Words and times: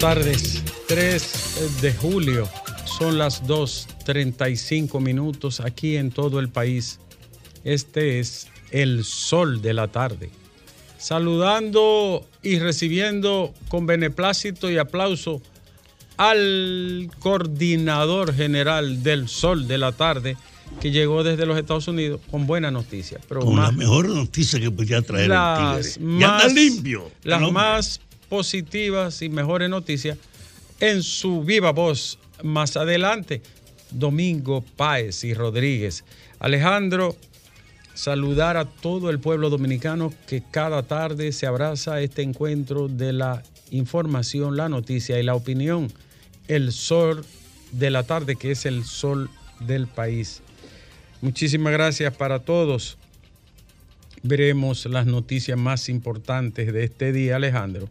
Buenas 0.00 0.16
tardes, 0.16 0.62
3 0.86 1.80
de 1.80 1.92
julio, 1.92 2.48
son 2.84 3.18
las 3.18 3.42
2.35 3.48 5.00
minutos 5.00 5.58
aquí 5.58 5.96
en 5.96 6.12
todo 6.12 6.38
el 6.38 6.48
país. 6.50 7.00
Este 7.64 8.20
es 8.20 8.46
el 8.70 9.02
sol 9.04 9.60
de 9.60 9.74
la 9.74 9.88
tarde. 9.88 10.30
Saludando 10.98 12.24
y 12.44 12.60
recibiendo 12.60 13.52
con 13.66 13.86
beneplácito 13.86 14.70
y 14.70 14.78
aplauso 14.78 15.42
al 16.16 17.10
coordinador 17.18 18.32
general 18.36 19.02
del 19.02 19.28
sol 19.28 19.66
de 19.66 19.78
la 19.78 19.90
tarde 19.90 20.36
que 20.80 20.92
llegó 20.92 21.24
desde 21.24 21.44
los 21.44 21.58
Estados 21.58 21.88
Unidos 21.88 22.20
con 22.30 22.46
buena 22.46 22.70
noticia. 22.70 23.18
Pero 23.28 23.40
Con 23.40 23.56
la 23.56 23.62
más- 23.62 23.74
mejor 23.74 24.08
noticia 24.08 24.60
que 24.60 24.70
podía 24.70 25.02
traer 25.02 25.28
las 25.28 25.96
el 25.96 26.04
tigre. 26.04 26.18
Ya 26.20 26.26
está 26.36 26.44
más- 26.44 26.54
limpio. 26.54 27.10
Las 27.24 27.50
más 27.50 28.00
positivas 28.28 29.22
y 29.22 29.28
mejores 29.28 29.68
noticias 29.70 30.18
en 30.80 31.02
su 31.02 31.42
viva 31.42 31.72
voz 31.72 32.18
más 32.42 32.76
adelante. 32.76 33.42
Domingo 33.90 34.62
Páez 34.76 35.24
y 35.24 35.34
Rodríguez. 35.34 36.04
Alejandro, 36.38 37.16
saludar 37.94 38.56
a 38.56 38.66
todo 38.66 39.10
el 39.10 39.18
pueblo 39.18 39.50
dominicano 39.50 40.12
que 40.26 40.42
cada 40.50 40.82
tarde 40.82 41.32
se 41.32 41.46
abraza 41.46 41.94
a 41.94 42.00
este 42.02 42.22
encuentro 42.22 42.88
de 42.88 43.12
la 43.12 43.42
información, 43.70 44.56
la 44.56 44.68
noticia 44.68 45.18
y 45.18 45.22
la 45.22 45.34
opinión. 45.34 45.90
El 46.48 46.72
sol 46.72 47.24
de 47.72 47.90
la 47.90 48.02
tarde, 48.02 48.36
que 48.36 48.52
es 48.52 48.66
el 48.66 48.84
sol 48.84 49.30
del 49.60 49.86
país. 49.86 50.42
Muchísimas 51.20 51.72
gracias 51.72 52.14
para 52.14 52.40
todos 52.40 52.98
veremos 54.22 54.86
las 54.86 55.06
noticias 55.06 55.58
más 55.58 55.88
importantes 55.88 56.72
de 56.72 56.84
este 56.84 57.12
día, 57.12 57.36
Alejandro, 57.36 57.88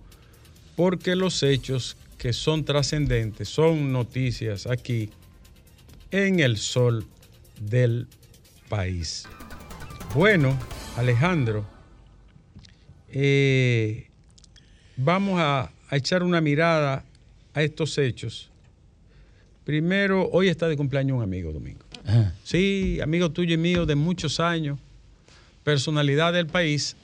porque 0.77 1.15
los 1.15 1.41
hechos 1.41 1.97
que 2.19 2.33
son 2.33 2.63
trascendentes 2.63 3.49
son 3.49 3.91
noticias 3.91 4.67
aquí 4.67 5.09
en 6.11 6.39
el 6.39 6.57
sol 6.57 7.03
del 7.59 8.07
país. 8.69 9.25
Bueno, 10.13 10.55
Alejandro, 10.95 11.65
eh, 13.09 14.07
vamos 14.97 15.39
a, 15.39 15.71
a 15.89 15.97
echar 15.97 16.21
una 16.21 16.41
mirada 16.41 17.03
a 17.55 17.63
estos 17.63 17.97
hechos. 17.97 18.51
Primero, 19.63 20.29
hoy 20.31 20.47
está 20.47 20.67
de 20.67 20.77
cumpleaños 20.77 21.17
un 21.17 21.23
amigo, 21.23 21.51
Domingo. 21.51 21.83
Sí, 22.43 22.99
amigo 23.01 23.31
tuyo 23.31 23.55
y 23.55 23.57
mío 23.57 23.87
de 23.87 23.95
muchos 23.95 24.39
años, 24.39 24.77
personalidad 25.63 26.33
del 26.33 26.45
país 26.45 26.95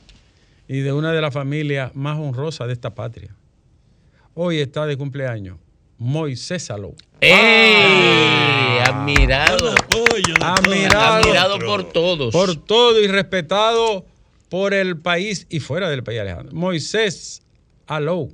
y 0.67 0.81
de 0.81 0.93
una 0.93 1.11
de 1.11 1.21
las 1.21 1.33
familias 1.33 1.95
más 1.95 2.19
honrosas 2.19 2.67
de 2.67 2.73
esta 2.73 2.93
patria. 2.93 3.35
Hoy 4.35 4.59
está 4.59 4.87
de 4.87 4.97
cumpleaños 4.97 5.59
Moisés 5.99 6.63
Salou. 6.63 6.95
¡Ey! 7.21 8.79
Admirado. 8.83 9.75
Admirado, 10.41 11.21
Admirado 11.21 11.59
por 11.59 11.91
todos. 11.91 12.33
Por 12.33 12.55
todo 12.55 12.99
y 12.99 13.07
respetado 13.07 14.05
por 14.49 14.73
el 14.73 14.97
país 14.97 15.45
y 15.49 15.59
fuera 15.59 15.89
del 15.89 16.03
país, 16.03 16.19
Alejandro. 16.19 16.55
Moisés 16.55 17.43
Alou 17.85 18.33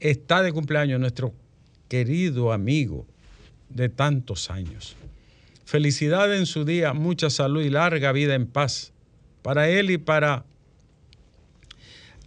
está 0.00 0.42
de 0.42 0.52
cumpleaños 0.52 1.00
nuestro 1.00 1.32
querido 1.88 2.52
amigo 2.52 3.06
de 3.70 3.88
tantos 3.88 4.50
años. 4.50 4.96
Felicidad 5.64 6.34
en 6.36 6.44
su 6.44 6.64
día, 6.64 6.92
mucha 6.92 7.30
salud 7.30 7.62
y 7.62 7.70
larga 7.70 8.12
vida 8.12 8.34
en 8.34 8.46
paz 8.46 8.92
para 9.42 9.68
él 9.70 9.90
y 9.90 9.98
para 9.98 10.44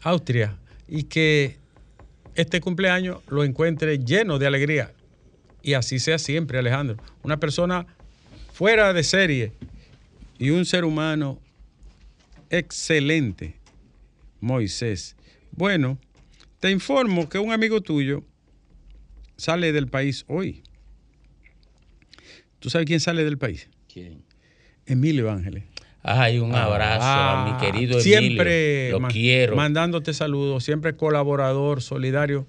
Austria. 0.01 0.57
Y 0.88 1.03
que 1.03 1.62
este 2.35 2.61
cumpleaños 2.61 3.21
lo 3.27 3.44
encuentre 3.44 3.99
lleno 3.99 4.39
de 4.39 4.47
alegría. 4.47 4.94
Y 5.61 5.73
así 5.73 5.99
sea 5.99 6.19
siempre, 6.19 6.59
Alejandro. 6.59 6.97
Una 7.23 7.39
persona 7.39 7.85
fuera 8.51 8.94
de 8.94 9.03
serie 9.03 9.53
y 10.38 10.49
un 10.49 10.66
ser 10.66 10.83
humano 10.83 11.39
excelente, 12.49 13.55
Moisés. 14.41 15.16
Bueno, 15.51 15.97
te 16.59 16.69
informo 16.69 17.29
que 17.29 17.39
un 17.39 17.51
amigo 17.51 17.81
tuyo 17.81 18.23
sale 19.38 19.72
del 19.72 19.88
país 19.88 20.25
hoy. 20.27 20.63
¿Tú 22.59 22.69
sabes 22.69 22.85
quién 22.85 22.99
sale 22.99 23.23
del 23.23 23.38
país? 23.38 23.69
¿Quién? 23.91 24.23
Emilio 24.85 25.31
Ángeles. 25.31 25.63
Ay, 26.03 26.38
un 26.40 26.53
abrazo 26.53 27.02
a 27.06 27.46
mi 27.46 27.58
querido 27.66 27.97
Emilio. 28.00 28.02
Siempre 28.19 28.91
Lo 28.91 29.00
quiero. 29.08 29.56
mandándote 29.56 30.14
saludos, 30.14 30.64
siempre 30.64 30.96
colaborador, 30.96 31.81
solidario. 31.81 32.46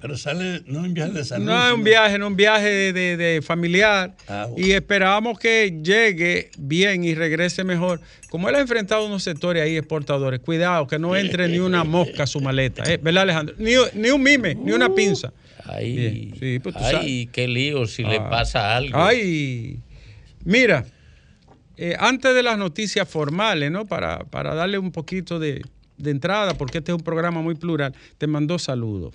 Pero 0.00 0.18
sale, 0.18 0.62
no 0.66 0.84
en 0.84 0.92
viaje 0.92 1.12
de 1.12 1.24
salud. 1.24 1.46
No 1.46 1.66
es 1.66 1.72
un 1.72 1.82
viaje, 1.84 2.18
no 2.18 2.26
un 2.26 2.36
viaje 2.36 2.66
de, 2.68 2.92
de- 2.92 3.16
de 3.16 3.42
familiar. 3.42 4.14
Ah, 4.28 4.46
bueno. 4.50 4.66
Y 4.66 4.72
esperamos 4.72 5.38
que 5.38 5.80
llegue 5.82 6.50
bien 6.58 7.04
y 7.04 7.14
regrese 7.14 7.64
mejor. 7.64 8.00
Como 8.30 8.48
él 8.50 8.54
ha 8.56 8.60
enfrentado 8.60 9.06
unos 9.06 9.22
sectores 9.22 9.62
ahí 9.62 9.76
exportadores, 9.78 10.40
cuidado, 10.40 10.86
que 10.86 10.98
no 10.98 11.16
entre 11.16 11.48
ni 11.48 11.58
una 11.58 11.84
mosca 11.84 12.24
a 12.24 12.26
su 12.26 12.40
maleta. 12.40 12.82
¿eh? 12.90 12.98
¿Verdad, 13.02 13.22
Alejandro? 13.22 13.54
Ni, 13.58 13.72
ni 13.94 14.10
un 14.10 14.22
mime, 14.22 14.54
ni 14.54 14.72
una 14.72 14.94
pinza. 14.94 15.32
Ay, 15.66 16.32
sí, 16.38 16.58
pues 16.58 16.74
tú 16.74 16.82
ay, 16.84 16.92
sabes. 16.92 17.28
qué 17.32 17.48
lío 17.48 17.86
si 17.86 18.02
le 18.02 18.16
Ah. 18.16 18.28
pasa 18.28 18.76
algo. 18.76 18.98
Ay, 19.02 19.78
mira, 20.44 20.84
eh, 21.76 21.96
antes 21.98 22.34
de 22.34 22.42
las 22.42 22.56
noticias 22.58 23.08
formales, 23.08 23.70
¿no? 23.70 23.84
Para, 23.86 24.20
para 24.24 24.54
darle 24.54 24.78
un 24.78 24.92
poquito 24.92 25.38
de, 25.38 25.62
de 25.98 26.10
entrada, 26.10 26.54
porque 26.54 26.78
este 26.78 26.92
es 26.92 26.96
un 26.96 27.04
programa 27.04 27.40
muy 27.42 27.54
plural, 27.54 27.94
te 28.18 28.26
mandó 28.26 28.58
saludos. 28.58 29.14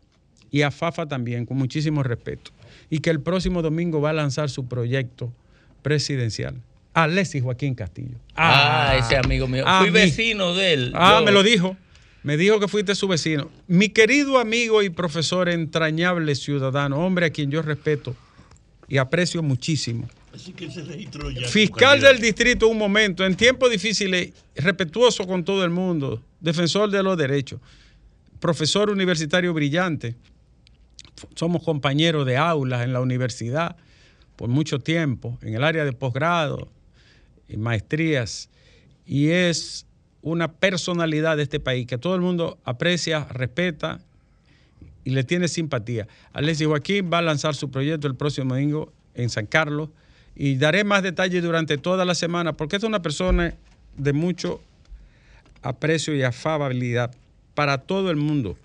Y 0.51 0.63
a 0.63 0.71
Fafa 0.71 1.05
también, 1.05 1.45
con 1.45 1.57
muchísimo 1.57 2.01
respeto. 2.03 2.51
Y 2.89 2.99
que 2.99 3.11
el 3.11 3.19
próximo 3.21 3.61
domingo 3.61 4.01
va 4.01 4.09
a 4.09 4.13
lanzar 4.13 4.49
su 4.49 4.67
proyecto 4.67 5.31
presidencial. 5.83 6.55
Alexis 6.93 7.43
Joaquín 7.43 7.75
Castillo. 7.75 8.17
Ah, 8.35 8.95
ese 8.97 9.15
amigo 9.15 9.47
mío. 9.47 9.63
Fui 9.79 9.87
mí. 9.87 9.93
vecino 9.93 10.53
de 10.55 10.73
él. 10.73 10.91
Ah, 10.95 11.17
Yo- 11.19 11.25
me 11.25 11.31
lo 11.31 11.43
dijo. 11.43 11.77
Me 12.23 12.35
dijo 12.35 12.59
que 12.59 12.67
fuiste 12.67 12.95
su 12.95 13.07
vecino. 13.07 13.49
Mi 13.67 13.89
querido 13.89 14.39
amigo 14.39 14.83
y 14.83 14.89
profesor 14.89 15.47
entrañable 15.47 16.35
ciudadano, 16.35 16.97
hombre 16.99 17.27
a 17.27 17.29
quien 17.29 17.49
yo 17.49 17.61
respeto 17.61 18.13
y 18.89 18.97
aprecio 18.97 19.41
muchísimo. 19.41 20.09
Así 20.33 20.53
que 20.53 20.69
se 20.69 20.83
registró 20.83 21.29
ya. 21.31 21.47
Fiscal 21.47 21.99
del 21.99 22.19
distrito, 22.19 22.67
un 22.67 22.77
momento, 22.77 23.25
en 23.25 23.35
tiempos 23.35 23.71
difíciles, 23.71 24.33
respetuoso 24.55 25.25
con 25.25 25.43
todo 25.43 25.63
el 25.63 25.71
mundo, 25.71 26.21
defensor 26.39 26.89
de 26.89 27.01
los 27.01 27.17
derechos, 27.17 27.59
profesor 28.39 28.89
universitario 28.89 29.53
brillante. 29.53 30.15
Somos 31.35 31.63
compañeros 31.63 32.25
de 32.25 32.37
aulas 32.37 32.83
en 32.83 32.93
la 32.93 33.01
universidad 33.01 33.75
por 34.35 34.49
mucho 34.49 34.79
tiempo, 34.79 35.37
en 35.41 35.55
el 35.55 35.63
área 35.63 35.83
de 35.83 35.91
posgrado 35.91 36.69
y 37.49 37.57
maestrías, 37.57 38.49
y 39.05 39.29
es 39.29 39.85
una 40.21 40.51
personalidad 40.53 41.37
de 41.37 41.43
este 41.43 41.59
país 41.59 41.87
que 41.87 41.97
todo 41.97 42.15
el 42.15 42.21
mundo 42.21 42.57
aprecia, 42.63 43.25
respeta 43.25 43.99
y 45.03 45.11
le 45.11 45.23
tiene 45.23 45.47
simpatía. 45.47 46.07
Alexis 46.33 46.67
Joaquín 46.67 47.09
va 47.11 47.17
a 47.17 47.21
lanzar 47.21 47.55
su 47.55 47.69
proyecto 47.71 48.07
el 48.07 48.15
próximo 48.15 48.53
domingo 48.53 48.93
en 49.15 49.29
San 49.29 49.45
Carlos 49.45 49.89
y 50.35 50.55
daré 50.55 50.83
más 50.83 51.03
detalles 51.03 51.43
durante 51.43 51.77
toda 51.77 52.05
la 52.05 52.15
semana 52.15 52.53
porque 52.53 52.77
es 52.77 52.83
una 52.83 53.01
persona 53.01 53.53
de 53.97 54.13
mucho 54.13 54.61
aprecio 55.61 56.15
y 56.15 56.23
afabilidad 56.23 57.13
para 57.53 57.79
todo 57.79 58.09
el 58.09 58.15
mundo. 58.15 58.57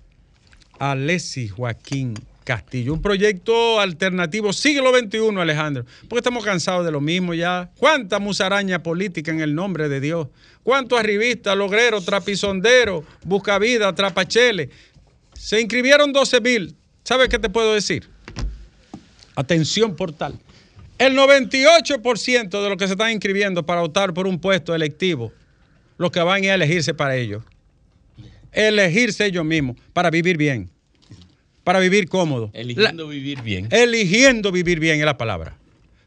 Alexis 0.78 1.52
Joaquín 1.52 2.14
Castillo, 2.44 2.93
un 2.93 3.00
proyecto 3.00 3.81
alternativo 3.81 4.52
siglo 4.52 4.96
XXI, 4.96 5.40
Alejandro, 5.40 5.84
porque 6.08 6.20
estamos 6.20 6.44
cansados 6.44 6.84
de 6.84 6.93
lo 6.93 7.00
mismo 7.00 7.32
ya. 7.32 7.70
¿Cuánta 7.78 8.19
musaraña 8.19 8.82
política 8.82 9.31
en 9.31 9.40
el 9.40 9.55
nombre 9.55 9.88
de 9.88 10.00
Dios? 10.00 10.28
¿Cuántos 10.62 11.00
arribistas, 11.00 11.56
logreros, 11.56 12.05
trapisonderos, 12.05 13.05
buscavidas, 13.25 13.94
trapacheles? 13.94 14.69
Se 15.32 15.60
inscribieron 15.60 16.12
12 16.12 16.40
mil. 16.40 16.76
¿Sabes 17.02 17.28
qué 17.28 17.38
te 17.38 17.49
puedo 17.49 17.75
decir? 17.75 18.08
Atención 19.34 19.96
portal. 19.96 20.38
El 20.99 21.17
98% 21.17 22.62
de 22.62 22.69
los 22.69 22.79
que 22.79 22.87
se 22.87 22.93
están 22.93 23.11
inscribiendo 23.11 23.67
para 23.67 23.82
optar 23.82 24.14
por 24.14 24.26
un 24.26 24.38
puesto 24.38 24.75
electivo, 24.75 25.32
lo 25.99 26.11
que 26.11 26.20
van 26.20 26.44
a 26.44 26.55
elegirse 26.55 26.94
para 26.94 27.17
ellos. 27.17 27.43
Elegirse 28.52 29.26
ellos 29.26 29.44
mismos 29.44 29.76
para 29.93 30.11
vivir 30.11 30.37
bien, 30.37 30.70
para 31.64 31.81
vivir 31.81 32.08
cómodo. 32.08 32.50
Eligiendo 32.52 33.08
vivir 33.08 33.43
bien. 33.43 33.69
Eligiendo 33.73 34.52
vivir 34.52 34.79
bien 34.79 35.00
es 35.00 35.05
la 35.05 35.19
palabra. 35.19 35.56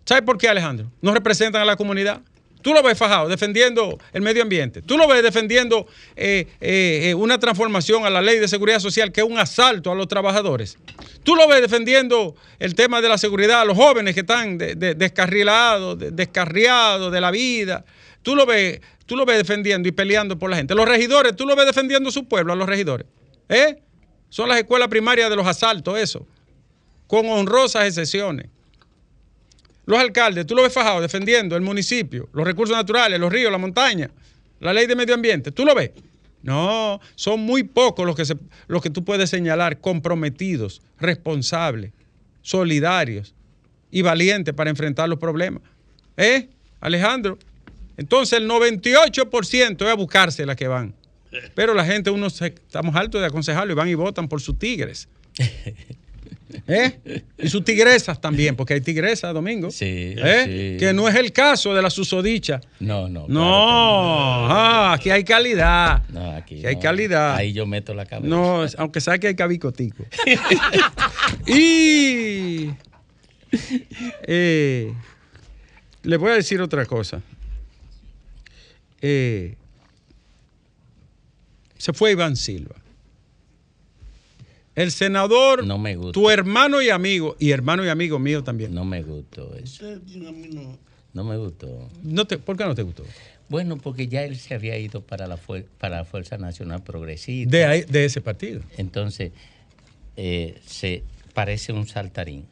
¿Sabes 0.05 0.23
por 0.23 0.37
qué, 0.37 0.47
Alejandro? 0.47 0.89
No 1.01 1.13
representan 1.13 1.61
a 1.61 1.65
la 1.65 1.75
comunidad. 1.75 2.21
¿Tú 2.67 2.73
lo 2.73 2.83
ves 2.83 2.97
fajado 2.97 3.29
defendiendo 3.29 3.97
el 4.11 4.21
medio 4.21 4.43
ambiente. 4.43 4.81
Tú 4.81 4.97
lo 4.97 5.07
ves 5.07 5.23
defendiendo 5.23 5.87
eh, 6.17 6.47
eh, 6.59 7.11
eh, 7.11 7.13
una 7.13 7.39
transformación 7.39 8.05
a 8.05 8.09
la 8.09 8.21
ley 8.21 8.39
de 8.39 8.47
seguridad 8.49 8.81
social 8.81 9.13
que 9.13 9.21
es 9.21 9.25
un 9.25 9.37
asalto 9.39 9.89
a 9.89 9.95
los 9.95 10.09
trabajadores. 10.09 10.77
Tú 11.23 11.37
lo 11.37 11.47
ves 11.47 11.61
defendiendo 11.61 12.35
el 12.59 12.75
tema 12.75 12.99
de 12.99 13.07
la 13.07 13.17
seguridad 13.17 13.61
a 13.61 13.63
los 13.63 13.77
jóvenes 13.77 14.15
que 14.15 14.19
están 14.19 14.57
de- 14.57 14.75
de- 14.75 14.95
descarrilados, 14.95 15.97
de- 15.97 16.11
descarriados 16.11 17.09
de 17.09 17.21
la 17.21 17.31
vida. 17.31 17.85
Tú 18.21 18.35
lo 18.35 18.45
ves, 18.45 18.81
tú 19.05 19.15
lo 19.15 19.23
ves 19.25 19.37
defendiendo 19.37 19.87
y 19.87 19.93
peleando 19.93 20.37
por 20.37 20.49
la 20.49 20.57
gente. 20.57 20.75
Los 20.75 20.89
regidores, 20.89 21.37
tú 21.37 21.45
lo 21.45 21.55
ves 21.55 21.67
defendiendo 21.67 22.11
su 22.11 22.27
pueblo 22.27 22.51
a 22.51 22.57
los 22.57 22.67
regidores. 22.67 23.07
¿Eh? 23.47 23.77
Son 24.27 24.49
las 24.49 24.57
escuelas 24.57 24.89
primarias 24.89 25.29
de 25.29 25.37
los 25.37 25.47
asaltos, 25.47 25.97
eso. 25.97 26.27
Con 27.07 27.29
honrosas 27.29 27.85
excepciones. 27.87 28.47
Los 29.87 29.97
alcaldes, 29.99 30.45
tú 30.45 30.53
lo 30.53 30.61
ves 30.61 30.71
fajado 30.73 31.01
defendiendo 31.01 31.55
el 31.55 31.63
municipio, 31.63 32.29
los 32.33 32.45
recursos 32.45 32.75
naturales, 32.77 33.19
los 33.19 33.31
ríos, 33.31 33.51
la 33.51 33.57
montaña, 33.57 34.11
la 34.59 34.71
ley 34.73 34.85
de 34.85 34.95
medio 34.95 35.15
ambiente. 35.15 35.51
¿Tú 35.51 35.65
lo 35.65 35.73
ves? 35.73 35.89
No, 36.43 36.99
son 37.15 37.39
muy 37.39 37.63
pocos 37.63 38.05
los 38.05 38.15
que, 38.15 38.23
se- 38.25 38.37
los 38.67 38.81
que 38.83 38.89
tú 38.91 39.03
puedes 39.03 39.29
señalar 39.29 39.79
comprometidos, 39.81 40.81
responsables, 40.99 41.91
solidarios 42.41 43.33
y 43.89 44.01
valientes 44.03 44.53
para 44.53 44.69
enfrentar 44.69 45.09
los 45.09 45.17
problemas. 45.19 45.63
¿Eh, 46.15 46.49
Alejandro? 46.79 47.39
Entonces 47.97 48.39
el 48.39 48.47
98% 48.47 49.81
es 49.85 49.91
a 49.91 49.95
buscarse 49.95 50.45
las 50.45 50.55
que 50.55 50.67
van. 50.67 50.93
Pero 51.55 51.73
la 51.73 51.83
gente, 51.85 52.09
uno 52.09 52.29
se- 52.29 52.47
estamos 52.47 52.95
hartos 52.95 53.19
de 53.21 53.27
aconsejarlo 53.27 53.71
y 53.73 53.75
van 53.75 53.87
y 53.89 53.95
votan 53.95 54.27
por 54.27 54.41
sus 54.41 54.57
tigres. 54.59 55.07
¿Eh? 56.67 57.21
Y 57.37 57.49
sus 57.49 57.63
tigresas 57.63 58.19
también, 58.21 58.55
porque 58.55 58.73
hay 58.75 58.81
tigresas, 58.81 59.33
Domingo. 59.33 59.69
Sí, 59.71 60.15
¿Eh? 60.17 60.75
sí. 60.77 60.85
Que 60.85 60.93
no 60.93 61.07
es 61.07 61.15
el 61.15 61.31
caso 61.31 61.73
de 61.73 61.81
la 61.81 61.89
susodicha. 61.89 62.61
No, 62.79 63.09
no. 63.09 63.25
No, 63.27 64.47
ah, 64.49 64.93
aquí 64.93 65.09
hay 65.09 65.23
calidad. 65.23 66.03
no. 66.09 66.31
Aquí. 66.31 66.65
Hay 66.65 66.77
calidad. 66.77 67.35
Ahí 67.35 67.53
yo 67.53 67.65
meto 67.65 67.93
la 67.93 68.05
cabeza. 68.05 68.27
No, 68.27 68.65
aunque 68.77 69.01
sea 69.01 69.17
que 69.17 69.27
hay 69.27 69.35
cabicotico. 69.35 70.05
y 71.47 72.69
eh, 74.23 74.93
le 76.03 76.17
voy 76.17 76.31
a 76.31 76.35
decir 76.35 76.61
otra 76.61 76.85
cosa. 76.85 77.21
Eh, 79.01 79.55
se 81.77 81.93
fue 81.93 82.11
Iván 82.11 82.35
Silva. 82.35 82.75
El 84.77 84.91
senador, 84.91 85.65
No 85.65 85.77
me 85.79 85.95
gusta. 85.95 86.11
tu 86.13 86.29
hermano 86.29 86.81
y 86.83 86.89
amigo, 86.91 87.35
y 87.39 87.49
hermano 87.49 87.83
y 87.83 87.89
amigo 87.89 88.19
mío 88.19 88.43
también. 88.43 88.73
No 88.75 88.85
me 88.85 89.01
gustó 89.01 89.53
eso. 89.55 89.63
Usted 89.85 90.01
tiene 90.03 90.29
a 90.29 90.31
mí 90.31 90.47
no- 90.53 90.77
No 91.13 91.23
me 91.23 91.35
gustó. 91.35 91.89
No 92.03 92.25
te, 92.25 92.37
¿Por 92.37 92.55
qué 92.57 92.63
no 92.63 92.75
te 92.75 92.83
gustó? 92.83 93.03
Bueno, 93.49 93.77
porque 93.77 94.07
ya 94.07 94.23
él 94.23 94.35
se 94.37 94.53
había 94.53 94.77
ido 94.77 95.01
para 95.01 95.25
la, 95.25 95.35
fuer- 95.37 95.65
para 95.79 95.97
la 95.97 96.05
Fuerza 96.05 96.37
Nacional 96.37 96.83
Progresista. 96.83 97.49
De, 97.57 97.65
ahí- 97.65 97.83
de 97.89 98.05
ese 98.05 98.21
partido. 98.21 98.61
Entonces, 98.77 99.31
eh, 100.15 100.59
se 100.65 101.03
parece 101.33 101.73
un 101.73 101.87
saltarín. 101.87 102.45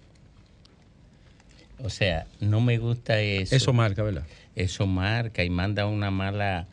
O 1.83 1.89
sea, 1.91 2.25
no 2.39 2.59
me 2.61 2.77
gusta 2.79 3.19
eso. 3.21 3.55
Eso 3.55 3.71
marca, 3.73 4.01
¿verdad? 4.01 4.25
Eso 4.55 4.87
marca 4.87 5.43
y 5.43 5.49
manda 5.51 5.85
una 5.85 6.09
mala 6.09 6.67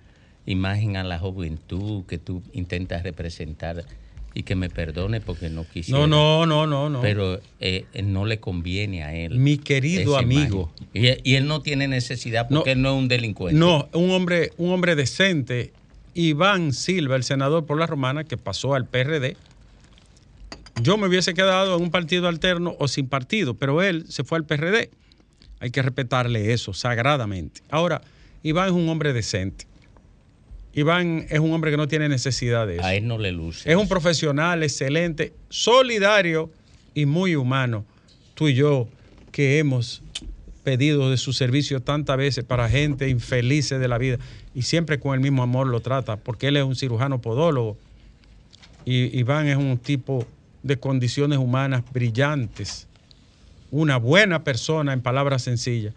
imagen 0.46 0.96
a 0.96 1.04
la 1.04 1.18
juventud 1.18 2.04
que 2.06 2.16
tú 2.18 2.42
intentas 2.54 3.02
representar 3.02 3.84
y 4.34 4.42
que 4.44 4.54
me 4.54 4.70
perdone 4.70 5.20
porque 5.20 5.50
no 5.50 5.64
quisiera. 5.68 6.00
No, 6.00 6.06
no, 6.06 6.46
no, 6.46 6.66
no, 6.66 6.88
no. 6.88 7.00
Pero 7.00 7.40
eh, 7.60 7.84
no 8.02 8.24
le 8.24 8.40
conviene 8.40 9.02
a 9.04 9.14
él. 9.14 9.38
Mi 9.38 9.58
querido 9.58 10.16
amigo. 10.16 10.72
Y, 10.94 11.08
y 11.30 11.34
él 11.36 11.46
no 11.46 11.60
tiene 11.60 11.88
necesidad 11.88 12.48
No. 12.48 12.60
porque 12.60 12.72
él 12.72 12.82
no 12.82 12.94
es 12.94 12.98
un 12.98 13.08
delincuente. 13.08 13.58
No, 13.58 13.88
un 13.92 14.10
hombre, 14.10 14.52
un 14.56 14.72
hombre 14.72 14.94
decente. 14.94 15.72
Iván 16.14 16.72
Silva, 16.72 17.16
el 17.16 17.24
senador 17.24 17.64
por 17.66 17.78
la 17.78 17.86
romana, 17.86 18.24
que 18.24 18.36
pasó 18.36 18.74
al 18.74 18.86
PRD. 18.86 19.36
Yo 20.82 20.96
me 20.96 21.06
hubiese 21.06 21.34
quedado 21.34 21.76
en 21.76 21.82
un 21.82 21.90
partido 21.90 22.28
alterno 22.28 22.76
o 22.78 22.88
sin 22.88 23.06
partido, 23.06 23.54
pero 23.54 23.82
él 23.82 24.06
se 24.08 24.24
fue 24.24 24.38
al 24.38 24.44
PRD. 24.44 24.90
Hay 25.60 25.70
que 25.70 25.82
respetarle 25.82 26.52
eso 26.52 26.72
sagradamente. 26.72 27.60
Ahora, 27.70 28.02
Iván 28.42 28.68
es 28.68 28.72
un 28.72 28.88
hombre 28.88 29.12
decente. 29.12 29.66
Iván 30.74 31.26
es 31.28 31.38
un 31.38 31.52
hombre 31.52 31.70
que 31.70 31.76
no 31.76 31.88
tiene 31.88 32.08
necesidad 32.08 32.66
de 32.66 32.76
eso. 32.76 32.84
A 32.84 32.94
él 32.94 33.06
no 33.06 33.18
le 33.18 33.32
luce. 33.32 33.70
Es 33.70 33.76
un 33.76 33.88
profesional 33.88 34.62
excelente, 34.62 35.34
solidario 35.48 36.50
y 36.94 37.06
muy 37.06 37.36
humano. 37.36 37.84
Tú 38.34 38.48
y 38.48 38.54
yo 38.54 38.88
que 39.30 39.58
hemos 39.58 40.02
pedido 40.62 41.10
de 41.10 41.16
su 41.16 41.32
servicio 41.32 41.80
tantas 41.80 42.16
veces 42.16 42.44
para 42.44 42.68
gente 42.68 43.08
infelices 43.08 43.80
de 43.80 43.88
la 43.88 43.98
vida 43.98 44.18
y 44.54 44.62
siempre 44.62 44.98
con 44.98 45.14
el 45.14 45.20
mismo 45.20 45.42
amor 45.42 45.66
lo 45.66 45.80
trata, 45.80 46.16
porque 46.16 46.48
él 46.48 46.56
es 46.56 46.64
un 46.64 46.76
cirujano 46.76 47.20
podólogo 47.20 47.76
y 48.84 49.16
Iván 49.18 49.48
es 49.48 49.56
un 49.56 49.78
tipo 49.78 50.26
de 50.62 50.78
condiciones 50.78 51.38
humanas 51.38 51.82
brillantes, 51.92 52.86
una 53.70 53.96
buena 53.96 54.44
persona 54.44 54.92
en 54.92 55.00
palabras 55.00 55.42
sencillas. 55.42 55.94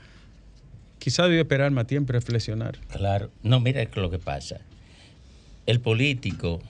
Quizá 1.00 1.24
debe 1.24 1.42
esperar 1.42 1.70
más 1.72 1.86
tiempo 1.86 2.14
y 2.14 2.16
reflexionar. 2.16 2.80
Claro. 2.88 3.30
No, 3.44 3.60
mira 3.60 3.88
lo 3.96 4.10
que 4.10 4.18
pasa. 4.18 4.62
El 5.66 5.80
político 5.80 6.62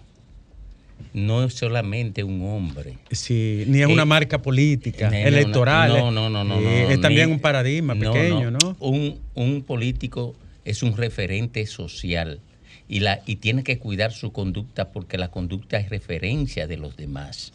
no 1.13 1.43
es 1.43 1.53
solamente 1.53 2.23
un 2.23 2.41
hombre. 2.47 2.97
Sí, 3.11 3.63
ni 3.67 3.81
es 3.81 3.89
Eh, 3.89 3.93
una 3.93 4.05
marca 4.05 4.41
política, 4.41 5.09
Ni- 5.09 5.17
electoral. 5.21 5.91
una- 5.91 5.99
No, 5.99 6.11
no, 6.11 6.29
no, 6.29 6.43
no. 6.43 6.59
Eh, 6.59 6.83
no, 6.85 6.89
es 6.91 7.01
también 7.01 7.27
ni- 7.29 7.33
un 7.35 7.39
paradigma 7.41 7.95
no, 7.95 8.11
pequeño, 8.11 8.51
¿no? 8.51 8.75
Un, 8.79 9.19
un 9.33 9.63
político 9.63 10.35
es 10.63 10.83
un 10.83 10.95
referente 10.97 11.65
social 11.67 12.39
y, 12.87 12.99
la, 13.01 13.21
y 13.25 13.37
tiene 13.37 13.63
que 13.63 13.77
cuidar 13.79 14.13
su 14.13 14.31
conducta 14.31 14.91
porque 14.91 15.17
la 15.17 15.29
conducta 15.29 15.77
es 15.77 15.89
referencia 15.89 16.67
de 16.67 16.77
los 16.77 16.95
demás. 16.97 17.51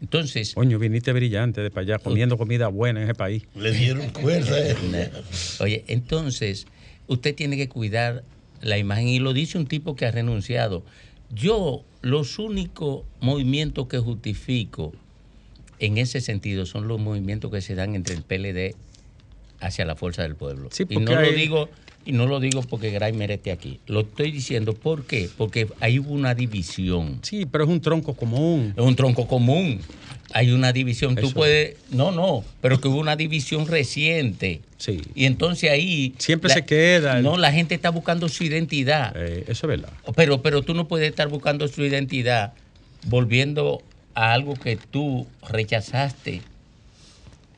Entonces, 0.00 0.54
Coño, 0.54 0.80
viniste 0.80 1.12
brillante 1.12 1.60
de 1.60 1.70
para 1.70 1.82
allá, 1.82 1.98
comiendo 1.98 2.36
comida 2.36 2.66
buena 2.66 3.00
en 3.00 3.04
ese 3.04 3.14
país. 3.14 3.44
Le 3.54 3.70
dieron 3.72 4.08
cuerda. 4.10 4.58
eh. 4.58 4.74
Oye, 5.60 5.84
entonces, 5.86 6.66
usted 7.06 7.34
tiene 7.36 7.56
que 7.56 7.68
cuidar 7.68 8.24
la 8.62 8.78
imagen 8.78 9.08
y 9.08 9.18
lo 9.18 9.32
dice 9.32 9.58
un 9.58 9.66
tipo 9.66 9.94
que 9.94 10.06
ha 10.06 10.10
renunciado. 10.10 10.82
Yo, 11.30 11.84
los 12.00 12.38
únicos 12.38 13.02
movimientos 13.20 13.88
que 13.88 13.98
justifico 13.98 14.92
en 15.78 15.98
ese 15.98 16.20
sentido 16.20 16.64
son 16.64 16.88
los 16.88 17.00
movimientos 17.00 17.50
que 17.50 17.60
se 17.60 17.74
dan 17.74 17.94
entre 17.94 18.14
el 18.14 18.22
PLD 18.22 18.74
hacia 19.60 19.84
la 19.84 19.96
fuerza 19.96 20.22
del 20.22 20.36
pueblo. 20.36 20.68
Sí, 20.70 20.84
y 20.88 20.96
no 20.98 21.20
lo 21.20 21.30
digo 21.32 21.68
y 22.04 22.12
no 22.12 22.26
lo 22.26 22.40
digo 22.40 22.62
porque 22.62 22.90
Graimer 22.90 23.30
esté 23.30 23.52
aquí. 23.52 23.80
Lo 23.86 24.00
estoy 24.00 24.30
diciendo 24.32 24.74
¿por 24.74 25.04
qué? 25.04 25.28
Porque 25.36 25.68
ahí 25.80 25.98
hubo 25.98 26.12
una 26.12 26.34
división. 26.34 27.20
Sí, 27.22 27.46
pero 27.46 27.64
es 27.64 27.70
un 27.70 27.80
tronco 27.80 28.14
común. 28.14 28.74
Es 28.76 28.84
un 28.84 28.96
tronco 28.96 29.26
común. 29.26 29.80
Hay 30.34 30.50
una 30.52 30.72
división. 30.72 31.14
Tú 31.14 31.26
Eso. 31.26 31.34
puedes. 31.34 31.76
No, 31.90 32.10
no. 32.12 32.44
Pero 32.60 32.80
que 32.80 32.88
hubo 32.88 32.98
una 32.98 33.16
división 33.16 33.66
reciente. 33.66 34.60
Sí. 34.78 35.00
Y 35.14 35.26
entonces 35.26 35.70
ahí. 35.70 36.14
Siempre 36.18 36.52
se 36.52 36.64
queda 36.64 37.18
el- 37.18 37.22
No, 37.24 37.36
la 37.36 37.52
gente 37.52 37.74
está 37.74 37.90
buscando 37.90 38.28
su 38.28 38.44
identidad. 38.44 39.12
Eh, 39.16 39.44
eso 39.48 39.66
es 39.66 39.68
verdad. 39.80 39.90
Pero, 40.16 40.42
pero 40.42 40.62
tú 40.62 40.74
no 40.74 40.88
puedes 40.88 41.08
estar 41.08 41.28
buscando 41.28 41.68
su 41.68 41.84
identidad 41.84 42.54
volviendo 43.06 43.82
a 44.14 44.32
algo 44.32 44.54
que 44.54 44.76
tú 44.76 45.26
rechazaste. 45.48 46.42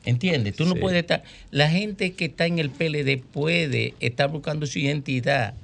¿Entiendes? 0.05 0.55
Tú 0.55 0.65
no 0.65 0.73
Sí. 0.75 0.79
puedes 0.81 0.99
estar. 0.99 1.23
La 1.51 1.69
gente 1.69 2.13
que 2.13 2.25
está 2.25 2.45
en 2.45 2.59
el 2.59 2.69
PLD 2.69 3.17
puede 3.17 3.95
estar 3.99 4.29
buscando 4.29 4.67
su 4.67 4.77
identidad 4.79 5.55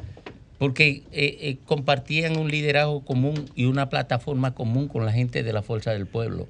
porque 0.58 1.04
eh, 1.12 1.38
eh, 1.42 1.58
compartían 1.66 2.38
un 2.38 2.50
liderazgo 2.50 3.04
común 3.04 3.50
y 3.56 3.66
una 3.66 3.90
plataforma 3.90 4.54
común 4.56 4.88
con 4.88 5.06
la 5.06 5.12
gente 5.12 5.44
de 5.44 5.54
la 5.54 5.62
Fuerza 5.62 5.92
del 5.92 6.08
Pueblo. 6.08 6.48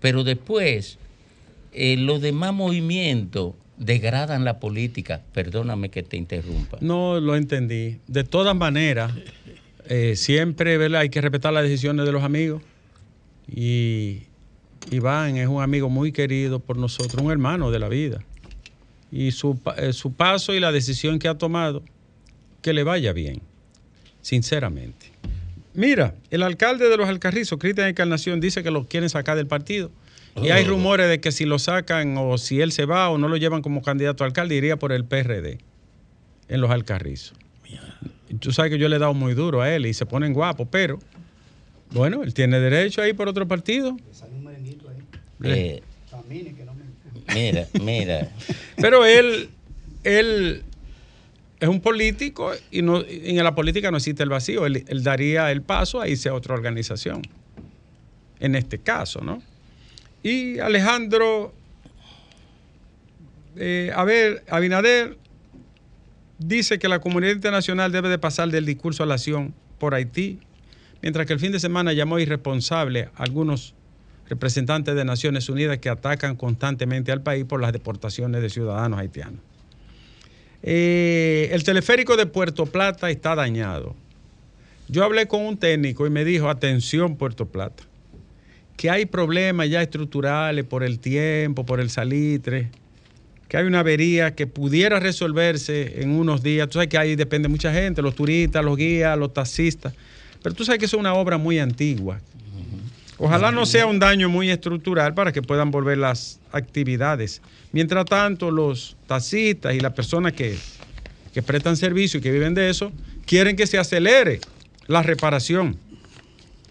Pero 0.00 0.24
después, 0.24 0.98
eh, 1.72 1.96
los 1.96 2.20
demás 2.20 2.54
movimientos 2.54 3.54
degradan 3.76 4.44
la 4.44 4.60
política. 4.60 5.22
Perdóname 5.32 5.88
que 5.90 6.02
te 6.02 6.16
interrumpa. 6.16 6.78
No 6.80 7.20
lo 7.20 7.36
entendí. 7.36 7.98
De 8.06 8.24
todas 8.24 8.54
maneras, 8.54 9.12
eh, 9.86 10.14
siempre 10.16 10.76
¿verdad? 10.78 11.00
hay 11.02 11.10
que 11.10 11.20
respetar 11.20 11.52
las 11.52 11.62
decisiones 11.62 12.06
de 12.06 12.12
los 12.12 12.22
amigos. 12.22 12.62
Y 13.48 14.22
Iván 14.90 15.36
es 15.36 15.48
un 15.48 15.62
amigo 15.62 15.88
muy 15.88 16.12
querido 16.12 16.60
por 16.60 16.76
nosotros, 16.76 17.22
un 17.22 17.30
hermano 17.30 17.70
de 17.70 17.78
la 17.78 17.88
vida. 17.88 18.24
Y 19.10 19.32
su, 19.32 19.58
eh, 19.76 19.92
su 19.92 20.12
paso 20.12 20.54
y 20.54 20.60
la 20.60 20.72
decisión 20.72 21.18
que 21.18 21.28
ha 21.28 21.36
tomado, 21.36 21.82
que 22.62 22.72
le 22.72 22.84
vaya 22.84 23.12
bien, 23.12 23.40
sinceramente. 24.22 25.09
Mira, 25.80 26.14
el 26.30 26.42
alcalde 26.42 26.90
de 26.90 26.96
los 26.98 27.08
Alcarrizos, 27.08 27.58
Cristian 27.58 27.88
Encarnación, 27.88 28.38
dice 28.38 28.62
que 28.62 28.70
lo 28.70 28.84
quieren 28.86 29.08
sacar 29.08 29.34
del 29.38 29.46
partido. 29.46 29.90
Y 30.42 30.50
hay 30.50 30.64
Oh. 30.64 30.68
rumores 30.68 31.08
de 31.08 31.20
que 31.20 31.32
si 31.32 31.46
lo 31.46 31.58
sacan 31.58 32.16
o 32.18 32.36
si 32.36 32.60
él 32.60 32.70
se 32.70 32.84
va 32.84 33.08
o 33.08 33.16
no 33.16 33.28
lo 33.28 33.38
llevan 33.38 33.62
como 33.62 33.80
candidato 33.80 34.22
a 34.22 34.26
alcalde, 34.26 34.54
iría 34.56 34.76
por 34.78 34.92
el 34.92 35.06
PRD 35.06 35.58
en 36.48 36.60
los 36.60 36.70
Alcarrizos. 36.70 37.32
Tú 38.40 38.52
sabes 38.52 38.70
que 38.70 38.78
yo 38.78 38.90
le 38.90 38.96
he 38.96 38.98
dado 38.98 39.14
muy 39.14 39.32
duro 39.32 39.62
a 39.62 39.74
él 39.74 39.86
y 39.86 39.94
se 39.94 40.04
ponen 40.04 40.34
guapos, 40.34 40.68
pero 40.70 40.98
bueno, 41.92 42.22
él 42.24 42.34
tiene 42.34 42.60
derecho 42.60 43.00
a 43.00 43.08
ir 43.08 43.16
por 43.16 43.26
otro 43.28 43.48
partido. 43.48 43.96
Eh, 45.42 45.82
mira, 47.34 47.66
mira. 47.82 48.28
Pero 48.76 49.06
él, 49.06 49.48
él 50.04 50.62
es 51.60 51.68
un 51.68 51.80
político 51.80 52.52
y 52.70 52.78
en 52.78 53.44
la 53.44 53.54
política 53.54 53.90
no 53.90 53.98
existe 53.98 54.22
el 54.22 54.30
vacío. 54.30 54.64
Él, 54.64 54.84
él 54.88 55.02
daría 55.02 55.52
el 55.52 55.62
paso 55.62 56.00
a 56.00 56.08
irse 56.08 56.30
a 56.30 56.34
otra 56.34 56.54
organización. 56.54 57.22
En 58.40 58.54
este 58.54 58.78
caso, 58.78 59.20
¿no? 59.20 59.42
Y 60.22 60.58
Alejandro, 60.58 61.52
eh, 63.56 63.92
a 63.94 64.04
ver, 64.04 64.42
Abinader 64.48 65.18
dice 66.38 66.78
que 66.78 66.88
la 66.88 67.00
comunidad 67.00 67.32
internacional 67.32 67.92
debe 67.92 68.08
de 68.08 68.18
pasar 68.18 68.48
del 68.50 68.64
discurso 68.64 69.02
a 69.02 69.06
la 69.06 69.14
acción 69.14 69.54
por 69.78 69.94
Haití, 69.94 70.40
mientras 71.02 71.26
que 71.26 71.34
el 71.34 71.40
fin 71.40 71.52
de 71.52 71.60
semana 71.60 71.92
llamó 71.92 72.18
irresponsable 72.18 73.10
a 73.14 73.24
algunos 73.24 73.74
representantes 74.28 74.94
de 74.94 75.04
Naciones 75.04 75.48
Unidas 75.50 75.78
que 75.78 75.90
atacan 75.90 76.36
constantemente 76.36 77.12
al 77.12 77.22
país 77.22 77.44
por 77.44 77.60
las 77.60 77.72
deportaciones 77.72 78.40
de 78.40 78.48
ciudadanos 78.48 78.98
haitianos. 78.98 79.49
Eh, 80.62 81.48
el 81.52 81.64
teleférico 81.64 82.16
de 82.16 82.26
Puerto 82.26 82.66
Plata 82.66 83.10
está 83.10 83.34
dañado. 83.34 83.94
Yo 84.88 85.04
hablé 85.04 85.26
con 85.26 85.42
un 85.42 85.56
técnico 85.56 86.06
y 86.06 86.10
me 86.10 86.24
dijo, 86.24 86.48
atención 86.48 87.16
Puerto 87.16 87.46
Plata, 87.46 87.84
que 88.76 88.90
hay 88.90 89.06
problemas 89.06 89.70
ya 89.70 89.82
estructurales 89.82 90.64
por 90.64 90.82
el 90.82 90.98
tiempo, 90.98 91.64
por 91.64 91.80
el 91.80 91.90
salitre, 91.90 92.70
que 93.48 93.56
hay 93.56 93.66
una 93.66 93.80
avería 93.80 94.34
que 94.34 94.46
pudiera 94.46 95.00
resolverse 95.00 96.02
en 96.02 96.10
unos 96.10 96.42
días. 96.42 96.68
Tú 96.68 96.74
sabes 96.74 96.88
que 96.88 96.98
ahí 96.98 97.16
depende 97.16 97.48
mucha 97.48 97.72
gente, 97.72 98.02
los 98.02 98.14
turistas, 98.14 98.64
los 98.64 98.76
guías, 98.76 99.18
los 99.18 99.32
taxistas. 99.32 99.94
Pero 100.42 100.54
tú 100.54 100.64
sabes 100.64 100.78
que 100.78 100.86
es 100.86 100.94
una 100.94 101.14
obra 101.14 101.38
muy 101.38 101.58
antigua. 101.58 102.20
Ojalá 103.22 103.52
no 103.52 103.66
sea 103.66 103.84
un 103.86 103.98
daño 103.98 104.30
muy 104.30 104.50
estructural 104.50 105.12
para 105.12 105.30
que 105.32 105.42
puedan 105.42 105.70
volver 105.70 105.98
las 105.98 106.40
actividades. 106.52 107.42
Mientras 107.70 108.06
tanto, 108.06 108.50
los 108.50 108.96
taxistas 109.06 109.74
y 109.74 109.80
las 109.80 109.92
personas 109.92 110.32
que, 110.32 110.56
que 111.34 111.42
prestan 111.42 111.76
servicio 111.76 112.18
y 112.18 112.22
que 112.22 112.30
viven 112.32 112.54
de 112.54 112.70
eso, 112.70 112.90
quieren 113.26 113.56
que 113.56 113.66
se 113.66 113.78
acelere 113.78 114.40
la 114.86 115.02
reparación. 115.02 115.76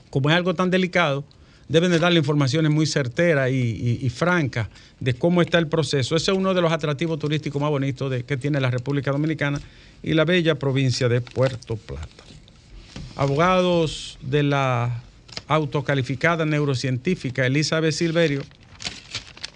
Como 0.09 0.31
es 0.31 0.35
algo 0.35 0.55
tan 0.55 0.71
delicado, 0.71 1.23
deben 1.67 1.91
de 1.91 1.99
darle 1.99 2.17
informaciones 2.17 2.71
muy 2.71 2.87
certeras 2.87 3.51
y, 3.51 3.53
y- 3.53 3.99
y 4.01 4.09
francas 4.09 4.69
de 4.99 5.13
cómo 5.13 5.43
está 5.43 5.59
el 5.59 5.67
proceso. 5.67 6.15
Ese 6.15 6.31
es 6.31 6.37
uno 6.37 6.55
de 6.55 6.61
los 6.61 6.71
atractivos 6.71 7.19
turísticos 7.19 7.61
más 7.61 7.69
bonitos 7.69 8.09
de, 8.09 8.23
que 8.23 8.37
tiene 8.37 8.59
la 8.59 8.71
República 8.71 9.11
Dominicana 9.11 9.61
y 10.01 10.13
la 10.15 10.25
bella 10.25 10.55
provincia 10.55 11.07
de 11.07 11.21
Puerto 11.21 11.75
Plata. 11.75 12.23
Abogados 13.15 14.17
de 14.21 14.41
la 14.43 15.03
autocalificada 15.49 16.45
neurocientífica 16.45 17.45
Elizabeth 17.45 17.91
Silverio 17.91 18.43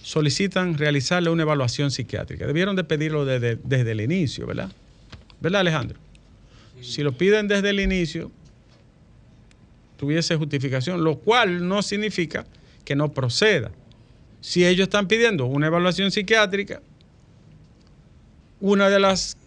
solicitan 0.02 0.76
realizarle 0.78 1.30
una 1.30 1.44
evaluación 1.44 1.92
psiquiátrica. 1.92 2.48
Debieron 2.48 2.76
de 2.76 2.84
pedirlo 2.84 3.26
desde, 3.26 3.58
desde 3.64 3.92
el 3.92 4.02
inicio, 4.02 4.48
¿verdad? 4.48 4.72
¿Verdad, 5.40 5.62
Alejandro? 5.62 6.00
Si 6.82 7.04
lo 7.04 7.14
piden 7.14 7.48
desde 7.48 7.70
el 7.70 7.80
inicio, 7.80 8.32
tuviese 9.98 10.36
justificación, 10.36 11.04
lo 11.04 11.20
cual 11.20 11.68
no 11.68 11.84
significa 11.84 12.46
que 12.84 12.96
no 12.96 13.14
proceda. 13.14 13.72
Si 14.42 14.66
ellos 14.66 14.86
están 14.86 15.08
pidiendo 15.08 15.46
una 15.46 15.68
evaluación 15.68 16.12
psiquiátrica, 16.12 16.82
una 18.60 18.90
de 18.90 19.00
las 19.00 19.38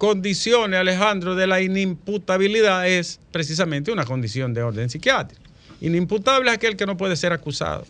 condiciones, 0.00 0.80
Alejandro, 0.80 1.34
de 1.34 1.46
la 1.46 1.60
inimputabilidad 1.60 2.88
es 2.88 3.20
precisamente 3.30 3.92
una 3.92 4.06
condición 4.06 4.54
de 4.54 4.62
orden 4.62 4.88
psiquiátrico. 4.88 5.42
Inimputable 5.82 6.48
es 6.48 6.56
aquel 6.56 6.74
que 6.74 6.86
no 6.86 6.96
puede 6.96 7.16
ser 7.16 7.34
acusado, 7.34 7.84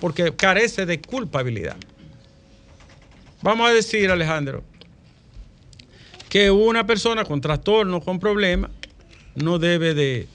porque 0.00 0.34
carece 0.34 0.86
de 0.86 1.00
culpabilidad. 1.00 1.76
Vamos 3.42 3.70
a 3.70 3.72
decir, 3.72 4.10
Alejandro, 4.10 4.64
que 6.28 6.50
una 6.50 6.84
persona 6.84 7.24
con 7.24 7.40
trastorno, 7.40 8.00
con 8.00 8.18
problemas, 8.18 8.72
no 9.36 9.60
debe 9.60 9.94
de 9.94 10.26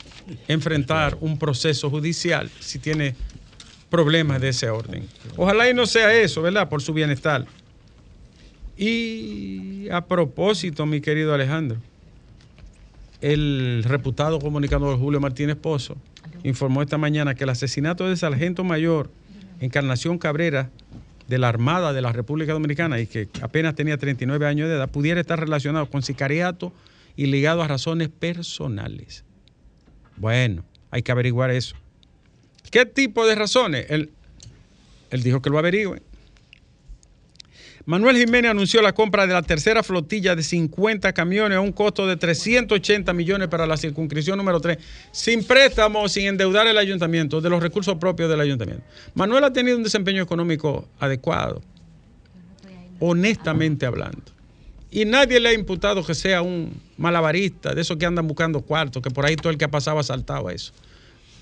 enfrentar 0.48 1.18
un 1.20 1.38
proceso 1.38 1.90
judicial 1.90 2.50
si 2.62 2.80
tiene 2.80 3.18
problemas 3.90 4.40
de 4.40 4.48
ese 4.48 4.70
orden. 4.70 5.06
Ojalá 5.36 5.70
y 5.70 5.74
no 5.74 5.86
sea 5.86 6.14
eso, 6.14 6.42
¿verdad? 6.42 6.70
Por 6.70 6.82
su 6.82 6.94
bienestar. 6.94 7.46
Y 8.82 9.90
a 9.92 10.08
propósito, 10.08 10.88
mi 10.88 11.02
querido 11.02 11.36
Alejandro, 11.36 11.78
el 13.22 13.84
reputado 13.86 14.40
comunicador 14.40 14.98
Julio 14.98 15.20
Martínez 15.20 15.56
Pozo 15.56 15.98
informó 16.44 16.82
esta 16.82 16.98
mañana 16.98 17.36
que 17.36 17.44
el 17.44 17.52
asesinato 17.52 18.08
del 18.08 18.18
sargento 18.18 18.64
mayor 18.64 19.12
Encarnación 19.60 20.18
Cabrera 20.18 20.72
de 21.28 21.38
la 21.38 21.50
Armada 21.50 21.94
de 21.94 22.02
la 22.02 22.12
República 22.12 22.54
Dominicana 22.54 23.00
y 23.00 23.06
que 23.06 23.30
apenas 23.44 23.76
tenía 23.76 23.98
39 23.98 24.48
años 24.48 24.68
de 24.68 24.74
edad 24.78 24.90
pudiera 24.90 25.22
estar 25.22 25.40
relacionado 25.40 25.88
con 25.88 26.02
sicariato 26.02 26.74
y 27.16 27.28
ligado 27.28 27.62
a 27.62 27.68
razones 27.68 28.10
personales. 28.10 29.24
Bueno, 30.18 30.66
hay 30.90 31.04
que 31.04 31.12
averiguar 31.12 31.52
eso. 31.52 31.76
¿Qué 32.72 32.88
tipo 32.88 33.28
de 33.28 33.36
razones? 33.36 33.86
Él, 33.90 34.10
él 35.12 35.22
dijo 35.22 35.40
que 35.40 35.52
lo 35.52 35.60
averigüen. 35.60 36.02
Manuel 37.92 38.16
Jiménez 38.16 38.52
anunció 38.52 38.82
la 38.82 38.94
compra 38.94 39.28
de 39.28 39.34
la 39.34 39.42
tercera 39.42 39.84
flotilla 39.84 40.34
de 40.34 40.44
50 40.44 41.12
camiones 41.12 41.58
a 41.58 41.60
un 41.60 41.74
costo 41.74 42.08
de 42.08 42.16
380 42.16 43.12
millones 43.12 43.50
para 43.50 43.68
la 43.68 43.76
circunscripción 43.76 44.38
número 44.38 44.62
3, 44.62 44.78
sin 45.12 45.44
préstamo, 45.44 46.08
sin 46.08 46.28
endeudar 46.28 46.68
el 46.68 46.78
ayuntamiento, 46.78 47.42
de 47.42 47.50
los 47.50 47.62
recursos 47.62 47.98
propios 47.98 48.30
del 48.30 48.40
ayuntamiento. 48.40 48.82
Manuel 49.14 49.44
ha 49.44 49.52
tenido 49.52 49.76
un 49.76 49.84
desempeño 49.84 50.24
económico 50.24 50.88
adecuado, 51.02 51.62
honestamente 53.02 53.86
hablando. 53.86 54.24
Y 54.90 55.04
nadie 55.04 55.42
le 55.42 55.50
ha 55.50 55.54
imputado 55.54 56.02
que 56.06 56.16
sea 56.16 56.42
un 56.42 56.72
malabarista, 56.96 57.76
de 57.76 57.82
esos 57.82 57.98
que 57.98 58.06
andan 58.06 58.26
buscando 58.26 58.62
cuartos, 58.62 59.04
que 59.04 59.12
por 59.12 59.26
ahí 59.26 59.36
todo 59.36 59.50
el 59.50 59.58
que 59.58 59.66
ha 59.66 59.72
pasado 59.72 60.00
ha 60.00 60.04
saltado 60.04 60.48
a 60.48 60.54
eso. 60.54 60.72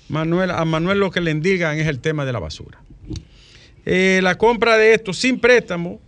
Manuel, 0.08 0.50
a 0.50 0.64
Manuel 0.64 0.98
lo 0.98 1.12
que 1.12 1.20
le 1.20 1.30
indigan 1.30 1.78
es 1.78 1.86
el 1.86 2.00
tema 2.00 2.24
de 2.24 2.32
la 2.32 2.40
basura. 2.40 2.82
Eh, 3.86 4.18
la 4.20 4.36
compra 4.36 4.76
de 4.76 4.94
esto 4.94 5.12
sin 5.12 5.38
préstamo, 5.38 6.00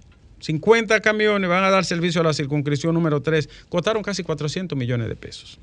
50 0.42 1.00
camiones 1.00 1.48
van 1.48 1.62
a 1.62 1.70
dar 1.70 1.84
servicio 1.84 2.20
a 2.20 2.24
la 2.24 2.34
circunscripción 2.34 2.92
número 2.94 3.22
3, 3.22 3.48
costaron 3.68 4.02
casi 4.02 4.24
400 4.24 4.76
millones 4.76 5.08
de 5.08 5.14
pesos. 5.16 5.58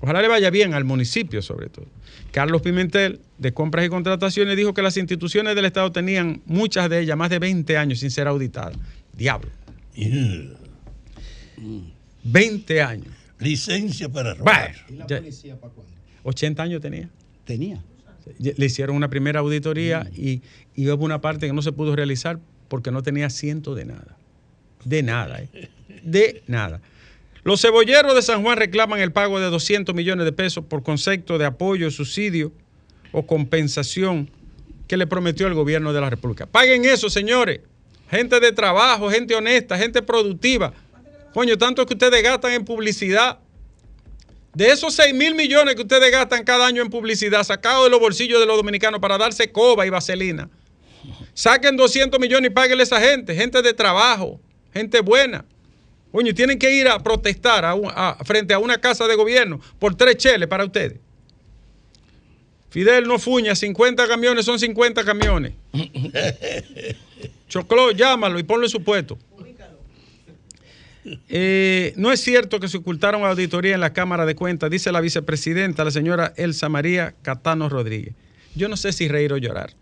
Ojalá 0.00 0.20
le 0.20 0.28
vaya 0.28 0.50
bien 0.50 0.74
al 0.74 0.84
municipio 0.84 1.42
sobre 1.42 1.68
todo. 1.68 1.86
Carlos 2.32 2.62
Pimentel, 2.62 3.20
de 3.38 3.52
compras 3.52 3.86
y 3.86 3.88
contrataciones, 3.88 4.56
dijo 4.56 4.74
que 4.74 4.82
las 4.82 4.96
instituciones 4.96 5.54
del 5.54 5.66
Estado 5.66 5.92
tenían, 5.92 6.42
muchas 6.46 6.90
de 6.90 7.00
ellas, 7.00 7.16
más 7.16 7.30
de 7.30 7.38
20 7.38 7.76
años 7.76 8.00
sin 8.00 8.10
ser 8.10 8.26
auditadas. 8.26 8.76
Diablo, 9.12 9.50
20 12.24 12.82
años. 12.82 13.08
Licencia 13.38 14.08
para 14.08 14.34
robar. 14.34 14.74
¿Y 14.88 14.94
la 14.94 15.06
policía 15.06 15.58
para 15.58 15.72
cuándo? 15.72 15.92
80 16.24 16.62
años 16.62 16.80
tenía. 16.80 17.08
Tenía. 17.44 17.82
Le 18.38 18.66
hicieron 18.66 18.96
una 18.96 19.08
primera 19.08 19.40
auditoría 19.40 20.10
y, 20.14 20.42
y 20.74 20.88
hubo 20.88 21.04
una 21.04 21.20
parte 21.20 21.46
que 21.46 21.52
no 21.52 21.62
se 21.62 21.72
pudo 21.72 21.96
realizar 21.96 22.38
porque 22.70 22.92
no 22.92 23.02
tenía 23.02 23.26
asiento 23.26 23.74
de 23.74 23.84
nada. 23.84 24.16
De 24.84 25.02
nada, 25.02 25.42
¿eh? 25.42 25.68
De 26.02 26.42
nada. 26.46 26.80
Los 27.42 27.60
cebolleros 27.60 28.14
de 28.14 28.22
San 28.22 28.42
Juan 28.42 28.56
reclaman 28.56 29.00
el 29.00 29.12
pago 29.12 29.40
de 29.40 29.50
200 29.50 29.92
millones 29.94 30.24
de 30.24 30.32
pesos 30.32 30.64
por 30.64 30.82
concepto 30.82 31.36
de 31.36 31.46
apoyo, 31.46 31.90
subsidio 31.90 32.52
o 33.12 33.26
compensación 33.26 34.30
que 34.86 34.96
le 34.96 35.06
prometió 35.06 35.48
el 35.48 35.54
gobierno 35.54 35.92
de 35.92 36.00
la 36.00 36.10
República. 36.10 36.46
Paguen 36.46 36.84
eso, 36.84 37.10
señores. 37.10 37.60
Gente 38.08 38.38
de 38.38 38.52
trabajo, 38.52 39.10
gente 39.10 39.34
honesta, 39.34 39.76
gente 39.76 40.00
productiva. 40.00 40.72
Coño, 41.34 41.58
tanto 41.58 41.84
que 41.86 41.94
ustedes 41.94 42.22
gastan 42.22 42.52
en 42.52 42.64
publicidad. 42.64 43.40
De 44.54 44.68
esos 44.70 44.94
6 44.94 45.14
mil 45.14 45.34
millones 45.34 45.74
que 45.74 45.82
ustedes 45.82 46.10
gastan 46.10 46.44
cada 46.44 46.66
año 46.66 46.82
en 46.82 46.90
publicidad, 46.90 47.42
sacados 47.42 47.84
de 47.84 47.90
los 47.90 48.00
bolsillos 48.00 48.38
de 48.38 48.46
los 48.46 48.56
dominicanos 48.56 49.00
para 49.00 49.18
darse 49.18 49.50
coba 49.50 49.86
y 49.86 49.90
vaselina, 49.90 50.48
saquen 51.34 51.76
200 51.76 52.18
millones 52.20 52.50
y 52.50 52.54
páguenle 52.54 52.82
a 52.82 52.84
esa 52.84 53.00
gente, 53.00 53.34
gente 53.34 53.62
de 53.62 53.72
trabajo, 53.74 54.40
gente 54.72 55.00
buena. 55.00 55.44
Coño, 56.12 56.34
tienen 56.34 56.58
que 56.58 56.74
ir 56.74 56.88
a 56.88 56.98
protestar 57.02 57.64
a 57.64 57.74
un- 57.74 57.90
a- 57.94 58.16
frente 58.24 58.52
a 58.52 58.58
una 58.58 58.78
casa 58.80 59.06
de 59.06 59.14
gobierno 59.14 59.60
por 59.78 59.94
tres 59.94 60.16
cheles 60.16 60.48
para 60.48 60.64
ustedes. 60.64 60.98
Fidel 62.70 63.06
no 63.08 63.18
fuña, 63.18 63.54
50 63.54 64.06
camiones 64.06 64.44
son 64.44 64.58
50 64.58 65.04
camiones. 65.04 65.52
Choclo, 67.48 67.90
llámalo 67.92 68.38
y 68.38 68.42
ponlo 68.44 68.66
en 68.66 68.70
su 68.70 68.82
puesto. 68.82 69.18
Eh, 71.28 71.94
no 71.96 72.12
es 72.12 72.20
cierto 72.20 72.60
que 72.60 72.68
se 72.68 72.76
ocultaron 72.76 73.24
auditoría 73.24 73.74
en 73.74 73.80
la 73.80 73.92
Cámara 73.92 74.26
de 74.26 74.34
Cuentas, 74.34 74.70
dice 74.70 74.92
la 74.92 75.00
vicepresidenta, 75.00 75.82
la 75.84 75.90
señora 75.90 76.32
Elsa 76.36 76.68
María 76.68 77.14
Catano 77.22 77.68
Rodríguez. 77.68 78.14
Yo 78.54 78.68
no 78.68 78.76
sé 78.76 78.92
si 78.92 79.08
reír 79.08 79.32
o 79.32 79.38
llorar. 79.38 79.74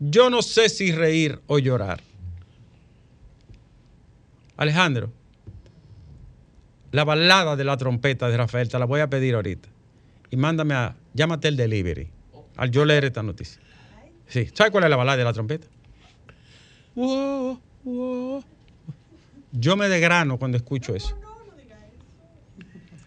Yo 0.00 0.30
no 0.30 0.40
sé 0.40 0.70
si 0.70 0.92
reír 0.92 1.40
o 1.46 1.58
llorar. 1.58 2.00
Alejandro, 4.56 5.10
la 6.90 7.04
balada 7.04 7.54
de 7.54 7.64
la 7.64 7.76
trompeta 7.76 8.28
de 8.28 8.36
Rafael, 8.36 8.68
te 8.68 8.78
la 8.78 8.86
voy 8.86 9.00
a 9.00 9.08
pedir 9.08 9.34
ahorita. 9.34 9.68
Y 10.30 10.36
mándame 10.36 10.74
a, 10.74 10.96
llámate 11.14 11.48
el 11.48 11.56
delivery, 11.56 12.08
al 12.56 12.70
yo 12.70 12.84
leer 12.84 13.04
esta 13.04 13.22
noticia. 13.22 13.60
Sí, 14.26 14.48
¿sabes 14.54 14.70
cuál 14.70 14.84
es 14.84 14.90
la 14.90 14.96
balada 14.96 15.18
de 15.18 15.24
la 15.24 15.32
trompeta? 15.32 15.66
Yo 19.52 19.76
me 19.76 19.88
degrano 19.88 20.38
cuando 20.38 20.56
escucho 20.56 20.94
eso. 20.94 21.16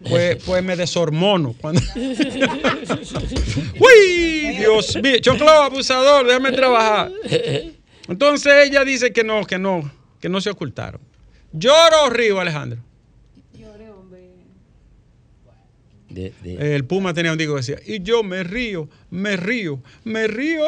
Pues, 0.08 0.36
pues 0.44 0.62
me 0.62 0.76
deshormono 0.76 1.54
cuando. 1.60 1.80
¡Uy! 3.80 4.56
Dios 4.58 4.96
mío, 5.02 5.18
choclo 5.20 5.48
abusador, 5.50 6.26
déjame 6.26 6.52
trabajar. 6.52 7.10
Entonces 8.08 8.52
ella 8.68 8.84
dice 8.84 9.12
que 9.12 9.24
no, 9.24 9.44
que 9.46 9.58
no, 9.58 9.90
que 10.20 10.28
no 10.28 10.40
se 10.40 10.50
ocultaron. 10.50 11.00
¿Lloro 11.52 12.04
o 12.04 12.10
río, 12.10 12.40
Alejandro? 12.40 12.80
De- 16.08 16.32
de- 16.42 16.74
El 16.76 16.84
Puma 16.84 17.12
tenía 17.14 17.32
un 17.32 17.38
disco 17.38 17.54
que 17.54 17.60
decía, 17.60 17.78
y 17.86 18.02
yo 18.02 18.22
me 18.22 18.44
río, 18.44 18.88
me 19.10 19.36
río, 19.36 19.82
me 20.04 20.26
río. 20.26 20.62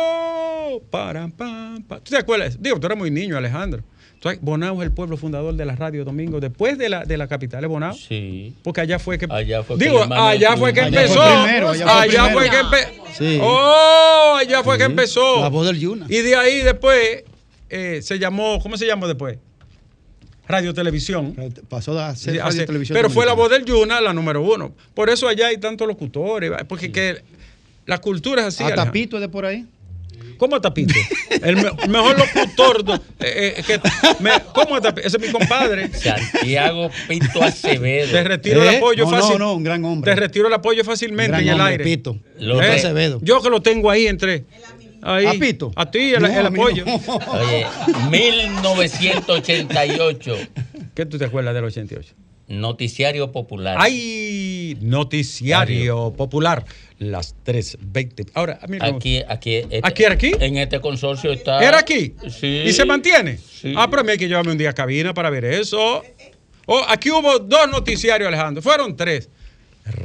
Para, 0.90 1.28
pam, 1.28 1.82
pam. 1.84 2.00
¿Tú 2.02 2.10
te 2.10 2.16
acuerdas? 2.16 2.60
Digo, 2.60 2.80
tú 2.80 2.86
eras 2.86 2.98
muy 2.98 3.10
niño, 3.10 3.36
Alejandro. 3.36 3.82
Sabes, 4.26 4.40
Bonao 4.42 4.82
es 4.82 4.86
el 4.88 4.92
pueblo 4.92 5.16
fundador 5.16 5.54
de 5.54 5.64
la 5.64 5.76
radio 5.76 6.04
Domingo, 6.04 6.40
después 6.40 6.76
de 6.78 6.88
la, 6.88 7.04
de 7.04 7.16
la 7.16 7.28
capital, 7.28 7.62
¿es 7.62 7.70
Bonao? 7.70 7.92
sí. 7.94 8.54
Porque 8.62 8.80
allá 8.80 8.98
fue 8.98 9.18
que. 9.18 9.26
Allá 9.30 9.62
fue 9.62 9.76
digo, 9.76 10.02
allá 10.12 10.50
de 10.50 10.56
fue 10.56 10.72
que 10.72 10.80
Allá 10.80 11.02
empezó. 11.02 11.14
fue 11.22 11.42
primero, 11.44 11.68
allá 11.70 11.84
fue 11.86 11.92
allá 12.02 12.32
fue 12.32 12.50
que 12.50 12.58
empezó. 12.58 12.90
Sí. 13.16 13.38
Oh, 13.40 14.34
allá 14.38 14.62
fue 14.64 14.78
que 14.78 14.84
empezó. 14.84 15.40
La 15.40 15.48
voz 15.48 15.66
del 15.66 15.78
Yuna. 15.78 16.06
Y 16.08 16.18
de 16.22 16.34
ahí 16.34 16.62
después 16.62 17.24
eh, 17.70 18.00
se 18.02 18.18
llamó, 18.18 18.58
¿cómo 18.60 18.76
se 18.76 18.86
llamó 18.86 19.06
después? 19.06 19.38
Radio 20.48 20.72
Televisión. 20.74 21.34
Pasó 21.68 21.98
a 21.98 22.14
ser 22.14 22.34
radio 22.36 22.46
hace- 22.46 22.66
televisión. 22.66 22.96
pero 22.96 23.10
fue 23.10 23.26
la 23.26 23.32
voz 23.32 23.50
del 23.50 23.64
Yuna 23.64 24.00
la 24.00 24.12
número 24.12 24.42
uno. 24.42 24.74
Por 24.94 25.08
eso 25.10 25.28
allá 25.28 25.48
hay 25.48 25.58
tantos 25.58 25.86
locutores, 25.88 26.50
porque 26.68 26.92
que 26.92 27.22
la 27.84 27.98
cultura 27.98 28.42
es 28.42 28.48
así. 28.48 28.64
A. 28.64 28.74
Tapito 28.74 29.18
de 29.20 29.28
por 29.28 29.44
ahí. 29.46 29.66
¿Cómo 30.38 30.60
Tapito? 30.60 30.94
El 31.42 31.56
me- 31.56 31.72
mejor 31.88 32.16
locutor. 32.18 32.84
eh, 33.20 33.54
eh, 33.58 33.62
que 33.66 33.80
me- 34.22 34.30
¿Cómo 34.52 34.80
Tapito? 34.80 35.06
Ese 35.06 35.16
es 35.16 35.22
mi 35.22 35.30
compadre. 35.32 35.90
Santiago 35.92 36.90
Pinto 37.08 37.42
Acevedo. 37.42 38.10
Te 38.12 38.22
retiro 38.24 38.62
el 38.62 38.74
¿Eh? 38.74 38.76
apoyo 38.76 39.04
No, 39.04 39.10
fácil. 39.10 39.38
no, 39.38 39.46
no, 39.46 39.54
un 39.54 39.64
gran 39.64 39.84
hombre. 39.84 40.14
Te 40.14 40.20
retiro 40.20 40.46
el 40.48 40.54
apoyo 40.54 40.84
fácilmente 40.84 41.28
Gran 41.28 41.40
en 41.42 41.48
el 41.48 41.54
hombre, 41.54 41.72
aire. 41.72 41.84
Pito. 41.84 42.16
Lo 42.38 42.60
¿Eh? 42.62 42.72
Acevedo. 42.72 43.18
Yo 43.22 43.40
que 43.42 43.50
lo 43.50 43.60
tengo 43.62 43.90
ahí 43.90 44.06
entre. 44.06 44.44
Ahí. 45.02 45.26
¿A 45.26 45.32
Pito? 45.34 45.72
A 45.76 45.90
ti, 45.90 46.14
el, 46.14 46.22
No, 46.22 46.28
el 46.28 46.46
apoyo. 46.46 46.84
no. 46.84 47.00
Oye, 47.32 47.66
1988. 48.10 50.36
¿Qué 50.94 51.06
tú 51.06 51.18
te 51.18 51.24
acuerdas 51.26 51.54
del 51.54 51.64
88? 51.64 52.14
Noticiario 52.48 53.30
Popular. 53.32 53.76
Hay 53.78 54.76
noticiario 54.80 56.12
popular. 56.16 56.64
Las 56.98 57.34
3.20. 57.44 58.30
Ahora, 58.34 58.58
mira. 58.68 58.86
Aquí, 58.86 59.22
aquí, 59.28 59.56
este- 59.56 59.80
¿Aquí 59.82 60.04
era 60.04 60.14
aquí? 60.14 60.32
En 60.40 60.56
este 60.56 60.80
consorcio 60.80 61.30
está. 61.32 61.62
¿Era 61.62 61.78
aquí? 61.78 62.14
Sí. 62.30 62.62
¿Y 62.66 62.72
se 62.72 62.84
mantiene? 62.86 63.38
Sí. 63.38 63.74
Ah, 63.76 63.86
pero 63.90 64.00
a 64.00 64.04
mí 64.04 64.12
hay 64.12 64.18
que 64.18 64.28
llevarme 64.28 64.52
un 64.52 64.58
día 64.58 64.70
a 64.70 64.72
cabina 64.72 65.12
para 65.12 65.28
ver 65.28 65.44
eso. 65.44 66.02
Oh, 66.66 66.82
aquí 66.88 67.10
hubo 67.10 67.38
dos 67.38 67.68
noticiarios, 67.70 68.26
Alejandro. 68.28 68.62
Fueron 68.62 68.96
tres. 68.96 69.28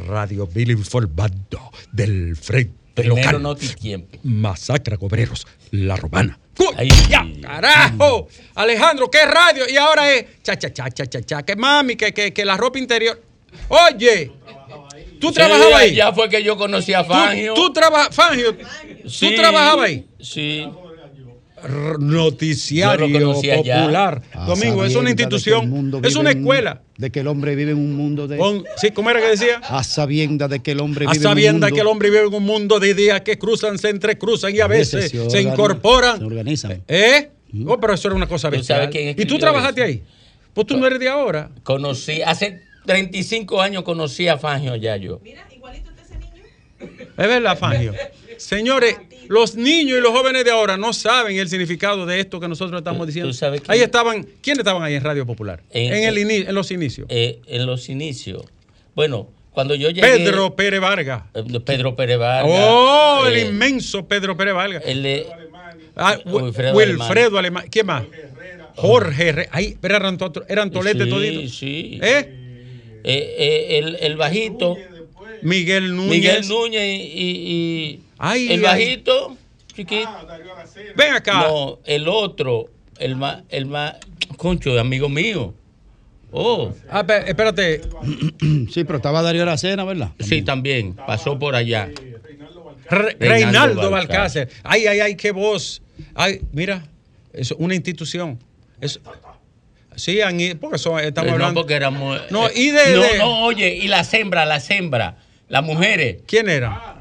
Radio 0.07 0.45
Billy 0.47 0.73
informando 0.73 1.71
del 1.91 2.35
frente 2.35 2.73
Primero 2.93 3.17
local. 3.17 3.41
Notitiempo. 3.41 4.17
Masacra 4.23 4.97
Cobreros, 4.97 5.47
La 5.71 5.95
Romana. 5.95 6.37
¡Cu- 6.57 6.73
Ay. 6.77 6.89
¡Ya, 7.09 7.25
carajo! 7.41 8.27
Alejandro, 8.55 9.09
¿qué 9.09 9.25
radio? 9.25 9.63
Y 9.67 9.77
ahora 9.77 10.11
es 10.13 10.25
cha, 10.43 10.57
cha, 10.57 10.71
cha, 10.71 10.89
cha, 10.89 11.05
cha, 11.07 11.21
cha, 11.21 11.43
que 11.43 11.55
mami, 11.55 11.95
que, 11.95 12.13
que, 12.13 12.33
que 12.33 12.43
la 12.45 12.57
ropa 12.57 12.77
interior. 12.77 13.19
Oye, 13.69 14.31
¿tú 15.21 15.29
Sí, 15.29 15.33
trabajabas 15.35 15.73
ahí? 15.81 15.95
Ya 15.95 16.11
fue 16.11 16.27
que 16.27 16.43
yo 16.43 16.57
conocí 16.57 16.93
a 16.93 17.03
Fangio. 17.05 17.53
¿Tú, 17.53 17.67
tú 17.67 17.73
trabajabas, 17.73 18.13
Fangio, 18.13 18.55
Sí, 19.07 19.29
tú 19.29 19.35
trabajabas 19.35 19.85
ahí? 19.85 20.05
Sí. 20.19 20.67
R- 21.63 21.97
Noticiario. 21.99 23.07
Popular. 23.35 24.21
A 24.33 24.45
Domingo, 24.45 24.83
es 24.83 24.93
sabienda 24.93 24.99
una 24.99 25.09
institución, 25.11 25.63
es 26.03 26.13
vive 26.13 26.19
una 26.19 26.31
un- 26.31 26.37
escuela. 26.37 26.81
De 26.97 27.11
que 27.11 27.19
el 27.19 27.27
hombre 27.27 27.55
vive 27.55 27.71
en 27.71 27.77
un 27.77 27.95
mundo 27.95 28.27
de. 28.27 28.37
Con- 28.37 28.63
sí, 28.77 28.91
¿Cómo 28.91 29.09
era 29.11 29.19
que 29.21 29.27
decía? 29.27 29.59
A 29.63 29.83
sabienda 29.83 30.47
de 30.47 30.59
que 30.61 30.71
el 30.71 30.79
hombre 30.81 31.05
A 31.05 31.11
vive 31.11 31.21
en 31.23 31.27
un 31.27 31.31
sabienda 31.31 31.67
mundo. 31.67 31.75
que 31.75 31.81
el 31.81 31.87
hombre 31.87 32.09
vive 32.09 32.23
en 32.27 32.33
un 32.33 32.43
mundo 32.43 32.79
de 32.79 32.89
ideas 32.89 33.21
que 33.21 33.37
cruzan, 33.37 33.77
se 33.77 33.89
entrecruzan 33.89 34.55
y 34.55 34.59
a 34.59 34.67
veces 34.67 35.11
se 35.29 35.41
incorporan. 35.41 36.17
se 36.19 36.23
organizan. 36.25 36.83
¿Eh? 36.87 37.29
Oh, 37.67 37.79
pero 37.79 37.93
eso 37.93 38.07
era 38.07 38.15
una 38.15 38.27
cosa 38.27 38.49
¿Tú 38.49 38.57
bestial. 38.57 38.89
¿Y 39.17 39.25
tú 39.25 39.37
trabajaste 39.37 39.81
eso? 39.81 39.87
ahí? 39.87 40.03
Pues 40.53 40.65
tú 40.67 40.77
no 40.77 40.85
eres 40.87 40.99
de 40.99 41.09
ahora. 41.09 41.49
Conocí, 41.63 42.21
hace 42.23 42.61
35 42.85 43.61
años 43.61 43.83
conocí 43.83 44.27
a 44.27 44.37
Fangio 44.37 44.75
ya 44.75 44.97
yo. 44.97 45.19
Es 46.79 47.27
verdad, 47.27 47.57
Fangio. 47.57 47.93
Señores, 48.37 48.95
los 49.27 49.55
niños 49.55 49.99
y 49.99 50.01
los 50.01 50.11
jóvenes 50.11 50.43
de 50.43 50.51
ahora 50.51 50.77
no 50.77 50.93
saben 50.93 51.37
el 51.37 51.47
significado 51.47 52.05
de 52.05 52.19
esto 52.19 52.39
que 52.39 52.47
nosotros 52.47 52.79
estamos 52.79 53.01
¿Tú- 53.01 53.05
diciendo. 53.07 53.29
tú 53.29 53.33
sabes 53.37 53.61
quién- 53.61 53.71
ahí 53.71 53.81
estaban, 53.81 54.23
¿quiénes 54.41 54.59
estaban 54.59 54.81
ahí 54.81 54.95
en 54.95 55.03
Radio 55.03 55.25
Popular? 55.25 55.61
En- 55.69 55.93
En, 55.93 56.03
el 56.05 56.17
ini- 56.17 56.47
en 56.47 56.55
los 56.55 56.71
inicios. 56.71 57.05
Eh, 57.09 57.39
en 57.47 57.65
los 57.67 57.87
inicios. 57.89 58.43
Bueno, 58.95 59.29
cuando 59.51 59.75
yo 59.75 59.89
llegué. 59.89 60.01
Pedro 60.01 60.55
Pérez 60.55 60.81
Vargas. 60.81 61.23
eh, 61.35 61.59
Pedro 61.63 61.95
Pérez 61.95 62.17
Vargas. 62.17 62.51
Oh, 62.51 63.23
el 63.27 63.35
eh, 63.35 63.45
inmenso 63.47 64.07
Pedro 64.07 64.35
Pérez 64.35 64.53
Vargas. 64.55 64.83
el 64.85 65.03
de- 65.03 65.27
Ah, 65.95 66.17
Wi- 66.25 66.41
Wilfredo 66.43 66.73
Wilfredo 66.75 67.37
Alemán. 67.37 67.65
¿Quién 67.69 67.85
más? 67.85 68.03
Jorge 68.75 69.27
Herrera. 69.29 69.49
Ahí, 69.51 69.77
pero 69.79 69.97
eran, 69.97 70.17
to- 70.17 70.45
eran 70.47 70.71
toletes 70.71 71.03
sí, 71.03 71.09
toditos. 71.09 71.55
Sí. 71.57 71.99
¿Eh? 72.01 72.09
Eh, 72.19 72.40
eh, 73.03 73.79
el, 73.79 73.95
el 73.99 74.17
bajito. 74.17 74.77
Miguel 75.43 75.95
Núñez. 75.95 76.11
Miguel 76.11 76.47
Núñez 76.47 76.83
y, 76.83 77.19
y- 77.21 77.51
y 77.93 77.99
Ay, 78.19 78.45
el 78.51 78.51
ay. 78.51 78.59
bajito, 78.59 79.37
chiquito. 79.75 80.09
Ven 80.95 81.13
acá. 81.13 81.47
No, 81.47 81.79
el 81.85 82.07
otro, 82.07 82.69
el 82.99 83.15
más, 83.15 83.41
el 83.49 83.65
más, 83.65 83.95
concho, 84.37 84.79
amigo 84.79 85.09
mío. 85.09 85.53
Oh, 86.31 86.73
Ah, 86.89 87.03
espérate. 87.27 87.81
Sí, 88.71 88.83
pero 88.83 88.97
estaba 88.97 89.21
Darío 89.21 89.41
Aracena, 89.41 89.83
¿verdad? 89.83 90.11
sí, 90.19 90.43
también, 90.43 90.93
pasó 90.93 91.37
por 91.39 91.55
allá. 91.55 91.89
Re- 92.89 93.15
Reinaldo 93.19 93.19
Reinaldo 93.19 93.89
Balcácer. 93.91 94.47
Balcácer. 94.47 94.49
Ay, 94.63 94.85
ay, 94.87 94.99
ay, 94.99 95.15
qué 95.15 95.31
voz. 95.31 95.81
Ay, 96.13 96.41
mira, 96.51 96.85
es 97.33 97.51
una 97.51 97.73
institución. 97.75 98.37
Es, 98.79 98.99
sí, 99.95 100.21
han 100.21 100.39
ido- 100.39 100.57
porque 100.59 100.77
son- 100.77 100.99
estamos 100.99 101.27
Eh, 101.27 101.31
no, 101.31 101.35
hablando. 101.35 101.61
porque 101.61 101.73
éramos. 101.73 102.19
No, 102.31 102.47
eh, 102.47 102.51
y 102.55 102.69
de- 102.71 102.95
No, 102.95 103.01
de- 103.03 103.17
no, 103.17 103.43
oye, 103.45 103.75
y 103.75 103.87
las 103.87 104.13
hembras, 104.13 104.47
las 104.47 104.69
hembras, 104.71 105.15
las 105.49 105.63
mujeres. 105.63 106.17
¿Quién 106.27 106.49
era? 106.49 106.97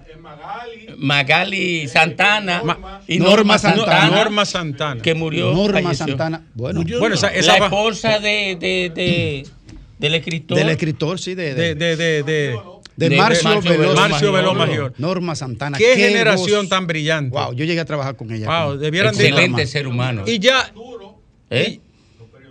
Magali 0.96 1.88
Santana 1.88 2.62
Ma- 2.62 3.00
y 3.06 3.18
Norma 3.18 3.36
Norma 3.36 3.58
Santana. 3.58 4.10
Norma 4.10 4.44
Santana. 4.44 5.02
que 5.02 5.14
murió. 5.14 5.52
Norma 5.52 5.80
falleció. 5.82 6.06
Santana. 6.08 6.42
Bueno, 6.54 6.82
Bueno, 6.98 7.14
esa, 7.14 7.28
esa 7.28 7.54
la 7.54 7.58
va- 7.60 7.66
esposa 7.66 8.18
de, 8.18 8.56
de, 8.60 8.92
de- 8.94 9.46
del 9.98 10.14
escritor. 10.14 10.58
del 10.58 10.68
escritor, 10.70 11.18
sí, 11.18 11.34
de, 11.34 11.54
de, 11.54 11.74
de, 11.74 11.96
de, 11.96 11.96
de, 11.96 12.22
de- 12.22 12.58
de 12.96 13.08
de 13.08 13.16
Marcio, 13.16 13.48
Marcio 13.48 13.70
Veloz. 13.78 13.94
Marcio 13.94 14.32
Veloz 14.32 14.54
Mayor. 14.54 14.68
Mayor. 14.68 14.94
Norma 14.98 15.34
Santana. 15.34 15.78
Qué 15.78 15.96
generación 15.96 16.62
voz. 16.62 16.68
tan 16.68 16.86
brillante. 16.86 17.30
Wow, 17.36 17.54
yo 17.54 17.64
llegué 17.64 17.80
a 17.80 17.84
trabajar 17.86 18.16
con 18.16 18.30
ella. 18.30 18.46
Wow, 18.64 18.76
debieran 18.76 19.16
de- 19.16 19.26
Excelente 19.28 19.66
ser 19.66 19.86
humano. 19.86 20.24
Y 20.26 20.38
ya, 20.38 20.70
¿Eh? 21.48 21.80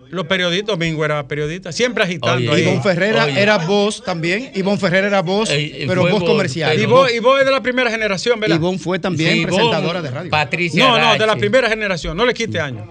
Los 0.10 0.26
periodistas, 0.28 0.78
Domingo 0.78 1.06
era 1.06 1.28
periodista, 1.28 1.72
siempre 1.72 2.04
agitando 2.04 2.52
Oye, 2.52 2.62
ahí. 2.62 2.68
Ivonne 2.70 2.82
Ferrera 2.84 3.26
Oye. 3.26 3.42
era 3.42 3.58
voz 3.60 4.04
también. 4.04 4.52
Ivonne 4.56 4.78
Ferrera 4.80 5.08
era 5.08 5.22
voz, 5.22 5.50
pero 5.88 6.08
voz 6.10 6.24
comercial. 6.24 6.74
Y 6.76 6.78
pero- 6.82 6.90
vos, 6.90 7.12
y 7.14 7.20
vos 7.20 7.40
es 7.40 7.46
de 7.46 7.52
la 7.52 7.62
primera 7.62 7.90
generación, 7.92 8.40
¿verdad? 8.40 8.56
Ivonne 8.58 8.80
fue 8.80 9.00
también 9.00 9.34
Sí, 9.36 9.46
presentadora 9.46 10.02
de 10.02 10.12
radio. 10.12 10.30
Patricia 10.30 10.84
No, 10.84 10.98
no, 11.00 11.18
de 11.18 11.26
la 11.26 11.36
primera 11.36 11.70
generación, 11.70 12.16
no 12.18 12.26
le 12.26 12.34
quite 12.34 12.60
años. 12.60 12.88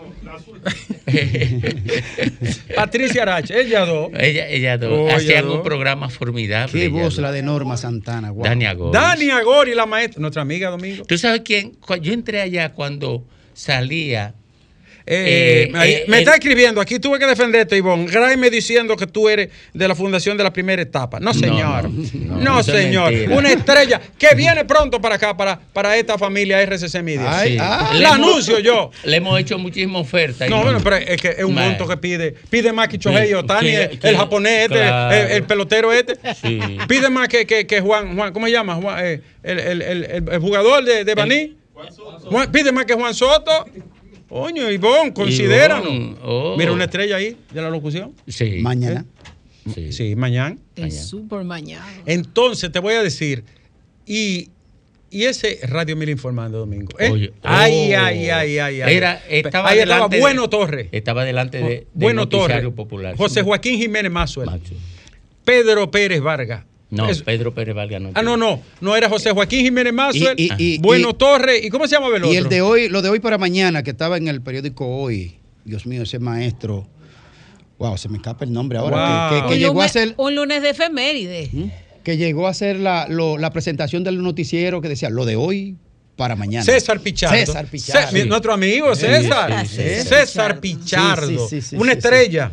Patricia 2.75 3.23
Arache, 3.23 3.61
ella 3.61 3.85
dos. 3.87 4.11
ella, 4.19 4.49
ella 4.49 4.79
dos. 4.79 4.93
Oh, 4.93 5.07
ella 5.07 5.17
Hacían 5.17 5.47
dos. 5.47 5.57
un 5.57 5.63
programa 5.63 6.09
formidable. 6.11 6.79
Qué 6.81 6.89
voz 6.89 7.03
dos. 7.17 7.19
la 7.19 7.33
de 7.33 7.43
Norma 7.43 7.77
Santana. 7.77 8.31
Wow. 8.31 8.45
Dani 8.45 8.67
Agor. 8.67 8.93
Dani 8.93 9.31
Agori, 9.31 9.75
la 9.75 9.87
maestra, 9.87 10.21
nuestra 10.21 10.43
amiga 10.43 10.71
Domingo. 10.71 11.05
¿Tú 11.05 11.17
sabes 11.19 11.43
quién? 11.45 11.77
Yo 12.03 12.13
entré 12.13 12.41
allá 12.41 12.73
cuando 12.73 13.25
salía. 13.55 14.35
Eh, 15.11 15.69
Eh, 15.69 15.73
ahí- 15.75 15.93
eh, 15.95 16.05
me 16.07 16.19
está 16.19 16.35
escribiendo, 16.35 16.83
aquí 16.83 16.99
tuve 16.99 17.19
que 17.19 17.27
defenderte, 17.27 17.77
Ivonne. 17.79 18.07
Gráeme 18.07 18.51
diciendo 18.51 18.95
que 18.95 19.07
tú 19.07 19.29
eres 19.31 19.49
de 19.73 19.89
la 19.89 19.95
fundación 19.95 20.37
de 20.37 20.45
la 20.45 20.53
primera 20.53 20.83
etapa. 20.83 21.19
No, 21.19 21.33
señor. 21.33 21.89
No, 21.89 22.37
no, 22.37 22.37
no, 22.43 22.61
eso 22.61 22.77
es 22.77 22.83
señor. 22.85 23.11
mentira. 23.11 23.37
Una 23.37 23.51
estrella 23.51 24.01
que 24.19 24.35
viene 24.35 24.67
pronto 24.67 25.01
para 25.01 25.15
acá, 25.15 25.35
para, 25.35 25.59
para 25.73 25.97
esta 25.97 26.19
familia 26.19 26.61
RCC 26.61 27.03
Media. 27.03 27.39
Ay, 27.39 27.53
Sí. 27.53 27.59
ah. 27.59 27.91
Le 27.95 28.01
La 28.01 28.09
hemos- 28.15 28.29
anuncio 28.29 28.59
yo. 28.59 28.91
Le 29.05 29.17
hemos 29.17 29.41
hecho 29.41 29.59
muchísimas 29.59 30.03
ofertas. 30.03 30.51
No, 30.51 30.63
bueno, 30.63 30.81
pero 30.85 30.97
es 30.97 31.21
que 31.23 31.29
es 31.29 31.45
un 31.45 31.55
monto 31.55 31.89
que 31.89 31.97
pide. 31.97 32.35
Pide 32.51 32.71
más 32.73 32.89
que 32.89 32.99
Chohei 32.99 33.33
Otani, 33.33 33.71
el, 33.71 34.17
japonés 34.17 34.65
este, 34.65 34.75
claro. 34.75 35.15
el, 35.17 35.31
el 35.33 35.43
pelotero 35.45 35.91
este. 35.93 36.17
Sí. 36.43 36.61
Pide 36.87 37.09
más 37.09 37.29
que, 37.29 37.47
que, 37.47 37.67
que 37.67 37.81
Juan, 37.81 38.15
Juan, 38.15 38.33
¿cómo 38.35 38.45
se 38.47 38.53
llama? 38.53 38.75
Juan, 38.75 38.99
eh, 39.03 39.21
el, 39.43 39.59
el- 39.59 39.83
el- 39.83 40.05
el- 40.05 40.29
el 40.31 40.39
jugador 40.39 40.85
de, 40.85 41.05
de 41.05 41.15
Baní. 41.15 41.57
Juan- 42.25 42.51
pide 42.53 42.73
más 42.73 42.85
que 42.85 42.93
Juan 42.95 43.15
Soto. 43.15 43.65
Coño, 44.29 44.71
Ivonne, 44.71 45.13
considéranos. 45.13 46.17
Oh. 46.23 46.55
Mira 46.59 46.73
una 46.73 46.85
estrella 46.85 47.17
ahí 47.17 47.37
de 47.53 47.63
la 47.63 47.71
locución. 47.71 48.13
Sí. 48.27 48.59
Mañana. 48.61 49.05
Sí, 49.91 50.15
mañana. 50.17 50.57
Es 50.77 51.07
súper 51.07 51.45
mañana. 51.45 51.87
Entonces 52.07 52.71
te 52.73 52.79
voy 52.79 52.95
a 52.95 53.03
decir, 53.03 53.45
y 54.07 54.49
Y 55.11 55.25
ese 55.25 55.59
Radio 55.67 55.97
Mil 55.97 56.11
informando 56.11 56.59
domingo. 56.59 56.93
¿eh? 56.99 57.11
Oye, 57.11 57.33
ay, 57.43 57.95
oh. 57.95 57.99
ay, 57.99 58.29
ay, 58.29 58.59
ay, 58.59 58.81
ay. 58.83 58.97
Era, 58.97 59.23
estaba 59.29 59.71
Ahí 59.71 59.79
estaba 59.79 60.09
de- 60.09 60.21
Bueno 60.21 60.51
Torre. 60.51 60.89
Estaba 60.93 61.25
delante 61.25 61.59
de, 61.59 61.69
de 61.69 61.87
bueno 61.95 62.29
Torre. 62.29 62.43
Noticiario 62.43 62.75
Popular. 62.75 63.17
José 63.17 63.43
Joaquín 63.43 63.79
Jiménez 63.79 64.13
Mazuel. 64.13 64.51
Macho. 64.51 64.75
Pedro 65.45 65.91
Pérez 65.91 66.21
Vargas. 66.21 66.65
No, 66.91 67.09
Es- 67.09 67.23
Pedro 67.23 67.53
Pérez 67.53 67.75
Valga 67.75 67.99
no. 67.99 68.11
Ah, 68.15 68.23
no, 68.23 68.37
no. 68.37 68.63
No 68.81 68.97
era 68.97 69.09
José 69.11 69.33
Joaquín 69.33 69.61
Jiménez 69.61 69.93
Mazuel. 69.93 70.35
Y- 70.39 70.45
y- 70.59 70.75
y- 70.75 70.79
bueno 70.79 71.11
y- 71.11 71.15
Torre. 71.15 71.59
¿Y 71.59 71.69
cómo 71.69 71.87
se 71.87 71.97
llamaba 71.97 72.17
el 72.17 72.23
otro? 72.25 72.33
Y 72.33 72.37
el 72.39 72.49
de 72.49 72.63
hoy, 72.63 72.89
lo 72.89 73.03
de 73.03 73.11
hoy 73.11 73.21
para 73.21 73.37
mañana, 73.37 73.83
que 73.83 73.91
estaba 73.91 74.17
en 74.17 74.29
el 74.29 74.41
periódico 74.41 74.87
Hoy. 74.87 75.37
Dios 75.65 75.85
mío, 75.87 76.03
ese 76.05 76.19
maestro. 76.19 76.89
Wow, 77.79 77.99
se 77.99 78.09
me 78.09 78.17
escapa 78.17 78.45
el 78.45 78.53
nombre 78.53 78.79
ahora. 78.79 79.47
Que, 79.49 79.59
llegó 79.59 79.73
a 79.73 79.75
lunes, 79.85 79.91
hacer. 79.91 80.15
un 80.17 80.35
lunes 80.35 80.63
de 80.63 80.71
efeméride. 80.71 81.51
¿Mm? 81.53 81.65
Que 82.03 82.17
llegó 82.17 82.47
a 82.47 82.51
hacer 82.51 82.81
la, 82.81 83.07
lo- 83.09 83.37
la 83.37 83.51
presentación 83.51 84.03
del 84.03 84.23
noticiero 84.23 84.81
que 84.81 84.89
decía 84.89 85.11
lo 85.11 85.27
de 85.27 85.37
hoy 85.37 85.77
para 86.17 86.37
mañana. 86.37 86.65
César 86.65 87.01
Pichardo. 87.01 87.37
César 87.37 87.67
Pichardo. 87.67 88.25
Nuestro 88.25 88.55
amigo 88.55 88.95
César. 88.97 89.67
sí, 89.67 89.77
sí, 89.77 89.83
sí. 90.03 90.09
César 90.09 90.59
Pichardo. 90.59 91.27
Sí, 91.49 91.57
sí, 91.57 91.61
sí, 91.61 91.69
sí, 91.69 91.77
una 91.77 91.93
sí, 91.93 91.99
estrella. 91.99 92.51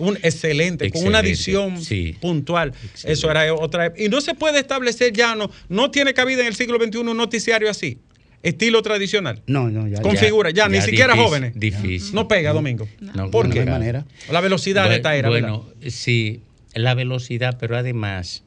Un 0.00 0.16
excelente, 0.16 0.90
con 0.90 1.06
una 1.06 1.20
edición 1.20 1.80
sí. 1.82 2.16
puntual. 2.20 2.68
Excelente. 2.70 3.12
Eso 3.12 3.30
era 3.30 3.54
otra 3.54 3.92
Y 3.96 4.08
no 4.08 4.20
se 4.20 4.34
puede 4.34 4.58
establecer 4.58 5.12
ya, 5.12 5.34
no, 5.34 5.50
no 5.68 5.90
tiene 5.90 6.14
cabida 6.14 6.40
en 6.40 6.46
el 6.48 6.54
siglo 6.54 6.78
XXI 6.82 6.98
un 6.98 7.16
noticiario 7.16 7.70
así. 7.70 7.98
Estilo 8.42 8.80
tradicional. 8.80 9.42
No, 9.46 9.68
no, 9.68 9.86
ya. 9.86 10.00
Con 10.00 10.14
ya. 10.14 10.20
figura, 10.20 10.50
ya, 10.50 10.68
ni 10.68 10.80
siquiera 10.80 11.14
jóvenes. 11.14 11.52
Difícil. 11.54 12.14
No 12.14 12.26
pega, 12.26 12.52
Domingo. 12.52 12.88
No, 13.14 13.30
¿Por 13.30 13.48
no 13.48 13.52
qué? 13.52 13.60
hay 13.60 13.66
manera. 13.66 14.06
La 14.30 14.40
velocidad 14.40 14.88
de 14.88 14.96
esta 14.96 15.14
era. 15.14 15.28
Bueno, 15.28 15.66
¿verdad? 15.66 15.90
sí, 15.90 16.40
la 16.74 16.94
velocidad, 16.94 17.58
pero 17.60 17.76
además 17.76 18.44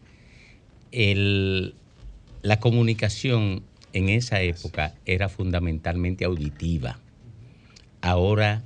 el, 0.91 1.75
la 2.41 2.59
comunicación 2.59 3.63
en 3.93 4.09
esa 4.09 4.41
época 4.41 4.95
era 5.05 5.29
fundamentalmente 5.29 6.25
auditiva. 6.25 6.99
Ahora 8.01 8.63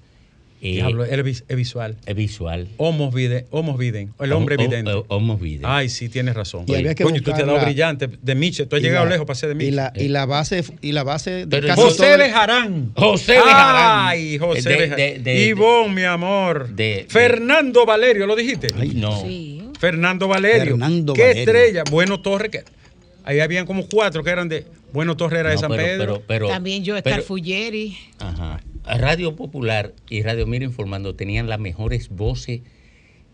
Diablo, 0.60 1.06
él 1.06 1.20
es 1.20 1.26
vis- 1.26 1.44
es 1.48 1.56
visual. 1.56 1.98
es 2.06 2.16
visual. 2.16 2.68
Homos 2.78 3.14
viden, 3.14 3.46
homos 3.52 3.78
viden, 3.78 4.14
el 4.20 4.34
hombre 4.34 4.56
Homo- 4.56 4.64
evidente. 4.66 4.92
ho- 4.92 5.06
homo 5.10 5.38
viden. 5.38 5.62
Ay, 5.66 5.90
sí, 5.90 6.10
tienes 6.10 6.36
razón. 6.36 6.66
Y 6.68 6.76
había 6.76 6.96
que 6.96 7.04
Coño, 7.04 7.18
tú 7.18 7.26
te 7.26 7.32
has 7.34 7.38
dado 7.46 7.58
la- 7.58 7.64
brillante 7.64 8.08
de 8.22 8.36
Miche. 8.36 8.66
Tú 8.66 8.76
has 8.76 8.82
Y 8.82 8.86
llegado 8.86 9.06
la- 9.06 9.12
lejos 9.12 9.26
para 9.28 9.38
ser 9.38 9.50
de 9.50 9.56
Miche. 9.56 9.68
Y 9.70 9.72
la, 9.72 9.94
y 9.96 10.08
la 10.08 10.26
base, 10.26 10.64
y 10.82 10.92
la 10.94 11.04
base 11.04 11.46
de 11.46 11.48
Pero 11.48 11.76
José 11.76 11.98
todo 12.08 12.18
Bejarán. 12.18 12.92
José 12.96 13.34
Bejarán. 13.34 14.08
Ay, 14.08 14.38
José 14.38 14.70
De- 14.70 14.76
Bejarán. 14.76 14.98
de- 14.98 15.20
de- 15.20 15.46
Ivonne, 15.48 15.94
mi 15.94 16.04
amor. 16.04 16.70
de- 16.70 16.84
de- 16.84 17.06
Fernando 17.08 17.86
Valerio, 17.86 18.26
¿lo 18.26 18.36
dijiste? 18.36 18.68
Ay, 18.80 18.94
No. 18.96 19.22
Sí. 19.22 19.62
Fernando 19.80 20.28
Valerio. 20.28 20.72
Fernando 20.78 21.14
Qué 21.14 21.22
Valerio. 21.22 21.44
estrella. 21.44 21.84
Bueno 21.92 22.20
Torre. 22.22 22.50
Que, 22.50 22.64
ahí 23.24 23.40
habían 23.42 23.66
como 23.68 23.88
cuatro 23.88 24.24
que 24.24 24.30
eran 24.32 24.50
de. 24.50 24.66
Bueno 24.94 25.16
Torre 25.18 25.40
era 25.40 25.50
de 25.52 25.58
San 25.58 25.70
pero- 25.70 25.84
Pedro. 25.84 26.06
pero- 26.16 26.24
pero- 26.28 26.48
También 26.48 26.84
yo, 26.84 26.96
pero- 26.96 27.10
Estar 27.16 27.22
Fuggeri. 27.22 27.96
Ajá. 28.20 28.60
Radio 28.98 29.36
Popular 29.36 29.94
y 30.10 30.22
Radio 30.22 30.48
Miro 30.48 30.66
Informando 30.66 31.16
tenían 31.16 31.48
las 31.50 31.60
mejores 31.60 32.10
voces. 32.10 32.62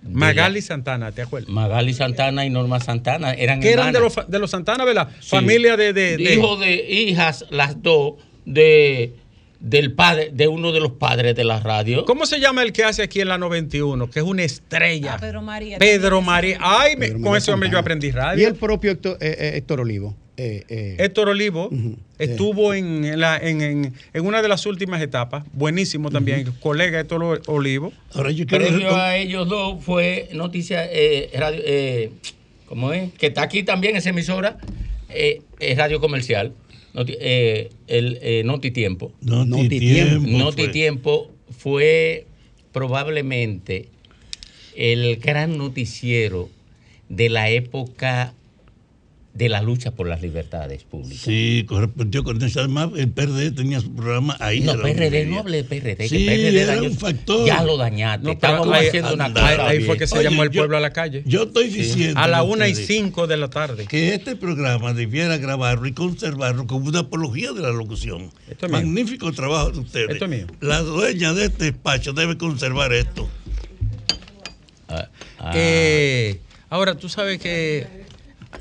Magali 0.02 0.60
la- 0.60 0.66
Santana, 0.68 1.12
¿te 1.14 1.22
acuerdas? 1.22 1.50
Magali 1.50 1.94
Santana 1.94 2.46
y 2.46 2.50
Norma 2.50 2.80
Santana 2.82 3.32
eran 3.34 3.62
Que 3.62 3.72
eran 3.72 3.94
de 3.94 4.00
los, 4.02 4.16
de 4.28 4.40
los 4.40 4.52
Santana, 4.52 4.84
¿verdad? 4.84 5.10
Sí. 5.22 5.30
Familia 5.30 5.78
de. 5.78 5.94
de, 5.94 6.18
de- 6.18 6.34
Hijo 6.34 6.58
de 6.58 6.74
hijas, 6.92 7.46
las 7.50 7.82
dos, 7.82 8.16
de 8.46 9.14
del 9.62 9.94
padre, 9.94 10.30
de 10.34 10.50
uno 10.50 10.74
de 10.74 10.82
los 10.82 10.92
padres 10.92 11.36
de 11.38 11.46
la 11.46 11.62
radio. 11.62 12.04
¿Cómo 12.04 12.26
se 12.26 12.42
llama 12.42 12.64
el 12.64 12.74
que 12.74 12.84
hace 12.84 13.02
aquí 13.02 13.22
en 13.22 13.30
la 13.30 13.38
91? 13.38 14.10
Que 14.10 14.20
es 14.20 14.26
una 14.26 14.44
estrella. 14.44 15.14
Ah, 15.14 15.20
Pedro 15.22 15.42
María. 15.42 15.78
Pedro 15.78 16.22
María. 16.22 16.58
Ay, 16.60 16.98
me- 16.98 17.14
con 17.22 17.38
ese 17.38 17.50
hombre 17.54 17.70
yo 17.70 17.78
aprendí 17.80 18.08
Y 18.08 18.12
radio. 18.12 18.46
el 18.46 18.56
propio 18.56 18.92
Héctor, 18.92 19.18
eh, 19.22 19.36
eh, 19.40 19.52
Héctor 19.56 19.80
Olivo. 19.80 20.18
Eh, 20.38 20.64
eh, 20.68 20.96
Héctor 21.00 21.30
Olivo 21.30 21.68
Ujú. 21.68 21.96
estuvo 22.18 22.74
en, 22.74 23.06
en 23.06 23.20
la- 23.20 23.38
en- 23.38 23.62
en- 23.62 23.94
en 24.14 24.26
una 24.26 24.42
de 24.42 24.48
las 24.48 24.66
últimas 24.66 25.02
etapas. 25.02 25.44
Buenísimo 25.54 26.10
también. 26.10 26.52
Colega 26.60 27.00
Héctor 27.00 27.42
Olivo. 27.48 27.94
Ahora 28.14 28.32
yo 28.32 28.46
Previo 28.48 28.96
a 28.96 29.16
ellos 29.18 29.48
dos 29.48 29.84
fue 29.84 30.30
noticia, 30.34 30.86
eh, 30.92 31.30
radio, 31.38 31.62
eh, 31.66 32.10
¿cómo 32.66 32.92
es? 32.94 33.12
Que 33.14 33.28
está 33.28 33.44
aquí 33.44 33.64
también 33.64 33.96
esa 33.96 34.10
emisora, 34.10 34.58
eh, 35.10 35.42
es 35.60 35.78
radio 35.78 36.00
comercial, 36.00 36.54
Noti, 36.96 37.14
eh, 37.20 37.70
el 37.88 38.18
eh, 38.22 38.42
Noti 38.44 38.72
Tiempo. 38.72 39.12
No, 39.22 39.46
No 39.46 39.58
ti 39.58 39.70
ti 39.70 39.80
tiempo. 39.80 40.28
Noti 40.30 40.64
fue. 40.64 40.72
Tiempo 40.72 41.32
fue 41.58 42.26
probablemente 42.72 43.88
el 44.76 45.18
gran 45.18 45.58
noticiero 45.58 46.50
de 47.10 47.30
la 47.30 47.50
época 47.50 48.34
de 49.34 49.50
la 49.50 49.64
lucha 49.64 49.90
por 49.90 50.08
las 50.08 50.22
libertades 50.22 50.84
públicas. 50.84 51.18
Sí, 51.24 51.66
correspondió 51.68 52.24
con 52.24 52.40
eso. 52.44 52.60
Además, 52.60 52.90
el 52.96 53.10
PRD 53.10 53.50
tenía 53.52 53.80
su 53.82 53.92
programa 53.96 54.38
ahí. 54.40 54.60
No, 54.60 54.74
PRD, 54.80 55.26
no 55.26 55.40
hable 55.40 55.58
de 55.58 55.64
PRD, 55.64 55.98
que 55.98 56.08
Sí, 56.10 56.26
PRD 56.26 56.62
era 56.62 56.76
dañó- 56.76 56.90
un 56.92 56.98
factor. 56.98 57.48
ya 57.48 57.64
lo 57.64 57.76
dañaste. 57.78 58.26
No, 58.26 58.32
Estamos 58.34 58.68
ahí- 58.72 58.88
haciendo 58.90 59.14
una 59.16 59.34
cosa. 59.34 59.68
Ahí, 59.68 59.84
fue 59.86 59.98
que 59.98 60.06
se 60.06 60.20
Oye, 60.20 60.30
llamó 60.30 60.44
el 60.44 60.52
yo- 60.52 60.60
pueblo 60.62 60.78
a 60.78 60.80
la 60.80 60.94
calle. 60.94 61.24
Yo 61.26 61.44
estoy 61.46 61.70
diciendo. 61.70 62.20
A 62.20 62.28
la 62.28 62.44
una 62.44 62.68
y 62.68 62.76
cinco 62.76 63.26
de 63.26 63.38
la 63.38 63.50
tarde. 63.50 63.88
Que 63.88 64.14
este 64.14 64.36
programa 64.36 64.94
debiera 64.94 65.38
grabarlo 65.38 65.88
y 65.88 65.94
conservarlo 65.94 66.68
como 66.68 66.88
una 66.90 67.00
apología 67.00 67.54
de 67.54 67.62
la 67.62 67.72
locución. 67.72 68.30
Esto 68.48 68.68
es 68.68 68.72
mío. 68.72 68.82
Magnífico 68.82 69.32
trabajo 69.32 69.72
de 69.72 69.80
ustedes. 69.80 70.10
Esto 70.12 70.26
es 70.26 70.30
mío. 70.32 70.46
La 70.62 70.82
dueña 70.82 71.34
de 71.34 71.46
este 71.46 71.72
despacho 71.72 72.14
debe 72.14 72.38
conservar 72.38 72.94
esto. 72.94 73.28
Ah, 74.90 75.10
ah. 75.40 75.52
Eh, 75.56 76.40
ahora, 76.70 76.96
tú 76.96 77.10
sabes 77.10 77.40
que 77.40 78.03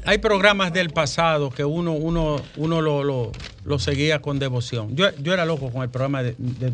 hay 0.05 0.19
programas 0.19 0.73
del 0.73 0.91
pasado 0.91 1.51
que 1.51 1.65
uno, 1.65 1.93
uno, 1.93 2.41
uno 2.57 2.81
lo, 2.81 3.05
lo- 3.05 3.33
lo 3.65 3.79
seguía 3.79 4.21
con 4.21 4.39
devoción. 4.39 4.97
Yo, 4.97 5.07
yo 5.23 5.33
era 5.33 5.45
loco 5.45 5.71
con 5.71 5.83
el 5.83 5.89
programa 5.89 6.23
de, 6.23 6.35
de 6.39 6.73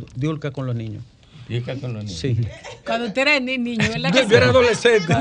con 0.51 0.67
los 0.67 0.75
niños. 0.75 1.03
Y 1.49 1.61
que 1.63 1.79
con 1.81 1.95
los 1.95 2.05
niños. 2.05 2.19
Sí. 2.21 2.37
Cuando 2.85 3.07
usted 3.07 3.23
era 3.23 3.41
ni- 3.41 3.57
niño, 3.57 3.89
¿verdad? 3.89 4.13
Yo, 4.15 4.29
yo 4.29 4.37
era 4.37 4.47
adolescente. 4.47 5.15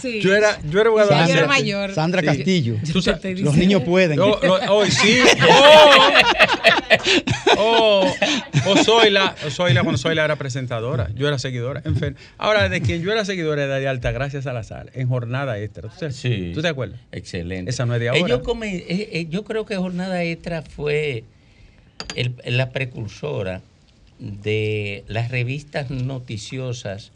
Sí. 0.00 0.20
Yo 0.22 0.34
era, 0.34 0.58
yo 0.70 0.80
era 0.80 0.88
adolescente. 0.90 1.46
mayor. 1.46 1.92
Sandra 1.94 2.20
Sí. 2.22 2.26
Castillo. 2.26 2.76
Los 3.42 3.56
niños 3.56 3.82
pueden. 3.82 4.16
Yo- 4.16 4.40
lo- 4.42 4.74
hoy 4.74 4.90
sí. 4.90 5.18
Oh, 7.58 8.06
oh, 8.66 8.70
o 8.70 8.76
Zoila, 8.76 9.34
o 9.46 9.50
Zoila 9.50 9.82
cuando 9.82 9.98
Zoila 9.98 10.24
era 10.24 10.36
presentadora. 10.36 11.10
Yo 11.14 11.28
era 11.28 11.38
seguidora. 11.38 11.82
En 11.84 11.96
fin. 11.96 12.16
Ahora, 12.38 12.68
de 12.68 12.80
quien 12.80 13.02
yo 13.02 13.12
era 13.12 13.24
seguidora 13.24 13.64
era 13.64 13.78
de 13.78 13.88
Altagracia 13.88 14.40
Salazar, 14.42 14.90
en 14.94 15.08
jornada 15.08 15.58
extra. 15.58 15.88
¿Tú, 15.88 15.96
te- 15.98 16.12
Sí. 16.12 16.52
¿tú 16.54 16.62
te 16.62 16.68
acuerdas? 16.68 17.00
Excelente. 17.12 17.70
Esa 17.70 17.84
no 17.86 17.94
es 17.94 18.00
de 18.00 18.08
ahora. 18.08 18.20
Ellos 18.20 18.40
come- 18.42 18.76
eh, 18.76 19.08
eh, 19.12 19.26
yo 19.28 19.44
creo 19.44 19.66
que 19.66 19.76
Jornada 19.76 20.22
Extra 20.22 20.62
fue 20.62 21.24
el- 22.14 22.34
la 22.46 22.70
precursora 22.70 23.60
de 24.18 25.04
las 25.08 25.30
revistas 25.30 25.90
noticiosas 25.90 27.12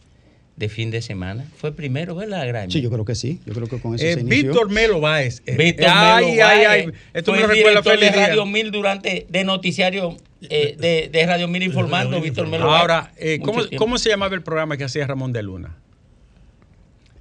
de 0.57 0.69
fin 0.69 0.91
de 0.91 1.01
semana. 1.03 1.47
Fue 1.57 1.73
primero, 1.75 2.15
¿verdad, 2.15 2.47
Graeme? 2.47 2.71
Sí, 2.73 2.81
yo 2.83 2.91
creo 2.91 3.05
que 3.05 3.15
sí. 3.15 3.41
Yo 3.47 3.55
creo 3.55 3.67
que 3.69 3.81
con 3.81 3.95
eso 3.95 4.05
Eh, 4.05 4.15
se 4.15 4.21
inició. 4.21 4.51
Víctor 4.51 4.71
Melo 4.71 5.01
Báez. 5.01 5.43
Eh, 5.47 5.57
Víctor 5.57 5.87
ay, 5.89 6.25
Melo 6.27 6.45
ay, 6.47 6.65
Báez 6.65 6.69
ay. 6.87 6.93
Esto 7.15 7.33
fue 7.33 7.41
me 7.41 7.47
lo 7.49 7.53
recuerda 7.55 7.83
Félix 7.83 8.13
de. 8.15 8.27
Radio 8.27 8.47
Mil 8.47 8.71
durante, 8.71 9.27
de 9.29 9.45
noticiario 9.45 10.17
eh, 10.43 10.77
de, 10.79 11.09
de 11.11 11.27
Radio 11.27 11.49
Mil 11.49 11.63
informando, 11.63 12.21
Víctor 12.21 12.47
Melo 12.49 12.67
Báez. 12.67 12.81
Ahora, 12.81 13.13
eh, 13.17 13.41
¿cómo. 13.43 13.63
¿cómo 13.77 13.99
se 13.99 14.11
llamaba 14.11 14.35
el 14.35 14.43
programa 14.43 14.77
que 14.77 14.85
hacía 14.85 15.07
Ramón 15.07 15.33
de 15.33 15.43
Luna? 15.43 15.77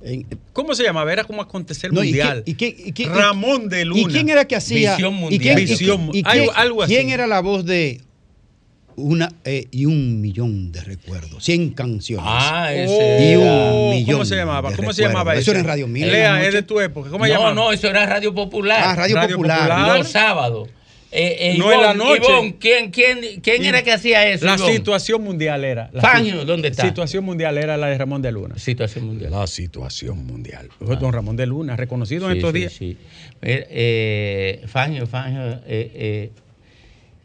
En- 0.03 0.25
¿Cómo 0.53 0.73
se 0.75 0.83
llamaba? 0.83 1.13
Era 1.13 1.23
como 1.23 1.41
acontecer 1.41 1.93
No, 1.93 2.03
¿y 2.03 2.07
mundial. 2.07 2.43
qué- 2.45 2.51
y 2.51 2.53
qué- 2.55 2.75
y 2.87 2.91
qué- 2.91 3.05
Ramón 3.07 3.69
de 3.69 3.85
Luna. 3.85 4.01
¿Y 4.01 4.05
quién 4.05 4.29
era 4.29 4.45
que 4.45 4.55
hacía? 4.55 4.91
Visión 4.95 5.13
¿Y 5.15 5.17
mundial. 5.19 5.41
quién, 5.41 5.59
y 5.59 5.61
Visión 5.71 6.11
quién- 6.11 6.25
algo- 6.25 6.45
quién- 6.45 6.55
algo 6.57 6.83
así. 6.83 6.95
quién 6.95 7.09
era 7.11 7.27
la 7.27 7.39
voz 7.39 7.65
de 7.65 8.01
una 9.01 9.31
eh, 9.43 9.65
y 9.71 9.85
un 9.85 10.21
millón 10.21 10.71
de 10.71 10.81
recuerdos? 10.81 11.43
100 11.43 11.71
canciones. 11.71 12.25
Ah, 12.27 12.69
Oh, 12.69 12.73
ese 12.73 13.31
Y 13.31 13.35
un 13.35 13.89
millón 13.91 14.13
¿Cómo 14.17 14.25
se 14.25 14.35
llamaba? 14.35 14.69
de 14.69 14.75
¿Cómo 14.75 14.93
se 14.93 15.01
llamaba 15.03 15.33
Eso 15.33 15.41
ese? 15.41 15.51
era 15.51 15.59
en 15.61 15.65
Radio 15.67 15.87
Mil 15.87 16.11
Lea, 16.11 16.45
es 16.45 16.53
de 16.53 16.61
tu 16.63 16.79
época. 16.79 17.09
¿Cómo 17.09 17.25
se 17.25 17.31
no, 17.31 17.35
llamaba? 17.37 17.53
no, 17.55 17.71
eso 17.71 17.87
era 17.89 18.05
Radio 18.05 18.33
Popular. 18.33 18.81
Ah, 18.85 18.95
Radio, 18.95 19.15
Radio 19.15 19.35
Popular. 19.37 19.69
Popular. 19.69 19.97
Los 19.97 20.07
sábados. 20.09 20.69
Eh, 21.13 21.51
eh, 21.53 21.55
No 21.57 21.73
en 21.73 21.81
la 21.81 21.93
noche. 21.93 22.55
¿quién, 22.57 22.89
quién, 22.89 23.19
quién 23.41 23.65
era 23.65 23.83
que 23.83 23.91
hacía 23.91 24.25
eso? 24.29 24.45
La 24.45 24.57
situación 24.57 25.21
mundial 25.21 25.65
era. 25.65 25.89
La 25.91 26.01
Fangio, 26.01 26.45
¿dónde 26.45 26.69
está? 26.69 26.83
Situación 26.83 27.25
mundial 27.25 27.57
era 27.57 27.75
la 27.75 27.87
de 27.87 27.97
Ramón 27.97 28.21
de 28.21 28.31
Luna. 28.31 28.57
Situación 28.57 29.07
mundial. 29.07 29.29
La 29.31 29.45
situación 29.45 30.25
mundial. 30.25 30.69
Fue 30.79 30.95
Don 30.95 31.11
Ramón 31.11 31.35
de 31.35 31.45
Luna, 31.47 31.75
reconocido 31.75 32.31
en 32.31 32.37
estos 32.37 32.53
sí, 32.53 32.57
días. 32.59 32.71
sí. 32.71 32.97
Eh, 33.41 33.67
eh, 34.61 34.67
Fangio, 34.67 35.05
Fangio, 35.05 35.41
eh, 35.45 35.59
eh, 35.67 36.31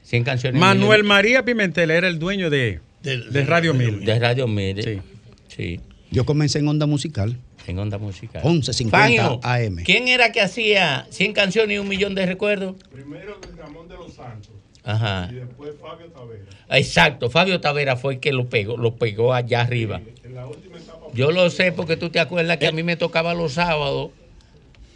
100 0.06 0.24
canciones. 0.24 0.60
Manuel 0.60 1.04
María 1.04 1.44
Pimentel 1.44 1.90
era 1.90 2.06
el 2.08 2.18
dueño 2.18 2.48
de, 2.50 2.80
De- 3.02 3.18
de 3.30 3.44
Radio 3.44 3.74
Mil. 3.74 4.04
De 4.04 4.18
Radio 4.18 4.46
Mil. 4.46 4.82
Sí. 4.82 5.00
Sí, 5.48 5.80
Yo 6.10 6.24
comencé 6.24 6.58
en 6.60 6.68
Onda 6.68 6.86
Musical. 6.86 7.36
en 7.66 7.78
onda 7.80 7.98
musical. 7.98 8.42
11.50 8.44 8.90
Fangio, 8.90 9.40
AM. 9.42 9.82
¿Quién 9.84 10.06
era 10.08 10.30
que 10.30 10.40
hacía 10.40 11.06
100 11.10 11.32
canciones 11.32 11.74
y 11.76 11.78
un 11.78 11.88
millón 11.88 12.14
de 12.14 12.24
recuerdos? 12.26 12.76
Primero 12.92 13.40
Ramón 13.58 13.88
de 13.88 13.94
los 13.96 14.14
Santos 14.14 14.50
Ajá. 14.84 15.28
y 15.32 15.34
después 15.36 15.70
Fabio 15.80 16.06
Tavera. 16.06 16.44
Exacto, 16.70 17.28
Fabio 17.30 17.60
Tavera 17.60 17.96
fue 17.96 18.14
el 18.14 18.20
que 18.20 18.32
lo 18.32 18.48
pegó, 18.48 18.76
lo 18.76 18.94
pegó 18.96 19.34
allá 19.34 19.62
arriba. 19.62 20.00
En 20.22 20.34
la 20.36 20.46
última 20.46 20.76
etapa 20.78 21.06
Yo 21.14 21.32
lo 21.32 21.50
sé 21.50 21.72
porque 21.72 21.96
tú 21.96 22.10
te 22.10 22.20
acuerdas 22.20 22.58
que 22.58 22.68
a 22.68 22.72
mí 22.72 22.84
me 22.84 22.94
tocaba 22.96 23.34
los 23.34 23.54
sábados 23.54 24.10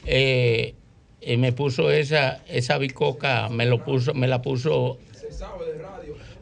eh, 0.06 0.74
eh, 1.20 1.36
me 1.36 1.52
puso 1.52 1.90
esa, 1.90 2.40
esa 2.48 2.78
bicoca, 2.78 3.48
me 3.48 3.66
lo 3.66 3.84
puso, 3.84 4.14
me 4.14 4.28
la 4.28 4.42
puso. 4.42 4.98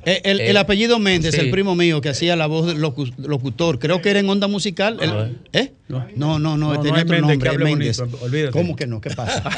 Eh, 0.04 0.20
El, 0.24 0.40
el 0.40 0.56
Eh, 0.56 0.58
apellido 0.58 0.98
Méndez, 1.00 1.34
sí. 1.34 1.40
el 1.40 1.50
primo 1.50 1.74
mío 1.74 2.00
que 2.00 2.08
hacía 2.08 2.36
la 2.36 2.46
voz 2.46 2.66
del 2.68 2.80
locu- 2.80 3.12
locutor, 3.18 3.78
creo 3.78 4.00
que 4.00 4.10
era 4.10 4.20
en 4.20 4.30
onda 4.30 4.46
musical. 4.46 4.98
el- 5.02 5.10
No. 5.10 5.28
¿Eh? 5.52 5.72
No, 5.88 6.06
no, 6.16 6.38
no, 6.38 6.56
No, 6.56 6.80
tenía 6.80 6.98
no 6.98 7.02
otro 7.02 7.26
Méndez, 7.28 7.52
nombre, 7.52 7.64
Méndez. 7.64 7.98
bonito. 8.20 8.50
¿Cómo 8.52 8.76
que 8.76 8.86
no? 8.86 9.00
¿Qué 9.00 9.10
pasa? 9.10 9.42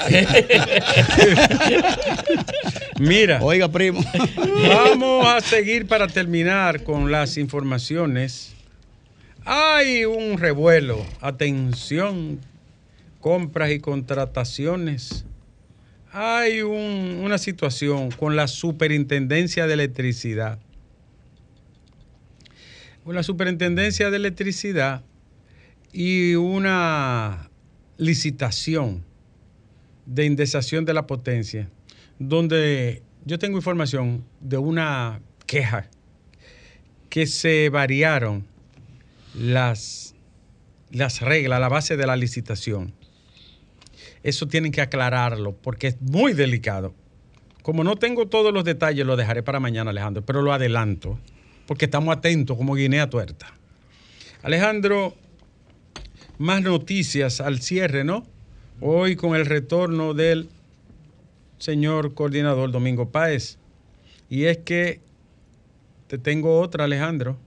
Mira, 2.98 3.40
Oiga, 3.42 3.68
primo. 3.70 4.00
vamos 4.68 5.26
a 5.26 5.40
seguir 5.40 5.86
para 5.86 6.06
terminar 6.06 6.82
con 6.84 7.10
las 7.10 7.36
informaciones. 7.38 8.52
Hay 9.44 10.04
un 10.04 10.38
revuelo. 10.38 11.04
Atención, 11.20 12.40
compras 13.20 13.70
y 13.70 13.80
contrataciones. 13.80 15.24
Hay 16.12 16.62
un- 16.62 17.20
una 17.22 17.38
situación 17.38 18.10
con 18.10 18.34
la 18.34 18.48
superintendencia 18.48 19.66
de 19.66 19.74
electricidad. 19.74 20.58
Con 23.04 23.14
la 23.14 23.22
superintendencia 23.22 24.10
de 24.10 24.16
electricidad 24.16 25.02
y 25.92 26.34
una 26.34 27.50
licitación 27.96 29.04
de 30.06 30.24
indexación 30.24 30.84
de 30.84 30.94
la 30.94 31.06
potencia, 31.06 31.68
donde 32.18 33.02
yo 33.24 33.38
tengo 33.38 33.58
información 33.58 34.24
de 34.40 34.58
una 34.58 35.20
queja 35.46 35.88
que 37.08 37.26
se 37.26 37.68
variaron 37.68 38.46
las, 39.34 40.14
las 40.90 41.20
reglas, 41.20 41.60
la 41.60 41.68
base 41.68 41.96
de 41.96 42.06
la 42.06 42.16
licitación. 42.16 42.92
Eso 44.22 44.48
tienen 44.48 44.72
que 44.72 44.80
aclararlo 44.80 45.52
porque 45.52 45.88
es 45.88 46.00
muy 46.00 46.32
delicado. 46.32 46.94
Como 47.62 47.84
no 47.84 47.96
tengo 47.96 48.26
todos 48.28 48.52
los 48.52 48.64
detalles, 48.64 49.06
lo 49.06 49.16
dejaré 49.16 49.42
para 49.42 49.60
mañana, 49.60 49.90
Alejandro, 49.90 50.24
pero 50.24 50.42
lo 50.42 50.52
adelanto 50.52 51.18
porque 51.70 51.84
estamos 51.84 52.16
atentos 52.16 52.56
como 52.56 52.74
Guinea 52.74 53.08
Tuerta. 53.08 53.46
Alejandro, 54.42 55.14
más 56.36 56.62
noticias 56.62 57.40
al 57.40 57.60
cierre, 57.60 58.02
¿no? 58.02 58.26
Hoy 58.80 59.14
con 59.14 59.36
el 59.36 59.46
retorno 59.46 60.12
del 60.12 60.48
señor 61.58 62.14
coordinador 62.14 62.72
Domingo 62.72 63.12
Páez. 63.12 63.56
Y 64.28 64.46
es 64.46 64.58
que 64.58 65.00
te 66.08 66.18
tengo 66.18 66.58
otra, 66.58 66.86
Alejandro. 66.86 67.38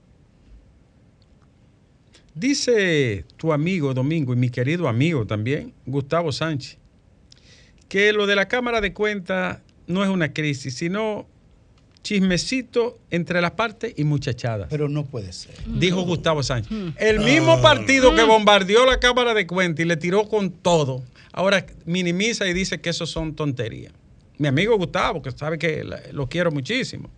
Dice 2.34 3.24
tu 3.36 3.52
amigo 3.52 3.94
Domingo 3.94 4.32
y 4.32 4.36
mi 4.36 4.50
querido 4.50 4.88
amigo 4.88 5.24
también, 5.24 5.72
Gustavo 5.86 6.32
Sánchez, 6.32 6.78
que 7.88 8.12
lo 8.12 8.26
de 8.26 8.34
la 8.34 8.48
Cámara 8.48 8.80
de 8.80 8.92
Cuentas 8.92 9.60
no 9.86 10.02
es 10.02 10.10
una 10.10 10.32
crisis, 10.32 10.74
sino 10.74 11.26
chismecito 12.02 12.98
entre 13.10 13.40
las 13.40 13.52
partes 13.52 13.94
y 13.96 14.04
muchachadas. 14.04 14.66
Pero 14.68 14.88
no 14.88 15.04
puede 15.04 15.32
ser. 15.32 15.54
Dijo 15.66 16.02
Gustavo 16.02 16.42
Sánchez. 16.42 16.72
El 16.96 17.20
mismo 17.20 17.62
partido 17.62 18.14
que 18.14 18.24
bombardeó 18.24 18.84
la 18.84 18.98
Cámara 18.98 19.32
de 19.32 19.46
Cuentas 19.46 19.84
y 19.84 19.88
le 19.88 19.96
tiró 19.96 20.28
con 20.28 20.50
todo, 20.50 21.02
ahora 21.32 21.64
minimiza 21.86 22.48
y 22.48 22.52
dice 22.52 22.80
que 22.80 22.90
eso 22.90 23.06
son 23.06 23.34
tonterías. 23.34 23.92
Mi 24.38 24.48
amigo 24.48 24.76
Gustavo, 24.76 25.22
que 25.22 25.30
sabe 25.30 25.58
que 25.58 25.84
lo 26.12 26.28
quiero 26.28 26.50
muchísimo. 26.50 27.08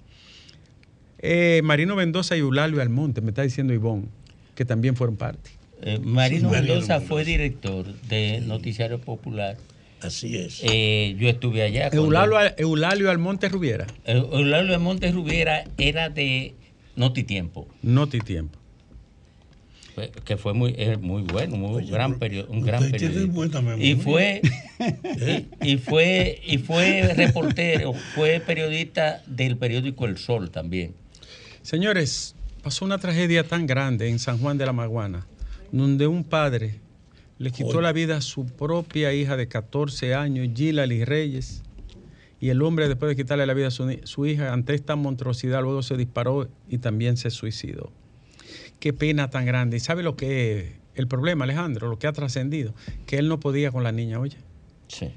Eh, 1.18 1.62
Marino 1.64 1.96
Mendoza 1.96 2.36
y 2.36 2.40
Eulalio 2.40 2.82
Almonte, 2.82 3.22
me 3.22 3.30
está 3.30 3.42
diciendo 3.42 3.72
Ivón, 3.72 4.10
que 4.56 4.64
también 4.64 4.96
fueron 4.96 5.16
parte. 5.16 5.50
Eh, 5.82 5.98
Marino 6.02 6.48
Sí, 6.50 6.54
Marino 6.56 6.74
Mendoza 6.74 7.00
fue 7.00 7.18
Mendoza. 7.24 7.30
director 7.30 7.94
de 8.08 8.40
Noticiario 8.40 9.00
Popular. 9.00 9.56
Así 10.00 10.36
es. 10.36 10.60
Eh, 10.62 11.14
yo 11.18 11.28
estuve 11.28 11.62
allá. 11.62 11.90
cuando- 11.90 12.04
Eulalio, 12.06 12.54
Eulalio 12.58 13.10
Almonte 13.10 13.48
Rubiera, 13.48 13.86
Eu- 14.06 14.28
Eulalio 14.32 14.72
de 14.72 14.78
Montes 14.78 15.14
Rubiera 15.14 15.64
era 15.78 16.08
de 16.10 16.54
Notitiempo, 16.96 17.68
Noti 17.82 18.18
Tiempo. 18.20 18.58
fue- 19.94 20.10
que 20.24 20.36
fue 20.36 20.52
muy, 20.54 20.74
eh, 20.76 20.96
muy 20.98 21.22
bueno, 21.22 21.56
muy 21.56 21.76
Oye, 21.82 21.90
gran 21.90 22.18
periodo, 22.18 22.50
un 22.52 22.60
gran 22.60 22.82
memoria. 22.90 23.86
Y 23.86 23.94
fue, 23.96 24.42
y, 25.62 25.72
y 25.72 25.76
fue, 25.78 26.40
y 26.46 26.58
fue 26.58 27.14
reportero, 27.14 27.92
fue 28.14 28.40
periodista 28.40 29.22
del 29.26 29.56
periódico 29.56 30.04
El 30.06 30.18
Sol 30.18 30.50
también. 30.50 30.94
Señores, 31.62 32.35
pasó 32.66 32.84
una 32.84 32.98
tragedia 32.98 33.44
tan 33.44 33.64
grande 33.64 34.08
en 34.08 34.18
San 34.18 34.38
Juan 34.38 34.58
de 34.58 34.66
la 34.66 34.72
Maguana, 34.72 35.24
donde 35.70 36.08
un 36.08 36.24
padre 36.24 36.80
le 37.38 37.52
quitó 37.52 37.68
Oye. 37.68 37.82
la 37.82 37.92
vida 37.92 38.16
a 38.16 38.20
su 38.20 38.44
propia 38.44 39.14
hija 39.14 39.36
de 39.36 39.46
14 39.46 40.16
años, 40.16 40.48
Gilali 40.52 41.04
Reyes, 41.04 41.62
y 42.40 42.48
el 42.48 42.60
hombre 42.62 42.88
después 42.88 43.08
de 43.08 43.14
quitarle 43.14 43.46
la 43.46 43.54
vida 43.54 43.68
a 43.68 43.70
su 43.70 44.26
hija, 44.26 44.52
ante 44.52 44.74
esta 44.74 44.96
monstruosidad, 44.96 45.62
luego 45.62 45.84
se 45.84 45.96
disparó 45.96 46.48
y 46.68 46.78
también 46.78 47.16
se 47.16 47.30
suicidó. 47.30 47.92
Qué 48.80 48.92
pena 48.92 49.30
tan 49.30 49.46
grande. 49.46 49.76
¿Y 49.76 49.80
sabe 49.80 50.02
lo 50.02 50.16
que 50.16 50.58
es 50.58 50.72
el 50.96 51.06
problema, 51.06 51.44
Alejandro? 51.44 51.88
Lo 51.88 52.00
que 52.00 52.08
ha 52.08 52.12
trascendido, 52.12 52.74
que 53.06 53.18
él 53.18 53.28
no 53.28 53.38
podía 53.38 53.70
con 53.70 53.84
la 53.84 53.92
niña, 53.92 54.18
oye. 54.18 54.38
Sí. 54.88 55.12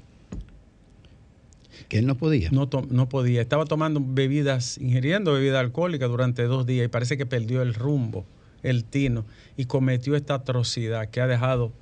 Que 1.90 1.98
él 1.98 2.06
no 2.06 2.14
podía. 2.16 2.48
No, 2.52 2.68
to- 2.68 2.86
no 2.88 3.08
podía. 3.10 3.42
Estaba 3.42 3.66
tomando 3.66 4.00
bebidas, 4.02 4.78
ingiriendo 4.78 5.34
bebida 5.34 5.60
alcohólica 5.60 6.06
durante 6.06 6.44
dos 6.44 6.64
días 6.64 6.86
y 6.86 6.88
parece 6.88 7.18
que 7.18 7.26
perdió 7.26 7.60
el 7.60 7.74
rumbo, 7.74 8.24
el 8.62 8.84
tino, 8.84 9.26
y 9.58 9.66
cometió 9.66 10.16
esta 10.16 10.34
atrocidad 10.34 11.10
que 11.10 11.20
ha 11.20 11.26
dejado 11.26 11.72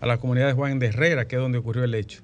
a 0.00 0.06
la 0.06 0.18
comunidad 0.18 0.48
de 0.48 0.52
Juan 0.52 0.78
de 0.80 0.86
Herrera, 0.88 1.28
que 1.28 1.36
es 1.36 1.40
donde 1.40 1.58
ocurrió 1.58 1.84
el 1.84 1.94
hecho, 1.94 2.22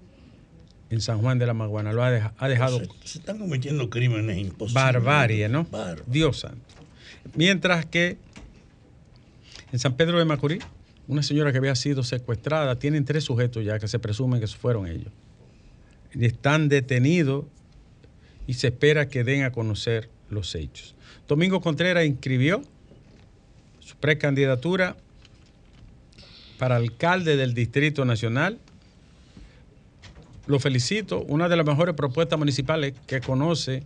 en 0.90 1.00
San 1.00 1.20
Juan 1.20 1.38
de 1.38 1.46
la 1.46 1.54
Maguana. 1.54 1.92
Lo 1.92 2.02
ha, 2.02 2.10
deja- 2.10 2.34
ha 2.38 2.48
dejado 2.48 2.80
se, 2.80 2.88
se 3.04 3.18
están 3.20 3.38
cometiendo 3.38 3.88
crímenes 3.88 4.36
imposibles. 4.38 4.74
barbarie, 4.74 5.48
¿no? 5.48 5.64
Dios 6.08 6.40
santo. 6.40 6.58
Mientras 7.36 7.86
que 7.86 8.16
en 9.72 9.78
San 9.78 9.96
Pedro 9.96 10.18
de 10.18 10.24
Macorís, 10.24 10.64
una 11.06 11.22
señora 11.22 11.52
que 11.52 11.58
había 11.58 11.76
sido 11.76 12.02
secuestrada, 12.02 12.80
tienen 12.80 13.04
tres 13.04 13.22
sujetos 13.24 13.64
ya 13.64 13.78
que 13.78 13.86
se 13.86 13.98
presumen 14.00 14.40
que 14.40 14.46
fueron 14.48 14.86
ellos. 14.88 15.12
Están 16.18 16.68
detenidos 16.68 17.44
y 18.46 18.54
se 18.54 18.68
espera 18.68 19.08
que 19.08 19.24
den 19.24 19.44
a 19.44 19.52
conocer 19.52 20.08
los 20.30 20.54
hechos. 20.54 20.94
Domingo 21.28 21.60
Contreras 21.60 22.06
inscribió 22.06 22.62
su 23.80 23.96
precandidatura 23.96 24.96
para 26.58 26.76
alcalde 26.76 27.36
del 27.36 27.54
Distrito 27.54 28.04
Nacional. 28.04 28.58
Lo 30.46 30.58
felicito, 30.58 31.22
una 31.28 31.48
de 31.48 31.56
las 31.56 31.66
mejores 31.66 31.94
propuestas 31.94 32.38
municipales 32.38 32.94
que 33.06 33.20
conoce 33.20 33.82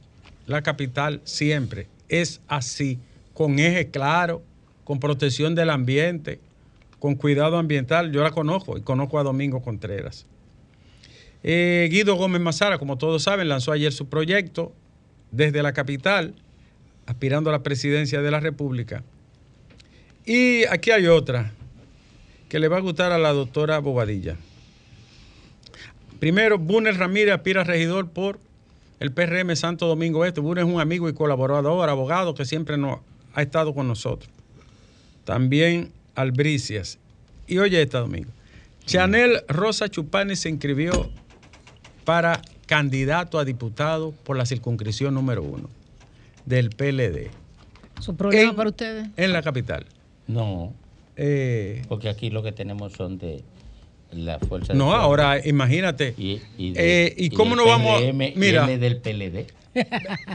la 0.47 0.63
capital 0.63 1.21
siempre. 1.25 1.89
Es 2.09 2.41
así, 2.49 2.99
con 3.35 3.59
eje 3.59 3.91
claro, 3.91 4.43
con 4.85 5.01
protección 5.01 5.55
del 5.55 5.71
ambiente, 5.71 6.41
con 6.99 7.15
cuidado 7.15 7.59
ambiental. 7.59 8.13
Yo 8.13 8.23
la 8.23 8.31
conozco 8.31 8.79
y 8.79 8.83
conozco 8.83 9.19
a 9.19 9.23
Domingo 9.23 9.63
Contreras. 9.63 10.27
Eh, 11.45 11.89
Guido 11.91 12.15
Gómez 12.15 12.41
Mazara, 12.41 12.79
como 12.79 12.99
todos 12.99 13.25
saben, 13.25 13.49
lanzó 13.49 13.73
ayer 13.73 13.93
su 13.93 14.09
proyecto 14.09 14.73
desde 15.31 15.63
la 15.63 15.73
capital, 15.73 16.35
aspirando 17.07 17.51
a 17.51 17.53
la 17.53 17.63
presidencia 17.63 18.23
de 18.23 18.31
la 18.31 18.41
República. 18.41 19.03
Y 20.25 20.65
aquí 20.67 20.91
hay 20.91 21.07
otra 21.07 21.53
que 22.49 22.59
le 22.59 22.69
va 22.69 22.77
a 22.77 22.81
gustar 22.81 23.13
a 23.13 23.19
la 23.19 23.33
doctora 23.33 23.79
Bobadilla. 23.79 24.37
Primero, 26.21 26.59
Bunel 26.59 26.95
Ramírez 26.95 27.35
aspira 27.35 27.63
a 27.63 27.65
regidor 27.65 28.11
por 28.11 28.39
el 29.01 29.11
PRM 29.11 29.57
Santo 29.57 29.89
Domingo 29.89 30.25
Este. 30.25 30.41
Bunel 30.41 30.65
es 30.65 30.73
un 30.73 30.81
amigo 30.81 31.09
y 31.09 31.15
colaborador, 31.15 31.89
abogado 31.89 32.35
que 32.35 32.45
siempre 32.45 32.77
nos 32.77 33.01
ha 33.35 33.43
estado 33.43 33.75
con 33.75 33.89
nosotros. 33.89 34.31
También 35.25 35.91
Albricias. 36.15 36.99
Y 37.49 37.59
oye 37.59 37.83
esta, 37.83 37.99
Domingo. 37.99 38.31
Chanel 38.85 39.43
Rosa 39.49 39.89
Chupani 39.89 40.37
se 40.37 40.49
inscribió 40.49 41.11
para 42.05 42.43
candidato 42.67 43.39
a 43.39 43.45
diputado 43.45 44.13
por 44.13 44.37
la 44.37 44.47
circunscripción 44.47 45.15
número 45.15 45.43
uno 45.43 45.69
del 46.47 46.71
PLD 46.71 47.31
¿Su 48.01 48.17
problema 48.17 48.51
En- 48.51 48.57
para 48.57 48.71
ustedes? 48.71 49.09
en 49.17 49.33
la 49.33 49.43
capital. 49.43 49.87
No, 50.27 50.73
Eh, 51.17 51.83
porque 51.89 52.09
aquí 52.09 52.31
lo 52.31 52.43
que 52.43 52.53
tenemos 52.53 52.95
son 52.95 53.19
de 53.19 53.43
la 54.13 54.39
fuerza. 54.41 54.73
no, 54.75 54.93
ahora 54.95 55.47
imagínate. 55.47 56.15
Y, 56.19 56.41
y, 56.59 56.73
de- 56.73 57.07
Eh, 57.07 57.15
¿y 57.17 57.27
y 57.27 57.31
cómo 57.31 57.55
no 57.55 57.67
vamos 57.67 58.03
a- 58.03 58.13
mira. 58.13 58.71
es 58.73 58.81
del 58.81 58.97
PLD. 58.97 59.47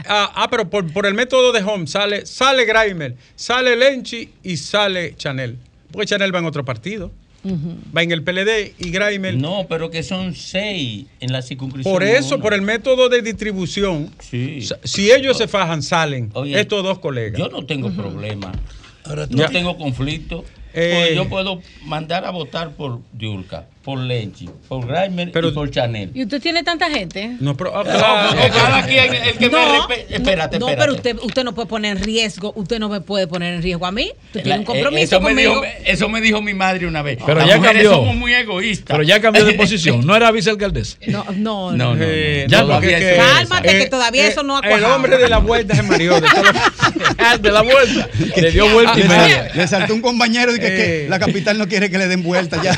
Ah, 0.08 0.32
ah, 0.34 0.48
pero 0.50 0.68
por, 0.70 0.90
por 0.92 1.04
el 1.06 1.14
método 1.14 1.52
de 1.52 1.62
Home 1.62 1.86
sale, 1.86 2.26
sale 2.26 2.64
Grimer, 2.64 3.16
sale 3.36 3.76
Lenchi 3.76 4.30
y 4.42 4.56
sale 4.56 5.14
Chanel. 5.16 5.58
Porque 5.92 6.06
Chanel 6.06 6.34
va 6.34 6.38
en 6.40 6.46
otro 6.46 6.64
partido. 6.64 7.10
Va 7.96 8.02
en 8.02 8.12
el 8.12 8.22
PLD 8.22 8.74
y 8.78 8.90
Grimer. 8.90 9.36
No, 9.36 9.66
pero 9.68 9.90
que 9.90 10.02
son 10.02 10.34
seis 10.34 11.06
en 11.20 11.32
la 11.32 11.42
circunscripción. 11.42 11.92
por 11.94 12.02
eso, 12.02 12.34
uno. 12.36 12.42
por 12.42 12.54
el 12.54 12.62
método 12.62 13.08
de 13.08 13.22
distribución, 13.22 14.10
Sí. 14.20 14.60
si 14.84 15.10
ellos 15.10 15.36
se 15.38 15.48
fajan, 15.48 15.82
salen 15.82 16.30
Oye, 16.34 16.58
estos 16.60 16.82
dos 16.82 16.98
colegas. 16.98 17.38
Yo 17.38 17.48
no 17.48 17.64
tengo 17.64 17.90
problema. 17.90 18.52
Ahora 19.04 19.26
No 19.30 19.48
tengo 19.48 19.76
conflicto. 19.78 20.44
Eh. 20.74 20.94
Pues 21.06 21.14
yo 21.16 21.28
puedo 21.28 21.62
mandar 21.84 22.24
a 22.24 22.30
votar 22.30 22.70
por 22.72 23.00
Diulca. 23.12 23.66
por 23.88 24.00
Lenchi, 24.00 24.50
por 24.68 24.86
Grimer 24.86 25.32
Pero- 25.32 25.48
y 25.48 25.52
por 25.52 25.70
Chanel. 25.70 26.10
¿Y 26.12 26.24
usted 26.24 26.42
tiene 26.42 26.62
tanta 26.62 26.90
gente? 26.90 27.36
No, 27.40 27.56
pero, 27.56 27.72
ah, 27.74 27.84
No, 27.84 27.90
claro. 27.90 28.34
no, 28.34 28.54
cada 28.54 28.84
quien, 28.86 29.14
el 29.14 29.32
que 29.38 29.46
me 29.46 29.52
No, 29.52 29.58
respe- 29.88 30.04
Espérate, 30.10 30.58
no, 30.58 30.68
espérate. 30.68 30.76
pero 30.76 30.92
usted, 30.94 31.16
usted 31.22 31.42
no 31.44 31.54
puede 31.54 31.68
poner 31.68 31.96
en 31.96 32.02
riesgo, 32.04 32.52
usted 32.54 32.78
no 32.80 32.90
me 32.90 33.00
puede 33.00 33.26
poner 33.26 33.54
en 33.54 33.62
riesgo 33.62 33.86
a 33.86 33.90
mí. 33.92 34.12
Usted 34.26 34.42
tiene 34.42 34.58
un 34.58 34.62
eh, 34.62 34.66
compromiso 34.66 35.16
eso 35.16 35.20
me, 35.22 35.28
conmigo. 35.30 35.62
dijo, 35.62 35.64
eso 35.86 36.08
me 36.10 36.20
dijo 36.20 36.42
mi 36.42 36.52
madre 36.52 36.86
una 36.86 37.00
vez. 37.00 37.16
Pero 37.24 37.40
Las 37.40 37.48
ya 37.48 37.60
cambió. 37.62 37.90
somos 37.94 38.14
muy 38.14 38.34
egoístas. 38.34 38.88
Pero 38.94 39.04
ya 39.04 39.20
cambió 39.22 39.42
de 39.46 39.54
posición. 39.54 40.06
No 40.06 40.14
era 40.14 40.30
vicealcaldesa. 40.32 40.98
No, 41.06 41.24
no, 41.34 41.72
No, 41.72 41.72
no, 41.72 41.94
no. 41.94 42.02
Eh, 42.04 42.44
Ya, 42.46 42.66
que- 42.80 42.88
que- 42.88 43.16
Cálmate, 43.16 43.78
que 43.78 43.86
todavía 43.86 44.26
eso 44.26 44.42
no 44.42 44.58
ha 44.58 44.60
El 44.60 44.68
cuajado. 44.68 44.96
hombre 44.96 45.16
de 45.16 45.28
la 45.30 45.38
vuelta 45.38 45.74
se 45.74 45.82
mareó. 45.82 46.20
de 46.20 46.26
Ah, 47.18 47.38
de 47.38 47.50
la 47.50 47.62
vuelta. 47.62 48.08
Le 48.36 48.50
dio 48.50 48.68
vuelta 48.68 48.98
y 48.98 49.02
Ah, 49.02 49.06
media. 49.08 49.50
Le 49.54 49.66
saltó 49.66 49.94
un 49.94 50.02
compañero 50.02 50.52
que, 50.60 50.66
que 50.68 51.04
Eh. 51.04 51.08
la 51.08 51.18
capital 51.18 51.58
no 51.58 51.66
quiere 51.68 51.90
que 51.90 51.98
le 51.98 52.08
den 52.08 52.22
vuelta 52.22 52.62
ya. 52.62 52.76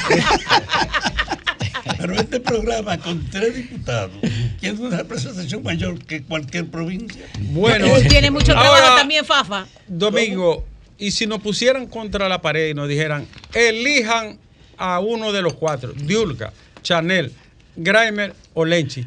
Pero 1.99 2.15
este 2.15 2.41
programa 2.41 2.99
con 2.99 3.29
tres 3.31 3.55
diputados 3.57 4.13
tiene 4.59 4.79
una 4.81 4.97
representación 4.99 5.63
mayor 5.63 5.99
que 6.05 6.23
cualquier 6.23 6.67
provincia. 6.67 7.23
Bueno, 7.39 7.87
tiene 8.09 8.31
mucho 8.31 8.53
trabajo 8.53 8.75
ahora, 8.75 8.97
también, 8.97 9.25
Fafa. 9.25 9.67
Domingo, 9.87 10.65
y 10.99 11.11
si 11.11 11.27
nos 11.27 11.41
pusieran 11.41 11.87
contra 11.87 12.29
la 12.29 12.41
pared 12.41 12.71
y 12.71 12.75
nos 12.75 12.89
dijeran, 12.89 13.27
elijan 13.55 14.39
a 14.79 14.99
uno 15.01 15.33
de 15.33 15.43
los 15.43 15.55
cuatro, 15.55 15.93
Diulca, 15.93 16.53
Chanel, 16.83 17.33
Grimer 17.77 18.35
o 18.55 18.65
Lenchi, 18.65 19.07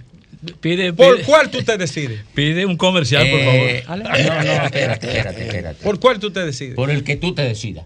Pide, 0.59 0.91
¿por 0.91 1.21
cuál 1.21 1.49
tú 1.49 1.63
te 1.63 1.77
decides? 1.77 2.19
pide 2.35 2.65
un 2.65 2.75
comercial, 2.75 3.25
por 3.29 3.39
Eh, 3.39 3.83
favor. 3.87 3.97
no, 4.03 4.09
no, 4.09 4.15
espérate, 4.65 5.07
espérate, 5.07 5.45
espérate. 5.47 5.83
¿Por 5.83 5.99
cuál 6.01 6.19
tú 6.19 6.31
te 6.31 6.41
decides? 6.45 6.75
Por 6.75 6.91
el 6.91 7.03
que 7.05 7.15
tú 7.15 7.33
te 7.33 7.43
decidas. 7.43 7.85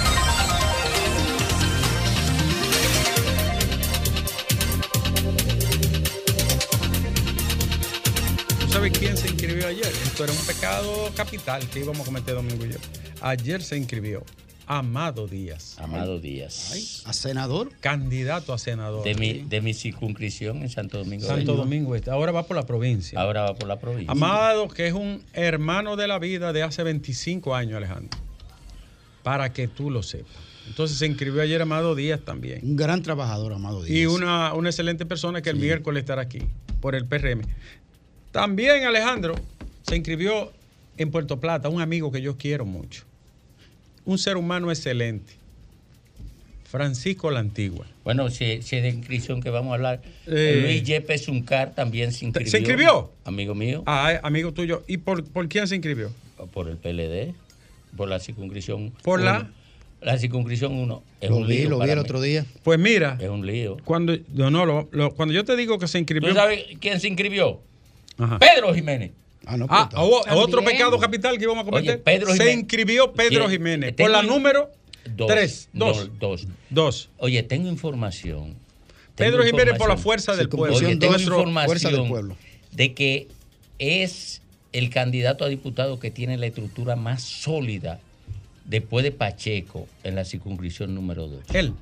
¿Tú 8.81 8.87
sabes 8.87 8.99
quién 8.99 9.15
se 9.15 9.27
inscribió 9.27 9.67
ayer? 9.67 9.85
Esto 9.85 10.23
era 10.23 10.33
un 10.33 10.39
pecado 10.39 11.11
capital 11.15 11.69
que 11.69 11.81
íbamos 11.81 12.01
a 12.01 12.03
cometer 12.05 12.33
Domingo 12.33 12.65
y 12.65 12.69
yo. 12.71 12.77
Ayer 13.21 13.61
se 13.61 13.77
inscribió 13.77 14.23
Amado 14.65 15.27
Díaz, 15.27 15.75
Amado 15.77 16.19
Díaz. 16.19 17.03
A 17.05 17.13
senador. 17.13 17.71
candidato 17.79 18.53
a 18.53 18.57
senador. 18.57 19.03
De 19.03 19.13
mi, 19.13 19.33
de 19.33 19.61
mi 19.61 19.75
circunscripción 19.75 20.63
en 20.63 20.69
Santo 20.69 20.97
Domingo. 20.97 21.27
Santo 21.27 21.51
Este. 21.51 21.53
Domingo 21.53 21.95
Este. 21.95 22.09
Ahora 22.09 22.31
va 22.31 22.47
por 22.47 22.57
la 22.57 22.65
provincia. 22.65 23.21
Ahora 23.21 23.43
va 23.43 23.53
por 23.53 23.67
la 23.67 23.77
provincia. 23.77 24.11
Amado, 24.11 24.67
que 24.67 24.87
es 24.87 24.93
un 24.93 25.21
hermano 25.33 25.95
de 25.95 26.07
la 26.07 26.17
vida 26.17 26.51
de 26.51 26.63
hace 26.63 26.81
25 26.81 27.53
años, 27.53 27.77
Alejandro. 27.77 28.17
Para 29.21 29.53
que 29.53 29.67
tú 29.67 29.91
lo 29.91 30.01
sepas. 30.01 30.33
Entonces 30.65 30.97
se 30.97 31.05
inscribió 31.05 31.43
ayer 31.43 31.61
Amado 31.61 31.93
Díaz 31.93 32.21
también. 32.21 32.61
Un 32.63 32.77
gran 32.77 33.03
trabajador, 33.03 33.53
Amado 33.53 33.83
Díaz. 33.83 33.95
Y 33.95 34.07
una, 34.07 34.55
una 34.55 34.69
excelente 34.69 35.05
persona 35.05 35.43
que 35.43 35.51
el 35.51 35.57
miércoles 35.57 36.01
estará 36.01 36.23
aquí 36.23 36.39
por 36.81 36.95
el 36.95 37.05
PRM. 37.05 37.41
También 38.31 38.85
Alejandro 38.85 39.35
se 39.83 39.95
inscribió 39.95 40.51
en 40.97 41.11
Puerto 41.11 41.39
Plata, 41.39 41.69
un 41.69 41.81
amigo 41.81 42.11
que 42.11 42.21
yo 42.21 42.37
quiero 42.37 42.65
mucho. 42.65 43.03
Un 44.05 44.17
ser 44.17 44.37
humano 44.37 44.71
excelente. 44.71 45.33
Francisco 46.65 47.29
La 47.31 47.41
Antigua. 47.41 47.85
Bueno, 48.05 48.29
si, 48.29 48.61
si 48.61 48.77
es 48.77 48.83
de 48.83 48.89
inscripción 48.89 49.41
que 49.41 49.49
vamos 49.49 49.71
a 49.71 49.75
hablar, 49.75 50.01
Eh. 50.25 50.61
Luis 50.63 50.83
Yepes 50.83 51.27
Uncar 51.27 51.75
también 51.75 52.13
se 52.13 52.25
inscribió. 52.25 52.51
¿Se 52.51 52.59
inscribió? 52.59 53.11
Amigo 53.25 53.53
mío, 53.53 53.83
Ah, 53.85 54.19
amigo 54.23 54.53
tuyo. 54.53 54.83
¿Y 54.87 54.97
por, 54.97 55.23
por 55.25 55.47
quién 55.49 55.67
se 55.67 55.75
inscribió? 55.75 56.11
por 56.53 56.67
el 56.69 56.77
PLD, 56.77 57.35
por 57.95 58.07
la 58.09 58.19
circunscripción. 58.19 58.91
¿Por 59.03 59.21
la? 59.21 59.39
uno. 59.41 59.49
La 60.01 60.17
circunscripción 60.17 60.71
1 60.73 61.03
es 61.19 61.29
Lo 61.29 61.35
un 61.35 61.47
vi, 61.47 61.57
lío. 61.59 61.69
lo 61.69 61.79
vi 61.79 61.89
el 61.91 61.97
mí. 61.97 62.01
otro 62.01 62.19
día. 62.21 62.45
Pues 62.63 62.79
mira, 62.79 63.17
Es 63.21 63.29
un 63.29 63.45
lío. 63.45 63.77
cuando, 63.85 64.17
no, 64.33 64.49
no, 64.49 64.65
lo- 64.65 64.89
lo- 64.91 65.13
cuando 65.13 65.31
yo 65.35 65.43
te 65.45 65.55
digo 65.55 65.77
que 65.77 65.87
se 65.87 65.99
inscribió. 65.99 66.29
¿Tú 66.29 66.35
sabes 66.35 66.63
quién 66.79 66.99
se 66.99 67.07
inscribió? 67.09 67.61
Ajá. 68.21 68.39
Pedro 68.39 68.73
Jiménez. 68.73 69.11
Ah, 69.45 69.57
no, 69.57 69.65
Ah, 69.69 69.89
También. 69.91 70.37
otro 70.37 70.63
pecado 70.63 70.99
capital 70.99 71.37
que 71.37 71.43
íbamos 71.45 71.63
a 71.67 71.69
cometer. 71.69 71.95
Oye, 71.95 71.97
Pedro 72.03 72.27
se 72.27 72.33
Jiménez. 72.33 72.55
inscribió 72.59 73.11
Pedro 73.13 73.49
Jiménez. 73.49 73.95
tengo 73.95 74.11
Por 74.11 74.17
la 74.17 74.23
número 74.23 74.69
Dos. 75.15 75.27
3. 75.27 75.69
Dos. 75.73 75.97
No, 76.09 76.13
dos. 76.19 76.47
Dos. 76.69 77.09
Oye, 77.17 77.41
tengo 77.43 77.67
información. 77.67 78.55
Pedro 79.15 79.39
Tengo 79.43 79.45
Jiménez 79.57 79.77
por 79.79 79.89
la 79.89 79.97
fuerza 79.97 80.35
del 80.35 80.47
pueblo. 80.47 80.75
Oye, 80.77 80.95
tengo 80.95 81.17
información 81.17 81.65
Fuerza 81.67 81.89
del 81.89 82.07
Pueblo. 82.07 82.37
de 82.71 82.93
que 82.93 83.27
es 83.79 84.41
el 84.73 84.89
candidato 84.89 85.43
a 85.43 85.49
diputado 85.49 85.99
que 85.99 86.11
tiene 86.11 86.37
la 86.37 86.45
estructura 86.45 86.95
más 86.95 87.23
sólida 87.23 87.99
después 88.65 89.03
de 89.03 89.11
Pacheco 89.11 89.87
en 90.03 90.15
la 90.15 90.23
circunscripción 90.23 90.93
número 90.95 91.27
2. 91.27 91.43
Él. 91.53 91.73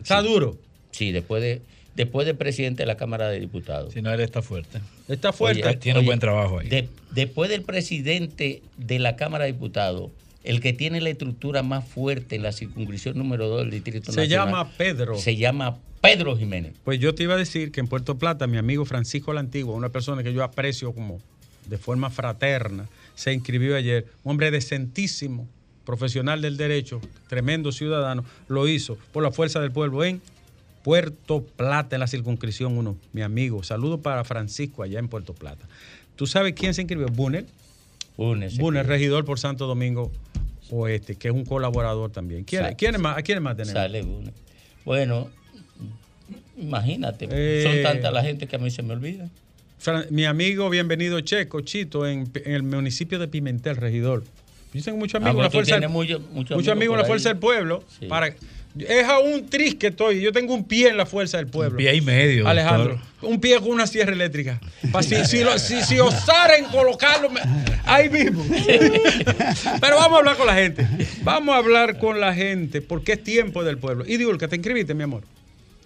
Está 0.00 0.20
duro. 0.22 0.56
Sí, 0.90 1.12
después 1.12 1.42
de 1.42 1.62
después 1.96 2.26
de 2.26 2.34
presidente 2.34 2.82
de 2.82 2.86
la 2.86 2.96
Cámara 2.96 3.28
de 3.28 3.40
Diputados. 3.40 3.94
Si 3.94 4.02
no, 4.02 4.12
él 4.12 4.20
está 4.20 4.42
fuerte. 4.42 4.80
Está 5.08 5.32
fuerte. 5.32 5.66
Oye, 5.66 5.76
Tiene 5.78 6.00
un 6.00 6.06
buen 6.06 6.18
trabajo 6.20 6.58
ahí. 6.60 6.68
de- 6.68 6.88
después 7.12 7.50
del 7.50 7.62
presidente 7.62 8.62
de 8.76 8.98
la 8.98 9.16
Cámara 9.16 9.44
de 9.46 9.52
Diputados, 9.52 10.10
el 10.44 10.60
que 10.60 10.72
tiene 10.72 11.00
la 11.00 11.10
estructura 11.10 11.62
más 11.62 11.84
fuerte 11.88 12.36
en 12.36 12.42
la 12.42 12.52
circunscripción 12.52 13.16
número 13.18 13.48
2 13.48 13.62
del 13.62 13.70
Distrito 13.70 14.12
Se 14.12 14.20
Nacional. 14.20 14.46
llama 14.48 14.70
Pedro. 14.76 15.16
Se 15.18 15.34
llama 15.36 15.78
Pedro 16.00 16.36
Jiménez. 16.36 16.74
Pues 16.84 17.00
yo 17.00 17.14
te 17.14 17.24
iba 17.24 17.34
a 17.34 17.38
decir 17.38 17.72
que 17.72 17.80
en 17.80 17.88
Puerto 17.88 18.16
Plata, 18.16 18.46
mi 18.46 18.58
amigo 18.58 18.84
Francisco 18.84 19.32
la 19.32 19.40
Antigua, 19.40 19.74
una 19.74 19.88
persona 19.88 20.22
que 20.22 20.32
yo 20.32 20.44
aprecio 20.44 20.92
como 20.92 21.20
de 21.68 21.78
forma 21.78 22.10
fraterna, 22.10 22.86
se 23.16 23.32
inscribió 23.32 23.74
ayer. 23.74 24.06
Un 24.22 24.32
hombre 24.32 24.50
decentísimo, 24.52 25.48
profesional 25.84 26.42
del 26.42 26.56
derecho, 26.56 27.00
tremendo 27.28 27.72
ciudadano, 27.72 28.24
lo 28.48 28.68
hizo 28.68 28.98
por 29.12 29.22
la 29.22 29.30
fuerza 29.32 29.60
del 29.60 29.72
pueblo 29.72 30.04
en 30.04 30.20
Puerto 30.86 31.42
Plata, 31.44 31.96
en 31.96 32.00
la 32.00 32.06
circunscripción 32.06 32.78
1. 32.78 32.96
Mi 33.12 33.22
amigo, 33.22 33.64
saludo 33.64 34.02
para 34.02 34.22
Francisco 34.22 34.84
allá 34.84 35.00
en 35.00 35.08
Puerto 35.08 35.34
Plata. 35.34 35.66
¿Tú 36.14 36.28
sabes 36.28 36.52
quién 36.54 36.74
se 36.74 36.82
inscribió? 36.82 37.08
Bunel. 37.08 37.44
Únese. 38.16 38.60
Bunel, 38.60 38.86
regidor 38.86 39.24
por 39.24 39.40
Santo 39.40 39.66
Domingo 39.66 40.12
Oeste, 40.70 41.16
que 41.16 41.26
es 41.26 41.34
un 41.34 41.44
colaborador 41.44 42.12
también. 42.12 42.44
¿Quién, 42.44 42.76
quién 42.78 43.00
más, 43.00 43.18
¿A 43.18 43.22
quiénes 43.22 43.42
más 43.42 43.56
tenemos? 43.56 43.72
Sale 43.72 44.02
Bunel. 44.02 44.32
Bueno, 44.84 45.28
imagínate, 46.56 47.26
Eh. 47.32 47.64
son 47.64 47.82
tanta 47.82 48.12
la 48.12 48.22
gente 48.22 48.46
que 48.46 48.54
a 48.54 48.60
mí 48.60 48.70
se 48.70 48.84
me 48.84 48.92
olvida. 48.92 49.28
Fran- 49.84 50.06
mi 50.10 50.24
amigo 50.24 50.70
bienvenido 50.70 51.18
Checo, 51.20 51.62
Chito, 51.62 52.06
en, 52.06 52.30
en 52.44 52.52
el 52.52 52.62
municipio 52.62 53.18
de 53.18 53.26
Pimentel, 53.26 53.74
regidor. 53.76 54.22
Yo 54.76 54.82
tengo 54.84 54.98
muchos 54.98 55.14
amigos 55.20 55.36
en 55.36 55.42
la 55.44 55.50
fuerza, 55.50 55.78
del- 55.80 55.88
mucho- 55.88 56.20
muchos 56.30 56.68
amigos 56.68 56.94
en 56.94 57.00
la 57.02 57.06
fuerza 57.06 57.28
del 57.30 57.38
pueblo. 57.38 57.82
Sí. 57.98 58.06
Para, 58.06 58.28
es 58.78 59.04
a 59.08 59.18
un 59.20 59.46
tris 59.48 59.74
que 59.74 59.86
estoy. 59.86 60.20
Yo 60.20 60.32
tengo 60.32 60.52
un 60.54 60.64
pie 60.64 60.88
en 60.88 60.96
la 60.98 61.06
fuerza 61.06 61.38
del 61.38 61.46
pueblo. 61.46 61.72
Un 61.78 61.84
pie 61.84 61.94
y 61.94 62.00
medio, 62.02 62.46
Alejandro. 62.46 62.90
doctor. 62.96 63.06
Un 63.30 63.40
pie 63.40 63.58
con 63.60 63.70
una 63.70 63.86
sierra 63.86 64.12
eléctrica. 64.12 64.60
Pa' 64.92 65.02
si, 65.02 65.24
si, 65.24 65.42
lo- 65.42 65.58
si, 65.58 65.82
si 65.82 65.98
osaren 65.98 66.66
colocarlo, 66.66 67.30
me- 67.30 67.40
ahí 67.86 68.10
mismo. 68.10 68.44
Pero 69.80 69.96
vamos 69.96 70.16
a 70.16 70.18
hablar 70.18 70.36
con 70.36 70.46
la 70.46 70.54
gente. 70.54 70.86
Vamos 71.22 71.54
a 71.54 71.58
hablar 71.58 71.98
con 71.98 72.20
la 72.20 72.34
gente 72.34 72.82
porque 72.82 73.12
es 73.12 73.22
tiempo 73.22 73.64
del 73.64 73.78
pueblo. 73.78 74.04
Y 74.06 74.16
Diulca, 74.18 74.46
¿te 74.48 74.56
inscribiste, 74.56 74.94
mi 74.94 75.04
amor? 75.04 75.22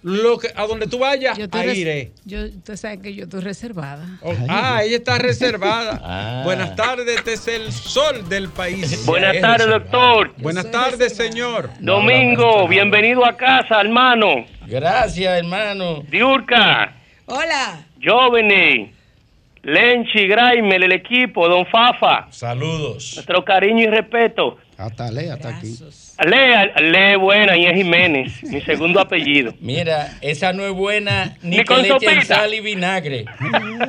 Lo 0.03 0.39
que, 0.39 0.47
a 0.55 0.65
donde 0.65 0.87
tú 0.87 0.97
vayas, 0.97 1.37
ahí 1.51 1.79
iré. 1.79 2.11
Yo, 2.25 2.45
usted 2.45 2.75
sabe 2.75 2.99
que 3.01 3.13
yo 3.13 3.25
estoy 3.25 3.41
reservada. 3.41 4.17
Oh, 4.23 4.33
ah, 4.49 4.81
ella 4.83 4.97
está 4.97 5.17
reservada. 5.17 5.99
Ah. 6.13 6.41
Buenas 6.43 6.75
tardes, 6.75 7.07
este 7.15 7.33
es 7.33 7.47
el 7.47 7.71
sol 7.71 8.27
del 8.27 8.49
país. 8.49 9.05
Buenas 9.05 9.35
es 9.35 9.41
tardes, 9.41 9.67
doctor. 9.67 10.33
Buenas 10.37 10.69
tardes, 10.71 11.15
señor. 11.15 11.69
Domingo, 11.79 12.67
bienvenido 12.67 13.25
a 13.25 13.37
casa, 13.37 13.79
hermano. 13.79 14.45
Gracias, 14.67 15.39
hermano. 15.39 16.03
Diurca, 16.09 16.95
Hola. 17.25 17.85
Jóvenes, 18.03 18.89
Lenchi, 19.63 20.27
Graimel, 20.27 20.83
el 20.83 20.91
equipo, 20.91 21.47
Don 21.47 21.65
Fafa, 21.67 22.27
Saludos. 22.31 23.13
nuestro 23.15 23.45
cariño 23.45 23.83
y 23.83 23.87
respeto. 23.87 24.57
Hasta 24.77 25.11
Lea, 25.11 25.35
hasta 25.35 25.57
aquí. 25.57 25.77
Lea, 26.25 26.65
Lee 26.79 27.15
Buena 27.15 27.57
y 27.57 27.65
es 27.65 27.73
Jiménez, 27.75 28.43
mi 28.43 28.61
segundo 28.61 28.99
apellido. 28.99 29.53
Mira, 29.59 30.09
esa 30.21 30.53
no 30.53 30.63
es 30.65 30.71
buena 30.73 31.35
ni 31.41 31.49
Ni 31.51 31.57
que 31.57 31.65
con 31.65 31.81
le 31.81 31.87
echen 31.89 31.99
sopita. 32.01 32.35
sal 32.35 32.53
y 32.53 32.59
vinagre. 32.61 33.25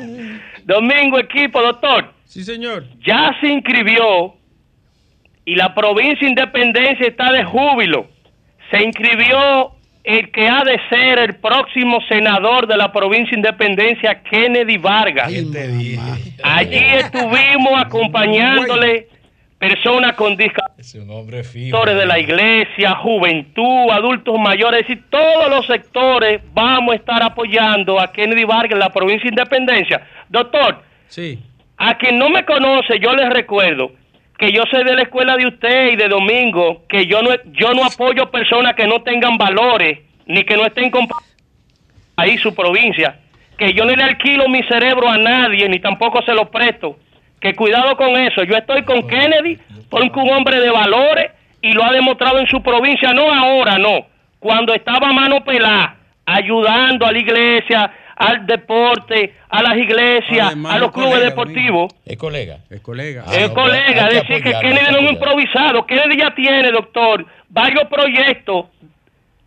Domingo, 0.64 1.18
equipo, 1.18 1.60
doctor, 1.60 2.12
Sí, 2.24 2.44
señor. 2.44 2.84
ya 3.04 3.36
se 3.40 3.48
inscribió 3.48 4.34
y 5.44 5.56
la 5.56 5.74
provincia 5.74 6.26
Independencia 6.28 7.06
está 7.06 7.32
de 7.32 7.44
júbilo. 7.44 8.06
Se 8.70 8.82
inscribió 8.82 9.72
el 10.04 10.30
que 10.32 10.48
ha 10.48 10.62
de 10.64 10.80
ser 10.88 11.18
el 11.18 11.34
próximo 11.36 11.98
senador 12.08 12.66
de 12.66 12.76
la 12.76 12.92
provincia 12.92 13.30
de 13.32 13.36
Independencia, 13.38 14.22
Kennedy 14.22 14.76
Vargas. 14.78 15.30
Allí 16.42 16.78
estuvimos 16.78 17.72
acompañándole 17.84 19.08
personas 19.62 20.14
con 20.14 20.36
Es 20.76 20.94
un 20.96 21.08
hombre 21.10 21.44
fijo. 21.44 21.76
sectores 21.76 21.96
de 21.96 22.04
la 22.04 22.18
iglesia, 22.18 22.96
juventud, 22.96 23.90
adultos 23.92 24.36
mayores, 24.36 24.80
es 24.80 24.88
decir, 24.88 25.04
todos 25.08 25.48
los 25.50 25.64
sectores 25.66 26.42
vamos 26.52 26.94
a 26.94 26.96
estar 26.96 27.22
apoyando 27.22 28.00
a 28.00 28.10
Kennedy 28.12 28.42
Vargas 28.42 28.72
en 28.72 28.80
la 28.80 28.90
provincia 28.90 29.22
de 29.22 29.28
Independencia. 29.28 30.04
Doctor, 30.28 30.82
Sí. 31.06 31.38
a 31.76 31.96
quien 31.96 32.18
no 32.18 32.28
me 32.28 32.44
conoce, 32.44 32.98
yo 32.98 33.14
les 33.14 33.30
recuerdo 33.30 33.92
que 34.36 34.50
yo 34.50 34.64
soy 34.68 34.82
de 34.82 34.96
la 34.96 35.02
escuela 35.02 35.36
de 35.36 35.46
usted 35.46 35.92
y 35.92 35.96
de 35.96 36.08
Domingo, 36.08 36.82
que 36.88 37.06
yo 37.06 37.22
no, 37.22 37.30
yo 37.52 37.72
no 37.72 37.84
apoyo 37.84 38.32
personas 38.32 38.74
que 38.74 38.88
no 38.88 39.02
tengan 39.02 39.38
valores, 39.38 40.00
ni 40.26 40.42
que 40.42 40.56
no 40.56 40.66
estén 40.66 40.90
con 40.90 41.06
ahí 42.16 42.36
su 42.38 42.52
provincia, 42.52 43.20
que 43.56 43.72
yo 43.74 43.84
no 43.84 43.94
le 43.94 44.02
alquilo 44.02 44.48
mi 44.48 44.64
cerebro 44.64 45.08
a 45.08 45.18
nadie, 45.18 45.68
ni 45.68 45.78
tampoco 45.78 46.20
se 46.22 46.34
lo 46.34 46.50
presto. 46.50 46.98
Que 47.42 47.54
cuidado 47.54 47.96
con 47.96 48.10
eso. 48.16 48.44
Yo 48.44 48.56
estoy 48.56 48.84
con 48.84 49.06
Kennedy 49.08 49.58
porque 49.90 50.18
un 50.18 50.30
hombre 50.30 50.60
de 50.60 50.70
valores 50.70 51.32
y 51.60 51.72
lo 51.72 51.84
ha 51.84 51.90
demostrado 51.92 52.38
en 52.38 52.46
su 52.46 52.62
provincia, 52.62 53.12
no 53.12 53.30
ahora, 53.32 53.78
no. 53.78 54.06
Cuando 54.38 54.72
estaba 54.72 55.08
a 55.08 55.12
mano 55.12 55.44
pelada, 55.44 55.96
ayudando 56.24 57.04
a 57.04 57.10
la 57.12 57.18
iglesia, 57.18 57.92
al 58.16 58.46
deporte, 58.46 59.34
a 59.48 59.60
las 59.62 59.76
iglesias, 59.76 60.46
Además, 60.46 60.74
a 60.74 60.78
los 60.78 60.88
es 60.88 60.94
clubes 60.94 61.12
colega, 61.14 61.28
deportivos. 61.30 61.94
Es 62.06 62.16
colega. 62.16 62.58
Es 62.70 62.80
colega. 62.80 63.24
Ah, 63.26 63.32
Es 63.34 63.48
no, 63.48 63.54
colega, 63.54 64.08
decir 64.08 64.42
que 64.42 64.52
Kennedy 64.52 64.92
no 64.92 64.98
es 64.98 65.12
improvisado. 65.12 65.84
Kennedy 65.84 66.18
ya 66.20 66.34
tiene, 66.34 66.70
doctor, 66.70 67.26
varios 67.48 67.84
proyectos 67.88 68.66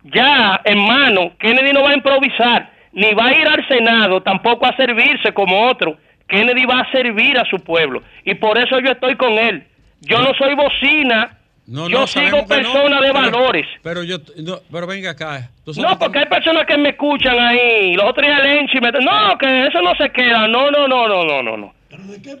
ya 0.04 0.60
en 0.64 0.78
mano. 0.78 1.32
Kennedy 1.38 1.72
no 1.72 1.82
va 1.82 1.90
a 1.90 1.94
improvisar, 1.94 2.70
ni 2.92 3.12
va 3.14 3.26
a 3.28 3.32
ir 3.32 3.48
al 3.48 3.66
Senado, 3.68 4.22
tampoco 4.22 4.66
a 4.66 4.76
servirse 4.76 5.32
como 5.32 5.66
otro. 5.66 5.96
Kennedy 6.28 6.64
va 6.66 6.80
a 6.80 6.90
servir 6.90 7.38
a 7.38 7.44
su 7.44 7.58
pueblo. 7.60 8.02
Y 8.24 8.34
por 8.34 8.58
eso 8.58 8.78
yo 8.80 8.92
estoy 8.92 9.16
con 9.16 9.32
él. 9.38 9.64
Yo 10.00 10.18
no 10.20 10.32
soy 10.38 10.54
bocina, 10.54 11.38
No, 11.66 11.88
yo 11.88 12.00
no, 12.00 12.06
sigo 12.06 12.38
no, 12.38 12.46
personas 12.46 13.00
de 13.00 13.12
pero- 13.12 13.14
valores. 13.14 13.66
Pero 13.82 14.02
yo, 14.04 14.18
no, 14.38 14.58
pero 14.70 14.86
venga 14.86 15.10
acá. 15.10 15.50
No, 15.76 15.98
porque 15.98 16.18
hay 16.20 16.26
personas 16.26 16.64
que 16.66 16.76
me 16.78 16.90
escuchan 16.90 17.38
ahí. 17.38 17.94
Los 17.94 18.06
otros 18.10 18.26
días 18.26 18.42
Lenchi 18.42 18.80
me 18.80 18.90
no, 18.92 19.38
que 19.38 19.66
eso 19.66 19.80
no 19.82 19.94
se 19.96 20.10
queda. 20.10 20.46
No, 20.48 20.70
no, 20.70 20.86
no, 20.86 21.08
no, 21.08 21.24
no, 21.24 21.42
no, 21.42 21.56
no. 21.56 21.72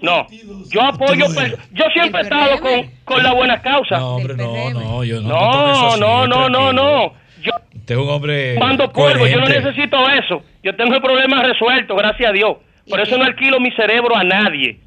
No, 0.02 0.26
yo 0.70 0.82
apoyo, 0.82 1.24
per- 1.34 1.56
yo 1.72 1.84
siempre 1.94 2.20
he 2.20 2.24
estado 2.24 2.60
con, 2.60 2.90
con 3.04 3.22
la 3.22 3.32
buena 3.32 3.62
causa. 3.62 3.98
No, 3.98 4.16
hombre, 4.16 4.34
no, 4.36 4.70
no, 4.70 5.04
yo 5.04 5.20
no. 5.22 5.28
No, 5.28 5.96
no, 5.96 6.26
no, 6.26 6.48
no, 6.48 6.72
no. 6.72 7.12
Yo 7.42 7.52
Usted 7.74 7.94
es 7.94 8.00
un 8.00 8.08
hombre. 8.10 8.58
mando 8.58 8.92
polvo, 8.92 9.26
yo 9.26 9.38
no 9.40 9.46
necesito 9.46 9.96
eso. 10.10 10.42
Yo 10.62 10.74
tengo 10.76 10.94
el 10.96 11.00
problema 11.00 11.42
resuelto, 11.42 11.94
gracias 11.96 12.30
a 12.30 12.32
Dios. 12.32 12.56
Por 12.88 13.00
eso 13.00 13.16
no 13.18 13.24
alquilo 13.24 13.58
mi 13.60 13.70
cerebro 13.72 14.16
a 14.16 14.24
nadie. 14.24 14.80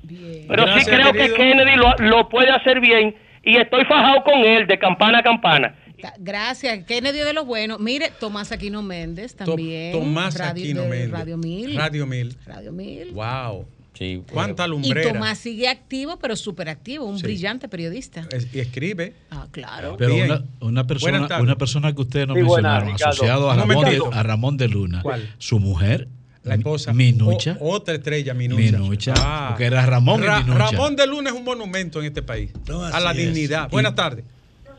Pero 0.48 0.64
Gracias, 0.64 0.86
sí 0.86 0.92
creo 0.92 1.12
querido. 1.14 1.36
que 1.36 1.42
Kennedy 1.42 1.76
lo, 1.76 1.96
lo 1.98 2.30
puede 2.30 2.50
hacer 2.52 2.80
bien 2.80 3.16
y 3.44 3.58
estoy 3.58 3.84
fajado 3.86 4.24
con 4.24 4.40
él 4.40 4.68
de 4.68 4.80
campana 4.80 5.20
a 5.20 5.24
campana. 5.24 5.76
Gracias, 6.20 6.86
Kennedy 6.86 7.20
de 7.20 7.34
los 7.34 7.46
buenos. 7.46 7.80
Mire, 7.80 8.12
Tomás 8.20 8.52
Aquino 8.52 8.82
Méndez 8.82 9.36
también. 9.36 9.92
Tomás 9.92 10.38
Radio- 10.38 10.64
Aquino 10.64 10.82
de 10.84 10.90
Méndez. 10.90 11.12
Radio 11.12 11.38
Mil. 11.38 11.76
Radio 11.76 12.06
Mil. 12.08 12.38
Radio 12.46 12.72
Mil. 12.72 13.12
Wow. 13.12 13.68
Sí, 13.94 14.24
Cuánta 14.32 14.66
Y 14.66 14.70
lumbrera. 14.70 15.12
Tomás 15.12 15.40
sigue 15.40 15.68
activo, 15.68 16.18
pero 16.20 16.38
súper 16.38 16.70
activo, 16.70 17.04
un 17.04 17.18
Sí. 17.18 17.24
brillante 17.24 17.68
periodista. 17.68 18.26
Es- 18.32 18.48
y 18.56 18.60
escribe. 18.62 19.14
Ah, 19.30 19.48
claro. 19.52 19.98
Pero 20.00 20.16
una, 20.16 20.42
una 20.62 20.88
persona, 20.88 21.28
una 21.42 21.58
persona 21.58 21.94
que 21.94 22.02
ustedes 22.02 22.26
no 22.28 22.34
Sí, 22.36 22.42
mencionaron, 22.44 22.92
asociado 22.96 23.52
a 23.52 23.56
Ramón, 23.58 23.84
de, 23.86 24.02
a 24.14 24.24
Ramón 24.24 24.56
de 24.56 24.70
Luna, 24.70 25.02
¿Cuál? 25.04 25.28
su 25.38 25.60
mujer, 25.60 26.08
La 26.44 26.56
esposa. 26.56 26.94
Minucha. 26.94 27.58
O- 27.60 27.72
otra 27.74 27.96
estrella, 27.96 28.34
Minucha. 28.34 28.78
Minucha, 28.80 29.14
porque 29.50 29.66
era 29.66 29.86
Ramón 29.86 30.24
y 30.24 30.44
Minucha. 30.44 30.72
Ramón 30.72 30.96
de 30.96 31.06
Luna 31.08 31.30
es 31.30 31.36
un 31.36 31.44
monumento 31.44 32.00
en 32.00 32.06
este 32.08 32.22
país. 32.22 32.52
No, 32.68 32.84
a 32.84 33.00
la 33.00 33.14
dignidad. 33.14 33.70
Buenas 33.70 33.94
tardes. 33.96 34.24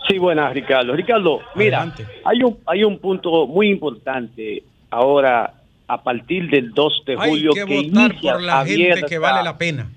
Sí, 0.09 0.19
buenas, 0.19 0.53
Ricardo. 0.55 0.95
Ricardo, 0.95 1.41
mira, 1.55 1.83
Adelante. 1.83 2.07
hay 2.25 2.43
un, 2.43 2.59
hay 2.67 2.83
un 2.85 2.99
punto 2.99 3.47
muy 3.47 3.69
importante 3.71 4.63
ahora, 4.91 5.55
a 5.87 6.03
partir 6.03 6.49
del 6.51 6.73
2 6.73 7.03
de 7.07 7.13
Hay 7.21 7.31
julio, 7.31 7.53
que 7.53 7.65
que 7.67 7.77
votar 7.89 8.11
inicia 8.11 8.33
por 8.33 8.43
la 8.43 8.65
gente 8.65 8.73
abierta, 8.85 9.07
que 9.07 9.19
vale 9.19 9.45
la 9.45 9.59
pena. 9.59 9.91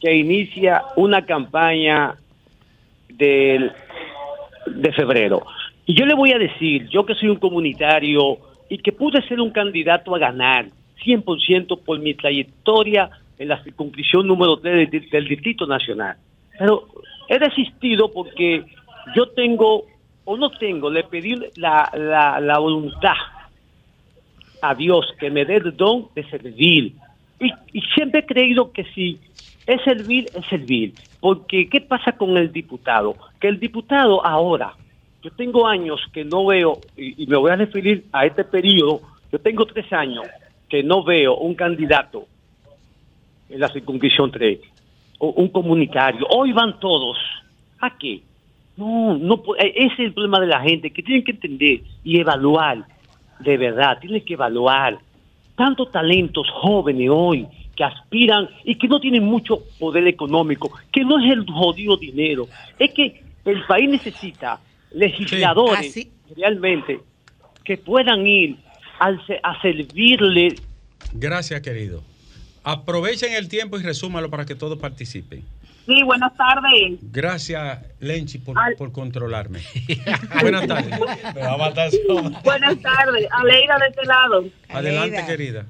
que 0.00 0.14
inicia 0.14 0.82
una 0.96 1.24
campaña 1.24 2.14
del, 3.08 3.72
de 4.66 4.92
febrero. 4.92 5.44
Y 5.86 5.94
yo 5.98 6.04
le 6.04 6.14
voy 6.14 6.32
a 6.32 6.38
decir, 6.38 6.88
yo 6.90 7.06
que 7.06 7.14
soy 7.14 7.28
un 7.30 7.36
comunitario 7.38 8.38
y 8.68 8.78
que 8.78 8.92
pude 8.92 9.26
ser 9.26 9.40
un 9.40 9.50
candidato 9.50 10.14
a 10.14 10.18
ganar 10.18 10.66
100% 11.04 11.80
por 11.82 11.98
mi 11.98 12.14
trayectoria 12.14 13.10
en 13.38 13.48
la 13.48 13.62
circunscripción 13.62 14.26
número 14.26 14.58
3 14.58 14.90
del, 15.10 15.28
Distrito 15.28 15.66
Nacional. 15.66 16.16
Pero 16.58 16.88
he 17.28 17.38
desistido 17.38 18.10
porque 18.10 18.64
yo 19.14 19.28
tengo, 19.30 19.84
o 20.24 20.36
no 20.36 20.50
tengo, 20.50 20.90
le 20.90 21.04
pedí 21.04 21.36
la, 21.56 21.90
la, 21.94 22.40
la 22.40 22.58
voluntad 22.58 23.14
a 24.62 24.74
Dios 24.74 25.06
que 25.18 25.30
me 25.30 25.44
dé 25.44 25.56
el 25.56 25.76
don 25.76 26.08
de 26.14 26.24
servir. 26.30 26.94
Y, 27.38 27.52
y 27.72 27.80
siempre 27.94 28.20
he 28.20 28.26
creído 28.26 28.72
que 28.72 28.84
si 28.94 29.20
es 29.66 29.82
servir, 29.82 30.26
es 30.34 30.46
servir. 30.46 30.94
Porque, 31.20 31.68
¿qué 31.68 31.80
pasa 31.80 32.12
con 32.12 32.36
el 32.36 32.52
diputado? 32.52 33.16
Que 33.40 33.48
el 33.48 33.60
diputado 33.60 34.24
ahora, 34.24 34.72
yo 35.22 35.30
tengo 35.32 35.66
años 35.66 36.00
que 36.12 36.24
no 36.24 36.46
veo, 36.46 36.80
y, 36.96 37.22
y 37.22 37.26
me 37.26 37.36
voy 37.36 37.50
a 37.50 37.56
referir 37.56 38.04
a 38.12 38.24
este 38.24 38.44
periodo, 38.44 39.02
yo 39.30 39.38
tengo 39.40 39.66
tres 39.66 39.92
años 39.92 40.24
que 40.68 40.82
no 40.82 41.04
veo 41.04 41.36
un 41.36 41.54
candidato 41.54 42.26
en 43.48 43.60
la 43.60 43.68
circunscripción 43.68 44.30
3, 44.30 44.58
o 45.18 45.28
un 45.30 45.48
comunitario. 45.48 46.26
Hoy 46.28 46.52
van 46.52 46.78
todos. 46.80 47.16
¿A 47.80 47.96
qué? 47.96 48.20
No, 48.76 49.16
no, 49.16 49.42
eh, 49.58 49.72
ese 49.76 49.92
es 49.94 49.98
el 50.00 50.12
problema 50.12 50.40
de 50.40 50.48
la 50.48 50.60
gente, 50.60 50.90
que 50.90 51.02
tienen 51.02 51.24
que 51.24 51.32
entender 51.32 51.80
y 52.04 52.18
evaluar, 52.20 52.84
de 53.40 53.56
verdad, 53.56 53.98
tienen 54.00 54.24
que 54.24 54.34
evaluar. 54.34 54.98
Tantos 55.54 55.90
talentos 55.90 56.46
jóvenes 56.50 57.08
hoy 57.10 57.46
que 57.74 57.84
aspiran 57.84 58.48
y 58.64 58.74
que 58.74 58.88
no 58.88 59.00
tienen 59.00 59.24
mucho 59.24 59.60
poder 59.78 60.06
económico, 60.06 60.70
que 60.92 61.04
no 61.04 61.18
es 61.18 61.30
el 61.32 61.46
jodido 61.46 61.96
dinero, 61.96 62.46
es 62.78 62.92
que 62.92 63.22
el 63.44 63.64
país 63.64 63.88
necesita 63.88 64.58
legisladores 64.92 65.78
Así- 65.90 66.10
realmente 66.36 67.00
que 67.64 67.76
puedan 67.78 68.26
ir 68.26 68.56
a 69.00 69.60
servirle 69.62 70.56
Gracias, 71.12 71.60
querido. 71.60 72.02
Aprovechen 72.64 73.32
el 73.34 73.48
tiempo 73.48 73.78
y 73.78 73.82
resúmalo 73.82 74.28
para 74.30 74.44
que 74.44 74.54
todos 74.54 74.78
participen. 74.78 75.44
Sí, 75.86 76.02
buenas 76.02 76.36
tardes. 76.36 76.98
Gracias, 77.12 77.78
Lenchi, 78.00 78.38
por, 78.38 78.58
Al- 78.58 78.74
por 78.74 78.90
controlarme. 78.90 79.60
Buenas 80.40 80.66
tardes. 80.66 80.98
Me 81.32 81.40
va 81.42 81.52
a 81.52 81.56
matar 81.56 81.90
sola. 81.92 82.40
Buenas 82.42 82.80
tardes. 82.80 83.28
Aleida 83.30 83.78
de 83.78 83.86
este 83.88 84.04
lado. 84.04 84.44
Adelante, 84.68 85.16
Aleida. 85.18 85.26
querida. 85.26 85.66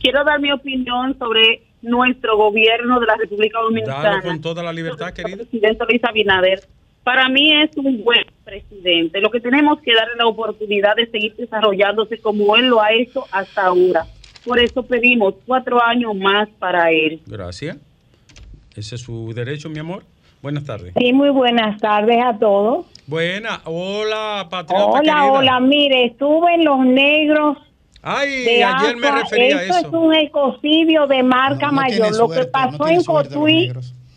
Quiero 0.00 0.22
dar 0.22 0.38
mi 0.38 0.52
opinión 0.52 1.18
sobre 1.18 1.62
nuestro 1.82 2.36
gobierno 2.36 3.00
de 3.00 3.06
la 3.06 3.16
República 3.16 3.58
Dominicana. 3.58 4.02
Dalo 4.02 4.22
con 4.22 4.40
toda 4.40 4.62
la 4.62 4.72
libertad, 4.72 5.12
querida. 5.12 5.38
presidente 5.38 5.84
Luis 5.88 6.04
Abinader. 6.04 6.60
Para 7.06 7.28
mí 7.28 7.52
es 7.62 7.70
un 7.76 8.02
buen 8.02 8.24
presidente. 8.44 9.20
Lo 9.20 9.30
que 9.30 9.38
tenemos 9.38 9.78
que 9.80 9.94
darle 9.94 10.14
la 10.18 10.26
oportunidad 10.26 10.96
de 10.96 11.06
seguir 11.08 11.36
desarrollándose 11.36 12.18
como 12.18 12.56
él 12.56 12.66
lo 12.66 12.82
ha 12.82 12.92
hecho 12.92 13.24
hasta 13.30 13.66
ahora. 13.66 14.04
Por 14.44 14.58
eso 14.58 14.82
pedimos 14.82 15.34
cuatro 15.46 15.80
años 15.80 16.16
más 16.16 16.48
para 16.58 16.90
él. 16.90 17.20
Gracias. 17.24 17.76
Ese 18.74 18.96
es 18.96 19.00
su 19.02 19.32
derecho, 19.32 19.70
mi 19.70 19.78
amor. 19.78 20.02
Buenas 20.42 20.64
tardes. 20.64 20.94
Sí, 20.98 21.12
muy 21.12 21.30
buenas 21.30 21.80
tardes 21.80 22.18
a 22.24 22.36
todos. 22.36 22.86
Buena. 23.06 23.60
Hola, 23.66 24.48
patriota 24.50 24.84
Hola, 24.86 24.98
querida. 25.00 25.24
hola, 25.30 25.60
mire, 25.60 26.06
estuve 26.06 26.54
en 26.54 26.64
Los 26.64 26.80
Negros 26.80 27.58
Ay, 28.02 28.42
de 28.46 28.64
ayer 28.64 28.96
me 28.96 29.12
refería 29.12 29.58
a 29.58 29.62
Esto 29.62 29.76
eso. 29.78 29.86
es 29.86 29.94
un 29.94 30.12
ecocidio 30.12 31.06
de 31.06 31.22
marca 31.22 31.66
No, 31.70 31.80
no 31.82 31.86
tiene 31.86 32.00
mayor. 32.02 32.16
Lo 32.16 32.28
que 32.30 32.46
pasó 32.46 32.78
no 32.78 32.88
en 32.88 33.04
Cotuí 33.04 33.72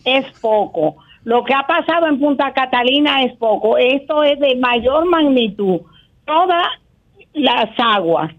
es 0.06 0.26
poco. 0.42 0.98
Lo 1.24 1.44
que 1.44 1.54
ha 1.54 1.68
pasado 1.68 2.08
en 2.08 2.20
Punta 2.20 2.54
Catalina 2.54 3.24
es 3.24 3.36
poco. 3.38 3.78
Esto 3.78 4.24
es 4.24 4.40
de 4.40 4.56
mayor 4.56 5.06
magnitud. 5.06 5.82
Todas 6.26 6.68
las 7.34 7.70
aguas, 7.78 8.32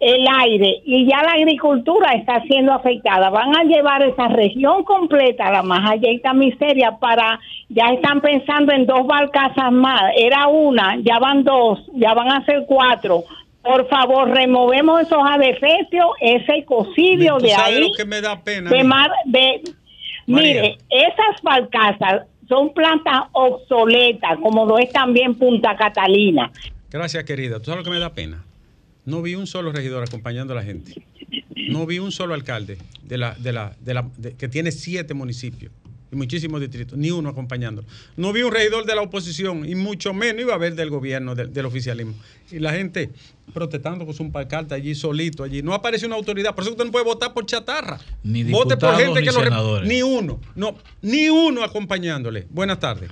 el 0.00 0.26
aire 0.40 0.82
y 0.84 1.06
ya 1.06 1.22
la 1.22 1.34
agricultura 1.34 2.12
está 2.14 2.42
siendo 2.42 2.72
afectada. 2.72 3.30
Van 3.30 3.56
a 3.56 3.62
llevar 3.62 4.02
esa 4.02 4.28
región 4.28 4.82
completa 4.82 5.52
la 5.52 5.62
más 5.62 5.88
allá 5.88 6.32
miseria 6.32 6.96
para, 6.98 7.38
ya 7.68 7.86
están 7.86 8.20
pensando 8.20 8.72
en 8.72 8.86
dos 8.86 9.06
barcazas 9.06 9.70
más. 9.70 10.02
Era 10.16 10.48
una, 10.48 10.96
ya 10.98 11.18
van 11.20 11.44
dos, 11.44 11.80
ya 11.94 12.14
van 12.14 12.32
a 12.32 12.44
ser 12.44 12.64
cuatro. 12.66 13.22
Por 13.62 13.88
favor, 13.88 14.28
removemos 14.28 15.02
esos 15.02 15.22
adefesios, 15.24 16.06
ese 16.20 16.52
ecocidio 16.56 17.38
de 17.38 17.54
ahí 17.54 17.80
lo 17.80 17.94
que 17.96 18.04
me 18.04 18.20
da 18.20 18.42
pena. 18.42 18.70
de 18.70 18.82
mar, 18.82 19.12
de, 19.26 19.62
María. 20.32 20.62
mire, 20.62 20.78
esas 20.90 21.42
barcazas 21.42 22.22
son 22.48 22.72
plantas 22.74 23.22
obsoletas, 23.32 24.38
como 24.42 24.66
lo 24.66 24.78
es 24.78 24.90
también 24.92 25.34
Punta 25.36 25.76
Catalina. 25.76 26.50
Gracias, 26.90 27.24
querida. 27.24 27.58
¿Tú 27.58 27.66
sabes 27.66 27.78
lo 27.78 27.84
que 27.84 27.90
me 27.90 27.98
da 27.98 28.12
pena? 28.12 28.44
No 29.04 29.22
vi 29.22 29.34
un 29.34 29.46
solo 29.46 29.72
regidor 29.72 30.02
acompañando 30.02 30.52
a 30.52 30.56
la 30.56 30.62
gente. 30.62 31.02
No 31.68 31.86
vi 31.86 31.98
un 31.98 32.12
solo 32.12 32.34
alcalde 32.34 32.78
de 33.02 33.18
la, 33.18 33.34
de 33.34 33.52
la, 33.52 33.74
de 33.80 33.94
la, 33.94 34.08
de- 34.18 34.34
que 34.34 34.48
tiene 34.48 34.70
siete 34.72 35.14
municipios 35.14 35.72
y 36.12 36.16
muchísimos 36.16 36.60
distritos, 36.60 36.98
ni 36.98 37.10
uno 37.10 37.30
acompañándolo. 37.30 37.88
No 38.16 38.32
vi 38.32 38.42
un 38.42 38.52
regidor 38.52 38.84
de 38.84 38.94
la 38.94 39.00
oposición 39.02 39.66
y 39.68 39.74
mucho 39.74 40.12
menos 40.12 40.42
iba 40.42 40.52
a 40.52 40.56
haber 40.56 40.74
del 40.74 40.90
gobierno, 40.90 41.34
del, 41.34 41.52
del 41.52 41.64
oficialismo. 41.64 42.14
Y 42.50 42.58
la 42.58 42.72
gente 42.72 43.10
protestando 43.52 44.04
con 44.04 44.14
su 44.14 44.30
pancarta 44.30 44.74
allí 44.74 44.94
solito, 44.94 45.42
allí. 45.44 45.62
No 45.62 45.74
aparece 45.74 46.06
una 46.06 46.16
autoridad. 46.16 46.54
Por 46.54 46.64
eso 46.64 46.72
usted 46.72 46.84
no 46.84 46.92
puede 46.92 47.04
votar 47.04 47.32
por 47.32 47.46
chatarra. 47.46 47.98
Ni 48.22 48.44
Vote 48.44 48.76
por 48.76 48.96
gente 48.96 49.20
ni 49.20 49.26
que 49.26 49.32
lo 49.32 49.42
senadores. 49.42 49.88
Ni 49.88 50.02
uno. 50.02 50.40
No, 50.54 50.76
ni 51.02 51.28
uno 51.28 51.62
acompañándole. 51.62 52.46
Buenas 52.50 52.78
tardes. 52.80 53.10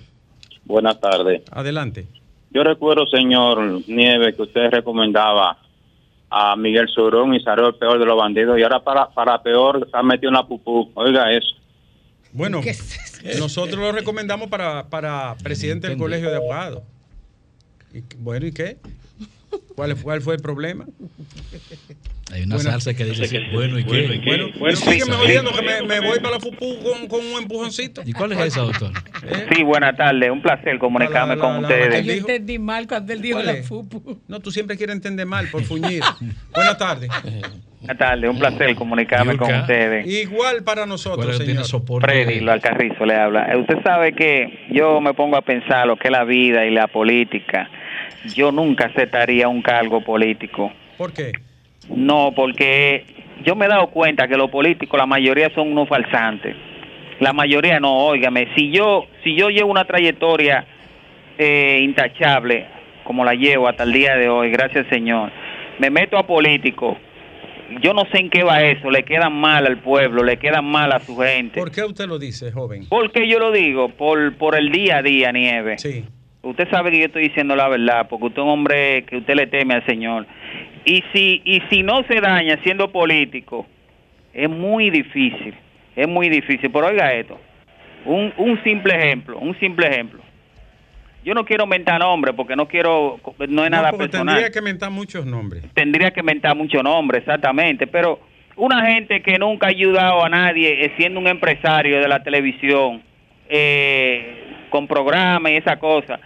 Buenas 0.64 1.00
tardes. 1.00 1.42
Adelante. 1.50 2.06
Yo 2.50 2.64
recuerdo, 2.64 3.06
señor 3.06 3.82
Nieves, 3.88 4.34
que 4.34 4.42
usted 4.42 4.70
recomendaba 4.70 5.58
a 6.30 6.56
Miguel 6.56 6.88
Surón 6.88 7.34
y 7.34 7.40
salió 7.40 7.68
el 7.68 7.74
peor 7.74 7.98
de 7.98 8.06
los 8.06 8.16
bandidos 8.16 8.58
y 8.58 8.62
ahora 8.62 8.82
para, 8.82 9.10
para 9.10 9.42
peor 9.42 9.88
se 9.90 9.96
ha 9.96 10.02
metido 10.02 10.30
en 10.30 10.34
la 10.34 10.46
pupú. 10.46 10.90
Oiga 10.94 11.32
eso. 11.32 11.56
Bueno, 12.32 12.60
nosotros 13.38 13.78
lo 13.78 13.92
recomendamos 13.92 14.48
para, 14.48 14.88
para 14.88 15.36
presidente 15.42 15.88
del 15.88 15.98
colegio 15.98 16.30
de 16.30 16.36
abogados. 16.36 16.82
Y, 17.92 18.02
bueno, 18.18 18.46
¿y 18.46 18.52
qué? 18.52 18.78
¿Cuál, 19.80 19.96
cuál 20.02 20.20
fue 20.20 20.34
el 20.34 20.42
problema? 20.42 20.84
Hay 22.32 22.42
una 22.44 22.56
Bueno. 22.56 22.70
salsa 22.70 22.94
que 22.94 23.04
dice 23.04 23.24
así, 23.24 23.38
bueno 23.52 23.78
y 23.78 23.84
qué. 23.84 24.20
Bueno, 24.24 24.48
y 24.72 24.76
sígueme 24.76 25.16
oyendo 25.16 25.50
que 25.52 25.62
me, 25.62 25.82
me 25.82 26.00
voy 26.06 26.20
para 26.20 26.34
la 26.34 26.40
FUPU 26.40 26.78
con, 26.82 27.08
con 27.08 27.20
un 27.26 27.42
empujoncito. 27.42 28.02
¿Y 28.04 28.12
cuál 28.12 28.32
es 28.32 28.38
esa, 28.40 28.60
doctor? 28.60 28.92
Sí, 29.54 29.62
buenas 29.64 29.96
tardes. 29.96 30.30
Un 30.30 30.40
placer 30.42 30.78
comunicarme 30.78 31.34
La- 31.34 31.36
la- 31.36 31.40
con 31.40 31.62
la- 31.62 31.68
ustedes. 31.68 32.04
Yo 32.06 32.12
entendí 32.12 32.58
mal 32.58 32.86
cuando 32.86 33.12
él 33.12 33.20
dijo 33.22 33.36
¿Cuál 33.36 33.46
la 33.46 33.52
es? 33.54 33.66
FUPU. 33.66 34.20
No, 34.28 34.38
tú 34.40 34.50
siempre 34.52 34.76
quieres 34.76 34.94
entender 34.96 35.26
mal 35.26 35.48
por 35.48 35.62
fuñir. 35.64 36.02
Buenas 36.54 36.78
tardes. 36.78 37.10
Buenas 37.80 37.98
tardes. 37.98 38.30
Un 38.30 38.38
placer 38.38 38.76
comunicarme 38.76 39.36
con 39.36 39.52
ustedes. 39.52 40.06
Igual 40.06 40.62
para 40.62 40.86
nosotros, 40.86 41.36
señor. 41.36 41.64
Freddy, 42.02 42.40
lo 42.40 42.52
Alcarrizo 42.52 43.06
le 43.06 43.16
habla. 43.16 43.50
Eh, 43.52 43.56
Usted 43.56 43.82
sabe 43.82 44.12
que 44.12 44.66
yo 44.72 45.00
me 45.00 45.14
pongo 45.14 45.36
a 45.36 45.42
pensar 45.42 45.86
lo 45.86 45.96
que 45.96 46.08
es 46.08 46.12
la 46.12 46.24
vida 46.24 46.64
y 46.66 46.70
la 46.70 46.86
política. 46.86 47.68
Yo 48.34 48.52
nunca 48.52 48.86
aceptaría 48.86 49.48
un 49.48 49.62
cargo 49.62 50.02
político. 50.02 50.72
¿Por 50.96 51.12
qué? 51.12 51.32
No, 51.88 52.32
porque 52.34 53.04
yo 53.44 53.56
me 53.56 53.66
he 53.66 53.68
dado 53.68 53.88
cuenta 53.88 54.28
que 54.28 54.36
los 54.36 54.50
políticos, 54.50 54.98
la 54.98 55.06
mayoría 55.06 55.50
son 55.54 55.72
unos 55.72 55.88
falsantes. 55.88 56.54
La 57.20 57.32
mayoría 57.32 57.80
no, 57.80 58.06
óigame, 58.06 58.48
si 58.54 58.70
yo, 58.70 59.06
si 59.22 59.36
yo 59.36 59.50
llevo 59.50 59.70
una 59.70 59.84
trayectoria 59.84 60.66
eh, 61.36 61.80
intachable, 61.82 62.66
como 63.04 63.24
la 63.24 63.34
llevo 63.34 63.68
hasta 63.68 63.84
el 63.84 63.92
día 63.92 64.16
de 64.16 64.28
hoy, 64.28 64.50
gracias 64.50 64.86
Señor, 64.88 65.30
me 65.78 65.90
meto 65.90 66.16
a 66.16 66.26
político, 66.26 66.96
yo 67.82 67.92
no 67.92 68.04
sé 68.10 68.18
en 68.18 68.30
qué 68.30 68.42
va 68.42 68.62
eso, 68.62 68.90
le 68.90 69.04
quedan 69.04 69.34
mal 69.34 69.66
al 69.66 69.78
pueblo, 69.78 70.24
le 70.24 70.38
quedan 70.38 70.64
mal 70.64 70.92
a 70.92 71.00
su 71.00 71.16
gente. 71.16 71.60
¿Por 71.60 71.70
qué 71.70 71.84
usted 71.84 72.06
lo 72.06 72.18
dice, 72.18 72.50
joven? 72.52 72.88
¿Por 72.88 73.12
qué 73.12 73.28
yo 73.28 73.38
lo 73.38 73.52
digo? 73.52 73.90
Por, 73.90 74.36
por 74.36 74.56
el 74.56 74.72
día 74.72 74.98
a 74.98 75.02
día, 75.02 75.30
Nieve. 75.30 75.78
Sí. 75.78 76.04
Usted 76.42 76.70
sabe 76.70 76.90
que 76.90 76.98
yo 76.98 77.06
estoy 77.06 77.24
diciendo 77.28 77.54
la 77.54 77.68
verdad, 77.68 78.08
porque 78.08 78.26
usted 78.26 78.40
es 78.40 78.44
un 78.44 78.50
hombre 78.50 79.04
que 79.04 79.18
usted 79.18 79.34
le 79.34 79.46
teme 79.46 79.74
al 79.74 79.84
Señor. 79.84 80.26
Y 80.84 81.04
si, 81.12 81.42
y 81.44 81.60
si 81.70 81.82
no 81.82 82.02
se 82.04 82.20
daña 82.20 82.58
siendo 82.62 82.90
político, 82.90 83.66
es 84.32 84.48
muy 84.48 84.88
difícil, 84.90 85.54
es 85.94 86.08
muy 86.08 86.30
difícil. 86.30 86.70
Pero 86.70 86.86
oiga 86.86 87.12
esto, 87.12 87.38
un, 88.06 88.32
un 88.38 88.62
simple 88.64 88.94
ejemplo, 88.94 89.38
un 89.38 89.58
simple 89.60 89.86
ejemplo. 89.86 90.22
Yo 91.22 91.34
no 91.34 91.44
quiero 91.44 91.66
mentar 91.66 92.00
nombres 92.00 92.34
porque 92.34 92.56
no 92.56 92.66
quiero, 92.66 93.20
no 93.46 93.64
es 93.64 93.70
nada 93.70 93.92
personal 93.92 94.34
Tendría 94.36 94.50
que 94.50 94.62
mentar 94.62 94.90
muchos 94.90 95.26
nombres. 95.26 95.64
tendría 95.74 96.10
que 96.12 96.22
mentar 96.22 96.56
mucho 96.56 96.82
nombre, 96.82 97.18
exactamente, 97.18 97.86
pero 97.86 98.20
una 98.56 98.86
gente 98.86 99.20
que 99.20 99.38
nunca 99.38 99.66
ha 99.66 99.70
ayudado 99.70 100.24
a 100.24 100.30
nadie, 100.30 100.86
eh, 100.86 100.92
siendo 100.96 101.20
un 101.20 101.28
empresario 101.28 102.00
de 102.00 102.08
la 102.08 102.22
televisión, 102.22 103.02
eh, 103.50 104.66
con 104.70 104.86
programas 104.86 105.52
y 105.52 105.56
esa 105.56 105.78
cosa, 105.78 106.18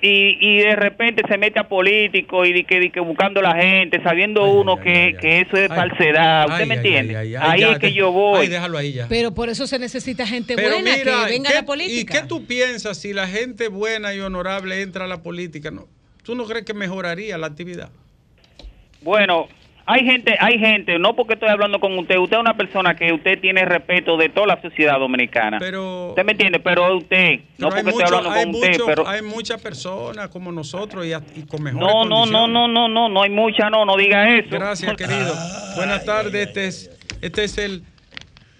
y, 0.00 0.38
y 0.40 0.58
de 0.58 0.76
repente 0.76 1.22
se 1.28 1.36
mete 1.38 1.58
a 1.58 1.68
político 1.68 2.44
y 2.44 2.52
di 2.52 2.64
que, 2.64 2.78
di 2.78 2.90
que 2.90 3.00
buscando 3.00 3.42
la 3.42 3.54
gente, 3.56 4.00
sabiendo 4.02 4.44
uno 4.46 4.78
que, 4.78 5.16
que 5.20 5.40
eso 5.40 5.56
es 5.56 5.70
Ay, 5.70 5.76
falsedad, 5.76 6.46
¿usted 6.46 6.60
ay, 6.62 6.66
me 6.68 6.74
entiende? 6.76 7.16
ay, 7.16 7.34
ay, 7.34 7.34
ay, 7.34 7.50
ahí 7.50 7.60
ya, 7.60 7.72
es 7.72 7.78
que 7.78 7.92
yo 7.92 8.12
voy. 8.12 8.40
Ay, 8.42 8.48
déjalo 8.48 8.78
ahí 8.78 8.92
ya. 8.92 9.06
Pero 9.08 9.34
por 9.34 9.48
eso 9.48 9.66
se 9.66 9.78
necesita 9.78 10.26
gente 10.26 10.54
Pero 10.56 10.76
buena 10.76 10.96
mira, 10.96 11.24
que 11.26 11.32
venga 11.32 11.50
¿qué- 11.50 11.56
a 11.56 11.60
la 11.62 11.66
política. 11.66 12.16
¿y 12.18 12.20
qué 12.20 12.26
tú 12.28 12.46
piensas 12.46 12.98
si 12.98 13.12
la 13.12 13.26
gente 13.26 13.68
buena 13.68 14.14
y 14.14 14.20
honorable 14.20 14.80
entra 14.82 15.06
a 15.06 15.08
la 15.08 15.22
política? 15.22 15.70
No, 15.70 15.86
¿Tú 16.22 16.34
no 16.34 16.44
crees 16.44 16.64
que 16.64 16.74
mejoraría 16.74 17.36
la 17.38 17.46
actividad? 17.48 17.90
Bueno, 19.00 19.48
hay 19.90 20.04
gente, 20.04 20.36
hay 20.38 20.58
gente, 20.58 20.98
no 20.98 21.16
porque 21.16 21.32
estoy 21.32 21.48
hablando 21.48 21.80
con 21.80 21.98
usted, 21.98 22.18
usted 22.18 22.36
es 22.36 22.40
una 22.40 22.58
persona 22.58 22.94
que 22.94 23.10
usted 23.10 23.40
tiene 23.40 23.64
respeto 23.64 24.18
de 24.18 24.28
toda 24.28 24.46
la 24.48 24.60
sociedad 24.60 24.98
dominicana. 24.98 25.56
Pero 25.58 26.10
¿Usted 26.10 26.24
me 26.26 26.32
entiende? 26.32 26.60
Pero 26.60 26.94
usted, 26.94 27.40
no 27.56 27.70
Pero 27.70 27.70
porque 27.70 27.78
estoy 27.78 27.94
mucho- 27.94 28.16
hablando 28.16 28.30
hay 28.30 28.44
con 28.44 28.54
usted, 28.54 28.84
pero... 28.84 29.08
hay 29.08 29.22
muchas 29.22 29.62
personas 29.62 30.28
como 30.28 30.52
nosotros 30.52 31.06
y, 31.06 31.42
con 31.46 31.62
mejores 31.62 31.86
No, 31.86 32.04
no, 32.04 32.26
no, 32.26 32.46
no, 32.46 32.68
no, 32.68 32.86
no, 32.86 33.08
no 33.08 33.22
hay 33.22 33.30
mucha, 33.30 33.70
no, 33.70 33.86
no 33.86 33.96
diga 33.96 34.36
eso. 34.38 34.50
Gracias, 34.50 34.94
querido. 34.94 35.34
Buenas 35.76 36.04
tardes. 36.04 36.48
Este 36.48 36.66
es, 36.66 36.90
este 37.22 37.44
es 37.44 37.56
el. 37.56 37.82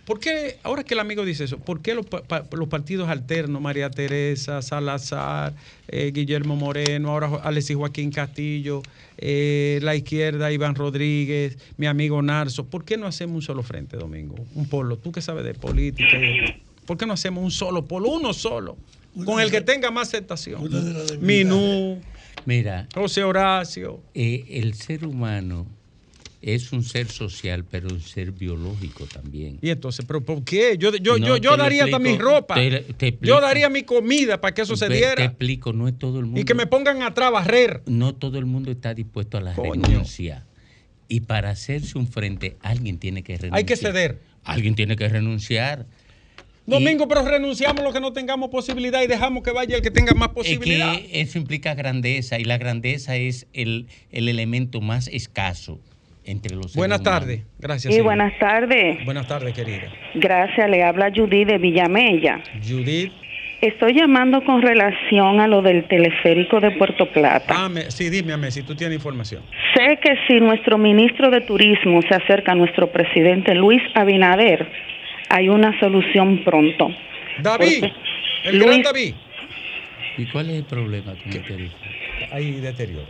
¿Por 0.08 0.20
qué, 0.20 0.56
ahora 0.62 0.84
que 0.84 0.94
el 0.94 1.00
amigo 1.00 1.22
dice 1.26 1.44
eso, 1.44 1.58
por 1.58 1.82
qué 1.82 1.92
los, 1.94 2.06
pa- 2.06 2.22
pa- 2.22 2.46
los 2.56 2.68
partidos 2.68 3.10
alternos, 3.10 3.60
María 3.60 3.90
Teresa, 3.90 4.62
Salazar, 4.62 5.52
eh, 5.86 6.12
Guillermo 6.14 6.56
Moreno, 6.56 7.10
ahora 7.10 7.26
Alexis 7.42 7.76
Joaquín 7.76 8.10
Castillo, 8.10 8.80
eh, 9.18 9.78
la 9.82 9.94
izquierda, 9.94 10.50
Iván 10.50 10.76
Rodríguez, 10.76 11.58
mi 11.76 11.86
amigo 11.86 12.22
Narso, 12.22 12.64
¿por 12.70 12.86
qué 12.86 12.96
no 12.96 13.06
hacemos 13.06 13.34
un 13.36 13.42
solo 13.42 13.62
frente, 13.62 13.98
Domingo? 13.98 14.46
Un 14.54 14.66
polo, 14.66 14.96
tú 14.96 15.12
que 15.12 15.20
sabes 15.20 15.44
de 15.44 15.52
política. 15.52 16.08
¿Por 16.86 16.96
qué 16.96 17.04
no 17.04 17.12
hacemos 17.12 17.44
un 17.44 17.50
solo 17.50 17.84
polo, 17.86 18.08
uno 18.08 18.32
solo, 18.32 18.78
con 19.26 19.42
el 19.42 19.50
que 19.50 19.60
tenga 19.60 19.90
más 19.90 20.08
aceptación? 20.08 20.62
Minú, 21.20 22.00
Mira, 22.46 22.88
José 22.94 23.24
Horacio. 23.24 24.00
eh, 24.14 24.46
el 24.48 24.72
ser 24.72 25.04
humano 25.04 25.66
es 26.40 26.72
un 26.72 26.84
ser 26.84 27.08
social, 27.08 27.64
pero 27.64 27.88
un 27.88 28.00
ser 28.00 28.30
biológico 28.32 29.06
también. 29.06 29.58
Y 29.60 29.70
entonces, 29.70 30.04
¿pero 30.06 30.24
por 30.24 30.44
qué? 30.44 30.76
Yo, 30.78 30.94
yo, 30.96 31.18
No, 31.18 31.26
yo, 31.26 31.36
yo 31.36 31.50
te 31.52 31.56
lo 31.56 31.62
daría 31.64 31.84
hasta 31.84 31.98
mi 31.98 32.10
explico, 32.10 32.30
ropa. 32.30 32.54
te- 32.54 32.70
te 32.70 33.08
explico. 33.08 33.24
yo 33.34 33.40
daría 33.40 33.68
mi 33.68 33.82
comida 33.82 34.40
para 34.40 34.54
que 34.54 34.62
eso 34.62 34.76
se 34.76 34.86
Te- 34.86 34.92
Te 34.92 34.96
diera. 34.98 35.24
explico, 35.24 35.72
no 35.72 35.88
es 35.88 35.98
todo 35.98 36.20
el 36.20 36.26
mundo. 36.26 36.40
Y 36.40 36.44
que 36.44 36.54
me 36.54 36.66
pongan 36.66 37.02
a 37.02 37.10
barrer. 37.30 37.82
No 37.86 38.14
todo 38.14 38.38
el 38.38 38.46
mundo 38.46 38.70
está 38.70 38.94
dispuesto 38.94 39.36
a 39.36 39.40
la 39.40 39.54
Coño. 39.54 39.82
renuncia. 39.82 40.44
Y 41.08 41.20
para 41.20 41.50
hacerse 41.50 41.98
un 41.98 42.06
frente, 42.06 42.56
alguien 42.60 42.98
tiene 42.98 43.22
que 43.22 43.32
renunciar. 43.32 43.56
Hay 43.58 43.64
que 43.64 43.76
ceder. 43.76 44.20
Alguien 44.44 44.74
tiene 44.74 44.94
que 44.94 45.08
renunciar. 45.08 45.86
Domingo, 46.66 47.08
pero 47.08 47.22
renunciamos 47.24 47.82
los 47.82 47.94
que 47.94 48.00
no 48.00 48.12
tengamos 48.12 48.50
posibilidad 48.50 49.02
y 49.02 49.06
dejamos 49.06 49.42
que 49.42 49.52
vaya 49.52 49.76
el 49.76 49.82
que 49.82 49.90
tenga 49.90 50.12
más 50.12 50.28
Es 50.28 50.34
posibilidad. 50.34 50.94
que 50.96 51.20
eso 51.22 51.38
implica 51.38 51.74
grandeza 51.74 52.38
y 52.38 52.44
la 52.44 52.58
grandeza 52.58 53.16
es 53.16 53.46
el, 53.54 53.86
el 54.10 54.28
elemento 54.28 54.82
más 54.82 55.08
escaso 55.08 55.80
entre 56.28 56.54
los 56.54 56.66
seres 56.72 56.76
Buenas 56.76 57.02
tardes. 57.02 57.40
Gracias. 57.58 57.94
Sí, 57.94 58.00
buenas 58.02 58.38
tardes. 58.38 59.04
Buenas 59.04 59.26
tardes, 59.26 59.54
querida. 59.54 59.88
Gracias, 60.14 60.68
le 60.70 60.82
habla 60.84 61.10
Judy 61.14 61.44
de 61.44 61.58
Villamella. 61.58 62.42
Judith. 62.66 63.12
Estoy 63.60 63.94
llamando 63.94 64.44
con 64.44 64.62
relación 64.62 65.40
a 65.40 65.48
lo 65.48 65.62
del 65.62 65.88
teleférico 65.88 66.60
de 66.60 66.70
Puerto 66.72 67.10
Plata. 67.12 67.46
Ah, 67.56 67.68
me- 67.68 67.90
sí, 67.90 68.08
dime, 68.08 68.32
Amé, 68.34 68.50
si 68.52 68.62
tú 68.62 68.76
tienes 68.76 68.96
información. 68.98 69.42
Sé 69.74 69.98
que 70.00 70.14
si 70.28 70.38
nuestro 70.38 70.78
ministro 70.78 71.30
de 71.30 71.40
Turismo 71.40 72.00
se 72.02 72.14
acerca 72.14 72.52
a 72.52 72.54
nuestro 72.54 72.92
presidente 72.92 73.54
Luis 73.56 73.82
Abinader, 73.94 74.70
hay 75.30 75.48
una 75.48 75.78
solución 75.80 76.44
pronto. 76.44 76.88
David, 77.42 77.80
Porque 77.80 77.92
el 78.44 78.58
gran 78.60 78.70
Luis- 78.74 78.84
David. 78.84 79.14
¿Y 80.18 80.26
cuál 80.26 80.50
es 80.50 80.56
el 80.58 80.64
problema 80.64 81.14
con 81.14 81.32
el 81.32 81.42
teléfono? 81.44 81.82
Hay 82.32 82.52
deterioro. 82.60 83.06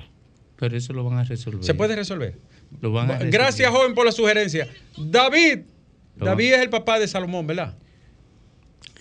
Pero 0.58 0.76
eso 0.76 0.92
lo 0.92 1.04
van 1.04 1.18
a 1.18 1.24
resolver. 1.24 1.62
¿Se 1.62 1.74
puede 1.74 1.94
resolver? 1.94 2.34
Lo 2.80 2.92
van 2.92 3.06
a 3.10 3.12
resolver. 3.14 3.32
Gracias, 3.32 3.70
joven, 3.70 3.94
por 3.94 4.06
la 4.06 4.12
sugerencia. 4.12 4.68
David. 4.96 5.60
Lo 6.16 6.26
David 6.26 6.54
es 6.54 6.60
el 6.62 6.70
papá 6.70 6.98
de 6.98 7.06
Salomón, 7.08 7.46
¿verdad? 7.46 7.76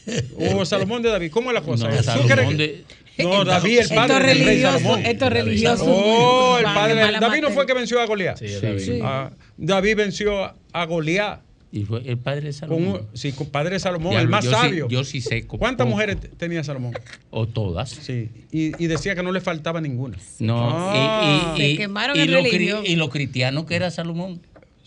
O 0.38 0.66
Salomón 0.66 1.02
de 1.02 1.10
David. 1.10 1.32
¿Cómo 1.32 1.50
es 1.50 1.54
la 1.56 1.62
cosa? 1.62 1.90
No, 1.90 1.98
¿Tú 1.98 2.04
Salomón 2.04 2.28
crees 2.30 2.50
que- 2.50 2.56
de- 2.56 3.24
No, 3.24 3.44
David, 3.44 3.78
el 3.78 3.84
Esto 3.84 3.96
padre 3.96 4.14
es 4.14 4.20
del 4.20 4.28
rey 4.38 4.46
religioso, 4.46 4.78
Salomón. 4.78 5.06
esto 5.06 5.26
es 5.26 5.34
religioso. 5.34 5.86
Oh, 5.88 6.58
el 6.60 6.64
padre. 6.66 6.96
David 7.20 7.42
no 7.42 7.50
fue 7.52 7.64
el 7.64 7.68
que 7.68 7.74
venció 7.74 8.00
a 8.00 8.06
Goliat. 8.06 8.38
Sí, 8.38 8.48
David. 8.62 8.80
Sí. 8.80 9.00
Ah, 9.04 9.32
David 9.58 9.96
venció 9.98 10.44
a- 10.46 10.56
a 10.72 10.86
Goliat. 10.86 11.42
Y 11.72 11.84
fue 11.84 12.02
el 12.06 12.18
padre 12.18 12.42
de 12.48 12.54
Salomón. 12.54 13.08
sí, 13.14 13.34
con 13.34 13.48
padre 13.48 13.72
de 13.76 13.80
Salomón, 13.80 14.12
Diablo, 14.12 14.24
el 14.24 14.30
más 14.30 14.46
yo 14.46 14.52
sí- 14.52 14.56
sabio. 14.56 14.88
yo 14.88 15.04
sí 15.04 15.20
sé 15.22 15.46
¿Cuántas 15.46 15.86
poco. 15.86 15.90
mujeres 15.96 16.20
te- 16.20 16.30
tenía 16.30 16.64
Salomón? 16.64 16.94
O 17.30 17.46
todas. 17.46 17.90
Sí. 17.90 18.30
Y, 18.52 18.72
y 18.82 18.88
decía 18.88 19.16
que 19.16 19.24
no 19.24 19.32
le 19.34 19.42
faltaba 19.42 19.82
ninguna. 19.82 20.18
No, 20.40 20.70
Ah. 20.72 21.56
y, 21.58 21.62
y, 21.62 21.66
y, 21.66 21.72
Se 21.72 21.78
quemaron 21.78 22.16
y 22.18 22.22
el 22.22 22.32
lo, 22.32 22.84
y 22.86 22.96
lo 22.96 23.10
cristiano 23.10 23.66
que 23.66 23.76
era 23.76 23.92
Salomón. 23.92 24.40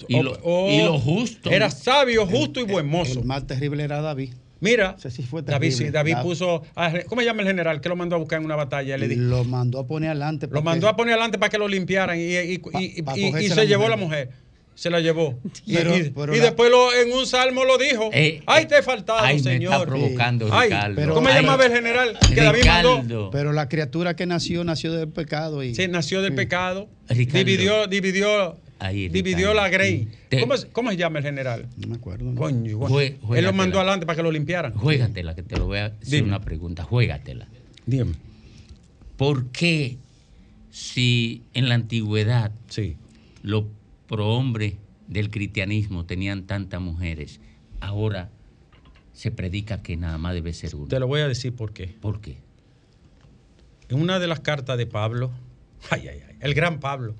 Y, 0.08 0.14
Oh, 0.16 0.22
lo, 0.22 0.38
oh, 0.42 0.70
y 0.72 0.78
lo 0.82 0.98
justo. 0.98 1.50
Era 1.50 1.70
sabio, 1.70 2.26
justo 2.26 2.60
y 2.60 2.62
buen 2.62 2.86
mozo. 2.88 3.20
El 3.20 3.26
más 3.26 3.46
terrible 3.46 3.84
era 3.84 4.00
David. 4.00 4.30
Mira, 4.60 4.96
fue 5.28 5.42
David, 5.42 5.70
sí. 5.72 5.90
David 5.90 6.14
La- 6.14 6.22
puso. 6.22 6.62
a- 6.74 6.92
¿Cómo 7.06 7.20
se 7.20 7.26
llama 7.26 7.42
el 7.42 7.48
general 7.48 7.80
que 7.82 7.88
lo 7.90 7.96
mandó 7.96 8.16
a 8.16 8.18
buscar 8.18 8.38
en 8.40 8.46
una 8.46 8.56
batalla? 8.56 8.96
Le 8.96 9.08
di- 9.08 9.16
Lo 9.16 9.44
mandó 9.44 9.78
a 9.80 9.86
poner 9.86 10.10
adelante. 10.10 10.48
Lo 10.50 10.62
mandó 10.62 10.88
a 10.88 10.96
poner 10.96 11.12
adelante 11.14 11.38
para 11.38 11.50
que 11.50 11.58
lo 11.58 11.68
limpiaran 11.68 12.18
y, 12.18 12.22
y- 12.22 12.38
y- 12.38 12.54
y- 12.54 13.02
pa 13.02 13.18
y- 13.18 13.24
y 13.24 13.30
cogerse 13.30 13.48
se 13.50 13.54
la 13.56 13.64
llevó 13.64 13.82
mujer. 13.84 13.90
la 13.90 13.96
mujer. 14.04 14.30
Se 14.80 14.88
la 14.88 15.00
llevó. 15.00 15.38
Y, 15.66 15.74
Pero- 15.74 15.94
y- 15.94 16.08
pero 16.08 16.34
y 16.34 16.38
la- 16.38 16.44
después 16.44 16.70
lo- 16.70 16.94
en 16.94 17.12
un 17.12 17.26
salmo 17.26 17.66
lo 17.66 17.76
dijo. 17.76 18.08
Eh, 18.14 18.40
Ay, 18.46 18.64
te 18.66 18.78
he 18.78 18.82
faltado, 18.82 19.18
ay, 19.20 19.36
me 19.36 19.42
señor. 19.42 19.74
está 19.74 19.84
provocando, 19.86 20.48
Ay, 20.50 20.70
Ricardo. 20.70 21.14
¿Cómo 21.14 21.28
se 21.28 21.34
Ay, 21.34 21.42
llamaba 21.42 21.66
el 21.66 21.72
general 21.72 22.18
que 22.26 22.34
David 22.40 22.64
mandó? 22.64 22.96
Ricardo. 22.96 23.30
Pero 23.30 23.52
la 23.52 23.68
criatura 23.68 24.16
que 24.16 24.24
nació, 24.24 24.64
nació 24.64 24.94
del 24.94 25.08
pecado. 25.08 25.62
Y, 25.62 25.74
Sí, 25.74 25.86
nació 25.86 26.22
del 26.22 26.34
pecado. 26.34 26.88
Ricardo. 27.10 27.44
Dividió, 27.44 27.86
dividió, 27.88 28.56
Ahí, 28.78 29.10
dividió 29.10 29.52
la 29.52 29.68
grey. 29.68 30.08
Te- 30.30 30.40
¿Cómo, 30.40 30.54
¿Cómo 30.72 30.90
se 30.90 30.96
llama 30.96 31.18
el 31.18 31.24
general? 31.26 31.66
No 31.76 31.86
me 31.88 31.96
acuerdo. 31.96 32.34
Coño, 32.34 32.78
coño. 32.78 32.88
Jue- 32.94 33.36
Él 33.36 33.44
lo 33.44 33.52
mandó 33.52 33.80
adelante 33.80 34.06
para 34.06 34.16
que 34.16 34.22
lo 34.22 34.32
limpiaran. 34.32 34.72
Juégatela, 34.72 35.34
que 35.34 35.42
te 35.42 35.58
lo 35.58 35.66
voy 35.66 35.80
a 35.80 35.86
hacer 35.88 35.98
Dime. 36.08 36.28
una 36.28 36.40
pregunta. 36.40 36.84
Juégatela. 36.84 37.46
Dime. 37.84 38.14
¿Por 39.18 39.48
qué 39.48 39.98
si 40.70 41.42
en 41.52 41.68
la 41.68 41.74
antigüedad 41.74 42.52
los 43.42 43.64
prohombres 44.10 44.74
del 45.06 45.30
cristianismo 45.30 46.04
tenían 46.04 46.48
tantas 46.48 46.80
mujeres, 46.80 47.40
ahora 47.78 48.28
se 49.12 49.30
predica 49.30 49.84
que 49.84 49.96
nada 49.96 50.18
más 50.18 50.34
debe 50.34 50.52
ser 50.52 50.74
uno? 50.74 50.88
Te 50.88 50.98
lo 50.98 51.06
voy 51.06 51.20
a 51.20 51.28
decir 51.28 51.54
por 51.54 51.72
qué. 51.72 51.86
¿Por 52.00 52.20
qué? 52.20 52.38
En 53.88 54.00
una 54.00 54.18
de 54.18 54.26
las 54.26 54.40
cartas 54.40 54.76
de 54.78 54.86
Pablo, 54.86 55.30
ay, 55.90 56.08
ay, 56.08 56.22
ay, 56.28 56.36
el 56.40 56.54
gran 56.54 56.80
Pablo, 56.80 57.14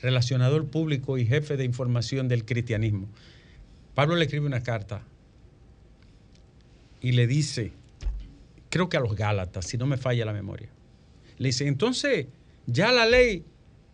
relacionador 0.00 0.68
público 0.68 1.18
y 1.18 1.26
jefe 1.26 1.56
de 1.56 1.64
información 1.64 2.28
del 2.28 2.44
cristianismo, 2.44 3.08
Pablo 3.96 4.14
le 4.14 4.26
escribe 4.26 4.46
una 4.46 4.62
carta 4.62 5.02
y 7.00 7.12
le 7.12 7.26
dice, 7.26 7.72
creo 8.70 8.88
que 8.88 8.96
a 8.96 9.00
los 9.00 9.16
Gálatas, 9.16 9.66
si 9.66 9.76
no 9.76 9.86
me 9.86 9.96
falla 9.96 10.24
la 10.24 10.32
memoria, 10.32 10.68
le 11.38 11.48
dice, 11.48 11.66
entonces 11.66 12.28
ya 12.66 12.92
la 12.92 13.06
ley 13.06 13.44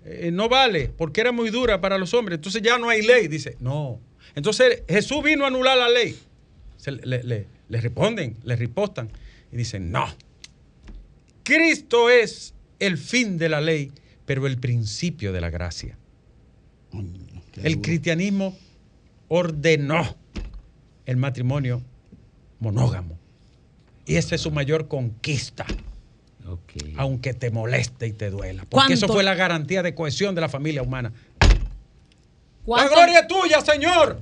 eh, 0.05 0.31
no 0.33 0.49
vale 0.49 0.89
porque 0.97 1.21
era 1.21 1.33
muy 1.33 1.51
dura 1.51 1.81
para 1.81 1.99
los 1.99 2.13
hombres, 2.15 2.37
entonces 2.37 2.63
ya 2.63 2.79
no 2.79 2.89
hay 2.89 3.03
ley. 3.03 3.29
Dice, 3.29 3.57
no. 3.61 4.01
Entonces 4.35 4.83
Jesús 4.89 5.23
vino 5.23 5.45
a 5.45 5.49
anular 5.49 5.77
la 5.77 5.89
ley. 5.89 6.19
Se 6.77 6.93
le, 6.93 7.23
le- 7.23 7.47
le- 7.69 7.81
responden, 7.81 8.37
le 8.45 8.57
ripostan 8.57 9.09
y 9.53 9.57
dicen, 9.57 9.91
no. 9.91 10.07
Cristo 11.43 12.11
es 12.11 12.55
el 12.79 12.99
fin 12.99 13.39
de 13.39 13.49
la 13.49 13.61
ley, 13.61 13.93
pero 14.27 14.47
el 14.47 14.59
principio 14.59 15.33
de 15.33 15.41
la 15.41 15.51
gracia. 15.51 15.97
El 17.63 17.81
cristianismo 17.81 18.57
ordenó 19.29 20.17
el 21.07 21.17
matrimonio 21.17 21.83
monógamo. 22.61 23.19
Y 24.07 24.17
esa 24.17 24.35
es 24.35 24.41
su 24.43 24.51
mayor 24.51 24.89
conquista. 24.89 25.65
Aunque 26.97 27.35
te 27.35 27.51
moleste 27.51 28.07
y 28.07 28.13
te 28.13 28.31
duela. 28.31 28.65
Porque 28.69 28.95
eso 28.95 29.07
fue 29.09 29.23
la 29.23 29.35
garantía 29.35 29.83
de 29.83 29.95
cohesión 29.95 30.35
de 30.35 30.41
la 30.41 30.49
familia 30.49 30.83
humana. 30.83 31.13
La 31.41 31.49
¿Cuánto- 32.65 32.95
gloria 32.95 33.21
es 33.21 33.27
tuya, 33.27 33.61
Señor. 33.61 34.21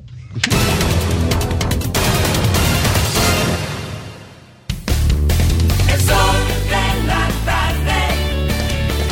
El 5.92 6.00
sol 6.00 6.36
de 6.68 6.86
la 7.06 7.28
tarde. 7.44 8.00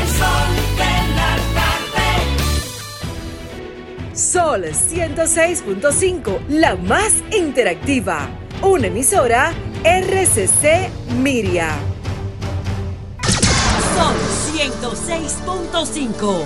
El 0.00 0.08
sol 0.08 0.50
de 0.76 0.94
la 1.16 1.32
tarde. 1.58 2.08
Sol 4.14 4.62
106.5, 4.64 6.38
la 6.48 6.76
más 6.76 7.12
interactiva. 7.36 8.28
Una 8.62 8.86
emisora 8.88 9.52
RCC 9.84 10.90
Miria. 11.22 11.70
Sol 13.98 14.14
106.5. 14.54 16.44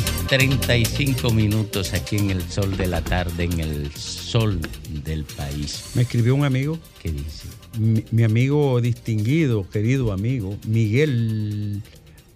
3.35 0.00 1.32
minutos 1.34 1.92
aquí 1.92 2.16
en 2.16 2.30
el 2.30 2.42
sol 2.50 2.76
de 2.78 2.86
la 2.86 3.02
tarde, 3.02 3.44
en 3.44 3.60
el 3.60 3.92
sol 3.94 4.58
del 5.04 5.24
país. 5.24 5.90
Me 5.94 6.02
escribió 6.02 6.34
un 6.34 6.44
amigo. 6.44 6.78
¿Qué 7.02 7.10
dice? 7.12 7.48
Mi, 7.78 8.04
mi 8.10 8.22
amigo 8.22 8.80
distinguido, 8.80 9.68
querido 9.68 10.12
amigo, 10.12 10.56
Miguel. 10.66 11.82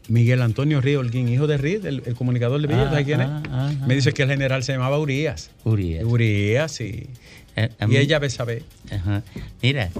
Miguel 0.06 0.42
Antonio 0.42 0.82
Río 0.82 1.00
Holguín, 1.00 1.28
hijo 1.28 1.46
de 1.46 1.56
Río, 1.56 1.80
el, 1.84 2.02
el 2.04 2.14
comunicador 2.14 2.60
de 2.60 2.66
Villa, 2.66 2.82
Ah, 2.88 2.90
¿sabes 2.90 3.06
quién 3.06 3.22
es? 3.22 3.26
ah, 3.26 3.42
ah, 3.50 3.70
ah. 3.80 3.86
Me 3.86 3.94
dice 3.94 4.12
que 4.12 4.24
el 4.24 4.28
general 4.28 4.62
se 4.62 4.72
llamaba 4.72 4.98
Urias. 4.98 5.50
Urias. 5.64 6.04
Urias, 6.04 6.72
sí. 6.72 7.06
Eh, 7.56 7.70
a 7.78 7.84
y 7.84 7.88
mí- 7.88 7.96
ella 7.96 8.20
sabe. 8.30 8.62
Ajá. 8.90 9.22
Mira, 9.62 9.90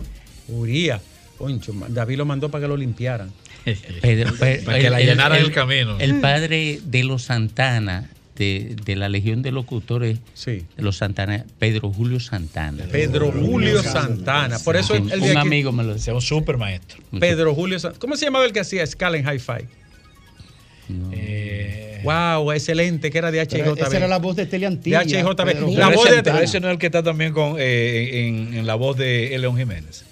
Urias. 0.48 1.00
Concho, 1.38 1.72
ma- 1.72 1.86
David 1.88 2.18
lo 2.18 2.24
mandó 2.24 2.48
para 2.50 2.62
que 2.64 2.68
lo 2.68 2.76
limpiaran. 2.76 3.32
Pedro, 4.02 4.34
Pe- 4.36 4.62
Para 4.64 4.78
que 4.78 4.90
la 4.90 5.00
llenaran 5.00 5.38
el 5.40 5.50
camino. 5.52 5.98
El 5.98 6.20
padre 6.20 6.80
de 6.84 7.02
los 7.05 7.22
Santana, 7.24 8.09
de, 8.36 8.76
de 8.84 8.96
la 8.96 9.09
Legión 9.09 9.42
de 9.42 9.52
Locutores 9.52 10.18
Sí. 10.34 10.64
de 10.76 10.82
los 10.82 10.96
Santana, 10.98 11.44
Pedro 11.59 11.90
Julio 11.92 12.18
Santana. 12.20 12.84
Pedro 12.90 13.30
Julio 13.32 13.82
Santana. 13.82 14.59
Por 14.59 14.76
eso 14.76 14.94
el 14.96 15.02
un 15.20 15.36
amigo 15.36 15.70
me 15.72 15.82
lo 15.84 15.94
decía. 15.94 16.12
un 16.14 16.20
super 16.20 16.57
maestro. 16.57 17.02
Pedro 17.18 17.55
Julio 17.55 17.78
Santana. 17.78 18.00
¿Cómo 18.00 18.16
se 18.16 18.24
llamaba 18.26 18.44
el 18.44 18.52
que 18.52 18.61
hacía 18.61 18.86
Scala 18.86 19.16
en 19.18 19.24
Hi-Fi? 19.28 19.66
Wow, 22.05 22.52
excelente, 22.52 23.11
que 23.11 23.18
era 23.18 23.30
de 23.30 23.40
HIJB. 23.40 23.78
esa 23.80 23.96
era 23.96 24.07
la 24.09 24.18
voz 24.18 24.36
de 24.36 24.46
Teleantilla. 24.46 25.00
De 25.00 25.07
HIJB. 25.07 25.36
Pedro 25.44 25.68
La 25.72 25.88
voz 25.88 26.07
ese, 26.07 26.16
de 26.16 26.22
pero 26.22 26.38
ese 26.38 26.61
no 26.61 26.68
es 26.68 26.72
el 26.74 26.78
que 26.78 26.86
está 26.86 27.02
también 27.02 27.32
con, 27.32 27.57
eh, 27.59 28.26
en, 28.28 28.55
en 28.55 28.66
la 28.66 28.74
voz 28.76 28.96
de 28.96 29.36
León 29.38 29.57
Jiménez. 29.57 30.05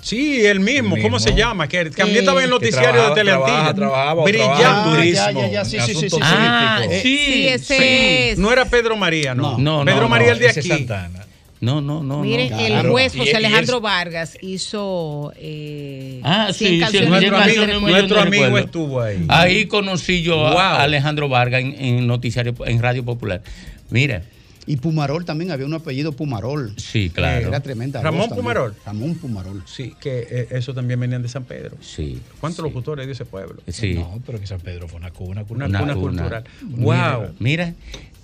Sí, 0.00 0.44
el 0.44 0.58
mismo. 0.58 0.96
El 0.96 1.02
¿Cómo 1.02 1.18
mismo. 1.18 1.30
se 1.30 1.36
llama? 1.38 1.68
Que 1.68 1.84
también 1.90 2.18
estaba 2.18 2.40
en 2.40 2.44
el 2.46 2.50
noticiario 2.50 2.90
trabajaba- 2.90 3.14
de 3.14 3.20
Teleantilla. 3.20 3.54
trabaja- 3.56 3.74
trabajaba- 3.74 4.24
Brillante. 4.24 4.62
trabajaba 4.62 5.64
sí, 5.64 5.78
sí, 5.80 5.94
sí, 5.94 6.10
sí. 6.10 6.16
Ah, 6.20 6.80
sí, 6.90 6.98
sí, 7.02 7.48
ese 7.48 7.76
sí. 7.76 7.84
es. 8.32 8.38
No 8.38 8.52
era 8.52 8.64
Pedro 8.64 8.96
María, 8.96 9.34
no. 9.36 9.56
No, 9.58 9.78
no, 9.78 9.84
Pedro 9.84 10.00
no, 10.02 10.08
María 10.08 10.32
el 10.32 10.40
de 10.40 10.48
aquí. 10.48 10.62
Santana. 10.62 11.24
No, 11.62 11.80
no, 11.80 12.02
no. 12.02 12.18
Miren, 12.22 12.50
no. 12.50 12.58
el 12.58 12.88
juez 12.90 13.14
José 13.16 13.36
Alejandro 13.36 13.76
es- 13.76 13.82
Vargas 13.82 14.38
hizo. 14.42 15.32
Eh, 15.36 16.20
Ah, 16.24 16.48
sí, 16.52 16.66
sí, 16.66 16.80
canciones 16.80 17.08
nuestro 17.08 17.36
de 17.36 17.42
amigo, 17.44 17.80
nuestro 17.80 18.58
estuvo 18.58 19.00
ahí. 19.00 19.24
Ahí 19.28 19.66
conocí 19.66 20.22
yo 20.22 20.46
a. 20.58 20.82
Alejandro 20.82 21.28
Vargas 21.28 21.60
en, 21.62 21.74
en 21.78 22.06
noticiario, 22.06 22.52
en 22.66 22.82
Radio 22.82 23.04
Popular. 23.04 23.42
Mira, 23.90 24.22
Y 24.66 24.76
Pumarol 24.76 25.24
también 25.24 25.50
había 25.52 25.66
un 25.66 25.74
apellido 25.74 26.12
Pumarol. 26.12 26.72
sí, 26.78 27.10
claro. 27.10 27.48
Era 27.48 27.60
tremenda. 27.60 28.00
Ramón. 28.02 28.28
Pumarol. 28.30 28.74
Ramón 28.86 29.14
Pumarol. 29.16 29.62
Sí, 29.66 29.94
que 30.00 30.26
eh, 30.30 30.48
eso 30.52 30.72
también 30.74 30.98
venían 31.00 31.20
de 31.22 31.28
San 31.28 31.44
Pedro. 31.44 31.76
Sí. 31.80 32.20
¿Cuántos 32.40 32.64
sí, 32.64 32.68
locutores 32.68 33.06
de 33.06 33.12
ese 33.12 33.24
pueblo? 33.24 33.60
Sí. 33.68 33.94
No, 33.94 34.20
pero 34.26 34.38
que 34.40 34.46
San 34.46 34.60
Pedro 34.60 34.86
fue 34.88 34.98
una 35.00 35.10
cuna. 35.12 35.44
Una 35.48 35.66
Una 35.66 35.78
cuna 35.80 35.94
cuna. 35.94 36.22
cultural. 36.22 36.44
Mira, 36.62 37.18
Wow. 37.18 37.28
Mira, 37.40 37.74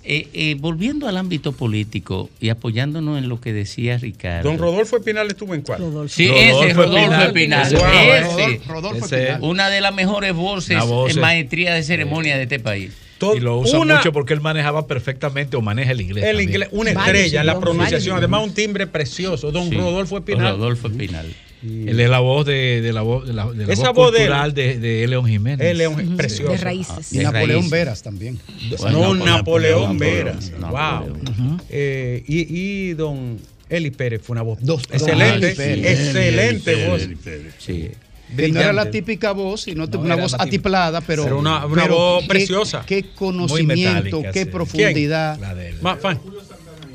eh, 0.03 0.27
eh, 0.33 0.55
volviendo 0.59 1.07
al 1.07 1.17
ámbito 1.17 1.51
político 1.51 2.29
y 2.39 2.49
apoyándonos 2.49 3.17
en 3.17 3.27
lo 3.29 3.39
que 3.41 3.53
decía 3.53 3.97
Ricardo. 3.97 4.49
Don 4.49 4.57
Rodolfo 4.57 4.97
Espinal 4.97 5.27
estuvo 5.27 5.53
en 5.53 5.61
cuál? 5.61 5.79
Sí, 6.09 6.27
Rodolfo 6.27 6.63
ese 6.63 6.73
Rodolfo 6.73 7.21
Espinal. 7.23 7.27
Espinal. 7.27 7.73
Wow, 7.73 8.13
ese. 8.47 8.61
Rodolfo 8.67 9.05
Ese- 9.05 9.21
Espinal. 9.23 9.39
Una 9.43 9.69
de 9.69 9.81
las 9.81 9.93
mejores 9.93 10.33
voces 10.33 10.77
en 11.09 11.19
maestría 11.21 11.73
de 11.73 11.83
ceremonia 11.83 12.37
de 12.37 12.43
este 12.43 12.59
país. 12.59 12.91
Todo- 13.17 13.35
Y 13.35 13.41
lo 13.41 13.57
usa 13.59 13.77
una- 13.79 13.97
mucho 13.97 14.13
porque 14.13 14.33
él 14.33 14.39
manejaba 14.39 14.87
perfectamente 14.87 15.57
o 15.57 15.61
maneja 15.61 15.91
el 15.91 15.99
inglés. 15.99 16.23
El 16.23 16.29
también. 16.37 16.49
inglés, 16.49 16.69
una 16.71 16.91
estrella 16.91 17.41
en 17.41 17.45
la 17.47 17.59
pronunciación, 17.59 18.15
además 18.17 18.43
un 18.45 18.53
timbre 18.53 18.87
precioso. 18.87 19.51
Don 19.51 19.69
Sí, 19.69 19.75
Rodolfo 19.75 20.17
Espinal. 20.19 20.53
Rodolfo 20.53 20.87
Espinal. 20.87 21.25
Él 21.61 21.99
es 21.99 22.09
la 22.09 22.19
voz 22.19 22.45
de, 22.45 22.81
de 22.81 22.93
la 22.93 23.01
voz, 23.01 23.27
de 23.27 23.33
la, 23.33 23.45
de 23.51 23.65
la 23.67 23.73
Esa 23.73 23.91
voz 23.91 24.11
cultural 24.11 24.53
de, 24.53 24.79
de 24.79 25.07
León 25.07 25.25
Jiménez. 25.27 25.79
Es 25.79 25.87
un- 25.87 26.15
precioso. 26.15 26.51
De 26.53 26.57
raíces. 26.57 27.11
Y 27.13 27.17
De 27.17 27.23
Napoleón 27.25 27.49
raíces. 27.49 27.69
Veras 27.71 28.01
también. 28.03 28.39
No, 28.91 29.13
Napoleón, 29.15 29.25
Napoleón, 29.25 29.97
Veras. 29.97 30.51
Napoleón. 30.59 31.19
Wow. 31.25 31.57
Eh, 31.69 32.23
y, 32.27 32.47
y 32.89 32.93
don 32.93 33.37
Eli 33.69 33.91
Pérez 33.91 34.21
fue 34.23 34.33
una 34.35 34.41
voz 34.43 34.59
Dos- 34.61 34.83
excelente. 34.91 35.47
Eli 35.47 35.55
Pérez. 35.55 35.99
Excelente 35.99 36.87
voz. 36.87 37.07
Sí. 37.57 37.89
Que 38.37 38.47
no 38.49 38.59
era 38.61 38.71
la 38.73 38.91
típica 38.91 39.31
voz, 39.31 39.61
sino 39.63 39.87
No, 39.87 39.99
una 39.99 40.15
voz 40.15 40.35
atiplada, 40.37 41.01
pero, 41.01 41.23
Pero 41.23 41.39
una- 41.39 41.65
una 41.65 41.87
voz 41.87 42.25
preciosa. 42.27 42.83
Qué 42.85 43.05
conocimiento, 43.15 44.17
metálica, 44.17 44.31
qué 44.31 44.43
sí. 44.43 44.49
profundidad. 44.49 45.39
La 45.39 45.55
de 45.55 45.69
él. 45.69 45.75
Ma- 45.81 45.97
fan. 45.97 46.19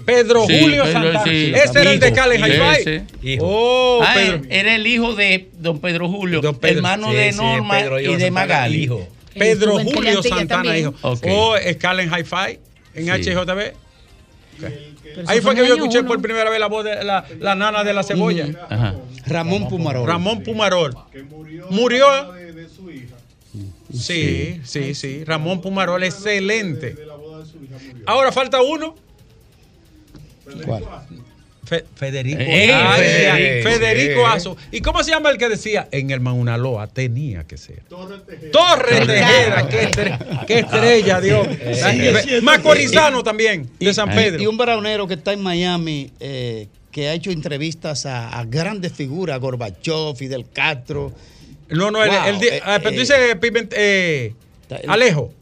Pedro 0.05 0.46
Sí, 0.46 0.61
Julio 0.61 0.82
Pedro, 0.84 0.92
Santana. 1.02 1.24
sí. 1.24 1.52
Ese 1.55 1.80
era 1.80 1.92
el 1.92 2.00
de 2.00 2.07
Hijo. 2.09 2.16
Cali. 2.16 3.02
Hijo. 3.22 3.44
Oh, 3.46 4.00
Ah, 4.02 4.12
Pedro. 4.14 4.42
era 4.50 4.74
el 4.76 4.86
hijo 4.86 5.14
de 5.14 5.48
don 5.59 5.80
Pedro 5.80 6.09
Julio, 6.09 6.40
Don 6.40 6.55
Pedro. 6.57 6.76
hermano 6.78 7.11
Sí, 7.11 7.16
de 7.16 7.32
Norma 7.32 7.80
y 7.80 7.84
de 7.84 8.09
Santana, 8.11 8.30
Magali. 8.30 8.82
hijo. 8.84 9.09
Pedro 9.36 9.78
Julio 9.78 10.22
Santana, 10.22 10.46
también. 10.62 10.76
hijo. 10.78 10.94
Ok. 11.02 11.26
O 11.30 11.55
Scalen 11.74 12.09
Hi-Fi 12.11 12.59
en 12.94 13.05
Sí. 13.05 13.30
HJB. 13.30 13.72
Ahí 15.26 15.40
fue 15.40 15.55
que 15.55 15.66
yo 15.66 15.74
escuché 15.74 16.00
uno. 16.00 16.09
por 16.09 16.20
primera 16.22 16.50
vez 16.50 16.59
la 16.61 16.66
voz 16.68 16.84
de 16.84 17.02
la, 17.05 17.24
la 17.40 17.55
nana 17.55 17.84
de 17.84 17.92
la 17.92 18.02
cebolla. 18.02 18.48
Ajá. 18.68 18.94
Ramón 19.26 19.68
Pumarol. 19.68 20.07
Ramón 20.07 20.42
Pumarol. 20.42 20.94
Que 21.12 21.22
murió, 21.22 21.66
Murió. 21.70 22.32
de, 22.32 22.52
de 22.52 22.68
su 22.68 22.90
hija. 22.90 23.14
Sí, 23.92 24.61
sí, 24.64 24.94
sí. 24.94 25.24
Ramón 25.24 25.61
Pumarol, 25.61 26.02
excelente. 26.02 26.94
De 26.94 27.07
la 27.07 27.14
boda 27.14 27.44
de 27.44 27.50
su 27.50 27.57
hija 27.62 27.76
murió. 27.88 28.05
Ahora 28.07 28.32
falta 28.32 28.61
uno. 28.62 28.96
¿Cuál? 30.64 30.84
Fe- 31.64 31.84
Federico. 31.95 32.40
Eh, 32.40 32.70
Ay, 32.74 33.01
eh, 33.03 33.61
eh, 33.61 33.62
Federico 33.62 34.20
eh. 34.20 34.26
Aso. 34.26 34.57
¿Y 34.70 34.80
cómo 34.82 35.03
se 35.03 35.12
llama 35.12 35.30
el 35.30 35.38
que 35.38 35.49
decía? 35.49 35.88
En 35.90 36.11
el 36.11 36.20
Maunaloa 36.20 36.86
tenía 36.88 37.45
que 37.45 37.57
ser. 37.57 37.82
Torre 37.88 39.07
Tejeda. 39.07 39.66
qué, 39.68 39.88
estre- 39.90 40.47
qué 40.47 40.59
estrella, 40.59 41.20
Dios. 41.22 41.47
Sí. 42.22 42.40
Macorizano 42.42 43.22
también, 43.22 43.70
de 43.80 43.95
San 43.95 44.11
Pedro. 44.14 44.42
Y 44.42 44.47
un 44.47 44.59
braunero 44.59 45.07
que 45.09 45.14
está 45.14 45.32
en 45.32 45.40
Miami, 45.40 46.11
eh, 46.20 46.68
que 46.92 47.09
ha 47.09 47.14
hecho 47.14 47.30
entrevistas 47.30 48.05
a, 48.05 48.28
a 48.38 48.45
grandes 48.45 48.92
figuras, 48.92 49.40
Gorbachov, 49.40 50.16
Fidel 50.16 50.45
Castro. 50.53 51.12
No, 51.70 51.90
no, 51.90 52.05
el, 52.05 52.11
Wow, 52.11 52.24
el 52.26 52.42
eh, 52.42 52.61
ah, 52.62 52.78
pero 52.78 52.90
tú 52.90 52.97
eh, 52.97 53.01
dices 53.01 53.16
eh, 53.72 54.34
Alejo. 54.86 55.32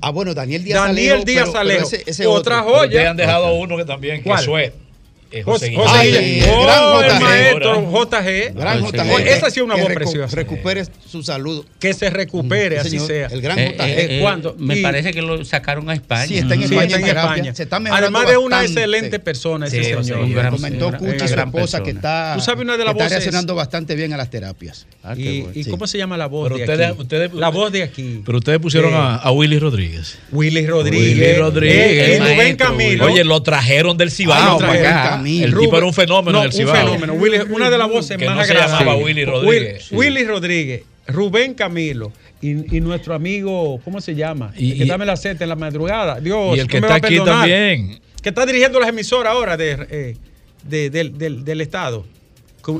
Ah, 0.00 0.10
bueno, 0.10 0.34
Daniel 0.34 0.64
Díaz 0.64 0.82
Daniel 0.86 1.12
Alejo. 1.12 1.24
Díaz 1.24 1.38
pero- 1.40 1.52
pero 1.52 1.60
Alejo. 1.60 1.86
ese- 1.86 2.02
ese 2.06 2.26
Otra 2.26 2.60
otro. 2.62 2.72
joya. 2.74 2.84
Ustedes 2.86 3.06
han 3.08 3.16
dejado 3.16 3.54
uno 3.54 3.76
que 3.76 3.84
también, 3.84 4.18
que 4.22 4.30
¿Cuál? 4.30 4.44
Eh, 5.32 5.42
José, 5.44 5.72
José 5.76 5.88
José 5.88 6.06
Guillén. 6.06 6.24
Guillén. 6.24 6.48
el 6.48 6.62
gran 6.64 6.78
Oh, 6.82 7.00
el 7.02 7.08
JG. 7.12 7.20
maestro 7.20 7.74
JG. 7.92 8.52
Gran 8.54 8.80
José 8.80 8.96
JG. 8.98 9.28
Esa 9.28 9.50
sí 9.50 9.60
es 9.60 9.64
una 9.64 9.74
Que 9.76 9.80
voz 9.82 9.90
recu- 9.90 9.94
preciosa. 9.94 10.36
Recupere 10.36 10.84
su 11.08 11.22
salud. 11.22 11.64
Que 11.78 11.94
se 11.94 12.10
recupere, 12.10 12.76
Sí, 12.76 12.80
así 12.80 12.90
señor. 12.90 13.06
sea. 13.06 13.26
El 13.28 13.40
gran 13.40 13.58
Eh, 13.60 13.74
JG. 13.78 13.84
eh, 13.84 14.06
eh, 14.16 14.20
¿Cuándo? 14.22 14.56
Me 14.58 14.78
Y- 14.78 14.82
parece 14.82 15.12
que 15.12 15.22
lo 15.22 15.44
sacaron 15.44 15.88
a 15.88 15.94
España. 15.94 16.26
Sí, 16.26 16.38
está 16.38 16.54
en 16.54 16.60
Sí, 16.60 16.64
España 16.74 16.96
está 16.96 17.10
en. 17.10 17.16
España. 17.16 17.54
Se 17.54 17.62
está 17.62 17.78
mejorando 17.78 18.06
Además 18.18 18.28
de 18.32 18.36
una 18.38 18.56
bastante. 18.56 18.80
excelente 18.80 19.18
persona 19.20 19.66
ese 19.66 19.76
Sí, 19.84 19.94
señor. 20.04 20.18
Un 20.20 20.34
gran- 20.34 20.50
Comentó 20.50 20.92
Cuchi, 20.98 21.18
su 21.20 21.26
gran 21.34 21.48
esposa, 21.48 21.82
que 21.82 21.90
está, 21.90 22.32
Tú 22.36 22.40
sabes 22.42 22.62
una 22.64 22.76
de 22.76 22.84
las 22.84 22.86
que 22.86 22.90
está 22.98 23.04
voces- 23.04 23.10
reaccionando 23.10 23.54
bastante 23.54 23.94
bien 23.94 24.12
a 24.12 24.16
las 24.16 24.30
terapias. 24.30 24.86
Ah, 25.04 25.14
¿Y, 25.16 25.42
bueno. 25.42 25.52
y 25.54 25.62
Sí. 25.64 25.70
cómo 25.70 25.86
se 25.86 25.96
llama 25.96 26.16
la 26.16 26.26
voz 26.26 26.44
Pero 26.48 26.56
de 26.56 26.64
aquí? 26.64 27.00
ustedes- 27.00 27.32
la 27.34 27.48
voz 27.50 27.70
de 27.70 27.84
aquí. 27.84 28.22
Pero 28.26 28.38
ustedes 28.38 28.58
pusieron 28.58 28.92
Eh, 28.92 28.96
a, 29.22 29.30
Willy 29.30 29.58
Rodríguez. 29.60 30.18
Willy 30.32 30.66
Rodríguez. 30.66 31.14
Willy 31.16 31.32
Rodríguez. 31.34 31.76
eh, 32.08 32.14
y 32.16 32.18
Rubén 32.18 32.36
Maestro, 32.36 32.66
Camilo. 32.66 33.04
Oye, 33.06 33.22
lo 33.24 33.40
trajeron 33.44 33.96
del 33.96 34.08
Ah, 34.08 34.10
Cibao 34.10 34.58
para 34.58 34.72
acá. 34.72 35.19
Camilo. 35.22 35.46
El 35.58 35.64
tipo 35.64 35.76
era 35.76 35.86
un 35.86 35.94
fenómeno 35.94 36.32
No, 36.38 36.44
en 36.44 36.50
el 36.50 36.54
un 36.54 36.58
Cibao. 36.58 36.76
fenómeno. 36.76 37.14
Willy- 37.14 37.46
una 37.50 37.70
de 37.70 37.78
las 37.78 37.88
voces 37.88 38.16
Que 38.16 38.26
más 38.26 38.36
no 38.36 38.44
se 38.44 38.52
agradables. 38.52 38.78
llamaba 38.80 38.96
Willy 39.04 39.24
Rodríguez. 39.24 39.92
Will- 39.92 39.98
Willy 39.98 40.24
Rodríguez, 40.24 40.82
Rubén 41.06 41.54
Camilo 41.54 42.12
y, 42.42 42.76
y 42.76 42.80
nuestro 42.80 43.14
amigo, 43.14 43.80
¿cómo 43.84 44.00
se 44.00 44.14
llama? 44.14 44.52
Y- 44.56 44.72
el 44.72 44.78
que 44.78 44.84
dame 44.86 45.06
la 45.06 45.16
seta 45.16 45.44
en 45.44 45.48
la 45.50 45.56
madrugada. 45.56 46.20
Dios, 46.20 46.56
Y 46.56 46.60
el 46.60 46.66
tú 46.66 46.72
que 46.72 46.80
me 46.80 46.86
está 46.86 46.94
vas 46.94 47.02
a 47.02 47.06
aquí 47.06 47.16
perdonar. 47.16 47.40
también. 47.48 48.00
Que 48.22 48.28
está 48.28 48.44
dirigiendo 48.46 48.78
las 48.80 48.88
emisoras 48.90 49.32
ahora 49.32 49.56
de, 49.56 49.86
eh, 49.90 50.16
de- 50.64 50.90
del, 50.90 51.16
del- 51.16 51.44
del 51.44 51.60
Estado. 51.62 52.04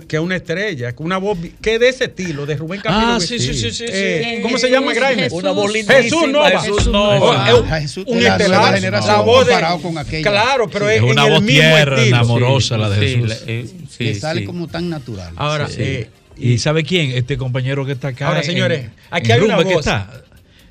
Que 0.08 0.16
es 0.16 0.22
una 0.22 0.36
estrella, 0.36 0.94
con 0.94 1.06
una 1.06 1.16
voz 1.18 1.38
que 1.62 1.78
de 1.78 1.88
ese 1.88 2.04
estilo, 2.04 2.44
de 2.44 2.54
Rubén 2.56 2.80
Camilo. 2.82 3.12
Ah, 3.14 3.18
que- 3.18 3.26
sí, 3.26 3.38
sí, 3.38 3.54
sí, 3.54 3.70
sí, 3.70 3.84
Eh, 3.88 4.34
sí. 4.36 4.42
¿Cómo 4.42 4.58
se 4.58 4.70
llama, 4.70 4.92
Grimes? 4.92 5.32
Una 5.32 5.52
voz 5.52 5.72
Jesús 5.72 6.28
Nova. 6.28 6.50
Jesús 6.50 6.86
Nova. 6.88 7.46
Ah, 7.70 7.80
Jesús, 7.80 8.04
un 8.06 8.22
la 8.22 8.36
estelar. 8.36 8.80
La 9.06 9.20
voz 9.22 9.46
de- 9.46 9.54
con 9.82 9.96
aquella. 9.98 10.30
Claro, 10.30 10.68
pero 10.70 10.86
Sí. 10.86 10.92
es, 10.94 10.96
Es 10.98 11.02
una 11.02 11.22
en 11.24 11.30
voz 11.30 11.38
el 11.40 11.44
mismo 11.46 11.60
tierna, 11.62 11.96
estilo. 11.96 12.16
amorosa 12.18 12.76
la 12.78 12.90
de 12.90 13.06
Jesús. 13.08 13.42
eh, 13.46 13.66
que 13.98 14.14
sale 14.14 14.40
sí. 14.40 14.46
como 14.46 14.68
tan 14.68 14.90
natural. 14.90 15.32
Ahora, 15.36 15.68
Sí. 15.68 15.76
eh, 15.78 16.10
¿Y 16.42 16.56
sabe 16.56 16.84
quién? 16.84 17.10
Este 17.12 17.36
compañero 17.36 17.84
que 17.84 17.92
está 17.92 18.08
acá. 18.08 18.28
Ahora, 18.28 18.40
en- 18.40 18.46
señores, 18.46 18.86
aquí 19.10 19.26
en 19.30 19.32
hay 19.32 19.40
una 19.44 19.56
Rumba 19.56 19.68
que 19.68 19.74
voz. 19.74 19.86
está. 19.86 20.10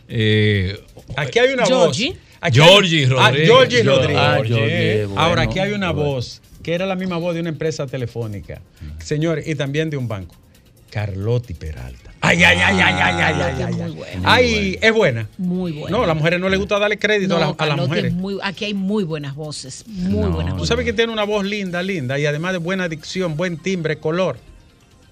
Eh, 0.08 0.80
Aquí 1.16 1.40
hay 1.40 1.54
una 1.54 1.66
Georgie. 1.66 2.10
voz. 2.10 2.18
Aquí 2.42 2.60
Georgie 2.60 3.06
Ah, 3.06 3.10
Rodríguez. 3.10 3.48
Georgie. 3.50 3.84
Rodríguez. 3.84 4.18
Ah, 4.18 4.42
Georgie, 4.46 5.06
bueno, 5.06 5.22
Ahora, 5.22 5.42
aquí 5.44 5.60
hay 5.60 5.72
una 5.74 5.92
bueno. 5.92 6.10
voz 6.12 6.42
que 6.64 6.74
era 6.74 6.86
la 6.86 6.96
misma 6.96 7.18
voz 7.18 7.34
de 7.36 7.42
una 7.42 7.50
empresa 7.50 7.88
telefónica, 7.88 8.62
señores, 9.00 9.48
y 9.48 9.56
también 9.56 9.90
de 9.90 9.98
un 9.98 10.08
banco. 10.08 10.36
Carlotti 10.92 11.54
Peralta. 11.54 12.12
Ay, 12.22 12.44
ay, 12.44 12.58
ay, 12.58 12.80
ay, 12.80 12.96
ay, 12.98 13.16
ay, 13.22 13.42
ay, 13.42 13.62
ay, 13.64 13.74
muy 13.76 13.92
buena. 13.92 14.22
Ay, 14.34 14.78
es 14.82 14.92
buena. 14.94 15.30
Muy 15.38 15.72
buena. 15.72 15.96
No, 15.98 16.04
a 16.04 16.08
las 16.08 16.16
mujeres 16.18 16.40
no 16.40 16.50
les 16.50 16.58
gusta 16.60 16.80
darle 16.80 16.98
crédito 16.98 17.38
a, 17.38 17.40
las- 17.40 17.56
a 17.58 17.66
las 17.68 17.78
mujeres. 17.78 18.12
muy- 18.14 18.40
aquí 18.42 18.66
hay 18.66 18.74
muy 18.74 19.04
buenas 19.04 19.36
voces. 19.36 19.86
Muy 19.88 20.14
No, 20.24 20.32
buenas 20.32 20.54
Tú 20.54 20.60
voces. 20.62 20.68
sabes 20.70 20.86
que 20.86 20.94
tiene 20.94 21.14
una 21.14 21.24
voz 21.26 21.46
linda, 21.46 21.82
linda, 21.84 22.18
y 22.20 22.26
además 22.26 22.54
de 22.54 22.58
buena 22.58 22.90
dicción, 22.90 23.38
buen 23.38 23.58
timbre, 23.58 23.98
color. 24.00 24.38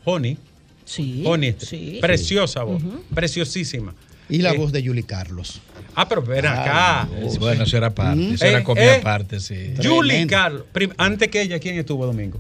Honey, 0.04 0.38
Sí. 0.84 1.24
Honey, 1.26 1.56
sí. 1.60 2.00
preciosa 2.02 2.64
voz, 2.64 2.82
preciosísima. 3.14 3.94
Y 4.30 4.40
la 4.40 4.54
Eh, 4.54 4.58
voz 4.58 4.72
de 4.72 4.86
Julie 4.86 5.04
Carlos. 5.04 5.62
Ah, 6.00 6.08
pero 6.08 6.22
ven 6.22 6.46
acá. 6.46 7.10
bueno, 7.40 7.64
eso 7.64 7.76
era 7.76 7.90
parte. 7.90 8.34
Eso 8.36 8.46
Eh, 8.46 8.50
era 8.50 8.64
comida 8.64 8.96
eh, 8.96 9.00
aparte, 9.00 9.40
sí. 9.40 9.74
Julie. 9.84 10.28
Carlos. 10.28 10.64
Antes 10.98 11.28
que 11.30 11.42
ella, 11.42 11.58
¿quién 11.60 11.76
estuvo 11.80 12.06
domingo? 12.06 12.40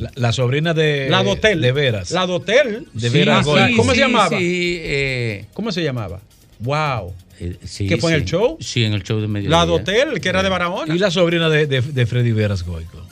La, 0.00 0.10
la 0.16 0.32
sobrina 0.32 0.74
de. 0.74 1.06
La 1.08 1.22
Dotel. 1.22 1.60
De 1.60 1.70
veras. 1.70 2.10
La 2.10 2.26
Dotel. 2.26 2.88
De 2.92 3.10
veras, 3.10 3.44
sí, 3.44 3.50
Goico. 3.52 3.76
¿Cómo 3.76 3.94
se 3.94 4.00
llamaba? 4.00 4.28
Sí, 4.38 4.78
eh, 4.82 5.44
¿Cómo 5.54 5.70
se 5.70 5.84
llamaba? 5.84 6.20
Wow. 6.58 7.14
eh, 7.38 7.56
sí, 7.64 7.86
¿Que 7.86 7.96
fue 7.96 8.10
en 8.12 8.16
el 8.22 8.24
show? 8.24 8.56
Sí, 8.60 8.82
en 8.82 8.94
el 8.94 9.04
show 9.04 9.20
de 9.20 9.28
mediodía. 9.28 9.56
La 9.56 9.64
Dotel, 9.64 10.20
que 10.20 10.28
era 10.28 10.42
de 10.42 10.48
Barahona. 10.48 10.92
Y 10.92 10.98
la 10.98 11.12
sobrina 11.12 11.48
de, 11.48 11.66
de, 11.68 11.80
de 11.80 12.06
Freddy 12.06 12.32
Veras 12.32 12.64
Goico. 12.64 13.06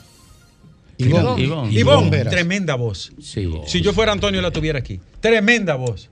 Ivonne. 0.97 1.71
Ivonne. 1.71 2.25
Tremenda 2.25 2.75
voz. 2.75 3.13
Sí. 3.21 3.49
Si 3.67 3.79
yo 3.79 3.93
fuera 3.93 4.11
Antonio, 4.11 4.41
la 4.41 4.51
tuviera 4.51 4.79
aquí. 4.79 4.99
Tremenda 5.21 5.75
voz. 5.75 6.09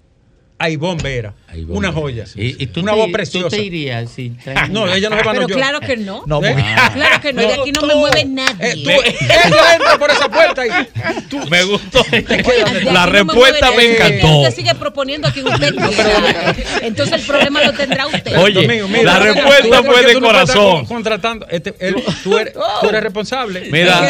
A 0.63 0.69
Ivonne 0.69 1.03
Vera. 1.03 1.33
A 1.49 1.57
Ivonne 1.57 1.77
Una 1.77 1.91
joya. 1.91 2.23
¿Y, 2.35 2.63
y 2.63 2.67
tú 2.67 2.79
Una 2.79 2.93
te- 2.93 2.97
voz 2.97 3.07
tú 3.07 3.11
preciosa. 3.11 3.49
te 3.57 3.63
irías 3.63 4.09
Ah, 4.55 4.67
No, 4.71 4.87
ella 4.87 5.09
no 5.09 5.17
se 5.17 5.23
va, 5.23 5.33
no, 5.33 5.39
Pero 5.41 5.47
yo- 5.49 5.55
claro 5.55 5.79
que 5.81 5.97
no. 5.97 6.23
No, 6.25 6.43
¿Eh? 6.43 6.55
Claro 6.93 7.21
que 7.21 7.33
no. 7.33 7.41
De 7.41 7.53
aquí 7.53 7.71
no 7.73 7.81
me 7.81 7.93
tú- 7.93 7.99
mueve 7.99 8.25
nadie. 8.25 8.55
Eh, 8.71 8.75
tú, 8.83 8.89
ella 8.89 9.75
entra 9.75 9.97
por 9.99 10.09
esa 10.11 10.29
puerta 10.29 10.65
y 10.65 10.69
tú, 11.29 11.39
Me 11.49 11.63
gustó. 11.65 12.03
La 12.91 13.05
no 13.05 13.11
respuesta 13.11 13.71
me 13.71 13.75
nadie. 13.75 13.93
encantó. 14.17 14.37
Usted 14.39 14.55
sigue 14.55 14.75
proponiendo 14.75 15.27
a 15.27 15.31
quien 15.33 15.47
usted 15.47 15.75
quiera. 15.75 16.55
Entonces 16.81 17.15
el 17.19 17.25
problema 17.27 17.61
lo 17.61 17.73
tendrá 17.73 18.07
usted. 18.07 18.37
Oye, 18.37 18.65
mira, 18.87 19.03
la 19.03 19.17
tú- 19.19 19.23
respuesta 19.25 19.77
tú- 19.77 19.83
fue 19.83 20.01
tú 20.01 20.07
de 20.07 20.13
no 20.13 20.19
corazón. 20.21 20.75
con- 20.77 20.85
Contratando. 20.85 21.45
Este, 21.49 21.75
él- 21.79 22.01
tú, 22.23 22.37
eres, 22.37 22.53
tú 22.81 22.87
eres 22.89 23.03
responsable. 23.03 23.67
Mira, 23.69 24.01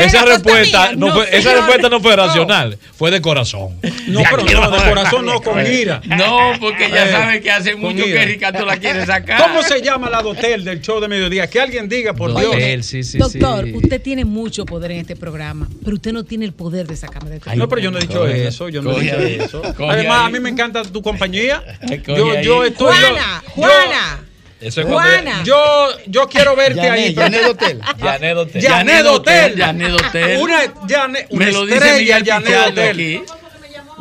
esa 0.00 0.20
a 0.20 0.24
respuesta 0.24 0.92
no 0.92 1.08
No, 1.08 1.14
fue, 1.14 1.36
esa 1.36 1.52
respuesta 1.54 1.88
no 1.88 2.00
fue 2.00 2.16
No. 2.16 2.26
racional, 2.26 2.78
fue 2.96 3.10
de 3.10 3.20
corazón. 3.20 3.78
No, 4.06 4.20
pero 4.30 4.36
no, 4.44 4.70
de 4.70 4.88
corazón 4.90 5.26
no, 5.26 5.40
con 5.50 5.66
ira. 5.72 6.00
No, 6.04 6.52
porque 6.60 6.90
ya 6.90 7.06
Eh, 7.08 7.12
sabe 7.12 7.40
que 7.40 7.50
hace 7.50 7.74
mucho 7.76 8.06
ira. 8.06 8.20
que 8.20 8.26
Ricardo 8.26 8.64
la 8.66 8.76
quiere 8.76 9.04
sacar. 9.06 9.40
¿Cómo 9.42 9.62
se 9.62 9.80
llama 9.82 10.08
la 10.10 10.22
dotel 10.22 10.64
del 10.64 10.80
show 10.80 11.00
de 11.00 11.08
mediodía? 11.08 11.48
Que 11.48 11.60
alguien 11.60 11.88
diga, 11.88 12.12
por 12.14 12.30
Dios. 12.30 12.52
Dotel, 12.52 12.82
sí, 12.84 13.02
sí, 13.02 13.18
Doctor, 13.18 13.64
sí. 13.66 13.72
usted 13.74 14.00
tiene 14.02 14.24
mucho 14.24 14.64
poder 14.66 14.92
en 14.92 14.98
este 14.98 15.16
programa, 15.16 15.68
pero 15.84 15.96
usted 15.96 16.12
no 16.12 16.24
tiene 16.24 16.44
el 16.44 16.52
poder 16.52 16.86
de 16.86 16.96
sacarme 16.96 17.30
de 17.30 17.36
este 17.38 17.56
No, 17.56 17.68
pero 17.68 17.80
yo 17.80 17.90
no 17.90 17.98
he 17.98 18.02
dicho 18.02 18.24
Coge- 18.26 18.46
eso, 18.46 18.68
yo 18.68 18.82
no 18.82 18.96
he 18.96 19.00
dicho 19.02 19.16
ahí, 19.18 19.38
eso. 19.40 19.62
Además, 19.64 20.20
ahí. 20.22 20.26
a 20.26 20.30
mí 20.30 20.40
me 20.40 20.48
encanta 20.50 20.82
tu 20.82 21.02
compañía. 21.02 21.62
Yo, 22.06 22.40
yo 22.40 22.64
estoy. 22.64 22.96
yo- 22.96 23.00
Juana, 23.08 23.42
yo- 23.44 23.50
Juana. 23.52 24.24
Eso 24.60 24.80
es 24.80 24.86
cuando- 24.88 25.08
Juana. 25.08 25.42
Yo, 25.44 25.88
yo 26.08 26.28
quiero 26.28 26.56
verte 26.56 26.80
ahí. 26.80 27.14
Janet, 27.14 27.44
Hotel. 27.44 27.80
Janet 28.00 28.36
Hotel. 28.36 28.62
Janet 28.62 29.06
Hotel. 29.06 29.54
Janet 29.56 29.92
Hotel. 29.92 30.38
Una, 30.40 30.58
Janet, 30.88 31.26
una 31.30 31.46
Me 31.46 31.52
lo 31.52 31.64
dice 31.64 31.76
estrella, 31.78 32.22
Janet 32.26 32.56
Hotel. 32.68 33.20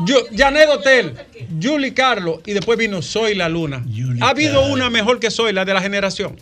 Yo, 0.05 0.15
Janet 0.35 0.69
Hotel, 0.69 1.13
Julie 1.61 1.93
Carlos 1.93 2.39
y 2.45 2.53
después 2.53 2.77
vino 2.77 3.01
Soy 3.01 3.35
la 3.35 3.49
Luna. 3.49 3.83
¿Ha 4.21 4.29
habido 4.29 4.65
una 4.67 4.89
mejor 4.89 5.19
que 5.19 5.31
Soy 5.31 5.53
la 5.53 5.65
de 5.65 5.73
la 5.73 5.81
generación? 5.81 6.35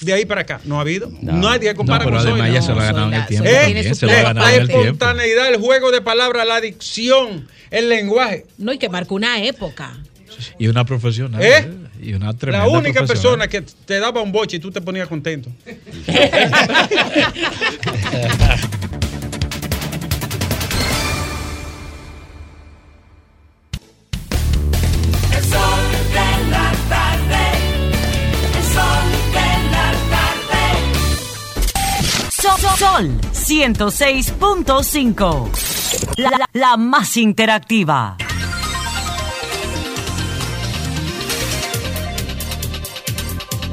De 0.00 0.12
ahí 0.12 0.26
para 0.26 0.42
acá. 0.42 0.60
¿No 0.64 0.78
ha 0.78 0.82
habido? 0.82 1.10
Nadie 1.22 1.70
No, 1.70 1.76
compara 1.76 2.04
pero 2.04 2.16
con 2.16 2.22
Soy 2.24 2.32
además 2.32 2.50
ella 2.50 2.62
se 2.62 2.72
lo 2.74 2.80
ha 2.80 2.92
No, 2.92 2.92
ganado 2.92 3.08
en 3.08 3.14
el 3.14 3.26
tiempo. 3.26 3.48
su 3.88 3.94
se 3.94 4.06
lo 4.06 4.12
ha 4.12 4.22
ganado 4.22 4.46
La 4.46 4.54
en 4.54 4.60
el 4.60 4.66
tiempo. 4.68 4.84
espontaneidad, 4.84 5.48
el 5.48 5.56
juego 5.56 5.90
de 5.90 6.00
palabras, 6.02 6.46
la 6.46 6.60
dicción, 6.60 7.48
el 7.70 7.88
lenguaje. 7.88 8.46
No, 8.58 8.72
y 8.72 8.78
que 8.78 8.88
marcó 8.88 9.14
una 9.14 9.42
época. 9.42 9.96
Y 10.58 10.68
una 10.68 10.84
profesional. 10.84 11.42
¿Eh? 11.42 11.58
¿eh? 11.58 11.68
Y 12.02 12.12
una 12.12 12.34
tremenda 12.34 12.66
La 12.66 12.72
única 12.78 13.06
persona 13.06 13.48
que 13.48 13.62
te 13.62 13.98
daba 13.98 14.20
un 14.20 14.30
boche 14.32 14.58
y 14.58 14.60
tú 14.60 14.70
te 14.70 14.82
ponías 14.82 15.08
contento. 15.08 15.50
Sol, 32.96 33.04
Sol 33.04 33.20
106.5. 33.32 35.50
La, 36.16 36.30
la- 36.30 36.48
la 36.54 36.76
más 36.78 37.18
interactiva. 37.18 38.16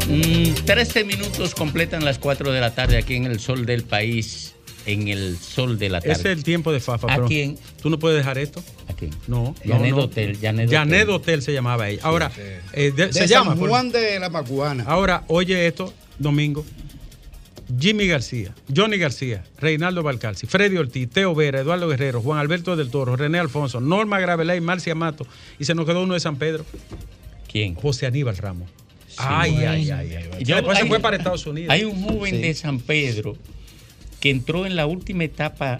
Mm, 0.09 0.53
13 0.65 1.05
minutos 1.05 1.55
completan 1.55 2.03
las 2.03 2.19
4 2.19 2.51
de 2.51 2.59
la 2.59 2.75
tarde 2.75 2.97
aquí 2.97 3.15
en 3.15 3.25
el 3.25 3.39
sol 3.39 3.65
del 3.65 3.83
país. 3.83 4.49
En 4.85 5.07
el 5.07 5.37
sol 5.37 5.79
de 5.79 5.87
la 5.87 6.01
tarde. 6.01 6.11
Ese 6.11 6.31
es 6.33 6.37
el 6.37 6.43
tiempo 6.43 6.73
de 6.73 6.81
Fafa. 6.81 7.07
¿A 7.09 7.15
pero 7.15 7.27
quién? 7.27 7.57
¿Tú 7.81 7.89
no 7.89 7.97
puedes 7.99 8.17
dejar 8.17 8.37
esto? 8.37 8.61
¿A 8.89 8.93
quién? 8.93 9.11
No. 9.27 9.55
Janet 9.65 9.91
no, 9.91 9.95
no. 9.97 10.03
Hotel, 10.03 10.37
Janet 10.41 10.69
Janet 10.69 11.03
Hotel. 11.03 11.15
Hotel 11.15 11.41
se 11.41 11.53
llamaba 11.53 11.87
ella. 11.87 12.01
Ahora, 12.03 12.29
eh, 12.73 12.91
de- 12.93 13.07
De 13.07 13.13
se 13.13 13.19
San 13.19 13.27
llama. 13.29 13.55
por- 13.55 13.69
Juan 13.69 13.93
de 13.93 14.19
la 14.19 14.27
Maguana. 14.29 14.83
Ahora, 14.85 15.23
oye 15.27 15.67
esto, 15.67 15.93
domingo. 16.19 16.65
Jimmy 17.79 18.07
García, 18.07 18.53
Johnny 18.75 18.97
García, 18.97 19.43
Reinaldo 19.59 20.03
Balcalci, 20.03 20.47
Freddy 20.47 20.77
Ortiz, 20.77 21.09
Teo 21.09 21.33
Vera, 21.33 21.61
Eduardo 21.61 21.87
Guerrero, 21.87 22.21
Juan 22.21 22.39
Alberto 22.39 22.75
del 22.75 22.89
Toro, 22.89 23.15
René 23.15 23.39
Alfonso, 23.39 23.79
Norma 23.79 24.19
Gravelay, 24.19 24.59
Marcia 24.61 24.95
Mato 24.95 25.25
y 25.59 25.65
se 25.65 25.73
nos 25.75 25.85
quedó 25.85 26.03
uno 26.03 26.13
de 26.13 26.19
San 26.19 26.35
Pedro, 26.37 26.65
¿Quién? 27.51 27.75
José 27.75 28.05
Aníbal 28.05 28.37
Ramos. 28.37 28.69
Ay, 29.17 29.55
ay, 29.57 29.91
ay, 29.91 30.13
ay. 30.15 30.43
Yo- 30.43 30.55
Después 30.55 30.77
se 30.79 30.85
fue 30.87 30.99
para 30.99 31.17
Estados 31.17 31.45
Unidos. 31.45 31.71
Hay 31.71 31.83
un 31.83 32.01
joven 32.03 32.35
Sí. 32.35 32.41
de 32.41 32.53
San 32.55 32.79
Pedro 32.79 33.37
que 34.19 34.29
entró 34.31 34.65
en 34.65 34.75
la 34.75 34.85
última 34.87 35.23
etapa 35.23 35.79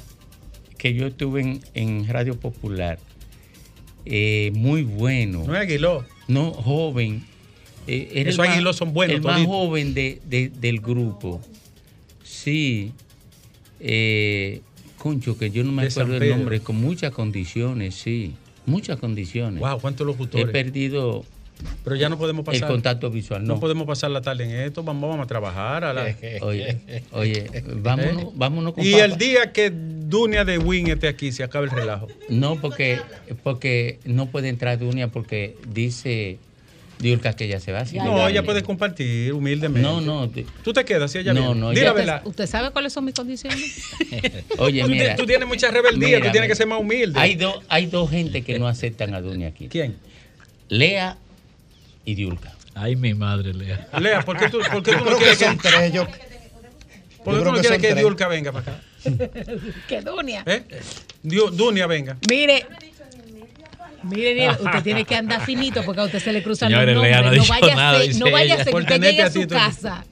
que 0.78 0.94
yo 0.94 1.08
estuve 1.08 1.42
en, 1.42 1.62
en 1.74 2.08
Radio 2.08 2.40
Popular. 2.40 3.00
Eh, 4.06 4.52
muy 4.54 4.84
bueno. 4.84 5.44
No 5.48 5.56
es 5.56 5.62
Aguiló. 5.62 6.06
No, 6.28 6.52
joven. 6.52 7.26
Eh, 7.88 8.12
Esos 8.28 8.38
más- 8.38 8.50
Aguiló 8.50 8.74
son 8.74 8.94
buenos 8.94 9.16
El 9.18 9.22
más 9.24 9.36
toditos. 9.36 9.54
joven 9.56 9.94
de, 9.94 10.22
de- 10.26 10.50
del 10.50 10.80
grupo. 10.80 11.42
Sí. 12.44 12.92
Eh, 13.80 14.62
concho, 14.98 15.38
que 15.38 15.52
yo 15.52 15.64
no 15.64 15.72
me 15.72 15.84
acuerdo 15.88 16.16
el 16.18 16.30
nombre, 16.30 16.60
con 16.62 16.78
muchas 16.78 17.12
condiciones, 17.12 17.96
sí. 17.96 18.34
Muchas 18.66 18.98
condiciones. 19.00 19.60
Wow, 19.60 19.80
¿cuántos 19.82 20.08
locutores? 20.08 20.48
He 20.48 20.50
perdido 20.50 21.26
Pero 21.84 21.96
ya 21.98 22.08
no 22.10 22.18
podemos 22.18 22.46
el 22.48 22.66
contacto 22.66 23.10
visual. 23.10 23.44
No 23.46 23.56
No, 23.56 23.60
podemos 23.60 23.86
pasar 23.86 24.12
la 24.12 24.22
tarde 24.22 24.46
en 24.46 24.52
esto. 24.52 24.84
Vamos, 24.84 25.10
vamos 25.10 25.24
a 25.26 25.28
trabajar. 25.28 25.84
a 25.84 25.94
la- 25.94 26.16
Oye, 26.42 26.80
oye, 27.12 27.46
vámonos, 27.82 28.32
vámonos 28.38 28.74
con 28.74 28.86
Y 28.86 28.92
papa. 28.94 29.06
el 29.06 29.18
día 29.18 29.52
que 29.52 29.70
Dunia 29.74 30.46
de 30.46 30.58
Win 30.58 30.88
esté 30.88 31.08
aquí, 31.10 31.32
se 31.32 31.44
acaba 31.44 31.66
el 31.66 31.72
relajo. 31.72 32.08
No, 32.30 32.56
porque, 32.62 33.00
porque 33.44 34.00
no 34.06 34.28
puede 34.28 34.48
entrar 34.50 34.80
Dunia 34.80 35.10
porque 35.10 35.58
dice 35.74 36.38
Diurka 37.04 37.36
que 37.36 37.48
ya 37.48 37.60
se 37.60 37.72
va. 37.72 37.86
si 37.86 37.98
no, 37.98 38.18
ya- 38.18 38.30
ella 38.30 38.44
puede 38.44 38.64
compartir 38.64 39.32
humildemente. 39.34 39.88
No, 39.88 40.02
no. 40.02 40.30
Tú 40.64 40.74
te 40.74 40.84
quedas 40.86 41.12
si 41.12 41.20
ella 41.20 41.34
No, 41.34 41.42
viene. 41.54 41.56
no, 41.60 41.70
Di 41.70 41.78
ella- 41.78 41.88
la 41.90 41.94
verdad. 41.94 42.22
¿Usted 42.26 42.48
sabe 42.48 42.72
cuáles 42.72 42.94
son 42.94 43.06
mis 43.06 43.14
condiciones? 43.14 43.84
Oye, 44.58 44.84
mira. 44.88 45.16
tú 45.16 45.26
tienes 45.26 45.48
mucha 45.48 45.70
rebeldía, 45.70 46.08
Mira, 46.18 46.22
tú 46.26 46.32
tienes 46.32 46.50
que 46.50 46.56
ser 46.56 46.66
más 46.68 46.80
humilde. 46.80 47.20
Hay, 47.20 47.36
dos 47.36 47.64
hay 47.70 47.86
dos 47.86 48.10
gente 48.10 48.42
que 48.42 48.58
no 48.58 48.68
aceptan 48.68 49.14
a 49.14 49.22
Dunia 49.22 49.50
aquí. 49.50 49.68
¿Quién? 49.68 49.98
Lea 50.70 51.18
y 52.06 52.16
Diurka. 52.16 52.54
Ay, 52.76 52.96
mi 52.96 53.14
madre, 53.14 53.54
Lea. 53.54 53.88
Lea, 54.00 54.22
¿por 54.24 54.38
qué 54.38 54.50
tú, 54.50 54.60
por 54.72 54.82
qué 54.82 54.94
tú 54.96 55.06
no 55.06 55.12
que 55.12 55.18
quieres 55.18 55.38
son 55.38 55.58
que, 55.58 55.70
tres. 55.70 55.94
Yo, 55.94 56.08
¿por 57.24 57.34
qué 57.36 57.40
tú 57.40 57.46
no 57.46 57.52
quieres 57.52 57.68
son 57.68 57.82
que. 57.82 57.94
Diulca 57.96 58.28
venga 58.28 58.52
para 58.52 58.72
acá? 58.72 58.82
que 59.88 60.02
Dunia. 60.02 60.44
¿Eh? 60.46 60.64
Dunia 61.22 61.86
venga. 61.88 62.18
Mire. 62.30 62.66
Mire, 64.04 64.50
usted 64.60 64.84
tiene 64.84 65.06
que 65.06 65.16
andar 65.16 65.46
finito 65.46 65.84
porque 65.86 66.02
a 66.02 66.06
usted 66.06 66.20
se 66.20 66.32
le 66.34 66.44
cruzan 66.44 66.70
Señores, 66.70 66.96
los 66.96 67.04
no 67.04 67.10
nombres. 67.12 67.26
No 67.38 67.42
dicho 67.44 67.54
vaya, 67.62 67.76
nada, 67.76 67.92
a 67.98 68.00
ser, 68.02 68.08
dice 68.08 68.20
no 68.20 68.32
vaya 68.32 68.54
a 68.56 68.58
ser 68.64 68.74
que 68.74 68.80
usted 68.80 69.02
llegue 69.02 69.22
a 69.22 69.32
su 69.32 69.42
tú- 69.42 69.48
casa. 69.56 70.06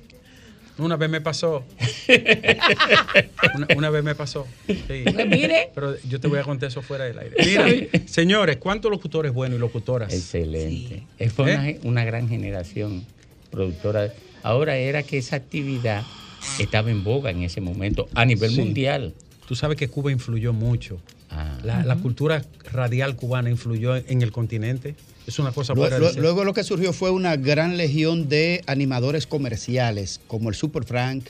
Una 0.78 0.96
vez 0.96 1.10
me 1.10 1.22
pasó. 1.22 1.64
Una, 3.56 3.68
una 3.76 3.89
vez 3.89 4.04
me 4.04 4.16
pasó. 4.16 4.48
Sí. 4.68 5.04
Pues 5.14 5.28
mire. 5.28 5.70
Pero 5.76 5.96
yo 6.08 6.20
te 6.20 6.28
voy 6.28 6.39
a 6.39 6.44
contar 6.44 6.70
eso 6.70 6.82
fuera 6.82 7.06
del 7.06 7.20
aire. 7.20 7.36
Mira, 7.46 8.06
señores, 8.08 8.58
¿cuántos 8.58 8.89
locutores 8.89 9.32
buenos 9.34 9.58
y 9.58 9.60
locutoras? 9.60 10.12
Excelente. 10.14 11.04
Es 11.20 11.34
fue 11.34 11.52
¿Eh? 11.54 11.80
una, 11.84 11.89
una 11.89 12.04
gran 12.06 12.28
generación 12.30 13.06
productora. 13.52 14.12
Ahora 14.44 14.78
era 14.78 15.04
que 15.04 15.18
esa 15.18 15.36
actividad 15.36 16.04
estaba 16.60 16.89
en 16.89 17.04
boga 17.04 17.30
en 17.30 17.44
ese 17.44 17.62
momento 17.62 18.08
a 18.16 18.26
nivel 18.26 18.52
Sí. 18.52 18.60
mundial. 18.62 19.14
Tú 19.48 19.56
sabes 19.56 19.78
que 19.78 19.88
Cuba 19.88 20.12
influyó 20.12 20.54
mucho. 20.54 21.00
Ah. 21.32 21.57
La, 21.63 21.84
la 21.86 21.95
cultura 21.95 22.43
radial 22.71 23.15
cubana 23.15 23.49
influyó 23.49 23.95
en 23.95 24.21
el 24.21 24.32
continente. 24.32 24.95
Es 25.27 25.39
una 25.39 25.51
cosa 25.51 25.73
Luego, 25.73 26.09
luego- 26.17 26.43
lo 26.43 26.53
que 26.53 26.63
surgió 26.63 26.91
fue 26.93 27.09
una 27.11 27.36
gran 27.38 27.77
legión 27.77 28.27
de 28.27 28.63
animadores 28.67 29.27
comerciales, 29.27 30.19
como 30.27 30.49
el 30.49 30.55
Super 30.55 30.84
Frank. 30.84 31.25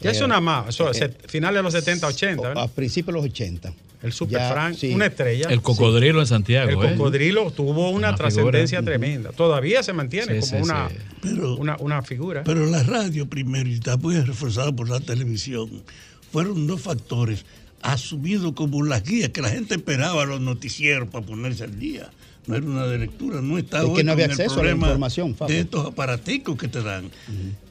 Ya 0.00 0.10
eso 0.10 0.24
eh, 0.24 0.28
nada 0.28 0.40
más, 0.40 0.68
eso, 0.70 0.90
eh, 0.92 1.14
finales 1.28 1.58
de 1.58 1.62
los 1.62 1.72
70, 1.72 2.06
80. 2.08 2.48
¿verdad? 2.48 2.64
A 2.64 2.68
principios 2.68 3.14
de 3.14 3.20
los 3.22 3.30
80. 3.30 3.72
El 4.02 4.12
Super 4.12 4.40
Ya, 4.40 4.50
Frank, 4.50 4.74
sí. 4.76 4.92
una 4.92 5.06
estrella. 5.06 5.46
El 5.50 5.62
cocodrilo 5.62 6.18
en 6.20 6.26
Santiago, 6.26 6.68
El 6.82 6.88
¿eh? 6.88 6.96
cocodrilo 6.96 7.52
tuvo 7.52 7.90
una, 7.90 8.08
Una 8.08 8.14
trascendencia 8.16 8.78
figura. 8.80 8.96
tremenda. 8.98 9.30
Todavía 9.30 9.84
se 9.84 9.92
mantiene 9.92 10.40
Sí, 10.42 10.50
como 10.50 10.64
sí, 10.64 10.70
una, 10.70 10.88
sí. 10.88 10.96
Pero- 11.22 11.54
una, 11.56 11.76
una 11.78 12.02
figura. 12.02 12.42
Pero 12.42 12.66
la 12.66 12.82
radio 12.82 13.28
primero 13.28 13.68
y 13.68 13.78
después 13.78 14.26
reforzada 14.26 14.72
por 14.72 14.88
la 14.88 14.98
televisión 14.98 15.84
fueron 16.32 16.66
dos 16.66 16.80
factores 16.80 17.44
asumidos 17.82 18.52
como 18.54 18.82
las 18.84 19.02
guías 19.04 19.30
que 19.30 19.42
la 19.42 19.50
gente 19.50 19.74
esperaba 19.74 20.24
los 20.24 20.40
noticieros 20.40 21.08
para 21.08 21.24
ponerse 21.26 21.64
al 21.64 21.78
día. 21.78 22.10
No 22.46 22.56
era 22.56 22.66
una 22.66 22.86
de 22.86 22.98
lectura, 22.98 23.40
no 23.40 23.56
está 23.58 23.82
Es 23.84 23.90
que 23.90 24.02
no 24.02 24.12
había 24.12 24.26
con 24.26 24.34
el 24.34 24.40
acceso 24.40 24.52
a 24.54 24.56
la 24.56 24.62
problema 24.62 24.86
información, 24.88 25.34
Fabio. 25.36 25.54
de 25.54 25.60
estos 25.62 25.86
aparaticos 25.86 26.56
que 26.58 26.66
te 26.68 26.82
dan. 26.82 27.10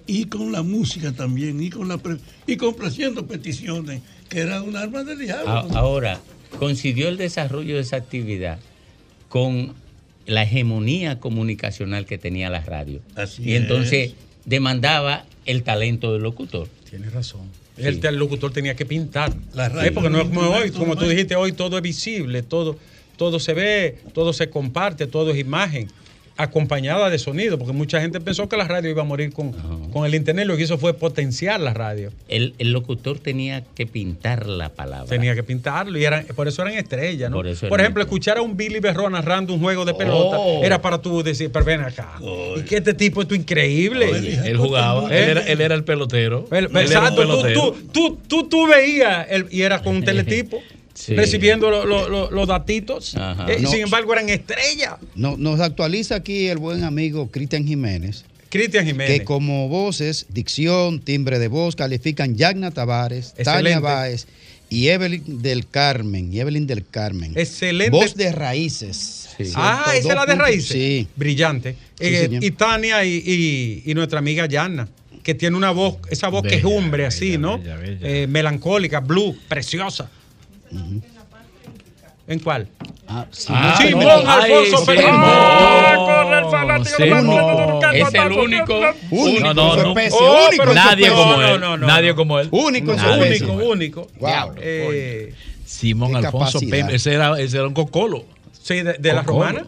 Y 0.08 0.26
con 0.26 0.52
la 0.52 0.64
música 0.64 1.12
también, 1.12 1.62
y 1.62 1.70
con 1.70 1.88
la 1.90 1.98
pre- 1.98 2.18
y 2.48 2.56
complaciendo 2.58 3.28
peticiones, 3.28 4.02
que 4.30 4.40
era 4.40 4.62
un 4.62 4.76
arma 4.78 5.04
del 5.04 5.20
diablo. 5.20 5.50
A- 5.50 5.78
Ahora, 5.80 6.22
coincidió 6.58 7.10
el 7.10 7.18
desarrollo 7.18 7.76
de 7.76 7.82
esa 7.82 7.98
actividad 7.98 8.60
con 9.30 9.74
la 10.26 10.44
hegemonía 10.44 11.20
comunicacional 11.20 12.06
que 12.06 12.18
tenía 12.18 12.50
la 12.50 12.62
radio. 12.62 13.02
Así 13.16 13.44
y 13.44 13.56
entonces 13.56 14.10
es. 14.12 14.16
demandaba 14.46 15.26
el 15.46 15.64
talento 15.64 16.14
del 16.14 16.24
locutor. 16.24 16.68
Tienes 16.90 17.12
razón. 17.14 17.42
Sí. 17.78 17.84
El, 17.86 18.06
el 18.06 18.16
locutor 18.16 18.52
tenía 18.52 18.76
que 18.76 18.86
pintar. 18.86 19.34
La 19.54 19.70
radio. 19.70 19.94
Porque 19.94 20.10
no 20.10 20.22
es 20.22 20.28
como 20.28 20.42
hoy, 20.42 20.72
como 20.72 20.96
tú 20.96 21.06
dijiste, 21.06 21.36
hoy 21.36 21.54
todo 21.54 21.78
es 21.78 21.84
visible, 21.84 22.44
todo, 22.44 22.78
todo 23.18 23.40
se 23.40 23.54
ve, 23.54 24.00
todo 24.14 24.34
se 24.34 24.50
comparte, 24.50 25.08
todo 25.08 25.32
es 25.32 25.40
imagen, 25.40 25.88
acompañada 26.44 27.10
de 27.10 27.20
sonido, 27.20 27.58
porque 27.58 27.74
mucha 27.74 28.02
gente 28.02 28.20
pensó 28.20 28.48
que 28.50 28.58
la 28.58 28.66
radio 28.68 28.90
iba 28.90 29.02
a 29.02 29.06
morir 29.06 29.32
con, 29.34 29.52
con 29.92 30.06
el 30.06 30.16
internet, 30.16 30.46
lo 30.48 30.58
que 30.58 30.64
hizo 30.64 30.78
fue 30.78 30.94
potenciar 30.94 31.60
la 31.60 31.74
radio. 31.74 32.12
El, 32.28 32.54
el 32.58 32.72
locutor 32.72 33.20
tenía 33.20 33.64
que 33.76 33.86
pintar 33.88 34.48
la 34.48 34.70
palabra. 34.70 35.08
Tenía 35.08 35.36
que 35.36 35.44
pintarlo 35.44 35.98
y 35.98 36.06
eran, 36.06 36.26
por 36.36 36.48
eso 36.48 36.62
eran 36.62 36.74
estrellas, 36.76 37.30
¿no? 37.30 37.38
Por 37.38 37.46
Por, 37.46 37.52
eso 37.54 37.66
eran 37.68 37.80
ejemplo, 37.82 38.04
escuchar 38.04 38.38
a 38.38 38.42
un 38.42 38.58
Billy 38.58 38.80
Berrón 38.80 39.12
narrando 39.14 39.54
un 39.54 39.60
juego 39.60 39.86
de 39.86 39.94
pelota 39.94 40.38
Oh. 40.40 40.64
era 40.64 40.82
para 40.82 41.02
tú 41.02 41.24
decir, 41.24 41.52
pero 41.52 41.66
ven 41.66 41.82
acá. 41.82 42.14
Y 42.58 42.62
que 42.64 42.78
este 42.78 42.94
tipo 42.94 43.22
es 43.22 43.32
increíble. 43.32 44.10
Él 44.46 44.58
jugaba, 44.58 45.04
¿Eh? 45.14 45.24
él 45.24 45.30
era, 45.30 45.42
él 45.42 45.62
era 45.62 45.76
el 45.76 45.84
pelotero. 45.84 46.48
Él 46.52 46.68
era 46.72 46.82
Exacto, 46.82 47.16
tú, 47.16 47.22
pelotero. 47.22 47.62
tú, 47.72 47.78
tú, 47.92 48.20
tú, 48.28 48.50
tú 48.50 48.68
veías 48.68 49.28
el- 49.30 49.48
y 49.52 49.62
era 49.62 49.82
con 49.82 49.96
un 49.96 50.04
teletipo 50.06 50.62
Sí. 51.06 51.16
recibiendo 51.16 51.70
lo- 51.72 51.86
lo- 51.86 52.08
lo- 52.10 52.30
los 52.32 52.48
datitos. 52.48 53.16
Eh, 53.48 53.58
No. 53.62 53.70
sin 53.72 53.82
embargo, 53.82 54.14
eran 54.14 54.30
estrellas. 54.30 54.96
No- 55.16 55.36
nos 55.38 55.60
actualiza 55.60 56.16
aquí 56.16 56.48
el 56.48 56.58
buen 56.60 56.84
amigo 56.84 57.30
Cristian 57.32 57.66
Jiménez, 57.66 58.24
Cristian 58.50 58.86
Jiménez. 58.86 59.20
que 59.20 59.26
como 59.26 59.68
voces, 59.68 60.26
dicción, 60.30 61.00
timbre 61.00 61.40
de 61.40 61.48
voz, 61.48 61.76
califican 61.76 62.36
Yagna 62.36 62.70
Tavares, 62.72 63.34
Excelente. 63.38 63.46
Tania 63.72 63.80
Báez 63.80 64.28
y 64.70 64.90
Evelyn 64.90 65.42
del 65.42 65.68
Carmen. 65.68 66.32
Y 66.32 66.40
Evelyn 66.40 66.68
del 66.68 66.86
Carmen. 66.86 67.34
Excelente. 67.36 67.92
Voz 67.92 68.16
de 68.16 68.32
raíces. 68.32 69.30
Ah, 69.56 69.86
esa 69.96 69.98
es 69.98 70.06
la 70.06 70.26
de 70.26 70.34
102 70.34 70.38
raíces. 70.38 70.72
Sí. 70.72 71.08
Brillante. 71.16 71.72
Sí, 72.00 72.06
Eh, 72.06 72.40
y 72.42 72.52
Tania 72.52 73.04
y, 73.04 73.16
y- 73.26 73.84
y 73.90 73.94
nuestra 73.96 74.20
amiga 74.20 74.46
Yana, 74.46 74.88
que 75.24 75.34
tiene 75.34 75.56
una 75.58 75.72
voz, 75.72 75.96
esa 76.10 76.28
voz 76.30 76.44
que 76.44 76.56
es 76.56 76.64
Bella, 76.64 77.08
así, 77.08 77.38
¿no? 77.38 77.58
bella, 77.60 77.76
bella. 77.78 78.00
Eh, 78.02 78.28
melancólica, 78.28 79.00
blue, 79.00 79.36
preciosa. 79.48 80.10
¿En 82.28 82.40
cuál? 82.40 82.68
Ah, 83.08 83.26
Ah, 83.50 83.78
Simón 83.82 84.04
no. 84.06 84.10
Alfonso 84.12 84.78
Ay, 84.80 84.86
Pérez. 84.86 85.02
Simón. 85.06 85.22
¡Ay, 85.26 85.96
corre 85.98 86.38
el 86.40 86.46
fanático 86.46 86.98
de 86.98 87.06
Simón. 87.06 87.28
Barcelona! 87.28 87.92
Es 87.98 88.14
el 88.14 88.32
único. 88.32 88.80
Único 89.12 89.54
No, 89.54 89.54
no, 89.76 89.90
especie, 89.90 90.18
Oh, 90.22 90.48
único 90.48 90.64
su 90.68 90.74
Nadie 90.74 91.06
especie. 91.08 91.10
como 91.10 91.32
No, 91.42 91.48
él. 91.56 91.60
no, 91.60 91.78
no, 91.78 91.88
Nadie 91.88 92.10
no. 92.10 92.16
como 92.16 92.40
él. 92.40 92.48
Único. 92.52 92.92
Único, 92.94 93.52
único. 93.54 94.08
Wow. 94.20 94.54
Eh, 94.58 95.34
Simón 95.66 96.16
Alfonso 96.16 96.60
capacidad. 96.60 96.72
Pember. 96.72 96.96
Ese 96.96 97.14
era, 97.14 97.40
ese 97.40 97.58
era 97.58 97.68
un 97.68 97.74
cocolo. 97.74 98.24
sí, 98.62 98.76
de, 98.82 98.94
de 98.94 99.14
la 99.14 99.24
romana. 99.24 99.66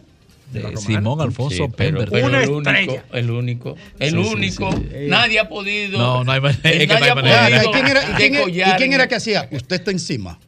Simón 0.76 1.20
Alfonso 1.20 1.56
Sí, 1.56 1.72
pero, 1.76 1.98
Pember. 1.98 2.10
pero 2.10 2.26
Una 2.28 2.42
el 2.44 2.48
único, 2.50 2.70
estrella. 2.70 3.04
el 3.12 3.30
único, 3.30 3.76
el 3.98 4.10
Sí, 4.12 4.24
sí, 4.24 4.34
único, 4.34 4.72
sí. 4.72 4.86
nadie 5.08 5.40
ha 5.40 5.48
podido. 5.48 5.98
No, 5.98 6.22
no 6.24 6.30
hay 6.32 6.40
manera, 6.40 6.70
es 6.70 6.78
que 6.78 6.86
no 6.86 6.94
nadie 6.94 7.04
hay 7.04 7.10
ha 7.10 7.14
manera. 7.16 7.50
Ya, 7.50 7.56
podido 7.56 7.70
¿y 7.70 7.72
quién 7.72 7.86
era, 7.88 8.02
y 8.02 8.14
quién 8.14 8.34
era- 8.34 8.42
y 8.44 8.46
decollar 8.54 8.76
quién 8.76 8.88
en- 8.90 8.94
era 8.94 9.08
que 9.08 9.14
hacía? 9.16 9.48
Usted 9.50 9.76
está 9.76 9.90
encima. 9.90 10.38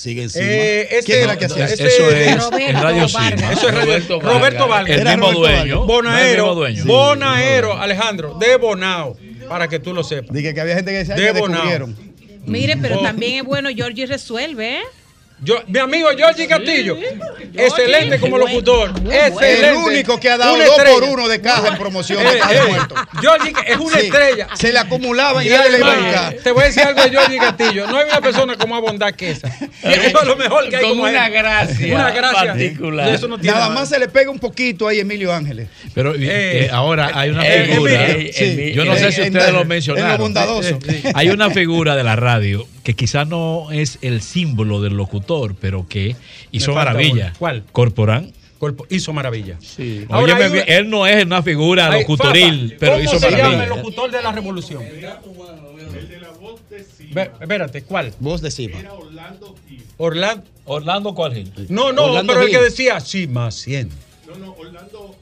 Sigue 0.00 0.22
encima. 0.22 0.44
Eh, 0.46 0.88
ese- 0.90 1.04
¿Quién 1.04 1.22
era 1.24 1.36
que 1.36 1.46
no, 1.46 1.52
hacía? 1.54 1.64
ese- 1.66 1.86
Eso 1.86 2.10
es 2.10 2.42
Roberto 2.42 2.58
en 2.58 2.74
Radio 2.82 3.06
Vargas. 3.12 3.40
Cima. 3.40 3.52
Eso 3.52 3.68
es 3.68 3.74
Radio- 3.74 3.84
Roberto 3.86 4.20
Roberto, 4.20 4.68
Vargas. 4.68 4.98
El 4.98 5.04
mismo 5.08 5.32
dueño. 5.32 5.74
No, 5.74 5.84
Bonaero, 5.86 6.42
mismo 6.44 6.54
dueño. 6.54 6.84
Bonaero, 6.86 7.78
Alejandro, 7.78 8.36
de 8.40 8.56
Bonao, 8.56 9.16
para 9.48 9.68
que 9.68 9.78
tú 9.78 9.92
lo 9.92 10.02
sepas. 10.02 10.34
Dije 10.34 10.54
que 10.54 10.60
había 10.62 10.74
gente 10.76 10.90
que 10.90 10.98
decía 10.98 11.14
De 11.16 11.32
que 11.32 11.38
Bonao. 11.38 11.48
descubrieron. 11.56 11.96
Mire, 12.46 12.76
pero 12.78 13.00
también 13.00 13.34
es 13.40 13.44
bueno, 13.44 13.68
Georgie 13.74 14.06
resuelve, 14.06 14.78
¿eh? 14.78 14.82
Yo, 15.42 15.62
mi 15.68 15.78
amigo 15.78 16.08
Georgie 16.16 16.46
Castillo, 16.46 16.98
excelente 17.54 18.20
como 18.20 18.36
locutor. 18.36 18.90
Excelente. 19.10 19.68
El 19.70 19.76
único 19.76 20.20
que 20.20 20.28
ha 20.28 20.36
dado 20.36 20.54
dos 20.56 20.82
por 20.94 21.04
uno 21.04 21.28
de 21.28 21.40
caja 21.40 21.68
en 21.68 21.78
promoción. 21.78 22.20
Eh, 22.20 22.40
eh, 22.52 22.60
muerto. 22.68 22.94
Georgie 23.20 23.52
es 23.66 23.76
una 23.78 23.98
Sí, 23.98 24.06
estrella. 24.06 24.48
Se 24.54 24.70
le 24.72 24.78
acumulaban 24.78 25.42
y 25.42 25.48
Y 25.48 25.50
nadie 25.50 25.70
le 25.70 25.78
iba 25.78 26.32
te 26.42 26.52
voy 26.52 26.62
a 26.62 26.66
decir 26.66 26.82
algo 26.82 27.02
de 27.02 27.10
Georgie 27.10 27.38
Castillo. 27.38 27.86
No 27.86 27.96
hay 27.98 28.04
una 28.04 28.20
persona 28.20 28.56
con 28.56 28.68
más 28.68 28.80
bondad 28.82 29.14
que 29.14 29.30
esa. 29.30 29.48
Eso 29.82 30.20
es 30.20 30.26
lo 30.26 30.36
mejor 30.36 30.68
que 30.68 30.76
hay 30.76 30.82
Con 30.82 30.90
como 30.90 31.02
una 31.04 31.26
él. 31.26 31.32
gracia 31.32 31.94
Una 31.94 32.10
gracia. 32.10 32.46
particular. 32.52 33.08
Y 33.08 33.14
eso 33.14 33.28
no 33.28 33.38
tiene 33.38 33.56
Nada 33.56 33.70
más 33.70 33.88
se 33.88 33.98
le 33.98 34.08
pega 34.08 34.30
un 34.30 34.38
poquito 34.38 34.86
ahí 34.88 34.98
a 34.98 35.02
Emilio 35.02 35.32
Ángeles. 35.32 35.68
Pero 35.94 36.14
eh, 36.18 36.68
ahora 36.72 37.12
hay 37.14 37.30
una 37.30 37.46
eh, 37.46 37.64
figura. 37.66 38.06
Sí. 38.32 38.72
Yo 38.74 38.84
no 38.84 38.94
sé 38.96 39.10
si 39.12 39.22
ustedes 39.22 39.52
lo 39.52 39.62
en 39.62 39.68
mencionaron. 39.68 40.10
lo 40.12 40.18
bondadoso. 40.18 40.78
Hay 41.14 41.30
una 41.30 41.50
figura 41.50 41.96
de 41.96 42.04
la 42.04 42.16
radio 42.16 42.66
que 42.82 42.94
quizás 42.94 43.26
no 43.28 43.70
es 43.72 43.98
el 44.02 44.22
símbolo 44.22 44.80
del 44.80 44.94
locutor, 44.94 45.54
pero 45.60 45.86
que 45.88 46.16
hizo 46.52 46.72
maravilla. 46.74 47.32
¿Cuál? 47.38 47.64
Corporán. 47.72 48.32
Cuerpo- 48.58 48.86
hizo 48.90 49.12
maravilla. 49.14 49.56
Sí. 49.60 50.04
Ahora 50.10 50.34
bien, 50.34 50.52
una- 50.52 50.60
él 50.62 50.90
no 50.90 51.06
es 51.06 51.24
una 51.24 51.42
figura 51.42 51.90
Ay, 51.90 52.00
locutoril, 52.02 52.64
Fafa, 52.68 52.76
pero 52.80 52.92
¿Cómo 52.92 53.04
hizo 53.04 53.18
se 53.18 53.30
llama 53.30 53.36
el 53.38 53.42
maravilla. 53.56 53.76
locutor 53.76 54.10
de 54.10 54.22
la 54.22 54.32
revolución? 54.32 54.82
Ve- 57.12 57.30
Espérate, 57.40 57.82
¿cuál? 57.82 58.12
Voz 58.20 58.40
de 58.40 58.50
Cima. 58.50 58.78
Orlando. 59.96 60.44
¿Orlando 60.66 61.14
cuál? 61.14 61.34
Gil? 61.34 61.52
No, 61.68 61.92
no, 61.92 62.04
Orlando 62.04 62.32
pero 62.32 62.42
el 62.44 62.48
Gil. 62.50 62.58
que 62.58 62.64
decía 62.64 63.00
sí 63.00 63.26
más 63.26 63.54
100. 63.56 63.88
No, 64.28 64.36
no, 64.38 64.52
Orlando, 64.52 65.16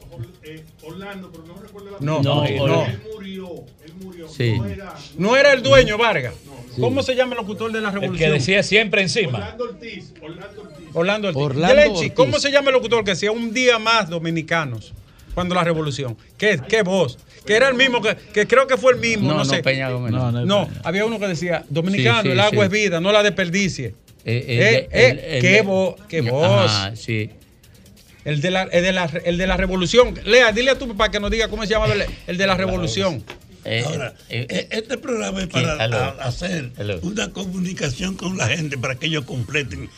eh, 0.45 0.63
Orlando, 0.83 1.31
pero 1.33 1.45
no 1.47 1.55
recuerdo 1.63 1.91
la 1.93 1.97
No, 2.01 2.23
No, 2.23 2.45
no, 2.45 2.67
no. 2.67 2.85
Él 2.87 3.01
murió, 3.15 3.51
él 3.85 3.93
murió. 4.03 4.29
Sí. 4.29 4.59
No 4.59 4.67
era 4.67 4.95
No 5.17 5.37
era 5.37 5.53
el 5.53 5.63
dueño, 5.63 5.97
Vargas. 5.97 6.35
¿Cómo 6.81 7.03
se 7.03 7.15
llama 7.15 7.33
el 7.33 7.39
locutor 7.39 7.73
de 7.73 7.81
la 7.81 7.89
El 7.89 7.95
que 7.95 8.01
revolución? 8.01 8.33
decía 8.33 8.63
siempre 8.63 9.03
encima. 9.03 9.39
Orlando 9.39 9.65
Ortiz, 9.65 10.13
Orlando 10.23 10.63
Ortiz. 10.63 10.87
Orlando 10.95 11.29
Ortiz. 11.29 11.43
Orlando 11.43 11.75
Glenchi, 11.75 11.99
Ortiz. 11.99 12.13
¿Cómo 12.15 12.39
se 12.39 12.51
llama 12.51 12.69
el 12.71 12.75
locutor 12.75 13.05
que 13.05 13.11
decía 13.13 13.31
un 13.33 13.53
día 13.53 13.79
más 13.79 14.09
dominicanos 14.09 14.93
cuando 15.35 15.55
la 15.55 15.65
revolución? 15.65 16.17
¿Qué, 16.37 16.59
qué 16.69 16.83
voz? 16.83 17.19
Que 17.47 17.55
era 17.57 17.69
el 17.69 17.75
mismo, 17.75 18.03
que, 18.03 18.15
que 18.35 18.47
creo 18.47 18.67
que 18.67 18.77
fue 18.77 18.93
el 18.93 18.99
mismo, 18.99 19.29
no, 19.29 19.35
No, 19.35 19.39
no, 19.39 19.45
sé. 19.45 19.63
Peña 19.63 19.91
Gómez. 19.91 20.13
No, 20.13 20.31
No, 20.31 20.45
no, 20.45 20.65
No, 20.67 20.69
había 20.85 21.05
uno 21.07 21.19
que 21.19 21.27
decía, 21.29 21.65
dominicano, 21.71 22.23
Sí, 22.23 22.29
sí, 22.29 22.33
el 22.33 22.41
agua 22.41 22.65
sí. 22.65 22.67
es 22.67 22.71
vida, 22.71 23.01
no 23.01 23.11
la 23.13 23.23
desperdicie. 23.23 23.87
Eh, 23.87 23.95
Eh, 24.25 24.43
eh, 24.47 24.89
eh, 24.93 25.37
el- 25.37 25.41
qué 25.41 25.59
el- 25.61 25.67
vo- 25.67 25.97
qué 26.09 26.21
voz. 26.21 26.71
Ajá, 26.71 26.97
sí. 26.97 27.31
El 28.25 28.43
de, 28.43 28.51
la, 28.51 28.65
el, 28.65 28.83
de 28.83 28.93
la, 28.93 29.11
el 29.25 29.39
de 29.39 29.47
la 29.47 29.57
revolución. 29.57 30.13
Lea, 30.27 30.53
dile 30.53 30.73
a 30.73 30.79
tu 30.79 30.87
papá 30.89 31.11
que 31.11 31.19
nos 31.19 31.31
diga 31.31 31.49
cómo 31.49 31.63
se 31.63 31.71
llama 31.71 31.87
el, 31.87 32.05
el 32.27 32.37
de 32.37 32.47
la 32.47 32.55
revolución. 32.57 33.25
Eh, 33.65 33.83
Ahora, 33.87 34.15
eh, 34.29 34.69
este 34.71 34.97
programa 34.99 35.41
es 35.43 35.49
para 35.49 36.09
hacer 36.23 36.71
una 37.03 37.31
comunicación 37.33 38.15
con 38.15 38.37
la 38.37 38.49
gente 38.49 38.79
para 38.79 38.95
que 38.97 39.07
ellos 39.07 39.25
completen. 39.25 39.91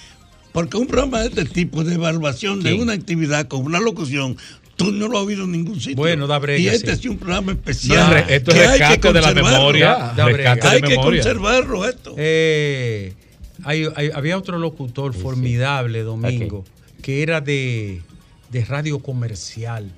Porque 0.52 0.76
un 0.76 0.86
programa 0.86 1.20
de 1.20 1.28
este 1.28 1.44
tipo 1.44 1.84
de 1.84 1.94
evaluación 1.94 2.62
de 2.62 2.74
una 2.74 2.92
actividad 2.94 3.46
con 3.46 3.64
una 3.64 3.78
locución, 3.78 4.36
tú 4.76 4.90
no 4.90 5.06
lo 5.06 5.18
has 5.18 5.24
oído 5.26 5.44
en 5.44 5.52
ningún 5.52 5.78
sitio. 5.80 5.96
Bueno, 5.96 6.26
da 6.26 6.38
brega, 6.38 6.58
Y 6.58 6.66
este 6.68 6.96
sí. 6.96 7.02
es 7.02 7.06
un 7.06 7.18
programa 7.18 7.52
especial. 7.52 8.24
esto 8.28 8.50
es 8.50 8.56
que 8.56 8.64
hay 8.66 8.78
que 8.78 8.84
rescate 8.88 9.12
de 9.12 9.20
la 9.20 9.34
memoria. 9.34 9.86
Da- 9.90 10.14
da 10.14 10.24
brega. 10.24 10.54
rescate 10.54 10.68
de 10.68 10.74
Hay 10.76 10.82
que 10.82 10.88
memoria. 10.96 11.22
conservarlo 11.22 11.88
esto. 11.88 12.14
Eh, 12.16 13.12
hay- 13.62 13.86
hay- 13.94 14.10
había 14.12 14.36
otro 14.38 14.58
locutor 14.58 15.14
formidable, 15.14 16.02
Domingo, 16.02 16.64
que 17.02 17.22
era 17.22 17.40
de, 17.40 18.00
de 18.50 18.64
radio 18.64 18.98
comercial. 18.98 19.92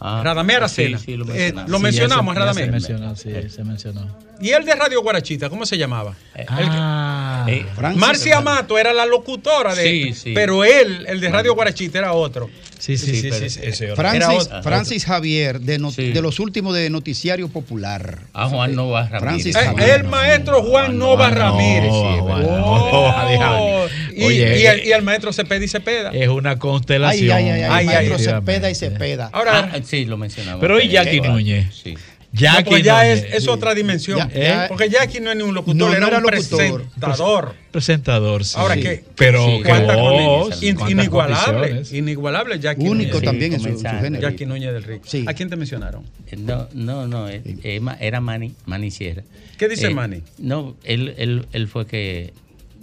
Ah, 0.00 0.22
Radamé 0.24 0.54
Aracena. 0.56 0.98
sí, 0.98 1.04
sí, 1.06 1.16
lo 1.16 1.24
Eh, 1.24 1.28
mencionamos. 1.28 1.70
lo 1.70 1.78
mencionamos, 1.78 2.34
Radamé. 2.34 2.64
Se 2.64 2.70
mencionó, 2.70 3.16
sí, 3.16 3.30
se 3.48 3.64
mencionó. 3.64 4.27
Y 4.40 4.50
el 4.50 4.64
de 4.64 4.74
Radio 4.74 5.02
Guarachita, 5.02 5.48
¿cómo 5.50 5.66
se 5.66 5.76
llamaba? 5.76 6.14
Ah, 6.48 7.44
Eh, 7.48 7.64
Francis 7.74 8.00
Marcia 8.00 8.40
Mato 8.40 8.78
era 8.78 8.92
la 8.92 9.04
locutora 9.06 9.74
de 9.74 9.82
Sí, 9.82 10.12
sí. 10.14 10.32
pero 10.34 10.64
él, 10.64 11.06
el 11.08 11.20
de 11.20 11.28
Radio 11.28 11.54
Guarachita, 11.54 11.98
era 11.98 12.12
otro. 12.12 12.48
sí, 12.78 12.96
sí, 12.96 13.06
Sí, 13.06 13.16
sí, 13.22 13.28
pero- 13.30 13.36
sí, 13.40 13.50
sí, 13.50 13.60
ese. 13.64 13.96
Francis, 13.96 14.22
Era 14.24 14.32
otro. 14.34 14.62
Francis 14.62 15.04
Javier, 15.04 15.60
de, 15.60 15.78
no- 15.78 15.90
Sí. 15.90 16.12
de 16.12 16.22
los 16.22 16.38
últimos 16.38 16.74
de 16.76 16.88
Noticiario 16.90 17.48
Popular. 17.48 18.18
A 18.32 18.48
Juan 18.48 18.76
Nova 18.76 19.08
Ramírez. 19.08 19.20
Francis 19.22 19.56
Eh, 19.56 19.58
Javier. 19.64 19.90
el 20.00 20.04
maestro 20.04 20.62
Juan 20.62 20.96
Nova 20.98 21.30
Ramírez. 21.30 21.90
Oh, 21.92 23.86
y, 24.16 24.24
el, 24.40 24.92
el 24.92 25.02
maestro 25.02 25.32
Cepeda 25.32 25.64
y 25.64 25.68
Cepeda. 25.68 26.10
Es 26.12 26.28
una 26.28 26.58
constelación. 26.58 27.36
ay, 27.36 27.44
ay, 27.48 27.62
ay, 27.62 27.70
Ay, 27.70 27.86
maestro 27.86 28.16
ay, 28.16 28.22
Cepeda 28.24 28.70
y 28.70 28.74
Cepeda. 28.74 29.30
Ahora, 29.32 29.70
Ah, 29.74 29.78
sí, 29.84 30.04
lo 30.04 30.16
mencionaba. 30.16 30.60
Pero 30.60 30.80
¿y 30.80 30.88
Jackie 30.88 31.20
Núñez? 31.20 31.74
Sí. 31.82 31.94
No, 32.32 32.40
Jackie 32.40 32.70
pues 32.70 32.82
ya 32.82 33.08
es, 33.08 33.24
es 33.32 33.48
otra 33.48 33.74
dimensión. 33.74 34.18
Ya- 34.30 34.40
ya- 34.40 34.68
porque 34.68 34.88
Jackie 34.90 35.20
no 35.20 35.30
es 35.30 35.36
ni 35.36 35.42
un 35.42 35.54
locutor, 35.54 35.76
No, 35.76 35.86
no 35.88 35.92
era, 35.96 36.06
era 36.08 36.18
un 36.18 36.22
locutor. 36.24 36.84
presentador. 36.84 37.54
presentador, 37.70 38.44
sí. 38.44 38.54
Ahora 38.58 38.74
Sí. 38.74 38.82
que 38.82 39.04
Pero 39.16 39.44
Sí, 39.46 39.62
qué 39.64 39.72
voz, 39.72 40.48
con- 40.54 40.64
in- 40.64 40.74
cuántas 40.76 40.90
inigualable, 40.90 41.52
condiciones. 41.68 41.92
inigualable 41.92 42.58
Jackie 42.60 42.88
Único 42.88 43.12
Núñez. 43.14 43.24
también 43.24 43.52
en 43.54 43.60
su, 43.60 43.78
género. 43.80 44.20
Jackie 44.22 44.46
Núñez 44.46 44.72
del 44.72 44.82
Rico. 44.84 45.04
Sí. 45.06 45.24
¿A 45.26 45.32
quién 45.34 45.48
te 45.50 45.56
mencionaron? 45.56 46.04
Eh, 46.30 46.36
No, 46.36 46.68
no, 46.74 47.06
no, 47.06 47.28
eh, 47.28 47.42
eh, 47.64 47.80
era 48.00 48.20
Manny, 48.20 48.54
Manny 48.66 48.90
Sierra. 48.90 49.22
¿Qué 49.56 49.68
dice 49.68 49.86
Eh, 49.88 49.90
Manny? 49.94 50.22
No, 50.38 50.76
él, 50.84 51.14
él, 51.18 51.46
él 51.52 51.68
fue 51.68 51.86
que 51.86 52.32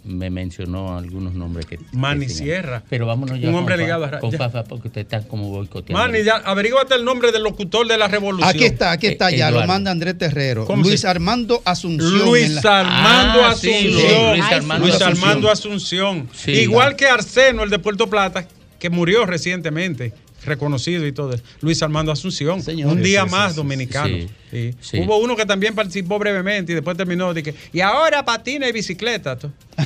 me 0.05 0.29
mencionó 0.29 0.97
algunos 0.97 1.33
nombres 1.33 1.65
que. 1.65 1.79
Manny 1.91 2.27
que. 2.27 2.33
Sierra. 2.33 2.83
Pero 2.89 3.05
vámonos 3.07 3.39
ya. 3.39 3.49
Un 3.49 3.55
hombre 3.55 3.75
con 3.75 3.83
ligado 3.83 4.05
a 4.05 4.19
Con. 4.19 4.31
Fafa, 4.31 4.63
porque 4.63 4.87
usted 4.89 5.01
está 5.01 5.21
como 5.27 5.49
boicoteando. 5.49 6.01
Manny, 6.01 6.23
ya, 6.23 6.35
averíguate 6.37 6.95
el 6.95 7.03
nombre 7.03 7.31
del 7.31 7.43
locutor 7.43 7.87
de 7.87 7.97
la 7.97 8.07
revolución. 8.07 8.49
Aquí 8.49 8.63
está, 8.65 8.91
aquí 8.91 9.07
está, 9.07 9.31
Eh, 9.31 9.37
ya 9.37 9.51
lo 9.51 9.65
manda 9.65 9.91
Andrés 9.91 10.17
Terrero. 10.17 10.65
¿Cómo 10.65 10.83
Luis 10.83 11.01
se- 11.01 11.07
Armando 11.07 11.61
Asunción. 11.65 12.25
Luis 12.25 12.63
la- 12.63 12.79
Armando 12.81 13.45
Ah, 13.45 13.55
sí, 13.55 13.69
Asunción. 13.69 14.01
sí, 14.01 14.07
Luis 14.07 14.31
Luis 14.39 14.51
Armando, 14.51 15.05
Armando 15.05 15.51
Asunción. 15.51 16.29
Sí. 16.33 16.51
Igual 16.51 16.95
que 16.95 17.07
Arseno, 17.07 17.63
el 17.63 17.69
de 17.69 17.79
Puerto 17.79 18.07
Plata, 18.09 18.47
que 18.79 18.89
murió 18.89 19.25
recientemente, 19.25 20.13
reconocido 20.45 21.05
y 21.07 21.11
todo. 21.11 21.33
eso. 21.33 21.43
Luis 21.61 21.81
Armando 21.83 22.11
Asunción. 22.11 22.61
Señor. 22.61 22.91
Un 22.91 22.97
Sí, 22.99 23.03
día 23.03 23.23
sí, 23.25 23.31
más 23.31 23.51
sí, 23.51 23.55
dominicano. 23.57 24.07
sí. 24.15 24.27
Sí. 24.51 24.73
Sí. 24.79 24.97
Hubo 24.99 25.17
uno 25.17 25.35
que 25.35 25.45
también 25.45 25.73
participó 25.75 26.17
brevemente 26.19 26.71
y 26.71 26.75
después 26.75 26.95
terminó 26.95 27.33
de 27.33 27.43
que, 27.43 27.55
y 27.73 27.81
ahora 27.81 28.23
patina 28.23 28.69
y 28.69 28.71
bicicleta. 28.71 29.37
tú". 29.37 29.51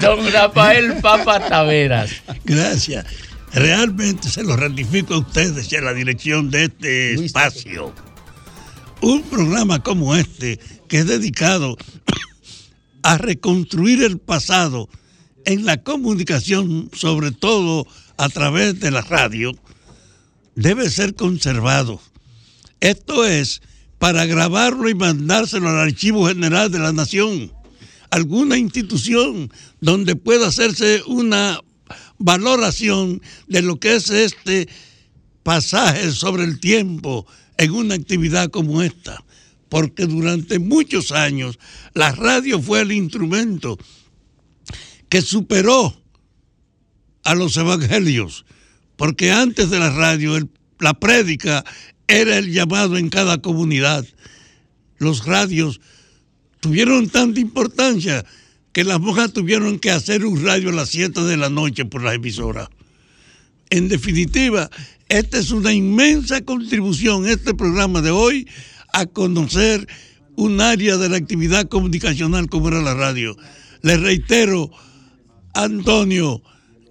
Don 0.00 0.32
Rafael 0.32 0.94
Papa 1.00 1.48
Taveras. 1.48 2.10
Gracias. 2.44 3.06
Realmente 3.52 4.28
se 4.28 4.42
lo 4.42 4.56
ratifico 4.56 5.14
a 5.14 5.18
ustedes 5.18 5.72
y 5.72 5.76
a 5.76 5.80
la 5.80 5.94
dirección 5.94 6.50
de 6.50 6.64
este 6.64 7.14
Luis. 7.14 7.26
espacio. 7.26 7.94
Un 9.00 9.22
programa 9.22 9.82
como 9.82 10.14
este, 10.14 10.58
que 10.88 10.98
es 10.98 11.06
dedicado 11.06 11.76
a 13.02 13.16
reconstruir 13.16 14.02
el 14.02 14.18
pasado 14.18 14.88
en 15.46 15.64
la 15.64 15.78
comunicación, 15.82 16.90
sobre 16.92 17.30
todo 17.30 17.86
a 18.18 18.28
través 18.28 18.80
de 18.80 18.90
la 18.90 19.00
radio, 19.00 19.52
debe 20.54 20.90
ser 20.90 21.14
conservado. 21.14 22.00
Esto 22.80 23.24
es 23.24 23.62
para 23.98 24.26
grabarlo 24.26 24.88
y 24.88 24.94
mandárselo 24.94 25.68
al 25.68 25.78
Archivo 25.78 26.26
General 26.26 26.70
de 26.70 26.80
la 26.80 26.92
Nación, 26.92 27.52
alguna 28.10 28.58
institución 28.58 29.52
donde 29.80 30.16
pueda 30.16 30.48
hacerse 30.48 31.02
una 31.06 31.60
valoración 32.18 33.22
de 33.46 33.62
lo 33.62 33.78
que 33.78 33.96
es 33.96 34.10
este 34.10 34.68
pasaje 35.42 36.10
sobre 36.12 36.44
el 36.44 36.58
tiempo 36.60 37.26
en 37.56 37.72
una 37.72 37.94
actividad 37.94 38.50
como 38.50 38.82
esta, 38.82 39.24
porque 39.68 40.06
durante 40.06 40.58
muchos 40.58 41.12
años 41.12 41.58
la 41.94 42.12
radio 42.12 42.60
fue 42.60 42.80
el 42.80 42.92
instrumento 42.92 43.78
que 45.08 45.22
superó 45.22 45.96
a 47.28 47.34
los 47.34 47.58
evangelios, 47.58 48.46
porque 48.96 49.32
antes 49.32 49.68
de 49.68 49.78
la 49.78 49.90
radio 49.90 50.48
la 50.80 50.94
prédica 50.94 51.62
era 52.06 52.38
el 52.38 52.50
llamado 52.50 52.96
en 52.96 53.10
cada 53.10 53.42
comunidad. 53.42 54.06
Los 54.96 55.26
radios 55.26 55.78
tuvieron 56.60 57.10
tanta 57.10 57.38
importancia 57.38 58.24
que 58.72 58.82
las 58.82 58.98
monjas 58.98 59.34
tuvieron 59.34 59.78
que 59.78 59.90
hacer 59.90 60.24
un 60.24 60.42
radio 60.42 60.70
a 60.70 60.72
las 60.72 60.88
7 60.88 61.22
de 61.24 61.36
la 61.36 61.50
noche 61.50 61.84
por 61.84 62.02
las 62.02 62.14
emisoras. 62.14 62.70
En 63.68 63.88
definitiva, 63.88 64.70
esta 65.10 65.38
es 65.38 65.50
una 65.50 65.74
inmensa 65.74 66.40
contribución, 66.40 67.28
este 67.28 67.52
programa 67.52 68.00
de 68.00 68.10
hoy, 68.10 68.48
a 68.94 69.04
conocer 69.04 69.86
un 70.34 70.62
área 70.62 70.96
de 70.96 71.10
la 71.10 71.18
actividad 71.18 71.68
comunicacional 71.68 72.48
como 72.48 72.68
era 72.68 72.80
la 72.80 72.94
radio. 72.94 73.36
Les 73.82 74.00
reitero, 74.00 74.70
Antonio, 75.52 76.42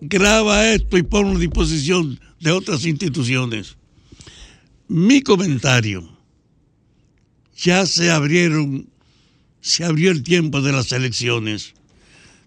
graba 0.01 0.69
esto 0.71 0.97
y 0.97 1.03
ponlo 1.03 1.37
a 1.37 1.39
disposición 1.39 2.19
de 2.39 2.51
otras 2.51 2.85
instituciones. 2.85 3.77
Mi 4.87 5.21
comentario, 5.21 6.17
ya 7.57 7.85
se 7.85 8.11
abrieron, 8.11 8.89
se 9.61 9.83
abrió 9.83 10.11
el 10.11 10.23
tiempo 10.23 10.61
de 10.61 10.71
las 10.71 10.91
elecciones. 10.91 11.73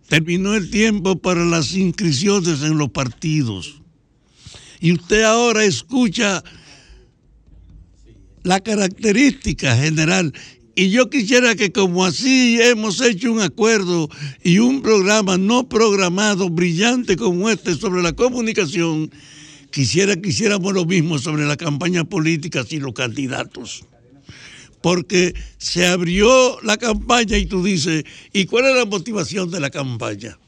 Terminó 0.09 0.55
el 0.55 0.71
tiempo 0.71 1.19
para 1.19 1.45
las 1.45 1.75
inscripciones 1.75 2.63
en 2.63 2.79
los 2.79 2.91
partidos. 2.91 3.81
Y 4.81 4.93
usted 4.93 5.23
ahora 5.23 5.65
escucha 5.65 6.43
la 8.43 8.61
característica 8.61 9.77
general. 9.77 10.33
Y 10.81 10.89
yo 10.89 11.11
quisiera 11.11 11.55
que 11.57 11.73
como 11.73 12.07
así 12.07 12.59
hemos 12.59 13.03
hecho 13.03 13.31
un 13.31 13.43
acuerdo 13.43 14.09
y 14.43 14.61
un 14.61 14.81
programa 14.81 15.37
no 15.37 15.69
programado 15.69 16.49
brillante 16.49 17.19
como 17.19 17.51
este 17.51 17.75
sobre 17.75 18.01
la 18.01 18.15
comunicación, 18.15 19.11
quisiera 19.71 20.17
que 20.17 20.31
hiciéramos 20.31 20.73
lo 20.73 20.87
mismo 20.87 21.19
sobre 21.19 21.45
la 21.45 21.59
campaña 21.59 22.05
política 22.05 22.65
y 22.67 22.79
los 22.79 22.95
candidatos. 22.95 23.85
Porque 24.81 25.35
se 25.59 25.87
abrió 25.87 26.59
la 26.63 26.79
campaña 26.79 27.37
y 27.37 27.45
tú 27.45 27.63
dices, 27.63 28.05
¿y 28.33 28.47
cuál 28.47 28.65
es 28.65 28.77
la 28.77 28.87
motivación 28.87 29.51
de 29.51 29.61
la 29.61 29.69
campaña? 29.69 30.39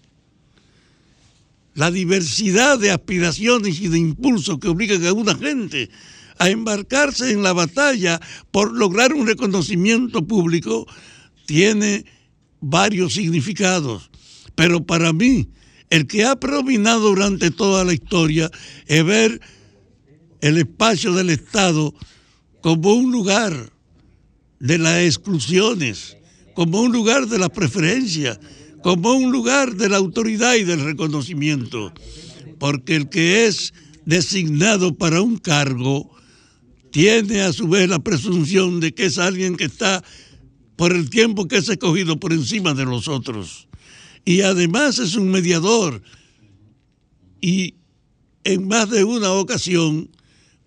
La 1.75 1.91
diversidad 1.91 2.79
de 2.79 2.91
aspiraciones 2.91 3.79
y 3.83 3.89
de 3.89 3.99
impulsos 3.99 4.59
que 4.61 4.69
obligan 4.69 5.05
a 5.05 5.13
una 5.13 5.35
gente 5.35 5.91
a 6.39 6.51
embarcarse 6.51 7.31
en 7.31 7.43
la 7.43 7.53
batalla 7.53 8.21
por 8.51 8.73
lograr 8.73 9.13
un 9.13 9.27
reconocimiento 9.27 10.27
público 10.27 10.87
tiene 11.47 12.05
varios 12.61 13.15
significados. 13.15 14.11
Pero 14.55 14.85
para 14.85 15.13
mí, 15.13 15.49
El 15.93 16.07
que 16.07 16.25
ha 16.25 16.37
predominado 16.37 17.11
durante 17.11 17.51
toda 17.51 17.85
la 17.85 17.93
historia 17.93 18.51
es 18.87 19.05
ver 19.05 19.43
el 20.41 20.57
espacio 20.57 21.13
del 21.13 21.29
Estado 21.29 21.93
como 22.63 22.95
un 22.95 23.13
lugar 23.13 23.75
de 24.59 24.79
las 24.79 25.03
exclusiones, 25.03 26.17
como 26.55 26.81
un 26.81 26.93
lugar 26.93 27.27
de 27.27 27.39
la 27.39 27.51
preferencia, 27.51 28.41
como 28.83 29.13
un 29.13 29.31
lugar 29.31 29.75
de 29.75 29.91
la 29.91 29.99
autoridad 29.99 30.55
y 30.55 30.65
del 30.65 30.83
reconocimiento. 30.83 31.93
Porque 32.59 32.97
el 32.97 33.11
que 33.11 33.45
es 33.45 33.75
designado 34.07 34.97
para 34.97 35.21
un 35.21 35.37
cargo 35.37 36.11
tiene 36.93 37.41
a 37.41 37.53
su 37.53 37.67
vez 37.67 37.89
la 37.89 37.99
presunción 37.99 38.79
de 38.79 38.95
que 38.95 39.07
es 39.07 39.19
alguien 39.19 39.57
que 39.57 39.65
está 39.65 40.05
por 40.77 40.93
el 40.93 41.11
tiempo 41.11 41.49
que 41.49 41.57
es 41.57 41.69
escogido 41.69 42.21
por 42.21 42.33
encima 42.33 42.75
de 42.75 42.85
los 42.85 43.09
otros. 43.09 43.67
Y 44.25 44.43
además 44.43 44.99
es 44.99 45.17
un 45.17 45.31
mediador 45.31 46.03
y 47.41 47.75
en 48.45 48.69
más 48.69 48.91
de 48.91 49.05
una 49.05 49.33
ocasión 49.33 50.11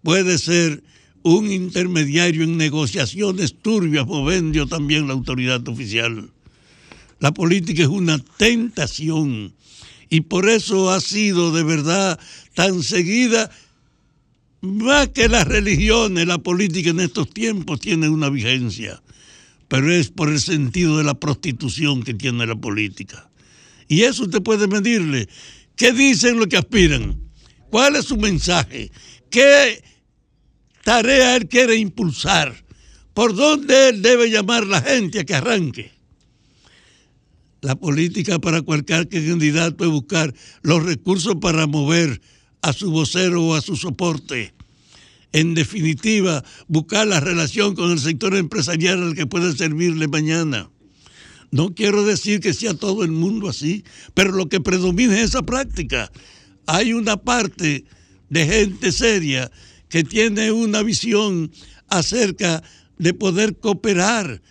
puede 0.01 0.37
ser 0.37 0.83
un 1.21 1.51
intermediario 1.51 2.43
en 2.43 2.57
negociaciones 2.57 3.55
turbias, 3.61 4.05
moviendo 4.05 4.67
también 4.67 5.07
la 5.07 5.13
autoridad 5.13 5.67
oficial. 5.67 6.31
La 7.19 7.33
política 7.33 7.83
es 7.83 7.87
una 7.87 8.19
tentación 8.37 9.53
y 10.09 10.21
por 10.21 10.49
eso 10.49 10.91
ha 10.91 11.01
sido 11.01 11.51
de 11.51 11.63
verdad 11.63 12.19
tan 12.53 12.83
seguida, 12.83 13.49
más 14.65 15.09
que 15.09 15.29
las 15.29 15.47
religiones, 15.47 16.27
la 16.27 16.37
política 16.37 16.89
en 16.89 16.99
estos 16.99 17.29
tiempos 17.29 17.79
tiene 17.79 18.09
una 18.09 18.29
vigencia, 18.29 19.01
pero 19.67 19.91
es 19.91 20.09
por 20.09 20.29
el 20.29 20.39
sentido 20.39 20.97
de 20.97 21.03
la 21.03 21.19
prostitución 21.19 22.03
que 22.03 22.13
tiene 22.13 22.45
la 22.45 22.55
política. 22.55 23.29
Y 23.87 24.01
eso 24.01 24.23
usted 24.23 24.41
puede 24.41 24.67
medirle. 24.67 25.29
¿Qué 25.75 25.91
dicen 25.91 26.37
los 26.37 26.47
que 26.47 26.57
aspiran? 26.57 27.19
¿Cuál 27.69 27.95
es 27.95 28.05
su 28.05 28.17
mensaje? 28.17 28.91
¿Qué 29.29 29.83
tarea 30.83 31.35
él 31.35 31.47
quiere 31.47 31.75
impulsar? 31.75 32.55
¿Por 33.13 33.35
dónde 33.35 33.89
él 33.89 34.01
debe 34.01 34.29
llamar 34.29 34.65
la 34.65 34.81
gente 34.81 35.19
a 35.19 35.23
que 35.23 35.35
arranque? 35.35 35.91
La 37.61 37.75
política 37.75 38.39
para 38.39 38.61
cualquier 38.61 39.09
candidato 39.09 39.85
es 39.85 39.89
buscar 39.89 40.33
los 40.61 40.83
recursos 40.83 41.35
para 41.41 41.65
mover 41.67 42.21
a 42.61 42.73
su 42.73 42.89
vocero 42.91 43.43
o 43.43 43.55
a 43.55 43.61
su 43.61 43.75
soporte. 43.75 44.54
En 45.35 45.53
definitiva, 45.53 46.45
buscar 46.69 47.05
la 47.07 47.19
relación 47.19 47.75
con 47.75 47.91
el 47.91 47.99
sector 47.99 48.37
empresarial 48.37 49.03
al 49.03 49.15
que 49.15 49.27
puede 49.27 49.53
servirle 49.53 50.07
mañana. 50.07 50.71
No 51.51 51.75
quiero 51.75 52.05
decir 52.05 52.39
que 52.39 52.53
sea 52.53 52.73
todo 52.73 53.03
el 53.03 53.11
mundo 53.11 53.49
así, 53.49 53.83
pero 54.13 54.31
lo 54.31 54.47
que 54.47 54.61
predomina 54.61 55.19
es 55.19 55.31
esa 55.31 55.43
práctica. 55.43 56.09
Hay 56.67 56.93
una 56.93 57.17
parte 57.17 57.83
de 58.29 58.45
gente 58.45 58.93
seria 58.93 59.51
que 59.89 60.05
tiene 60.05 60.53
una 60.53 60.83
visión 60.83 61.51
acerca 61.89 62.63
de 62.97 63.13
poder 63.13 63.57
cooperar 63.57 64.41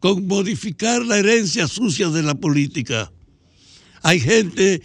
con 0.00 0.26
modificar 0.26 1.02
la 1.02 1.16
herencia 1.16 1.66
sucia 1.66 2.10
de 2.10 2.22
la 2.22 2.34
política. 2.34 3.10
Hay 4.02 4.20
gente 4.20 4.82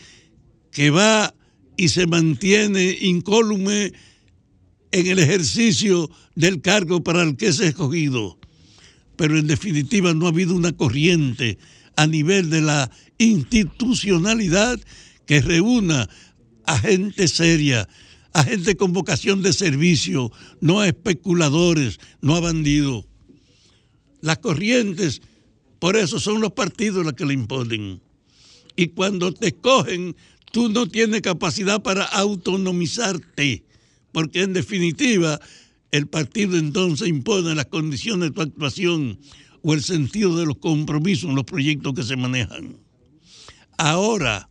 que 0.72 0.92
va 0.92 1.36
y 1.76 1.90
se 1.90 2.08
mantiene 2.08 2.98
incólume 3.02 3.92
en 4.94 5.08
el 5.08 5.18
ejercicio 5.18 6.10
del 6.36 6.62
cargo 6.62 7.04
para 7.04 7.24
el 7.24 7.36
que 7.36 7.48
es 7.48 7.60
escogido. 7.60 8.38
Pero 9.16 9.38
en 9.40 9.48
definitiva 9.48 10.14
no 10.14 10.28
ha 10.28 10.30
habido 10.30 10.56
una 10.56 10.72
corriente 10.72 11.58
a 11.96 12.06
nivel 12.06 12.52
de 12.52 12.62
la 12.62 12.92
institucionalidad 13.18 14.80
que 15.26 15.42
reúna 15.42 16.08
a 16.66 16.78
gente 16.78 17.28
seria, 17.28 17.90
a 18.34 18.44
gente 18.44 18.78
con 18.78 18.94
vocación 18.94 19.42
de 19.42 19.54
servicio, 19.54 20.32
no 20.62 20.80
a 20.80 20.88
especuladores, 20.88 22.00
no 22.22 22.36
a 22.36 22.42
bandidos. 22.42 23.06
Las 24.22 24.38
corrientes, 24.38 25.24
por 25.80 25.96
eso 25.96 26.20
son 26.20 26.40
los 26.40 26.54
partidos 26.54 27.04
los 27.04 27.14
que 27.14 27.26
le 27.26 27.34
imponen. 27.34 28.00
Y 28.76 28.90
cuando 28.90 29.34
te 29.34 29.48
escogen, 29.48 30.16
tú 30.52 30.70
no 30.70 30.88
tienes 30.88 31.22
capacidad 31.22 31.82
para 31.82 32.04
autonomizarte, 32.04 33.64
porque 34.14 34.44
en 34.44 34.54
definitiva 34.54 35.42
el 35.92 36.08
partido 36.08 36.58
entonces 36.58 37.10
impone 37.10 37.54
las 37.56 37.66
condiciones 37.66 38.30
de 38.30 38.36
tu 38.36 38.42
actuación 38.42 39.20
o 39.62 39.74
el 39.74 39.84
sentido 39.84 40.38
de 40.38 40.46
los 40.46 40.58
compromisos 40.58 41.30
en 41.30 41.36
los 41.36 41.44
proyectos 41.44 41.94
que 41.94 42.04
se 42.04 42.16
manejan. 42.16 42.78
Ahora 43.78 44.50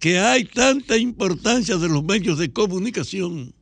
que 0.00 0.18
hay 0.18 0.44
tanta 0.44 0.96
importancia 0.96 1.76
de 1.76 1.88
los 1.88 2.02
medios 2.02 2.38
de 2.38 2.52
comunicación, 2.52 3.54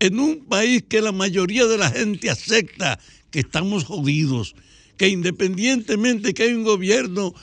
en 0.00 0.18
un 0.18 0.44
país 0.46 0.84
que 0.88 1.00
la 1.00 1.12
mayoría 1.12 1.66
de 1.66 1.78
la 1.78 1.90
gente 1.90 2.28
acepta 2.28 2.98
que 3.30 3.40
estamos 3.40 3.84
jodidos, 3.84 4.54
que 4.96 5.08
independientemente 5.08 6.34
que 6.34 6.44
hay 6.44 6.52
un 6.52 6.64
gobierno 6.64 7.34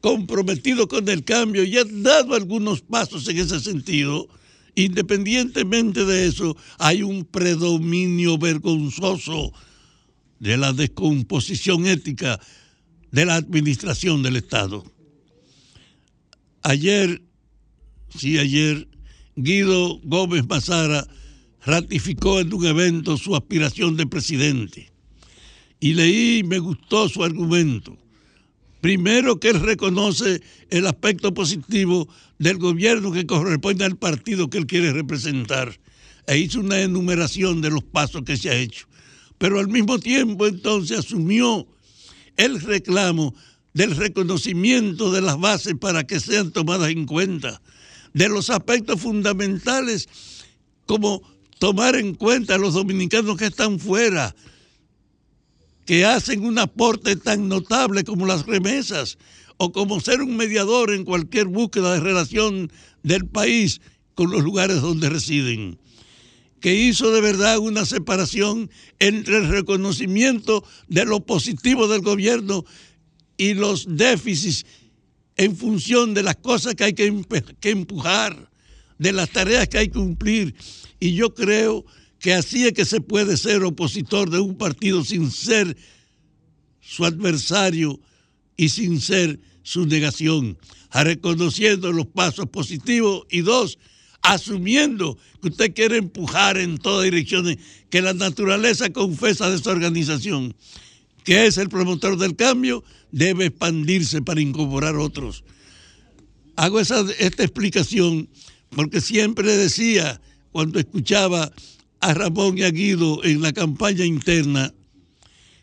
comprometido 0.00 0.88
con 0.88 1.08
el 1.08 1.24
cambio 1.24 1.64
y 1.64 1.76
ha 1.76 1.84
dado 1.84 2.34
algunos 2.34 2.80
pasos 2.82 3.28
en 3.28 3.38
ese 3.38 3.60
sentido, 3.60 4.28
independientemente 4.74 6.04
de 6.04 6.26
eso, 6.26 6.56
hay 6.78 7.02
un 7.02 7.24
predominio 7.24 8.38
vergonzoso 8.38 9.52
de 10.38 10.56
la 10.56 10.72
descomposición 10.72 11.86
ética 11.86 12.40
de 13.10 13.26
la 13.26 13.36
administración 13.36 14.22
del 14.22 14.36
Estado. 14.36 14.84
Ayer, 16.62 17.22
sí, 18.16 18.38
ayer, 18.38 18.88
Guido 19.36 19.98
Gómez 20.04 20.46
Mazara 20.48 21.06
ratificó 21.64 22.40
en 22.40 22.52
un 22.52 22.66
evento 22.66 23.16
su 23.16 23.36
aspiración 23.36 23.96
de 23.96 24.06
presidente. 24.06 24.90
Y 25.80 25.94
leí 25.94 26.38
y 26.38 26.42
me 26.44 26.58
gustó 26.58 27.08
su 27.08 27.22
argumento. 27.24 27.96
Primero 28.82 29.38
que 29.38 29.50
él 29.50 29.60
reconoce 29.60 30.42
el 30.68 30.88
aspecto 30.88 31.32
positivo 31.32 32.08
del 32.40 32.58
gobierno 32.58 33.12
que 33.12 33.26
corresponde 33.26 33.84
al 33.84 33.96
partido 33.96 34.50
que 34.50 34.58
él 34.58 34.66
quiere 34.66 34.92
representar. 34.92 35.78
E 36.26 36.38
hizo 36.38 36.58
una 36.58 36.80
enumeración 36.80 37.60
de 37.60 37.70
los 37.70 37.84
pasos 37.84 38.22
que 38.24 38.36
se 38.36 38.50
ha 38.50 38.56
hecho. 38.56 38.88
Pero 39.38 39.60
al 39.60 39.68
mismo 39.68 40.00
tiempo 40.00 40.48
entonces 40.48 40.98
asumió 40.98 41.64
el 42.36 42.60
reclamo 42.60 43.32
del 43.72 43.94
reconocimiento 43.94 45.12
de 45.12 45.20
las 45.20 45.38
bases 45.38 45.76
para 45.76 46.04
que 46.04 46.18
sean 46.18 46.50
tomadas 46.50 46.90
en 46.90 47.06
cuenta, 47.06 47.62
de 48.14 48.28
los 48.28 48.50
aspectos 48.50 49.00
fundamentales 49.00 50.08
como 50.86 51.22
tomar 51.60 51.94
en 51.94 52.16
cuenta 52.16 52.56
a 52.56 52.58
los 52.58 52.74
dominicanos 52.74 53.36
que 53.36 53.46
están 53.46 53.78
fuera, 53.78 54.34
que 55.86 56.04
hacen 56.04 56.44
un 56.44 56.58
aporte 56.58 57.16
tan 57.16 57.48
notable 57.48 58.04
como 58.04 58.26
las 58.26 58.46
remesas 58.46 59.18
o 59.56 59.72
como 59.72 60.00
ser 60.00 60.22
un 60.22 60.36
mediador 60.36 60.92
en 60.92 61.04
cualquier 61.04 61.46
búsqueda 61.46 61.94
de 61.94 62.00
relación 62.00 62.70
del 63.02 63.26
país 63.26 63.80
con 64.14 64.30
los 64.30 64.42
lugares 64.42 64.80
donde 64.80 65.08
residen, 65.08 65.78
que 66.60 66.74
hizo 66.74 67.10
de 67.10 67.20
verdad 67.20 67.58
una 67.58 67.84
separación 67.84 68.70
entre 68.98 69.38
el 69.38 69.48
reconocimiento 69.48 70.64
de 70.88 71.04
lo 71.04 71.20
positivo 71.20 71.88
del 71.88 72.02
gobierno 72.02 72.64
y 73.36 73.54
los 73.54 73.86
déficits 73.96 74.64
en 75.36 75.56
función 75.56 76.14
de 76.14 76.22
las 76.22 76.36
cosas 76.36 76.74
que 76.74 76.84
hay 76.84 76.92
que, 76.92 77.06
empujar, 77.62 78.50
de 78.98 79.12
las 79.12 79.30
tareas 79.30 79.68
que 79.68 79.78
hay 79.78 79.88
que 79.88 79.98
cumplir. 79.98 80.54
Y 81.00 81.14
yo 81.14 81.34
creo 81.34 81.84
así 82.30 82.66
es 82.66 82.72
que 82.72 82.84
se 82.84 83.00
puede 83.00 83.36
ser 83.36 83.64
opositor 83.64 84.30
de 84.30 84.38
un 84.38 84.56
partido 84.56 85.04
sin 85.04 85.30
ser 85.30 85.76
su 86.80 87.04
adversario 87.04 87.98
y 88.56 88.68
sin 88.68 89.00
ser 89.00 89.40
su 89.62 89.86
negación, 89.86 90.58
reconociendo 90.92 91.90
los 91.92 92.06
pasos 92.06 92.48
positivos 92.48 93.26
y 93.30 93.40
dos, 93.40 93.78
asumiendo 94.22 95.18
que 95.40 95.48
usted 95.48 95.74
quiere 95.74 95.96
empujar 95.96 96.58
en 96.58 96.78
todas 96.78 97.04
direcciones, 97.04 97.58
que 97.90 98.02
la 98.02 98.14
naturaleza 98.14 98.92
confesa 98.92 99.50
de 99.50 99.56
esa 99.56 99.70
organización, 99.70 100.54
que 101.24 101.46
es 101.46 101.58
el 101.58 101.68
promotor 101.68 102.18
del 102.18 102.36
cambio, 102.36 102.84
debe 103.10 103.46
expandirse 103.46 104.22
para 104.22 104.40
incorporar 104.40 104.96
otros. 104.96 105.44
Hago 106.54 106.78
esta 106.80 107.42
explicación 107.42 108.28
porque 108.70 109.00
siempre 109.00 109.56
decía, 109.56 110.20
cuando 110.52 110.78
escuchaba 110.78 111.52
a 112.02 112.14
Ramón 112.14 112.58
y 112.58 112.64
a 112.64 112.70
Guido 112.70 113.24
en 113.24 113.40
la 113.40 113.52
campaña 113.52 114.04
interna, 114.04 114.74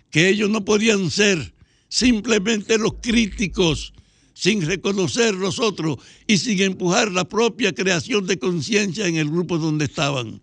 que 0.09 0.29
ellos 0.29 0.49
no 0.49 0.65
podían 0.65 1.11
ser 1.11 1.53
simplemente 1.89 2.77
los 2.77 2.93
críticos 3.01 3.93
sin 4.33 4.65
reconocer 4.65 5.35
los 5.35 5.59
otros 5.59 5.97
y 6.25 6.37
sin 6.37 6.61
empujar 6.61 7.11
la 7.11 7.27
propia 7.27 7.73
creación 7.73 8.25
de 8.25 8.39
conciencia 8.39 9.05
en 9.05 9.17
el 9.17 9.29
grupo 9.29 9.57
donde 9.57 9.85
estaban. 9.85 10.41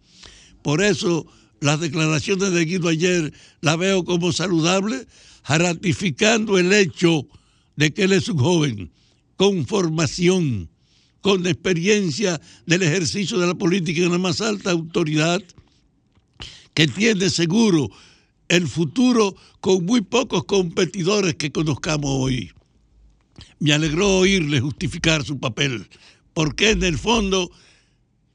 Por 0.62 0.82
eso 0.82 1.27
las 1.60 1.81
declaraciones 1.81 2.52
de 2.52 2.64
Guido 2.66 2.89
ayer 2.89 3.32
las 3.62 3.78
veo 3.78 4.05
como 4.05 4.32
saludables, 4.32 5.06
ratificando 5.48 6.59
el 6.59 6.74
hecho 6.74 7.27
de 7.77 7.94
que 7.94 8.05
él 8.05 8.12
es 8.12 8.28
un 8.28 8.39
joven 8.39 8.90
con 9.36 9.66
formación, 9.66 10.68
con 11.23 11.47
experiencia 11.47 12.39
del 12.66 12.82
ejercicio 12.82 13.39
de 13.39 13.47
la 13.47 13.55
política 13.55 14.02
en 14.02 14.12
la 14.12 14.18
más 14.18 14.43
alta 14.43 14.73
autoridad, 14.73 15.43
que 16.77 16.86
tiene 16.86 17.31
seguro 17.31 17.90
el 18.48 18.69
futuro 18.69 19.35
con 19.62 19.86
muy 19.86 20.03
pocos 20.03 20.44
competidores 20.44 21.35
que 21.36 21.51
conozcamos 21.51 22.11
hoy. 22.11 22.53
Me 23.59 23.73
alegró 23.73 24.19
oírle 24.19 24.61
justificar 24.61 25.24
su 25.24 25.40
papel, 25.40 25.89
porque 26.35 26.73
en 26.73 26.82
el 26.82 26.98
fondo 26.98 27.51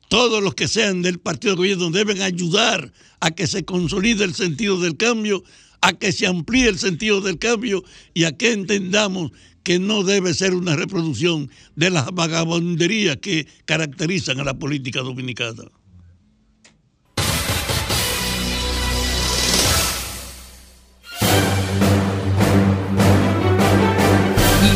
todos 0.09 0.41
los 0.41 0.55
que 0.55 0.67
sean 0.67 1.03
del 1.03 1.19
partido 1.19 1.53
de 1.53 1.57
gobierno 1.57 1.91
deben 1.91 2.23
ayudar 2.23 2.91
a 3.19 3.29
que 3.29 3.45
se 3.45 3.63
consolide 3.63 4.23
el 4.23 4.33
sentido 4.33 4.79
del 4.79 4.97
cambio, 4.97 5.43
a 5.81 5.93
que 5.93 6.11
se 6.11 6.25
amplíe 6.25 6.67
el 6.67 6.79
sentido 6.79 7.21
del 7.21 7.37
cambio 7.37 7.83
y 8.15 8.23
a 8.23 8.35
que 8.35 8.53
entendamos 8.53 9.31
que 9.61 9.77
no 9.77 10.01
debe 10.01 10.33
ser 10.33 10.55
una 10.55 10.75
reproducción 10.75 11.51
de 11.75 11.91
las 11.91 12.07
vagabunderías 12.11 13.17
que 13.17 13.45
caracterizan 13.65 14.39
a 14.39 14.43
la 14.43 14.57
política 14.57 15.01
dominicana. 15.01 15.65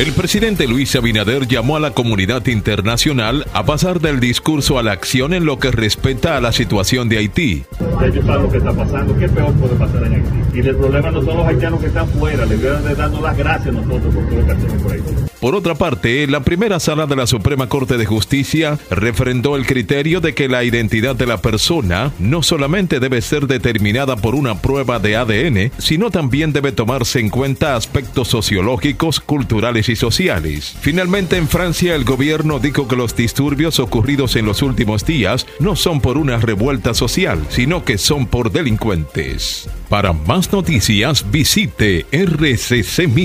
El 0.00 0.14
presidente 0.14 0.66
Luis 0.66 0.96
Abinader 0.96 1.46
llamó 1.46 1.76
a 1.76 1.78
la 1.78 1.90
comunidad 1.90 2.46
internacional 2.46 3.46
a 3.52 3.66
pasar 3.66 4.00
del 4.00 4.18
discurso 4.18 4.78
a 4.78 4.82
la 4.82 4.92
acción 4.92 5.34
en 5.34 5.44
lo 5.44 5.58
que 5.58 5.70
respecta 5.70 6.38
a 6.38 6.40
la 6.40 6.52
situación 6.52 7.10
de 7.10 7.18
Haití. 7.18 7.64
Ellos 8.02 8.24
saben 8.24 8.44
lo 8.44 8.50
que 8.50 8.56
está 8.56 8.72
pasando, 8.72 9.14
qué 9.18 9.28
peor 9.28 9.52
puede 9.56 9.74
pasar 9.74 10.02
en 10.04 10.14
Haití. 10.14 10.58
Y 10.58 10.60
el 10.60 10.76
problema 10.76 11.10
no 11.10 11.22
son 11.22 11.36
los 11.36 11.46
haitianos 11.46 11.80
que 11.80 11.88
están 11.88 12.08
fuera, 12.08 12.46
deben 12.46 13.22
las 13.22 13.36
gracias 13.36 13.68
a 13.68 13.72
nosotros 13.72 14.14
por 14.14 14.26
todo 14.26 14.40
lo 14.40 14.46
que 14.46 14.52
hacemos 14.52 14.82
por 14.82 14.92
ahí. 14.92 15.00
Por 15.40 15.54
otra 15.54 15.74
parte, 15.74 16.26
la 16.26 16.40
primera 16.40 16.80
sala 16.80 17.06
de 17.06 17.16
la 17.16 17.26
Suprema 17.26 17.68
Corte 17.68 17.96
de 17.96 18.04
Justicia 18.04 18.78
refrendó 18.90 19.56
el 19.56 19.66
criterio 19.66 20.20
de 20.20 20.34
que 20.34 20.48
la 20.48 20.64
identidad 20.64 21.16
de 21.16 21.26
la 21.26 21.38
persona 21.38 22.12
no 22.18 22.42
solamente 22.42 23.00
debe 23.00 23.22
ser 23.22 23.46
determinada 23.46 24.16
por 24.16 24.34
una 24.34 24.60
prueba 24.60 24.98
de 24.98 25.16
ADN, 25.16 25.72
sino 25.78 26.10
también 26.10 26.52
debe 26.52 26.72
tomarse 26.72 27.20
en 27.20 27.30
cuenta 27.30 27.76
aspectos 27.76 28.28
sociológicos, 28.28 29.20
culturales 29.20 29.89
sociales. 29.98 30.76
Finalmente, 30.80 31.36
en 31.36 31.48
Francia, 31.48 31.94
el 31.94 32.04
gobierno 32.04 32.58
dijo 32.58 32.86
que 32.88 32.96
los 32.96 33.16
disturbios 33.16 33.80
ocurridos 33.80 34.36
en 34.36 34.46
los 34.46 34.62
últimos 34.62 35.04
días 35.04 35.46
no 35.58 35.76
son 35.76 36.00
por 36.00 36.16
una 36.18 36.38
revuelta 36.38 36.94
social, 36.94 37.44
sino 37.48 37.84
que 37.84 37.98
son 37.98 38.26
por 38.26 38.52
delincuentes. 38.52 39.68
Para 39.88 40.12
más 40.12 40.52
noticias, 40.52 41.30
visite 41.30 42.06
rccmedia.com.do. 42.12 43.20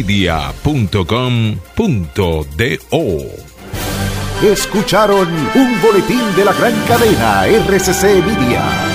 Escucharon 4.44 5.28
un 5.56 5.82
boletín 5.82 6.22
de 6.36 6.46
la 6.46 6.54
gran 6.54 6.74
cadena 6.88 7.46
RCC 7.48 8.24
Media. 8.26 8.95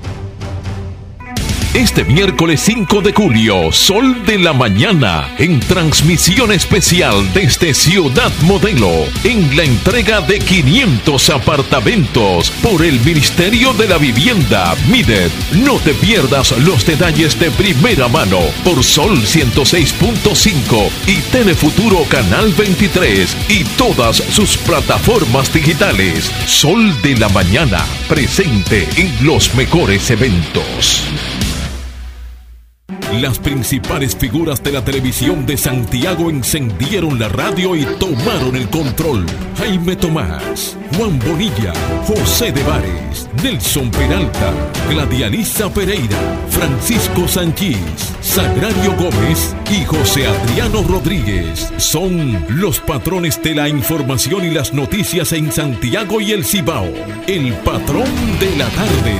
Este 1.73 2.03
miércoles 2.03 2.59
5 2.65 3.01
de 3.01 3.13
julio, 3.13 3.71
Sol 3.71 4.25
de 4.25 4.37
la 4.37 4.51
Mañana, 4.51 5.33
en 5.37 5.61
transmisión 5.61 6.51
especial 6.51 7.31
desde 7.33 7.73
Ciudad 7.73 8.29
Modelo, 8.41 8.91
en 9.23 9.55
la 9.55 9.63
entrega 9.63 10.19
de 10.19 10.39
500 10.39 11.29
apartamentos 11.29 12.51
por 12.61 12.83
el 12.83 12.99
Ministerio 12.99 13.71
de 13.71 13.87
la 13.87 13.97
Vivienda, 13.97 14.75
MIDET. 14.89 15.31
No 15.63 15.79
te 15.79 15.93
pierdas 15.93 16.51
los 16.59 16.85
detalles 16.85 17.39
de 17.39 17.49
primera 17.51 18.09
mano 18.09 18.39
por 18.65 18.83
Sol 18.83 19.17
106.5 19.21 20.89
y 21.07 21.21
Telefuturo 21.31 22.03
Canal 22.09 22.51
23 22.51 23.37
y 23.47 23.63
todas 23.77 24.17
sus 24.17 24.57
plataformas 24.57 25.53
digitales. 25.53 26.33
Sol 26.47 27.01
de 27.01 27.15
la 27.15 27.29
Mañana, 27.29 27.85
presente 28.09 28.89
en 28.97 29.25
los 29.25 29.55
mejores 29.55 30.11
eventos. 30.11 31.05
Las 33.19 33.39
principales 33.39 34.15
figuras 34.15 34.63
de 34.63 34.71
la 34.71 34.85
televisión 34.85 35.45
de 35.45 35.57
Santiago 35.57 36.29
encendieron 36.29 37.19
la 37.19 37.27
radio 37.27 37.75
y 37.75 37.83
tomaron 37.99 38.55
el 38.55 38.69
control. 38.69 39.25
Jaime 39.57 39.97
Tomás, 39.97 40.77
Juan 40.95 41.19
Bonilla, 41.19 41.73
José 42.05 42.53
de 42.53 42.63
Vares, 42.63 43.29
Nelson 43.43 43.91
Peralta, 43.91 44.53
Gladialisa 44.89 45.69
Pereira, 45.71 46.17
Francisco 46.49 47.27
Sanchís, 47.27 47.77
Sagrario 48.21 48.95
Gómez 48.95 49.55
y 49.69 49.83
José 49.83 50.25
Adriano 50.27 50.81
Rodríguez 50.81 51.71
son 51.77 52.45
los 52.49 52.79
patrones 52.79 53.41
de 53.43 53.55
la 53.55 53.67
información 53.67 54.45
y 54.45 54.51
las 54.51 54.73
noticias 54.73 55.33
en 55.33 55.51
Santiago 55.51 56.21
y 56.21 56.31
el 56.31 56.45
Cibao. 56.45 56.87
El 57.27 57.53
patrón 57.55 58.07
de 58.39 58.55
la 58.57 58.69
tarde. 58.69 59.15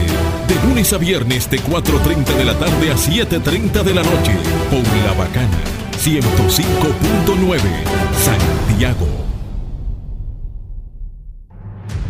De 0.48 0.68
lunes 0.68 0.92
a 0.94 0.98
viernes 0.98 1.50
de 1.50 1.60
4.30 1.60 2.36
de 2.36 2.46
la 2.46 2.58
tarde 2.58 2.92
a 2.92 2.96
7.30 2.96 3.81
de 3.84 3.94
la 3.96 4.04
noche. 4.04 4.34
Por 4.70 4.84
La 5.06 5.14
Bacana. 5.14 5.58
105.9. 5.98 7.60
Santiago. 8.14 9.08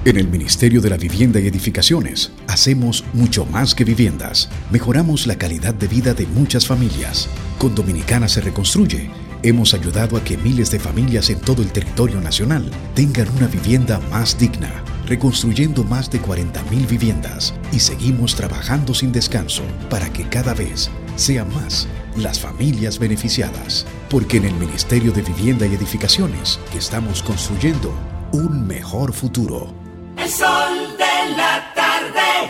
En 0.03 0.17
el 0.17 0.27
Ministerio 0.27 0.81
de 0.81 0.89
la 0.89 0.97
Vivienda 0.97 1.39
y 1.39 1.47
Edificaciones 1.47 2.31
hacemos 2.47 3.05
mucho 3.13 3.45
más 3.45 3.73
que 3.75 3.85
viviendas. 3.85 4.49
Mejoramos 4.71 5.27
la 5.27 5.37
calidad 5.37 5.73
de 5.73 5.87
vida 5.87 6.13
de 6.13 6.25
muchas 6.25 6.65
familias. 6.67 7.29
Con 7.57 7.75
Dominicana 7.75 8.27
se 8.27 8.41
reconstruye. 8.41 9.09
Hemos 9.43 9.73
ayudado 9.73 10.17
a 10.17 10.23
que 10.23 10.37
miles 10.37 10.71
de 10.71 10.79
familias 10.79 11.29
en 11.29 11.39
todo 11.39 11.61
el 11.61 11.71
territorio 11.71 12.19
nacional 12.19 12.69
tengan 12.95 13.29
una 13.37 13.47
vivienda 13.47 13.99
más 14.11 14.37
digna, 14.37 14.83
reconstruyendo 15.11 15.83
más 15.83 16.09
de 16.09 16.21
40.000 16.21 16.87
viviendas 16.87 17.53
y 17.73 17.81
seguimos 17.81 18.33
trabajando 18.33 18.93
sin 18.93 19.11
descanso 19.11 19.61
para 19.89 20.07
que 20.09 20.23
cada 20.29 20.53
vez 20.53 20.89
sean 21.17 21.53
más 21.53 21.85
las 22.15 22.39
familias 22.39 22.97
beneficiadas. 22.97 23.85
Porque 24.09 24.37
en 24.37 24.45
el 24.45 24.53
Ministerio 24.53 25.11
de 25.11 25.21
Vivienda 25.21 25.65
y 25.65 25.75
Edificaciones 25.75 26.61
estamos 26.73 27.21
construyendo 27.23 27.93
un 28.31 28.65
mejor 28.65 29.11
futuro. 29.11 29.73
El 30.15 30.29
sol 30.29 30.95
de 30.97 31.35
la 31.35 31.73
tarde. 31.75 32.49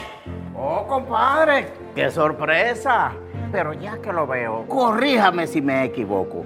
Oh, 0.55 0.85
compadre, 0.87 1.73
qué 1.95 2.11
sorpresa. 2.11 3.11
Pero 3.51 3.73
ya 3.73 3.99
que 3.99 4.13
lo 4.13 4.27
veo, 4.27 4.67
corríjame 4.67 5.47
si 5.47 5.61
me 5.61 5.83
equivoco. 5.85 6.45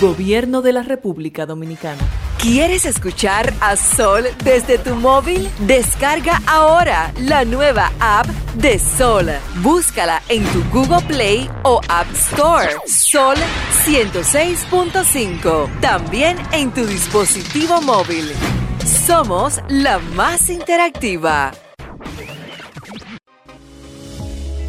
Gobierno 0.00 0.60
de 0.60 0.72
la 0.72 0.82
República 0.82 1.46
Dominicana. 1.46 2.02
¿Quieres 2.38 2.84
escuchar 2.84 3.54
a 3.60 3.76
Sol 3.76 4.24
desde 4.42 4.76
tu 4.76 4.96
móvil? 4.96 5.48
Descarga 5.60 6.42
ahora 6.46 7.12
la 7.20 7.44
nueva 7.44 7.92
app 8.00 8.26
de 8.54 8.78
Sol. 8.78 9.30
Búscala 9.62 10.20
en 10.28 10.44
tu 10.46 10.64
Google 10.70 11.06
Play 11.06 11.48
o 11.62 11.80
App 11.88 12.10
Store. 12.12 12.70
Sol 12.86 13.36
106.5. 13.86 15.80
También 15.80 16.38
en 16.52 16.72
tu 16.74 16.84
dispositivo 16.84 17.80
móvil. 17.80 18.32
Somos 19.06 19.60
la 19.68 19.98
más 19.98 20.50
interactiva. 20.50 21.52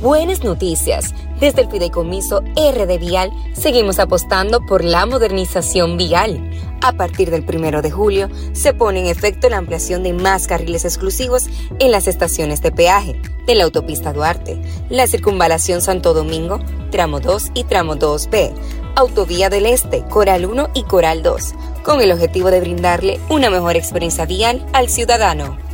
Buenas 0.01 0.43
noticias. 0.43 1.13
Desde 1.39 1.61
el 1.61 1.69
Fideicomiso 1.69 2.41
RD 2.55 2.97
Vial 2.99 3.31
seguimos 3.53 3.99
apostando 3.99 4.61
por 4.65 4.83
la 4.83 5.05
modernización 5.05 5.97
vial. 5.97 6.49
A 6.81 6.93
partir 6.93 7.29
del 7.29 7.43
primero 7.43 7.81
de 7.81 7.91
julio 7.91 8.29
se 8.53 8.73
pone 8.73 9.01
en 9.01 9.07
efecto 9.07 9.49
la 9.49 9.57
ampliación 9.57 10.03
de 10.03 10.13
más 10.13 10.47
carriles 10.47 10.85
exclusivos 10.85 11.47
en 11.79 11.91
las 11.91 12.07
estaciones 12.07 12.61
de 12.61 12.71
peaje 12.71 13.19
de 13.45 13.55
la 13.55 13.65
autopista 13.65 14.13
Duarte, 14.13 14.61
la 14.89 15.07
circunvalación 15.07 15.81
Santo 15.81 16.13
Domingo, 16.13 16.59
tramo 16.89 17.19
2 17.19 17.51
y 17.53 17.63
tramo 17.65 17.95
2B, 17.95 18.53
Autovía 18.95 19.49
del 19.49 19.65
Este, 19.65 20.03
Coral 20.03 20.45
1 20.45 20.69
y 20.73 20.83
Coral 20.83 21.21
2, 21.21 21.53
con 21.83 22.01
el 22.01 22.11
objetivo 22.11 22.49
de 22.49 22.61
brindarle 22.61 23.19
una 23.29 23.49
mejor 23.49 23.75
experiencia 23.75 24.25
vial 24.25 24.65
al 24.73 24.89
ciudadano. 24.89 25.64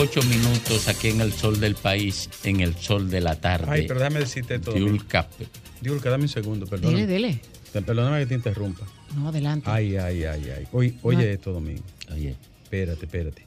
8 0.00 0.22
minutos 0.22 0.86
aquí 0.86 1.08
en 1.08 1.20
el 1.20 1.32
sol 1.32 1.58
del 1.58 1.74
país, 1.74 2.30
en 2.44 2.60
el 2.60 2.76
sol 2.76 3.10
de 3.10 3.20
la 3.20 3.34
tarde. 3.34 3.66
Ay, 3.68 3.84
pero 3.88 3.98
déjame 3.98 4.20
decirte 4.20 4.60
todo. 4.60 4.76
Diulca, 4.76 5.28
Diulca, 5.80 6.08
dame 6.08 6.22
un 6.22 6.28
segundo, 6.28 6.66
perdón. 6.66 6.94
Dele, 6.94 7.06
dele. 7.08 7.40
Perdóname 7.72 8.20
que 8.20 8.26
te 8.26 8.34
interrumpa. 8.34 8.86
No, 9.16 9.28
adelante. 9.28 9.68
Ay, 9.68 9.96
ay, 9.96 10.22
ay, 10.22 10.50
ay. 10.56 10.68
Oye, 10.70 10.94
oye 11.02 11.16
No. 11.16 11.22
esto, 11.24 11.52
Domingo. 11.52 11.82
Oye. 12.12 12.36
Espérate, 12.62 13.06
espérate. 13.06 13.46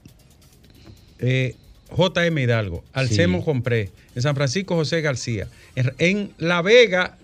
Eh, 1.20 1.56
JM 1.96 2.36
Hidalgo, 2.38 2.84
Alcemo 2.92 3.42
Compré, 3.42 3.90
en 4.14 4.20
San 4.20 4.34
Francisco 4.34 4.74
José 4.74 5.00
García, 5.00 5.48
en 5.74 6.32
La 6.36 6.60
Vega, 6.60 7.16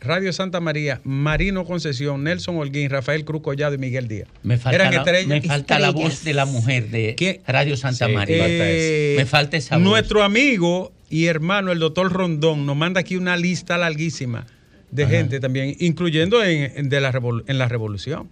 Radio 0.00 0.32
Santa 0.32 0.60
María, 0.60 1.00
Marino 1.04 1.64
Concesión, 1.64 2.22
Nelson 2.24 2.56
Holguín, 2.56 2.90
Rafael 2.90 3.24
Cruz 3.24 3.42
Collado 3.42 3.74
y 3.74 3.78
Miguel 3.78 4.08
Díaz. 4.08 4.28
Me 4.42 4.58
falta, 4.58 4.74
Eran 4.76 4.92
la, 4.94 4.98
estrellas. 4.98 5.26
me 5.28 5.40
falta 5.42 5.78
la 5.78 5.90
voz 5.90 6.22
de 6.22 6.34
la 6.34 6.44
mujer 6.44 6.90
de 6.90 7.40
Radio 7.46 7.76
Santa 7.76 8.06
Sí, 8.06 8.12
María. 8.12 8.44
eh, 8.46 9.14
me 9.16 9.26
falta 9.26 9.56
esa 9.56 9.76
voz. 9.76 9.84
Nuestro 9.84 10.22
amigo 10.22 10.92
y 11.08 11.26
hermano, 11.26 11.72
el 11.72 11.78
doctor 11.78 12.12
Rondón, 12.12 12.66
nos 12.66 12.76
manda 12.76 13.00
aquí 13.00 13.16
una 13.16 13.36
lista 13.36 13.78
larguísima 13.78 14.46
de 14.90 15.04
Ajá. 15.04 15.12
gente 15.12 15.40
también, 15.40 15.74
incluyendo 15.80 16.44
en, 16.44 16.72
en 16.76 16.88
de 16.88 17.00
la, 17.00 17.10
revol- 17.12 17.44
en 17.46 17.58
la 17.58 17.68
revolución. 17.68 18.28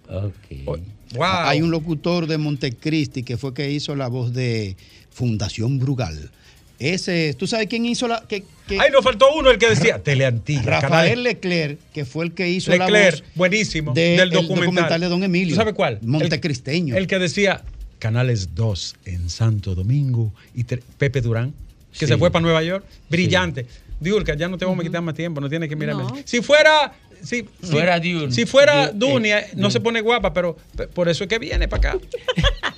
O- 0.67 0.79
Wow. 1.15 1.25
Hay 1.45 1.63
un 1.63 1.71
locutor 1.71 2.27
de 2.27 2.39
Montecristi 2.39 3.23
que 3.23 3.37
fue 3.37 3.55
que 3.55 3.71
hizo 3.71 3.95
la 3.95 4.09
voz 4.09 4.33
de 4.33 4.77
Fundación 5.11 5.79
Brugal. 5.79 6.31
Ese, 6.79 7.35
¿tú 7.39 7.47
sabes 7.47 7.67
quién 7.69 7.87
hizo 7.87 8.09
la 8.09 8.25
que, 8.29 8.45
que- 8.67 8.81
Ay, 8.81 8.91
nos 8.91 9.05
faltó 9.05 9.27
uno, 9.35 9.51
el 9.51 9.59
que 9.59 9.69
decía 9.71 10.03
Teleantilla. 10.03 10.63
Rafael 10.63 10.91
canales- 10.91 11.19
Leclerc, 11.19 11.79
que 11.93 12.05
fue 12.05 12.25
el 12.25 12.33
que 12.33 12.49
hizo 12.49 12.71
Leclerc, 12.73 13.15
la 13.17 13.21
voz 13.21 13.25
buenísimo, 13.37 13.93
de- 13.95 14.11
del 14.17 14.21
el 14.21 14.31
documental. 14.31 15.01
de 15.01 15.09
Don 15.09 15.23
Emilio. 15.23 15.55
¿Tú 15.55 15.57
sabes 15.61 15.75
cuál? 15.75 15.99
Montecristeño. 16.03 16.95
El, 16.97 17.03
el 17.03 17.07
que 17.07 17.19
decía 17.19 17.63
Canales 18.01 18.55
2 18.55 18.97
en 19.07 19.31
Santo 19.31 19.75
Domingo 19.75 20.33
y 20.55 20.65
tre- 20.65 20.83
Pepe 20.99 21.21
Durán, 21.21 21.53
que 21.93 22.01
Sí. 22.01 22.07
se 22.07 22.19
fue 22.19 22.31
para 22.31 22.43
Nueva 22.43 22.63
York. 22.63 22.85
Brillante. 23.09 23.67
Diurka, 24.01 24.35
ya 24.35 24.49
no 24.49 24.59
te 24.59 24.65
vamos 24.65 24.81
a 24.81 24.83
quitar 24.83 25.01
más 25.01 25.15
tiempo, 25.15 25.41
no 25.41 25.49
tienes 25.49 25.69
que 25.69 25.77
mirarme. 25.77 26.03
No. 26.03 26.17
Si 26.25 26.43
fuera. 26.43 26.93
Si, 27.23 27.37
si- 27.63 27.69
Fuera 27.71 27.99
Diur- 28.03 28.31
si 28.33 28.45
fuera 28.45 28.93
Diur- 28.93 28.99
Dunia, 28.99 29.39
eh, 29.41 29.51
no 29.57 29.71
se 29.71 29.81
pone 29.81 30.03
guapa, 30.03 30.35
pero 30.35 30.59
pe- 30.77 30.89
por 30.89 31.09
eso 31.09 31.25
es 31.25 31.29
que 31.31 31.39
viene 31.39 31.69
para 31.69 31.93
acá. 31.93 31.99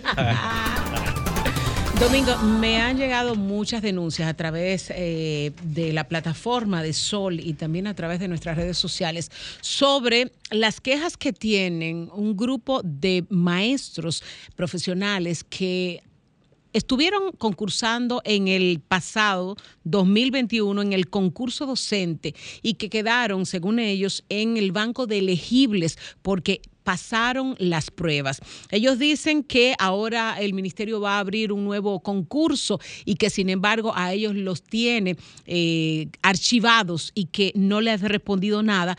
Domingo, 2.01 2.36
me 2.36 2.77
han 2.77 2.98
llegado 2.98 3.36
muchas 3.36 3.81
denuncias 3.81 4.28
a 4.28 4.35
través 4.35 4.90
eh, 4.90 5.52
de 5.62 5.94
la 5.94 6.05
plataforma 6.05 6.82
de 6.82 6.93
Sol 6.93 7.40
y 7.40 7.55
también 7.55 7.86
a 7.86 7.94
través 7.94 8.20
de 8.20 8.28
nuestras 8.28 8.56
redes 8.56 8.77
sociales 8.77 9.31
sobre 9.62 10.31
las 10.51 10.81
quejas 10.82 11.16
que 11.16 11.32
tienen 11.32 12.10
un 12.12 12.36
grupo 12.36 12.82
de 12.85 13.24
maestros 13.31 14.23
profesionales 14.56 15.43
que 15.43 16.02
estuvieron 16.74 17.32
concursando 17.32 18.20
en 18.24 18.48
el 18.48 18.82
pasado 18.86 19.56
2021 19.85 20.82
en 20.82 20.93
el 20.93 21.09
concurso 21.09 21.64
docente 21.64 22.35
y 22.60 22.74
que 22.74 22.90
quedaron, 22.90 23.47
según 23.47 23.78
ellos, 23.78 24.23
en 24.28 24.59
el 24.59 24.70
banco 24.70 25.06
de 25.06 25.18
elegibles 25.18 25.97
porque 26.20 26.60
pasaron 26.86 27.56
las 27.58 27.90
pruebas. 27.90 28.40
Ellos 28.70 29.00
dicen 29.00 29.42
que 29.42 29.74
ahora 29.80 30.36
el 30.38 30.54
ministerio 30.54 31.00
va 31.00 31.16
a 31.16 31.18
abrir 31.18 31.50
un 31.50 31.64
nuevo 31.64 31.98
concurso 31.98 32.78
y 33.04 33.16
que 33.16 33.28
sin 33.28 33.50
embargo 33.50 33.92
a 33.96 34.12
ellos 34.12 34.36
los 34.36 34.62
tiene 34.62 35.16
eh, 35.46 36.06
archivados 36.22 37.10
y 37.12 37.24
que 37.24 37.50
no 37.56 37.80
les 37.80 38.04
ha 38.04 38.08
respondido 38.08 38.62
nada, 38.62 38.96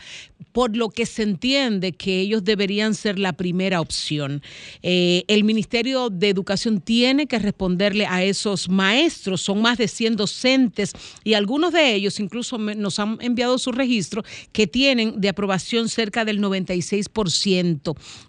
por 0.52 0.76
lo 0.76 0.90
que 0.90 1.06
se 1.06 1.22
entiende 1.22 1.92
que 1.92 2.20
ellos 2.20 2.44
deberían 2.44 2.94
ser 2.94 3.18
la 3.18 3.32
primera 3.32 3.80
opción. 3.80 4.42
Eh, 4.82 5.24
el 5.28 5.44
Ministerio 5.44 6.10
de 6.10 6.28
Educación 6.28 6.80
tiene 6.80 7.26
que 7.26 7.38
responderle 7.38 8.06
a 8.06 8.22
esos 8.22 8.68
maestros, 8.68 9.40
son 9.40 9.62
más 9.62 9.78
de 9.78 9.88
100 9.88 10.16
docentes 10.16 10.92
y 11.24 11.34
algunos 11.34 11.72
de 11.72 11.94
ellos 11.94 12.20
incluso 12.20 12.58
nos 12.58 12.98
han 12.98 13.18
enviado 13.20 13.56
su 13.58 13.72
registro 13.72 14.24
que 14.52 14.66
tienen 14.66 15.20
de 15.20 15.28
aprobación 15.28 15.88
cerca 15.88 16.24
del 16.24 16.40
96%, 16.40 17.77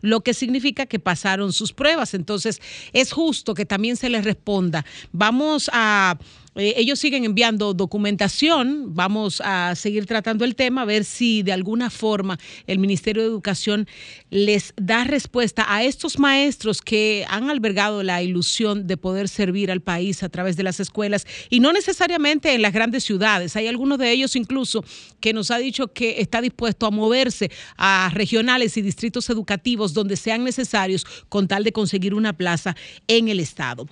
lo 0.01 0.21
que 0.21 0.33
significa 0.33 0.85
que 0.85 0.99
pasaron 0.99 1.53
sus 1.53 1.73
pruebas. 1.73 2.13
Entonces, 2.13 2.61
es 2.93 3.11
justo 3.11 3.53
que 3.53 3.65
también 3.65 3.97
se 3.97 4.09
les 4.09 4.23
responda. 4.23 4.85
Vamos 5.11 5.69
a 5.73 6.17
eh, 6.59 6.73
ellos 6.75 6.99
siguen 6.99 7.23
enviando 7.23 7.73
documentación, 7.73 8.93
vamos 8.93 9.41
a 9.45 9.75
seguir 9.75 10.05
tratando 10.05 10.43
el 10.43 10.55
tema, 10.55 10.81
a 10.81 10.85
ver 10.85 11.05
si 11.05 11.41
de 11.41 11.53
alguna 11.53 11.89
forma 11.89 12.37
el 12.67 12.79
Ministerio 12.79 13.21
de 13.21 13.29
Educación 13.29 13.87
les 14.29 14.73
da 14.75 15.05
respuesta 15.05 15.65
a 15.73 15.83
estos 15.85 16.19
maestros 16.19 16.81
que 16.81 17.25
han 17.29 17.49
albergado 17.49 18.03
la 18.03 18.21
ilusión 18.21 18.87
de 18.87 18.97
poder 18.97 19.29
servir 19.29 19.71
al 19.71 19.81
país 19.81 20.21
a 20.21 20.27
través 20.27 20.57
de 20.57 20.63
las 20.63 20.81
escuelas 20.81 21.25
y 21.49 21.61
no 21.61 21.71
necesariamente 21.71 22.53
en 22.53 22.61
las 22.61 22.73
grandes 22.73 23.05
ciudades. 23.05 23.55
Hay 23.55 23.67
algunos 23.67 23.97
de 23.97 24.11
ellos 24.11 24.35
incluso 24.35 24.83
que 25.21 25.31
nos 25.31 25.51
ha 25.51 25.57
dicho 25.59 25.93
que 25.93 26.19
está 26.19 26.41
dispuesto 26.41 26.85
a 26.85 26.91
moverse 26.91 27.49
a 27.77 28.11
regionales 28.13 28.75
y 28.75 28.81
distritos 28.81 29.29
educativos 29.29 29.93
donde 29.93 30.17
sean 30.17 30.43
necesarios 30.43 31.05
con 31.29 31.47
tal 31.47 31.63
de 31.63 31.71
conseguir 31.71 32.13
una 32.13 32.33
plaza 32.33 32.75
en 33.07 33.29
el 33.29 33.39
Estado. 33.39 33.87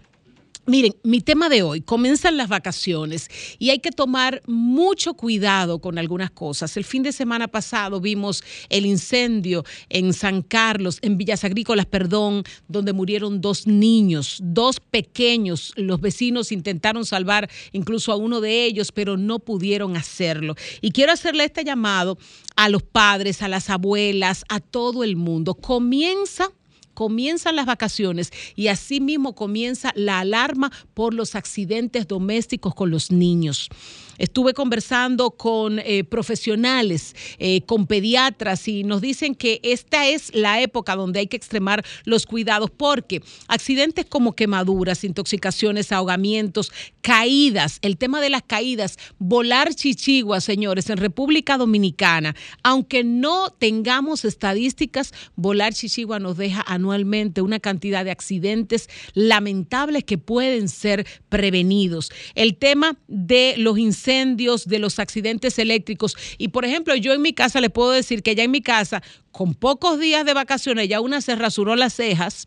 Miren, 0.70 0.98
mi 1.04 1.22
tema 1.22 1.48
de 1.48 1.64
hoy, 1.64 1.80
comienzan 1.80 2.36
las 2.36 2.50
vacaciones 2.50 3.30
y 3.58 3.70
hay 3.70 3.80
que 3.80 3.90
tomar 3.90 4.42
mucho 4.48 5.14
cuidado 5.14 5.80
con 5.80 5.98
algunas 5.98 6.30
cosas. 6.30 6.76
El 6.76 6.84
fin 6.84 7.04
de 7.04 7.14
semana 7.14 7.48
pasado 7.48 8.02
vimos 8.02 8.44
el 8.68 8.86
incendio 8.86 9.64
en 9.88 10.12
San 10.12 10.42
Carlos, 10.42 11.00
en 11.04 11.18
Villas 11.18 11.46
Agrícolas, 11.46 11.86
perdón, 11.86 12.44
donde 12.68 12.92
murieron 12.92 13.40
dos 13.40 13.66
niños, 13.66 14.40
dos 14.44 14.82
pequeños. 14.82 15.72
Los 15.78 16.02
vecinos 16.02 16.52
intentaron 16.52 17.06
salvar 17.06 17.50
incluso 17.72 18.12
a 18.12 18.18
uno 18.18 18.42
de 18.42 18.66
ellos, 18.66 18.92
pero 18.92 19.16
no 19.16 19.40
pudieron 19.40 19.96
hacerlo. 19.96 20.56
Y 20.82 20.92
quiero 20.92 21.14
hacerle 21.14 21.46
este 21.46 21.64
llamado 21.64 22.18
a 22.58 22.68
los 22.68 22.84
padres, 22.84 23.42
a 23.42 23.48
las 23.48 23.70
abuelas, 23.70 24.44
a 24.50 24.60
todo 24.60 25.06
el 25.06 25.16
mundo. 25.16 25.56
Comienza 25.56 26.52
comienzan 26.98 27.56
las 27.56 27.68
vacaciones 27.68 28.32
y 28.56 28.70
asimismo 28.70 29.36
comienza 29.36 29.94
la 29.96 30.18
alarma 30.18 30.72
por 30.96 31.14
los 31.14 31.36
accidentes 31.36 32.08
domésticos 32.08 32.74
con 32.74 32.90
los 32.90 33.12
niños. 33.12 33.70
Estuve 34.18 34.54
conversando 34.54 35.32
con 35.32 35.80
eh, 35.80 36.04
profesionales, 36.04 37.16
eh, 37.40 37.62
con 37.62 37.88
pediatras 37.88 38.68
y 38.68 38.84
nos 38.84 39.02
dicen 39.02 39.36
que 39.36 39.60
esta 39.64 40.08
es 40.08 40.34
la 40.34 40.62
época 40.62 40.96
donde 40.96 41.20
hay 41.20 41.28
que 41.28 41.38
extremar 41.38 41.86
los 42.06 42.26
cuidados 42.26 42.70
porque 42.70 43.22
accidentes 43.48 44.06
como 44.06 44.36
quemaduras, 44.36 45.04
intoxicaciones, 45.04 45.92
ahogamientos, 45.92 46.72
caídas, 47.02 47.80
el 47.82 47.98
tema 47.98 48.22
de 48.22 48.30
las 48.30 48.44
caídas, 48.44 48.98
volar 49.18 49.74
chichigua, 49.74 50.42
señores, 50.42 50.90
en 50.90 50.98
República 50.98 51.58
Dominicana, 51.58 52.36
aunque 52.64 53.04
no 53.04 53.50
tengamos 53.50 54.26
estadísticas, 54.26 55.14
volar 55.36 55.74
chichigua 55.74 56.20
nos 56.20 56.38
deja 56.38 56.64
anualmente 56.68 57.42
una 57.42 57.60
cantidad 57.60 58.04
de 58.04 58.12
accidentes 58.12 58.90
lamentables 59.14 60.04
que 60.04 60.18
pueden 60.18 60.70
ser 60.70 61.06
prevenidos. 61.30 62.12
El 62.36 62.58
tema 62.58 62.98
de 63.08 63.56
los 63.58 63.78
incendios, 63.78 64.07
de 64.08 64.80
los 64.80 65.00
accidentes 65.00 65.60
eléctricos. 65.60 66.16
Y 66.38 66.50
por 66.50 66.64
ejemplo, 66.64 66.96
yo 66.96 67.14
en 67.14 67.22
mi 67.22 67.34
casa 67.34 67.60
le 67.60 67.70
puedo 67.70 67.92
decir 67.92 68.24
que 68.24 68.36
ya 68.36 68.44
en 68.44 68.52
mi 68.52 68.62
casa, 68.62 69.04
con 69.32 69.54
pocos 69.54 70.00
días 70.00 70.26
de 70.26 70.34
vacaciones, 70.34 70.88
ya 70.88 71.02
una 71.02 71.20
se 71.20 71.36
rasuró 71.36 71.76
las 71.76 71.94
cejas 71.94 72.46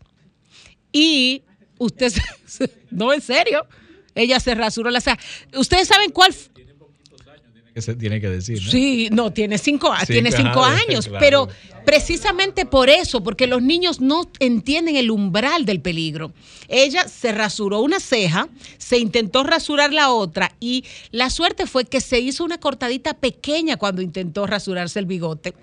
y 0.91 1.43
usted, 1.77 2.11
no, 2.91 3.13
en 3.13 3.21
serio, 3.21 3.67
ella 4.15 4.39
se 4.39 4.55
rasuró 4.55 4.89
las 4.89 5.03
cejas. 5.03 5.23
¿Ustedes 5.55 5.87
saben 5.87 6.09
cuál? 6.09 6.33
Que 7.73 7.81
se 7.81 7.95
tiene 7.95 8.19
que 8.19 8.29
decir. 8.29 8.61
¿no? 8.63 8.69
Sí, 8.71 9.09
no, 9.11 9.31
tiene 9.31 9.57
cinco, 9.57 9.91
a- 9.91 9.99
Cinco, 9.99 10.11
tiene 10.11 10.31
cinco 10.31 10.63
ah, 10.63 10.77
años, 10.87 11.07
claro. 11.07 11.19
pero 11.19 11.49
precisamente 11.85 12.65
por 12.65 12.89
eso, 12.89 13.23
porque 13.23 13.47
los 13.47 13.61
niños 13.61 14.01
no 14.01 14.29
entienden 14.39 14.97
el 14.97 15.09
umbral 15.09 15.65
del 15.65 15.79
peligro. 15.79 16.33
Ella 16.67 17.07
se 17.07 17.31
rasuró 17.31 17.79
una 17.79 17.99
ceja, 17.99 18.49
se 18.77 18.97
intentó 18.97 19.43
rasurar 19.43 19.93
la 19.93 20.11
otra 20.11 20.53
y 20.59 20.83
la 21.11 21.29
suerte 21.29 21.65
fue 21.65 21.85
que 21.85 22.01
se 22.01 22.19
hizo 22.19 22.43
una 22.43 22.59
cortadita 22.59 23.13
pequeña 23.13 23.77
cuando 23.77 24.01
intentó 24.01 24.47
rasurarse 24.47 24.99
el 24.99 25.05
bigote. 25.05 25.53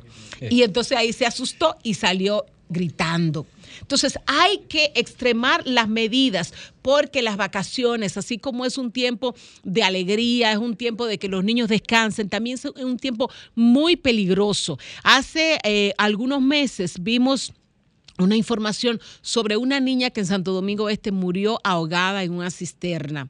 Y 0.51 0.63
entonces 0.63 0.97
ahí 0.97 1.13
se 1.13 1.27
asustó 1.27 1.77
y 1.83 1.95
salió 1.95 2.47
gritando. 2.69 3.47
Entonces 3.81 4.19
hay 4.27 4.59
que 4.69 4.93
extremar 4.95 5.67
las 5.67 5.89
medidas 5.89 6.53
porque 6.83 7.23
las 7.23 7.37
vacaciones, 7.37 8.17
así 8.17 8.39
como 8.39 8.65
es 8.65 8.79
un 8.79 8.93
tiempo 8.93 9.35
de 9.63 9.83
alegría, 9.83 10.53
es 10.53 10.59
un 10.59 10.77
tiempo 10.77 11.07
de 11.07 11.19
que 11.19 11.29
los 11.29 11.45
niños 11.45 11.69
descansen, 11.69 12.29
también 12.29 12.55
es 12.55 12.65
un 12.65 12.99
tiempo 12.99 13.31
muy 13.55 13.97
peligroso. 13.97 14.79
Hace 15.03 15.59
eh, 15.65 15.93
algunos 15.99 16.41
meses 16.41 17.03
vimos 17.03 17.53
una 18.19 18.37
información 18.37 19.01
sobre 19.21 19.57
una 19.57 19.81
niña 19.81 20.11
que 20.11 20.21
en 20.21 20.27
Santo 20.27 20.53
Domingo 20.53 20.89
Este 20.89 21.13
murió 21.13 21.61
ahogada 21.65 22.25
en 22.25 22.33
una 22.33 22.51
cisterna. 22.51 23.29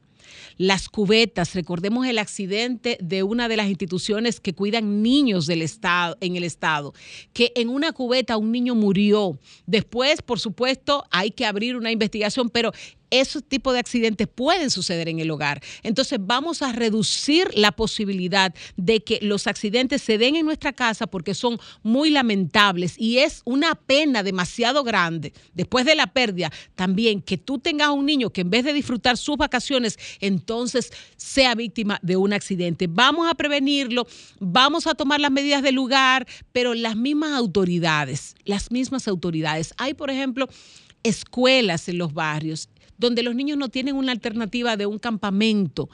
Las 0.57 0.89
cubetas, 0.89 1.55
recordemos 1.55 2.07
el 2.07 2.19
accidente 2.19 2.97
de 3.01 3.23
una 3.23 3.47
de 3.47 3.57
las 3.57 3.67
instituciones 3.67 4.39
que 4.39 4.53
cuidan 4.53 5.01
niños 5.01 5.45
del 5.45 5.61
estado, 5.61 6.17
en 6.21 6.35
el 6.35 6.43
estado, 6.43 6.93
que 7.33 7.51
en 7.55 7.69
una 7.69 7.91
cubeta 7.91 8.37
un 8.37 8.51
niño 8.51 8.75
murió. 8.75 9.39
Después, 9.65 10.21
por 10.21 10.39
supuesto, 10.39 11.05
hay 11.11 11.31
que 11.31 11.45
abrir 11.45 11.75
una 11.75 11.91
investigación, 11.91 12.49
pero 12.49 12.71
esos 13.09 13.43
tipos 13.43 13.73
de 13.73 13.79
accidentes 13.79 14.27
pueden 14.27 14.69
suceder 14.69 15.09
en 15.09 15.19
el 15.19 15.31
hogar. 15.31 15.61
Entonces 15.83 16.19
vamos 16.21 16.61
a 16.61 16.71
reducir 16.71 17.49
la 17.55 17.71
posibilidad 17.71 18.53
de 18.77 19.03
que 19.03 19.19
los 19.21 19.47
accidentes 19.47 20.01
se 20.01 20.17
den 20.17 20.35
en 20.35 20.45
nuestra 20.45 20.73
casa 20.73 21.07
porque 21.07 21.33
son 21.33 21.59
muy 21.83 22.09
lamentables 22.09 22.95
y 22.97 23.19
es 23.19 23.41
una 23.45 23.75
pena 23.75 24.23
demasiado 24.23 24.83
grande 24.83 25.33
después 25.53 25.85
de 25.85 25.95
la 25.95 26.07
pérdida 26.07 26.51
también 26.75 27.21
que 27.21 27.37
tú 27.37 27.59
tengas 27.59 27.89
un 27.89 28.05
niño 28.05 28.29
que 28.31 28.41
en 28.41 28.49
vez 28.49 28.65
de 28.65 28.73
disfrutar 28.73 29.17
sus 29.17 29.37
vacaciones 29.37 29.97
entonces 30.19 30.91
sea 31.17 31.55
víctima 31.55 31.99
de 32.01 32.17
un 32.17 32.33
accidente. 32.33 32.87
Vamos 32.87 33.29
a 33.29 33.35
prevenirlo, 33.35 34.07
vamos 34.39 34.87
a 34.87 34.95
tomar 34.95 35.19
las 35.19 35.31
medidas 35.31 35.63
del 35.63 35.75
lugar, 35.75 36.27
pero 36.51 36.73
las 36.73 36.95
mismas 36.95 37.33
autoridades, 37.33 38.35
las 38.45 38.71
mismas 38.71 39.07
autoridades. 39.07 39.73
Hay, 39.77 39.93
por 39.93 40.09
ejemplo, 40.09 40.47
escuelas 41.03 41.87
en 41.89 41.97
los 41.97 42.13
barrios 42.13 42.69
donde 42.99 43.23
los 43.23 43.33
niños 43.33 43.57
no 43.57 43.69
tienen 43.69 43.95
una 43.95 44.11
alternativa 44.11 44.77
de 44.77 44.85
un 44.85 44.99
campamento. 44.99 45.89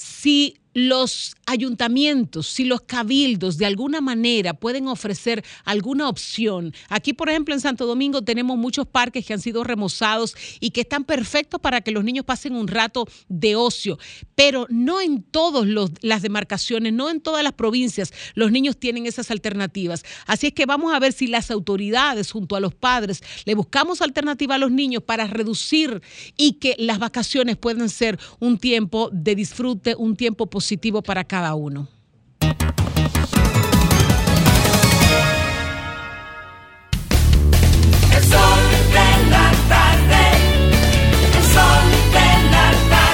Si 0.00 0.60
los 0.72 1.34
ayuntamientos, 1.46 2.46
si 2.46 2.64
los 2.64 2.82
cabildos 2.82 3.58
de 3.58 3.66
alguna 3.66 4.00
manera 4.00 4.54
pueden 4.54 4.86
ofrecer 4.86 5.44
alguna 5.64 6.08
opción. 6.08 6.72
Aquí, 6.88 7.12
por 7.12 7.28
ejemplo, 7.28 7.54
en 7.54 7.60
Santo 7.60 7.86
Domingo 7.86 8.22
tenemos 8.22 8.56
muchos 8.56 8.86
parques 8.86 9.26
que 9.26 9.32
han 9.32 9.40
sido 9.40 9.64
remozados 9.64 10.36
y 10.60 10.70
que 10.70 10.82
están 10.82 11.04
perfectos 11.04 11.60
para 11.60 11.80
que 11.80 11.90
los 11.90 12.04
niños 12.04 12.24
pasen 12.24 12.54
un 12.54 12.68
rato 12.68 13.08
de 13.28 13.56
ocio, 13.56 13.98
pero 14.36 14.66
no 14.70 15.00
en 15.00 15.22
todas 15.22 15.66
las 16.02 16.22
demarcaciones, 16.22 16.92
no 16.92 17.10
en 17.10 17.20
todas 17.20 17.42
las 17.42 17.54
provincias 17.54 18.12
los 18.34 18.52
niños 18.52 18.76
tienen 18.78 19.06
esas 19.06 19.30
alternativas. 19.30 20.04
Así 20.26 20.48
es 20.48 20.52
que 20.52 20.66
vamos 20.66 20.94
a 20.94 21.00
ver 21.00 21.12
si 21.12 21.26
las 21.26 21.50
autoridades 21.50 22.30
junto 22.30 22.54
a 22.54 22.60
los 22.60 22.74
padres 22.74 23.22
le 23.44 23.54
buscamos 23.54 24.02
alternativa 24.02 24.54
a 24.54 24.58
los 24.58 24.70
niños 24.70 25.02
para 25.02 25.26
reducir 25.26 26.00
y 26.36 26.54
que 26.54 26.76
las 26.78 27.00
vacaciones 27.00 27.56
puedan 27.56 27.88
ser 27.88 28.20
un 28.38 28.56
tiempo 28.58 29.10
de 29.12 29.34
disfrute, 29.34 29.89
un 29.96 30.16
tiempo 30.16 30.46
positivo 30.46 31.02
para 31.02 31.24
cada 31.24 31.54
uno. 31.54 31.88
El 38.12 38.22
sol 38.22 38.60
de 38.92 39.30
la 39.30 39.52
tarde, 39.68 40.22
el 41.36 41.44
sol 41.44 41.86
de 42.12 42.28
la 42.50 42.66
tarde. 42.90 43.10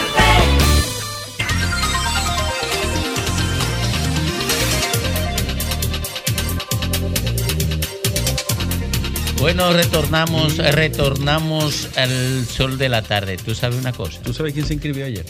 Bueno, 9.40 9.73
retornamos, 9.73 10.57
retornamos 10.59 11.97
al 11.97 12.44
sol 12.47 12.78
de 12.78 12.89
la 12.89 13.03
tarde. 13.03 13.36
¿Tú 13.36 13.55
sabes 13.55 13.78
una 13.78 13.93
cosa? 13.93 14.20
¿Tú 14.23 14.32
sabes 14.32 14.53
quién 14.53 14.66
se 14.66 14.74
inscribió 14.74 15.07
ayer? 15.07 15.24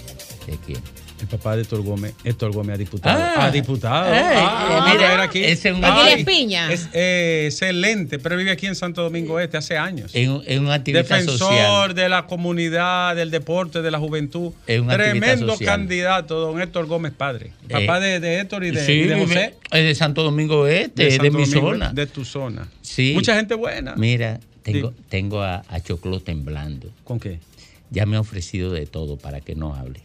¿De 0.46 0.58
quién? 0.64 0.80
El 1.20 1.26
papá 1.28 1.56
de 1.56 1.62
Héctor 1.62 1.82
Gómez, 1.82 2.14
Héctor 2.24 2.52
Gómez 2.52 2.74
a 2.74 2.78
diputado. 2.78 3.18
Ah. 3.22 3.46
a 3.46 3.50
diputado. 3.50 4.14
Eh, 4.14 4.18
Ah, 4.36 4.86
eh, 4.90 4.92
mira, 4.94 5.14
era 5.14 5.22
aquí. 5.22 5.42
ese 5.42 5.70
es 5.70 5.74
un- 5.74 5.82
Ay, 5.84 6.12
Aquiles 6.12 6.26
Piña. 6.26 6.70
Es 6.72 6.88
eh, 6.92 7.44
excelente, 7.46 8.18
pero 8.18 8.36
vive 8.36 8.50
aquí 8.50 8.66
en 8.66 8.74
Santo 8.74 9.02
Domingo 9.02 9.40
Este 9.40 9.56
hace 9.56 9.78
años. 9.78 10.10
Es 10.14 10.28
un, 10.28 10.42
es 10.46 10.58
un 10.58 10.70
activista 10.70 11.14
Defensor 11.16 11.38
social. 11.38 11.94
de 11.94 12.08
la 12.10 12.26
comunidad, 12.26 13.16
del 13.16 13.30
deporte, 13.30 13.80
de 13.82 13.90
la 13.90 13.98
juventud. 13.98 14.52
Es 14.66 14.78
un 14.80 14.90
activista 14.90 14.96
Tremendo 15.20 15.52
social. 15.54 15.66
candidato, 15.78 16.38
don 16.40 16.60
Héctor 16.60 16.86
Gómez 16.86 17.12
Padre. 17.16 17.46
Eh, 17.68 17.72
Papá 17.72 17.98
de, 18.00 18.20
de 18.20 18.40
Héctor 18.40 18.64
y 18.64 18.70
de, 18.72 18.84
sí, 18.84 18.92
y 18.92 19.04
de 19.06 19.18
José. 19.18 19.54
es 19.72 19.84
de 19.84 19.94
Santo 19.94 20.22
Domingo 20.22 20.66
Este, 20.66 21.04
de, 21.08 21.18
mi 21.30 21.30
Domingo, 21.44 21.60
zona. 21.60 21.92
De 21.92 22.06
tu 22.06 22.24
zona. 22.24 22.68
Sí. 22.82 23.12
Mucha 23.14 23.34
gente 23.36 23.54
buena. 23.54 23.94
Mira, 23.96 24.38
tengo, 24.62 24.92
tengo 25.08 25.42
a, 25.42 25.64
a 25.68 25.80
Choclo 25.80 26.20
temblando. 26.20 26.90
¿Con 27.04 27.18
qué? 27.20 27.38
Ya 27.90 28.04
me 28.04 28.16
ha 28.16 28.20
ofrecido 28.20 28.72
de 28.72 28.84
todo 28.86 29.16
para 29.16 29.40
que 29.40 29.54
no 29.54 29.74
hable. 29.74 30.00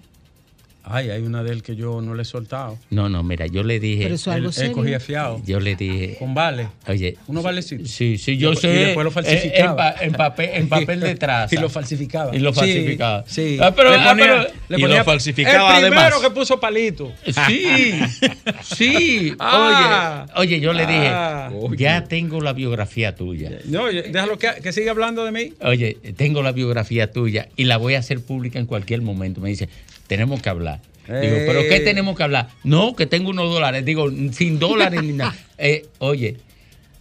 Ay, 0.83 1.09
hay 1.11 1.21
una 1.21 1.43
de 1.43 1.51
él 1.51 1.61
que 1.63 1.75
yo 1.75 2.01
no 2.01 2.15
le 2.15 2.23
he 2.23 2.25
soltado. 2.25 2.77
No, 2.89 3.07
no, 3.07 3.23
mira, 3.23 3.45
yo 3.47 3.63
le 3.63 3.79
dije. 3.79 4.03
Pero 4.03 4.15
eso 4.15 4.31
es 4.31 4.35
algo 4.37 4.49
Él- 4.49 4.61
él 4.65 4.71
cogía 4.71 4.99
fiado. 4.99 5.41
Yo 5.45 5.59
le 5.59 5.75
dije. 5.75 6.15
Con 6.17 6.33
vale. 6.33 6.67
Oye. 6.87 7.17
Unos 7.27 7.43
valecitos. 7.43 7.89
Sí, 7.91 8.17
sí, 8.17 8.37
yo 8.37 8.55
sé. 8.55 8.69
y 8.73 8.77
después 8.85 9.03
lo 9.03 9.09
eh, 9.09 9.13
falsificaba. 9.13 9.71
En, 9.71 9.75
pa- 9.95 10.03
en 10.05 10.11
papel, 10.13 10.49
en 10.53 10.69
papel 10.69 10.99
de 10.99 11.15
traza. 11.21 11.53
Y 11.55 11.59
lo 11.59 11.69
falsificaba. 11.69 12.35
Y 12.35 12.39
lo 12.39 12.51
falsificaba. 12.51 13.23
Sí. 13.27 13.57
Ah, 13.61 13.73
pero, 13.75 13.91
Le 13.91 13.97
ah, 13.97 14.09
ponía- 14.09 14.25
pero- 14.25 14.47
le 14.69 14.77
y 14.79 14.81
lo 14.97 15.03
falsificaba 15.03 15.77
El 15.77 15.83
primero 15.85 16.01
además. 16.01 16.21
que 16.21 16.29
puso 16.31 16.59
palito. 16.59 17.11
Sí, 17.47 17.99
sí. 18.63 19.33
Ah. 19.39 20.25
oye, 20.35 20.55
oye, 20.55 20.59
yo 20.59 20.73
le 20.73 20.85
dije, 20.85 21.07
Ah. 21.09 21.51
ya 21.77 22.03
tengo 22.05 22.41
la 22.41 22.53
biografía 22.53 23.15
tuya. 23.15 23.51
No, 23.65 23.83
oye, 23.83 24.03
déjalo 24.03 24.37
que, 24.37 24.49
que 24.61 24.71
siga 24.73 24.91
hablando 24.91 25.23
de 25.25 25.31
mí. 25.31 25.53
Oye, 25.61 25.97
tengo 26.17 26.41
la 26.41 26.51
biografía 26.51 27.11
tuya 27.11 27.49
y 27.55 27.65
la 27.65 27.77
voy 27.77 27.95
a 27.95 27.99
hacer 27.99 28.19
pública 28.21 28.59
en 28.59 28.65
cualquier 28.65 29.01
momento. 29.01 29.41
Me 29.41 29.49
dice, 29.49 29.69
tenemos 30.11 30.41
que 30.41 30.49
hablar. 30.49 30.81
Digo, 31.07 31.35
Eh. 31.37 31.43
¿pero 31.47 31.61
qué 31.69 31.79
tenemos 31.79 32.17
que 32.17 32.23
hablar? 32.23 32.49
No, 32.65 32.95
que 32.97 33.05
tengo 33.05 33.29
unos 33.29 33.49
dólares. 33.53 33.85
Digo, 33.85 34.09
sin 34.33 34.59
dólares 34.59 35.01
ni 35.03 35.13
nada. 35.13 35.33
Eh, 35.63 35.85
oye, 35.99 36.37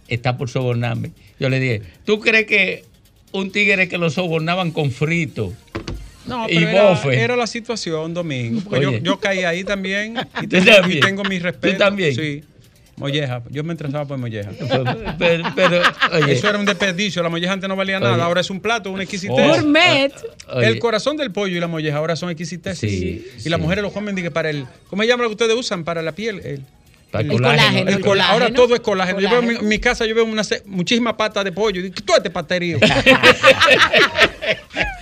está 0.07 0.37
por 0.37 0.47
sobornarme. 0.49 1.11
Yo 1.39 1.49
le 1.49 1.59
dije, 1.59 1.81
¿tú 2.05 2.19
crees 2.19 2.45
que 2.45 2.85
un 3.31 3.51
tigre 3.51 3.89
que 3.89 3.97
lo 3.97 4.09
sobornaban 4.11 4.69
con 4.71 4.91
frito 4.91 5.51
No, 6.27 6.47
y 6.47 6.55
pero 6.55 6.69
era, 6.69 6.89
bofe? 6.89 7.19
era 7.19 7.35
la 7.35 7.47
situación, 7.47 8.13
Domingo. 8.13 8.61
Porque 8.63 8.81
yo, 8.83 8.89
Oye. 8.89 9.01
yo 9.01 9.19
caí 9.19 9.39
ahí 9.43 9.63
también. 9.63 10.15
Y 10.41 10.47
¿Tú 10.47 10.49
tengo, 10.63 10.65
también? 10.77 10.97
y 10.97 11.01
tengo 11.01 11.23
mi 11.23 11.39
respeto. 11.39 11.73
¿Tú 11.73 11.79
también? 11.79 12.15
Sí. 12.15 12.43
Molleja. 13.01 13.43
Yo 13.49 13.63
me 13.63 13.71
interesaba 13.73 14.05
por 14.05 14.17
molleja. 14.17 14.51
Pero, 15.17 15.43
pero, 15.55 15.81
oye. 16.13 16.33
Eso 16.33 16.49
era 16.49 16.57
un 16.57 16.65
desperdicio. 16.65 17.21
La 17.21 17.29
molleja 17.29 17.53
antes 17.53 17.67
no 17.67 17.75
valía 17.75 17.99
nada. 17.99 18.13
Oye. 18.13 18.21
Ahora 18.23 18.41
es 18.41 18.49
un 18.49 18.59
plato, 18.61 18.91
una 18.91 19.03
exquisitez. 19.03 19.35
Gourmet. 19.35 20.13
Oye. 20.53 20.67
El 20.67 20.79
corazón 20.79 21.17
del 21.17 21.31
pollo 21.31 21.57
y 21.57 21.59
la 21.59 21.67
molleja 21.67 21.97
ahora 21.97 22.15
son 22.15 22.29
exquisiteces. 22.29 22.89
Sí, 22.89 23.27
y 23.43 23.49
las 23.49 23.59
mujeres 23.59 23.83
lo 23.83 23.91
comen 23.91 24.15
dije, 24.15 24.31
para 24.31 24.49
el. 24.49 24.65
¿Cómo 24.89 25.01
se 25.03 25.07
llama 25.09 25.23
lo 25.23 25.29
que 25.29 25.33
ustedes 25.33 25.55
usan? 25.55 25.83
Para 25.83 26.01
la 26.01 26.13
piel. 26.13 26.39
El, 26.43 26.61
Para 27.11 27.23
el 27.23 27.31
el 27.31 27.37
colágeno. 27.37 27.89
el 27.89 28.21
Ahora 28.21 28.53
todo 28.53 28.73
es 28.75 28.81
colágeno. 28.81 29.19
Yo 29.19 29.29
veo 29.29 29.39
en 29.39 29.45
mi, 29.47 29.53
Colágeno. 29.53 29.63
en 29.63 29.69
mi 29.69 29.79
casa, 29.79 30.05
yo 30.05 30.15
veo 30.15 30.25
una, 30.25 30.43
muchísimas 30.65 31.13
patas 31.15 31.43
de 31.43 31.51
pollo. 31.51 31.79
Y 31.79 31.83
digo, 31.83 31.95
todo 32.05 32.17
este 32.17 32.29
paterío. 32.29 32.79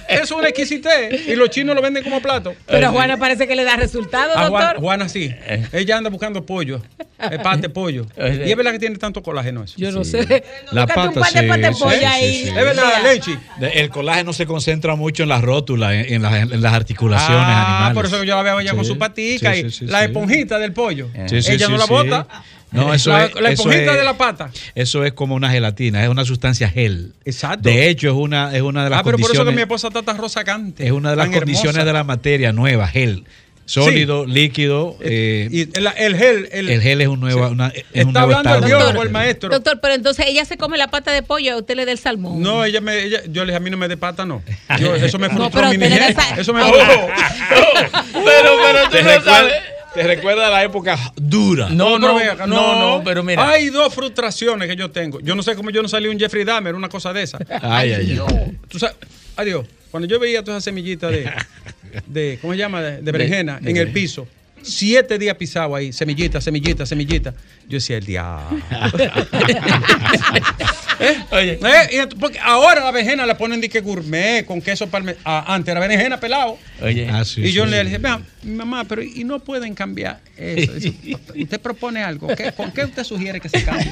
Eso 0.10 0.24
es 0.24 0.32
una 0.32 0.48
exquisitez. 0.50 1.28
Y 1.28 1.36
los 1.36 1.50
chinos 1.50 1.76
lo 1.76 1.82
venden 1.82 2.04
como 2.04 2.22
plato. 2.22 2.54
Pero 2.66 2.88
a 2.88 2.92
Juana 2.92 3.18
parece 3.18 3.48
que 3.48 3.56
le 3.56 3.64
da 3.64 3.76
resultado, 3.76 4.32
A 4.36 4.48
Juana, 4.48 4.66
doctor. 4.66 4.82
Juana 4.82 5.10
sí. 5.10 5.34
Ella 5.72 5.98
anda 5.98 6.10
buscando 6.10 6.46
pollo. 6.46 6.82
El 7.20 7.40
pate 7.42 7.70
pollo. 7.70 8.06
Y 8.18 8.50
es 8.50 8.56
verdad 8.56 8.72
que 8.72 8.80
tiene 8.80 8.96
tanto 8.98 9.22
colágeno 9.22 9.64
eso. 9.64 9.76
Yo 9.78 9.92
no 9.92 10.04
sé. 10.04 10.44
La 10.72 10.82
un 10.84 10.88
pata, 10.88 11.12
par 11.12 11.34
de 11.34 11.40
sí, 11.42 11.48
patas 11.48 11.62
de 11.62 11.74
sí, 11.74 11.80
pollo 11.84 11.98
sí, 12.00 12.06
ahí. 12.06 12.34
sí, 12.36 12.44
sí. 12.44 12.50
Es 12.50 12.56
verdad, 12.56 13.04
Lechi. 13.04 13.38
De- 13.60 13.70
El 13.82 13.90
colágeno 13.90 14.34
se 14.34 14.46
concentra 14.46 14.96
mucho 14.96 15.24
en 15.24 15.30
la 15.30 15.42
rótula, 15.42 15.94
en, 15.96 16.14
en 16.14 16.22
las, 16.22 16.34
en 16.52 16.62
las 16.62 16.74
articulaciones 16.74 17.38
Ah, 17.46 17.76
animales. 17.76 17.96
por 17.96 18.06
eso 18.06 18.20
que 18.22 18.28
yo 18.28 18.36
la 18.36 18.44
veo 18.44 18.60
ella 18.60 18.74
con 18.74 18.86
su 18.86 18.98
patica 18.98 19.54
sí, 19.54 19.60
y 19.60 19.64
sí, 19.64 19.72
sí, 19.80 19.86
la 19.88 20.00
sí. 20.00 20.06
esponjita 20.06 20.58
del 20.60 20.72
pollo. 20.74 21.10
Sí, 21.28 21.42
sí, 21.42 21.52
ella 21.54 21.66
sí, 21.68 21.72
no 21.72 21.78
la 21.78 21.86
sí. 21.86 21.90
bota. 21.94 22.28
No, 22.72 22.94
eso 22.94 23.10
la, 23.10 23.26
es, 23.26 23.36
la 23.36 23.50
eso 23.52 23.64
esponjita 23.64 23.92
es- 23.94 23.98
de 23.98 24.04
la 24.04 24.18
pata. 24.18 24.52
Eso 24.76 25.04
es 25.04 25.14
como 25.14 25.36
una 25.36 25.50
gelatina, 25.50 26.04
es 26.04 26.10
una 26.10 26.24
sustancia 26.26 26.70
gel. 26.70 27.14
Exacto. 27.26 27.68
De 27.70 27.90
hecho, 27.90 28.08
es 28.10 28.14
una, 28.16 28.56
es 28.56 28.62
una 28.62 28.84
de 28.84 28.90
las 28.92 29.00
Ah, 29.00 29.04
pero 29.04 29.18
por 29.18 29.26
eso 29.32 29.32
que 29.32 29.38
condiciones. 29.40 29.56
mi 29.56 29.62
esposa 29.62 29.88
está 29.88 30.04
tan 30.04 30.18
rosa 30.18 30.44
cante. 30.44 30.86
es 30.86 30.92
una 30.92 31.12
de 31.12 31.16
las 31.16 31.28
condiciones 31.30 31.76
hermosa. 31.76 31.86
de 31.86 31.94
la 31.94 32.04
materia 32.04 32.52
nueva, 32.54 32.88
gel. 32.88 33.26
Sólido, 33.66 34.26
líquido. 34.26 34.98
eh, 35.00 35.48
Y 35.52 35.62
el, 35.78 35.88
el 35.98 36.16
gel. 36.18 36.50
El, 36.52 36.70
el 36.72 36.82
gel 36.82 37.02
es 37.02 37.08
un 37.08 37.20
nuevo, 37.20 37.50
una- 37.50 37.68
es 37.68 37.84
un 38.04 38.10
Está 38.10 38.22
nuevo 38.26 38.38
hablando 38.38 38.50
el 38.50 38.64
estado. 38.64 38.80
biólogo, 38.84 39.04
el 39.04 39.10
maestro. 39.12 39.50
Doctor, 39.50 39.80
pero 39.80 39.94
entonces 39.94 40.26
ella 40.28 40.44
se 40.44 40.58
come 40.58 40.76
la 40.80 40.88
pata 40.88 41.12
de 41.12 41.22
pollo, 41.22 41.54
a 41.54 41.58
usted 41.58 41.76
le 41.76 41.86
da 41.86 41.92
el 41.92 42.00
salmón. 42.00 42.42
No, 42.42 42.66
ella 42.66 42.82
me, 42.82 42.98
ella, 43.04 43.22
yo 43.30 43.46
le 43.46 43.52
dije, 43.52 43.58
a 43.58 43.60
mí 43.60 43.70
no 43.70 43.78
me 43.78 43.88
dé 43.88 43.96
pata, 43.96 44.26
no. 44.26 44.42
Yo- 44.80 44.96
eso 44.96 45.20
me 45.20 45.28
No, 45.28 45.36
frustró 45.36 45.62
pero 45.62 45.70
mi 45.70 45.78
niñez. 45.78 46.16
Eso 46.38 46.52
me 46.52 46.64
Oh, 46.64 46.72
pero, 48.14 48.52
pero 48.64 48.90
tú 48.90 48.98
no 49.04 49.22
sabes. 49.24 49.54
Te 50.00 50.08
recuerda 50.08 50.50
la 50.50 50.64
época 50.64 50.98
dura. 51.18 51.68
No, 51.70 52.00
no, 52.00 52.18
no, 52.48 52.48
no, 52.48 53.04
pero 53.04 53.22
mira. 53.22 53.50
Hay 53.50 53.70
dos 53.70 53.94
frustraciones 53.94 54.70
que 54.70 54.78
yo 54.78 54.90
tengo. 54.92 55.20
Yo 55.20 55.36
no 55.36 55.44
sé 55.44 55.56
cómo 55.56 55.72
yo 55.72 55.82
no 55.82 55.90
salí 55.90 56.08
un 56.08 56.18
Jeffrey 56.18 56.46
Dahmer, 56.46 56.74
una 56.74 56.88
cosa 56.88 57.12
de 57.12 57.24
esa. 57.24 57.38
Ay, 57.62 57.92
ay, 57.92 58.18
ay. 58.18 58.58
Tú 58.70 58.80
sabes, 58.80 58.96
adiós. 59.36 59.66
Cuando 59.92 60.08
yo 60.08 60.18
veía 60.18 60.42
todas 60.42 60.56
esas 60.56 60.64
semillitas 60.64 61.12
de, 61.12 61.30
de 62.08 62.40
¿cómo 62.40 62.54
se 62.54 62.60
llama? 62.60 62.82
De, 62.82 63.02
de 63.02 63.12
berenjena 63.12 63.60
de 63.60 63.72
en 63.72 63.76
el 63.76 63.92
piso. 63.92 64.26
Siete 64.62 65.20
días 65.20 65.36
pisado 65.36 65.76
ahí, 65.76 65.92
semillita, 65.92 66.40
semillita, 66.40 66.86
semillita. 66.86 67.34
Yo 67.68 67.76
decía, 67.76 67.98
el 67.98 68.06
diablo. 68.06 68.58
¿Eh? 71.00 71.18
Oye. 71.32 71.60
¿Eh? 71.64 72.08
Porque 72.20 72.40
ahora 72.40 72.84
la 72.84 72.92
berenjena 72.92 73.26
la 73.26 73.38
ponen 73.38 73.62
de 73.62 73.70
que 73.70 73.80
gourmet, 73.82 74.46
con 74.46 74.62
queso 74.62 74.88
palme. 74.88 75.16
Ah, 75.24 75.46
antes 75.48 75.72
era 75.72 75.80
berenjena 75.80 76.20
pelado. 76.20 76.58
Oye. 76.82 77.08
Ah, 77.12 77.24
sí, 77.24 77.42
y 77.42 77.52
yo 77.52 77.66
sí, 77.66 77.72
le 77.72 77.84
dije, 77.84 77.98
"Vea, 78.00 78.20
mamá, 78.44 78.84
pero 78.84 79.02
y 79.02 79.24
no 79.24 79.40
pueden 79.40 79.76
cambiar 79.76 80.20
eso. 80.38 80.74
Dice, 80.74 80.94
usted 81.36 81.60
propone 81.62 82.04
algo. 82.04 82.28
¿qué- 82.36 82.52
¿Con 82.52 82.72
qué 82.72 82.84
usted 82.84 83.04
sugiere 83.04 83.40
que 83.40 83.50
se 83.50 83.64
cambie? 83.64 83.92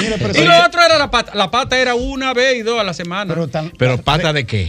y 0.00 0.44
lo 0.44 0.64
otro 0.64 0.80
era 0.82 0.98
la 0.98 1.10
pata. 1.10 1.32
La 1.34 1.50
pata 1.50 1.78
era 1.78 1.94
una 1.94 2.32
vez 2.32 2.56
y 2.58 2.62
dos 2.62 2.80
a 2.80 2.84
la 2.84 2.94
semana. 2.94 3.34
Pero 3.78 3.98
pata 3.98 4.32
de 4.32 4.46
qué? 4.46 4.66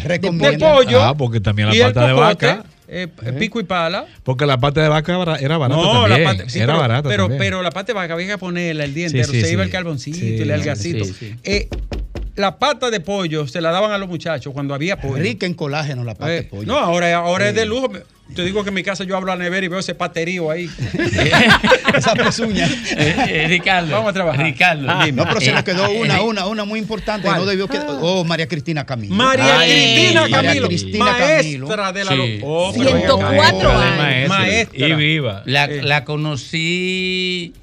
de 0.51 0.57
pollo. 0.59 1.01
Ah, 1.03 1.15
porque 1.15 1.39
también 1.39 1.69
la 1.69 1.87
pata 1.87 2.07
de 2.07 2.13
vaca. 2.13 2.63
Eh, 2.93 3.07
pico 3.39 3.59
y 3.59 3.63
pala. 3.63 4.05
Porque 4.23 4.45
la 4.45 4.57
pata 4.59 4.81
de 4.81 4.87
vaca 4.89 5.11
era 5.39 5.57
barata 5.57 5.81
No, 5.81 6.01
también. 6.03 6.23
la 6.23 6.31
pata, 6.31 6.49
sí, 6.49 6.59
era 6.59 6.67
pero, 6.67 6.79
barata 6.79 7.09
pero, 7.09 7.23
también. 7.23 7.39
pero 7.39 7.61
la 7.63 7.71
pata 7.71 7.87
de 7.87 7.93
vaca 7.93 8.13
había 8.13 8.27
que 8.27 8.37
ponerla 8.37 8.83
el 8.83 8.93
día 8.93 9.09
Sí, 9.09 9.17
entero. 9.17 9.33
sí, 9.33 9.41
se 9.41 9.47
sí. 9.47 9.53
iba 9.53 9.63
el 9.63 9.69
carboncito 9.69 10.43
el 10.43 10.51
algacito. 10.51 11.05
sí, 11.05 11.13
sí. 11.19 11.35
Eh, 11.43 11.67
la 12.35 12.57
pata 12.57 12.89
de 12.89 12.99
pollo 12.99 13.47
se 13.47 13.61
la 13.61 13.69
daban 13.71 13.91
a 13.91 13.97
los 13.97 14.09
muchachos 14.09 14.53
cuando 14.53 14.73
había 14.73 14.99
pollo. 14.99 15.21
Rica 15.21 15.45
en 15.45 15.53
colágeno 15.53 16.03
la 16.03 16.13
pata 16.15 16.31
de 16.31 16.37
Eh, 16.39 16.43
pollo. 16.43 16.65
No, 16.65 16.77
ahora, 16.79 17.15
ahora 17.15 17.49
es 17.49 17.55
de 17.55 17.65
lujo. 17.65 17.91
Te 18.35 18.43
digo 18.43 18.63
que 18.63 18.69
en 18.69 18.73
mi 18.75 18.81
casa 18.83 19.03
yo 19.03 19.15
abro 19.15 19.27
la 19.35 19.43
nevera 19.43 19.63
y 19.65 19.69
veo 19.69 19.77
ese 19.79 19.93
paterío 19.93 20.49
ahí. 20.49 20.67
Esa 21.95 22.13
pezuña. 22.15 22.67
Eh, 22.97 23.15
eh, 23.29 23.45
Ricardo. 23.47 23.91
Vamos 23.91 24.09
a 24.09 24.13
trabajar. 24.13 24.43
Ricardo. 24.43 24.87
Ah, 24.89 25.05
no, 25.13 25.23
pero 25.25 25.39
se 25.39 25.49
Eh, 25.51 25.53
nos 25.53 25.63
quedó 25.63 25.85
eh, 25.85 25.99
una, 26.01 26.17
eh, 26.17 26.21
una, 26.21 26.47
una 26.47 26.65
muy 26.65 26.79
importante. 26.79 27.27
¿Cuál? 27.27 27.41
No 27.41 27.45
debió 27.45 27.67
quedar. 27.67 27.85
Oh, 28.01 28.23
María 28.23 28.47
Cristina 28.47 28.85
Camilo. 28.85 29.13
María 29.13 29.59
Ay, 29.59 29.69
Cristina 29.71 30.21
María 30.21 30.41
Camilo, 30.41 30.67
Cristina 30.67 31.05
maestra 31.05 31.37
Camilo. 31.37 31.67
de 31.93 32.03
la 32.05 32.11
Sí. 32.11 32.39
Oh, 32.43 32.71
pero 32.75 32.85
venga 32.85 32.99
104 33.01 33.69
acá. 33.69 33.81
años. 33.83 33.97
Maestra. 33.99 34.37
Maestra. 34.39 34.87
Y 34.87 34.93
viva. 34.93 35.43
La, 35.45 35.65
Eh. 35.65 35.81
la 35.83 36.03
conocí 36.03 37.53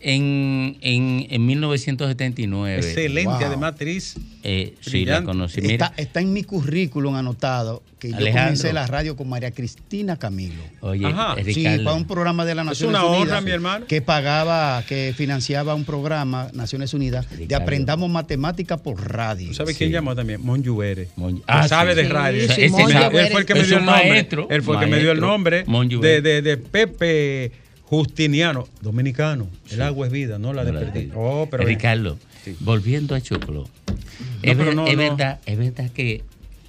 en, 0.00 0.78
en, 0.80 1.26
en 1.30 1.46
1979. 1.46 2.76
Excelente, 2.78 3.30
Wow. 3.30 3.44
además, 3.44 3.72
actriz. 3.72 4.14
Eh, 4.42 4.74
sí, 4.80 4.90
la 4.90 5.20
Brillante. 5.20 5.26
conocí. 5.26 5.60
Mira, 5.60 5.72
Está, 5.86 5.92
está 6.02 6.20
en 6.20 6.32
mi 6.32 6.42
currículum 6.44 7.14
anotado 7.14 7.82
que 7.98 8.10
yo 8.10 8.16
comencé 8.16 8.72
la 8.72 8.86
radio 8.86 9.14
con 9.14 9.28
María 9.28 9.50
Cristina 9.50 10.16
Camilo. 10.16 10.62
oye, 10.80 11.04
Ajá. 11.04 11.36
Sí, 11.44 11.64
para 11.84 11.92
un 11.94 12.06
programa 12.06 12.46
de 12.46 12.54
las 12.54 12.64
Es 12.64 12.68
Naciones 12.70 12.98
una 12.98 13.04
honra, 13.04 13.20
Unidas 13.20 13.44
mi 13.44 13.50
hermano. 13.50 13.86
que 13.86 14.00
pagaba, 14.00 14.82
que 14.88 15.12
financiaba 15.14 15.74
un 15.74 15.84
programa 15.84 16.48
Naciones 16.54 16.94
Unidas 16.94 17.26
de. 17.36 17.54
Aprendamos 17.54 18.08
Matemática 18.08 18.78
por 18.78 19.12
radio. 19.12 19.48
¿Tú 19.48 19.54
sabes 19.54 19.76
quién 19.76 19.90
llamó 19.92 20.16
también? 20.16 20.40
Monjuere. 20.42 21.08
Mon- 21.16 21.42
Ah, 21.46 21.68
sabe 21.68 21.94
sí. 21.94 22.02
de 22.02 22.08
radio. 22.08 22.40
Sí, 22.48 22.54
sí, 22.54 22.60
Ese- 22.62 22.70
Monjuere. 22.70 23.20
él 23.26 23.28
fue 23.32 23.40
el 23.40 23.46
que 23.46 23.54
me 23.54 23.60
Es 23.60 23.68
dio 23.68 23.76
el 23.78 23.84
nombre. 23.84 24.18
él 24.48 24.62
fue 24.62 24.74
el 24.76 24.80
que 24.80 24.86
me 24.86 24.98
dio 25.00 25.12
el 25.12 25.20
nombre 25.20 25.64
de, 26.00 26.40
de 26.42 26.56
Pepe 26.56 27.52
Justiniano, 27.90 28.68
dominicano. 28.82 29.48
El 29.68 29.82
agua 29.82 30.06
es 30.06 30.12
vida, 30.12 30.38
no 30.38 30.52
la 30.52 30.64
desperdicio. 30.64 31.12
Oh, 31.18 31.48
pero 31.50 31.64
Ricardo, 31.64 32.16
volviendo 32.60 33.16
a 33.16 33.20
Choclo. 33.20 33.68
es, 34.42 34.56
pero 34.56 34.66
ver- 34.66 34.76
no, 34.76 34.86
es 34.86 34.92
no. 34.96 35.02
verdad, 35.02 35.40
es 35.44 35.58
verdad 35.58 35.90
que, 35.90 36.22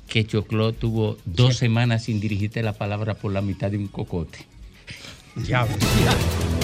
que 0.07 0.25
Choclo 0.25 0.73
tuvo 0.73 1.19
dos 1.25 1.57
semanas 1.57 2.05
sin 2.05 2.19
dirigirte 2.19 2.63
la 2.63 2.73
palabra 2.73 3.13
por 3.13 3.31
la 3.31 3.41
mitad 3.43 3.69
de 3.69 3.77
un 3.77 3.87
cocote. 3.87 4.39
diablo. 5.35 5.75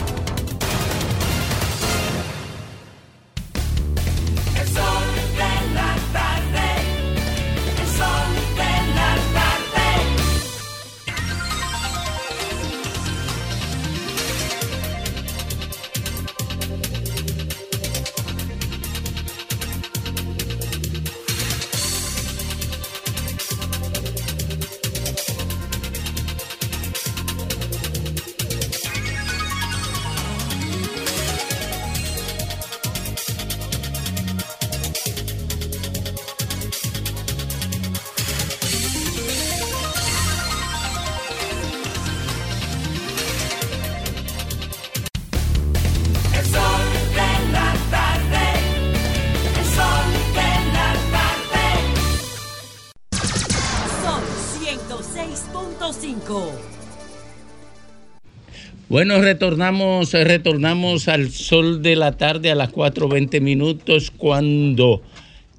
Retornamos, 59.22 60.14
eh, 60.14 60.23
retornamos 60.23 61.07
al 61.07 61.31
sol 61.31 61.81
de 61.81 61.95
la 61.95 62.18
tarde 62.18 62.52
a 62.52 62.56
las 62.56 62.72
4.20 62.72 63.41
minutos 63.41 64.11
cuando 64.11 65.02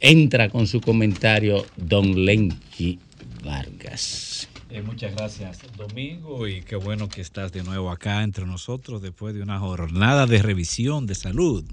entra 0.00 0.48
con 0.48 0.66
su 0.66 0.80
comentario 0.80 1.66
don 1.76 2.24
Lenchi 2.24 2.98
Vargas. 3.44 4.48
Eh, 4.70 4.82
muchas 4.82 5.14
gracias, 5.14 5.60
Domingo, 5.76 6.46
y 6.46 6.62
qué 6.62 6.76
bueno 6.76 7.08
que 7.08 7.20
estás 7.20 7.52
de 7.52 7.62
nuevo 7.62 7.90
acá 7.90 8.22
entre 8.22 8.46
nosotros 8.46 9.02
después 9.02 9.34
de 9.34 9.42
una 9.42 9.58
jornada 9.58 10.26
de 10.26 10.42
revisión 10.42 11.06
de 11.06 11.14
salud 11.14 11.64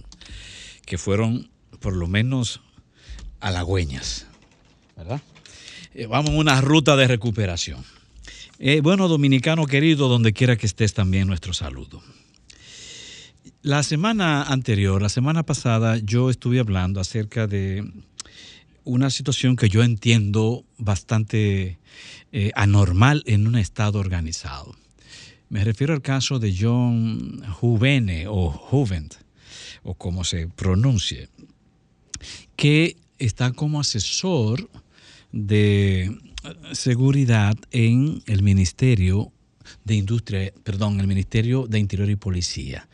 que 0.86 0.98
fueron 0.98 1.50
por 1.80 1.96
lo 1.96 2.08
menos 2.08 2.62
halagüeñas, 3.42 4.28
¿verdad? 4.96 5.22
Eh, 5.94 6.08
vamos 6.08 6.32
en 6.32 6.38
una 6.38 6.62
ruta 6.62 6.96
de 6.96 7.08
recuperación. 7.08 7.84
Eh, 8.58 8.80
bueno, 8.82 9.10
dominicano 9.10 9.66
querido, 9.66 10.08
donde 10.08 10.32
quiera 10.32 10.56
que 10.56 10.66
estés 10.66 10.94
también 10.94 11.28
nuestro 11.28 11.54
saludo. 11.54 12.02
La 13.62 13.84
semana 13.84 14.44
anterior, 14.44 15.02
la 15.02 15.10
semana 15.10 15.44
pasada, 15.44 15.98
yo 15.98 16.30
estuve 16.30 16.60
hablando 16.60 17.02
acerca 17.02 17.48
de 17.48 17.84
una 18.86 19.10
situación 19.10 19.58
que 19.58 19.68
yo 19.68 19.84
entiendo 19.84 20.64
bastante 20.78 21.80
eh, 22.32 22.52
anormal 22.56 23.24
en 23.26 23.46
un 23.48 23.58
Estado 23.58 24.00
organizado. 24.00 24.76
Me 25.50 25.64
refiero 25.64 25.94
al 25.94 26.02
caso 26.02 26.40
de 26.40 26.56
John 26.58 27.44
Juvene 27.60 28.28
o 28.28 28.52
Juvent, 28.52 29.16
o 29.84 29.96
como 29.96 30.24
se 30.24 30.48
pronuncie, 30.48 31.28
que 32.56 32.96
está 33.20 33.52
como 33.52 33.82
asesor 33.82 34.70
de 35.32 36.18
seguridad 36.74 37.56
en 37.72 38.22
el 38.26 38.44
Ministerio 38.44 39.32
de 39.84 39.96
Industria, 39.96 40.54
perdón, 40.64 41.00
el 41.00 41.08
Ministerio 41.08 41.68
de 41.68 41.80
Interior 41.80 42.10
y 42.10 42.16
Policía. 42.16 42.88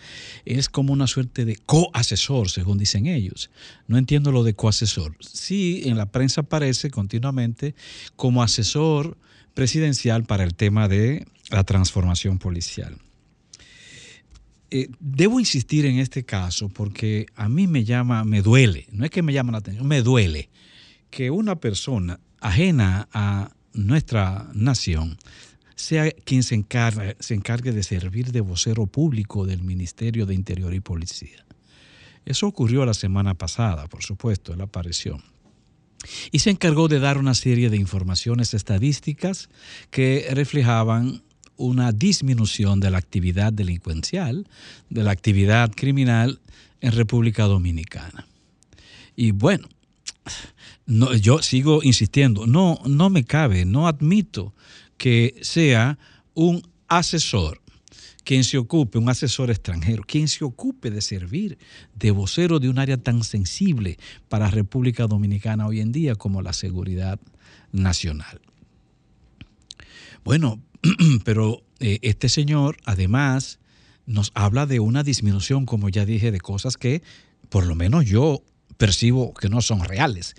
Es 0.46 0.70
como 0.70 0.94
una 0.94 1.08
suerte 1.08 1.46
de 1.46 1.58
coasesor, 1.58 2.50
según 2.50 2.78
dicen 2.78 3.08
ellos. 3.08 3.50
No 3.88 3.98
entiendo 3.98 4.32
lo 4.32 4.44
de 4.44 4.54
coasesor. 4.54 5.16
Sí, 5.20 5.82
en 5.86 5.98
la 5.98 6.12
prensa 6.12 6.42
aparece 6.42 6.90
continuamente 6.90 7.76
como 8.16 8.44
asesor 8.44 9.18
presidencial 9.54 10.24
para 10.24 10.44
el 10.44 10.56
tema 10.56 10.88
de 10.88 11.26
la 11.50 11.64
transformación 11.64 12.40
policial. 12.40 12.98
Eh, 14.74 14.88
debo 15.02 15.40
insistir 15.40 15.86
en 15.86 16.00
este 16.00 16.24
caso 16.24 16.70
porque 16.70 17.26
a 17.36 17.50
mí 17.50 17.68
me 17.68 17.84
llama, 17.84 18.24
me 18.24 18.42
duele, 18.42 18.88
no 18.92 19.04
es 19.04 19.12
que 19.12 19.22
me 19.22 19.34
llama 19.34 19.52
la 19.52 19.58
atención, 19.58 19.86
me 19.86 20.02
duele 20.02 20.50
que 21.10 21.30
una 21.30 21.58
persona 21.58 22.22
ajena 22.42 23.08
a 23.14 23.52
nuestra 23.74 24.50
nación 24.54 25.18
sea 25.76 26.12
quien 26.12 26.44
se 26.44 26.56
encargue, 26.56 27.16
se 27.20 27.34
encargue 27.34 27.72
de 27.72 27.84
servir 27.84 28.32
de 28.32 28.42
vocero 28.42 28.86
público 28.86 29.46
del 29.46 29.64
Ministerio 29.64 30.26
de 30.26 30.36
Interior 30.36 30.74
y 30.74 30.80
Policía. 30.80 31.46
Eso 32.26 32.48
ocurrió 32.48 32.86
la 32.86 32.94
semana 32.94 33.34
pasada, 33.34 33.88
por 33.88 34.04
supuesto, 34.04 34.54
él 34.54 34.62
apareció. 34.62 35.22
Y 36.32 36.40
se 36.40 36.50
encargó 36.50 36.88
de 36.88 37.00
dar 37.00 37.18
una 37.18 37.34
serie 37.34 37.70
de 37.70 37.78
informaciones 37.78 38.54
estadísticas 38.54 39.50
que 39.90 40.28
reflejaban 40.32 41.24
una 41.58 41.92
disminución 41.92 42.80
de 42.80 42.90
la 42.90 42.98
actividad 42.98 43.54
delincuencial, 43.54 44.48
de 44.90 45.04
la 45.04 45.12
actividad 45.12 45.72
criminal 45.76 46.40
en 46.80 46.92
República 46.92 47.46
Dominicana. 47.46 48.28
Y 49.16 49.32
bueno, 49.32 49.68
no, 50.86 51.14
yo 51.16 51.42
sigo 51.42 51.82
insistiendo, 51.84 52.48
no, 52.48 52.80
no 52.86 53.10
me 53.10 53.24
cabe, 53.24 53.66
no 53.66 53.88
admito 53.88 54.54
que 54.98 55.36
sea 55.42 55.98
un 56.34 56.62
asesor 56.88 57.62
quien 58.24 58.44
se 58.44 58.58
ocupe, 58.58 58.98
un 58.98 59.10
asesor 59.10 59.50
extranjero, 59.50 60.04
quien 60.04 60.28
se 60.28 60.44
ocupe 60.44 60.92
de 60.92 61.02
servir 61.02 61.58
de 61.96 62.12
vocero 62.12 62.60
de 62.60 62.70
un 62.70 62.78
área 62.78 62.98
tan 62.98 63.24
sensible 63.24 63.98
para 64.30 64.50
República 64.50 65.08
Dominicana 65.08 65.68
hoy 65.68 65.80
en 65.80 65.92
día 65.92 66.16
como 66.16 66.42
la 66.42 66.54
seguridad 66.54 67.20
nacional. 67.72 68.42
Bueno, 70.24 70.62
pero 71.26 71.64
eh, 71.80 72.00
este 72.04 72.30
señor 72.30 72.78
además 72.86 73.60
nos 74.06 74.32
habla 74.36 74.66
de 74.66 74.80
una 74.80 75.04
disminución, 75.04 75.66
como 75.66 75.90
ya 75.90 76.06
dije, 76.06 76.32
de 76.32 76.40
cosas 76.40 76.78
que 76.78 77.02
por 77.50 77.66
lo 77.66 77.76
menos 77.76 78.06
yo 78.06 78.44
percibo 78.82 79.36
que 79.36 79.48
no 79.48 79.62
son 79.62 79.86
reales. 79.86 80.34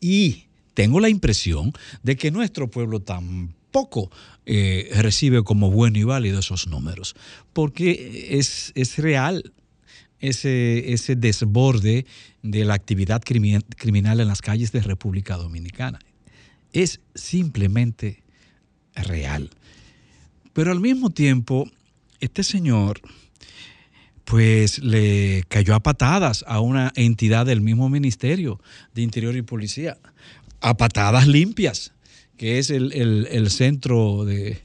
Y 0.00 0.46
tengo 0.74 0.98
la 0.98 1.08
impresión 1.08 1.72
de 2.02 2.16
que 2.16 2.32
nuestro 2.32 2.68
pueblo 2.68 2.98
tampoco 2.98 4.10
eh, 4.46 4.90
recibe 4.96 5.44
como 5.44 5.70
bueno 5.70 5.96
y 5.98 6.02
válido 6.02 6.40
esos 6.40 6.66
números, 6.66 7.14
porque 7.52 8.26
es, 8.32 8.72
es 8.74 8.98
real 8.98 9.52
ese, 10.18 10.92
ese 10.92 11.14
desborde 11.14 12.04
de 12.42 12.64
la 12.64 12.74
actividad 12.74 13.22
crimi- 13.22 13.64
criminal 13.76 14.18
en 14.18 14.26
las 14.26 14.42
calles 14.42 14.72
de 14.72 14.80
República 14.80 15.36
Dominicana. 15.36 16.00
Es 16.72 16.98
simplemente 17.14 18.24
real. 18.96 19.50
Pero 20.52 20.72
al 20.72 20.80
mismo 20.80 21.10
tiempo, 21.10 21.70
este 22.18 22.42
señor, 22.42 23.00
pues 24.24 24.78
le 24.78 25.44
cayó 25.48 25.74
a 25.74 25.80
patadas 25.82 26.44
a 26.48 26.60
una 26.60 26.92
entidad 26.96 27.46
del 27.46 27.60
mismo 27.60 27.88
Ministerio 27.88 28.60
de 28.94 29.02
Interior 29.02 29.36
y 29.36 29.42
Policía, 29.42 29.98
a 30.60 30.76
patadas 30.76 31.26
limpias, 31.28 31.92
que 32.36 32.58
es 32.58 32.70
el, 32.70 32.92
el- 32.92 33.28
el 33.30 33.50
centro 33.50 34.24
de, 34.24 34.62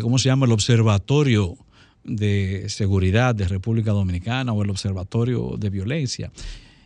¿cómo 0.00 0.18
se 0.18 0.28
llama? 0.28 0.46
El 0.46 0.52
Observatorio 0.52 1.56
de 2.04 2.64
Seguridad 2.68 3.34
de 3.34 3.46
República 3.48 3.92
Dominicana 3.92 4.52
o 4.52 4.62
el 4.62 4.70
Observatorio 4.70 5.56
de 5.58 5.70
Violencia, 5.70 6.32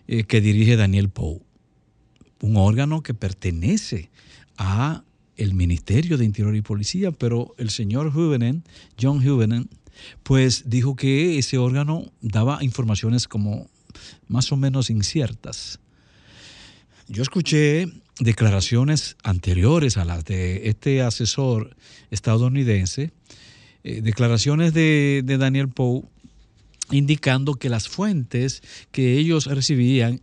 eh, 0.09 0.25
que 0.25 0.41
dirige 0.41 0.77
Daniel 0.77 1.09
Pou, 1.09 1.43
un 2.43 2.57
órgano 2.57 3.03
que 3.03 3.15
pertenece 3.15 4.11
a 4.59 5.05
el 5.37 5.55
Ministerio 5.55 6.19
de 6.19 6.25
Interior 6.25 6.55
y 6.57 6.61
Policía, 6.63 7.11
pero 7.11 7.55
el 7.57 7.71
señor 7.71 8.09
Huvenen, 8.09 8.65
John 9.01 9.27
Huvenen, 9.27 9.69
pues 10.23 10.69
dijo 10.69 10.97
que 10.97 11.39
ese 11.39 11.59
órgano 11.59 12.13
daba 12.21 12.63
informaciones 12.63 13.29
como 13.29 13.69
más 14.29 14.53
o 14.53 14.57
menos 14.57 14.91
inciertas. 14.91 15.79
Yo 17.09 17.23
escuché 17.23 17.89
declaraciones 18.21 19.17
anteriores 19.23 19.97
a 19.97 20.05
las 20.05 20.25
de 20.25 20.69
este 20.69 21.03
asesor 21.03 21.77
estadounidense, 22.11 23.11
eh, 23.85 24.01
declaraciones 24.01 24.73
de, 24.73 25.23
Daniel 25.27 25.69
Poe 25.69 26.03
indicando 26.91 27.55
que 27.55 27.69
las 27.69 27.89
fuentes 27.89 28.63
que 28.91 29.19
ellos 29.19 29.47
recibían 29.47 30.21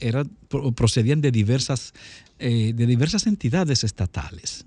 procedían 0.76 1.22
de 1.22 1.32
diversas, 1.32 1.94
eh, 2.38 2.74
de 2.76 2.86
diversas 2.86 3.28
entidades 3.28 3.84
estatales. 3.84 4.66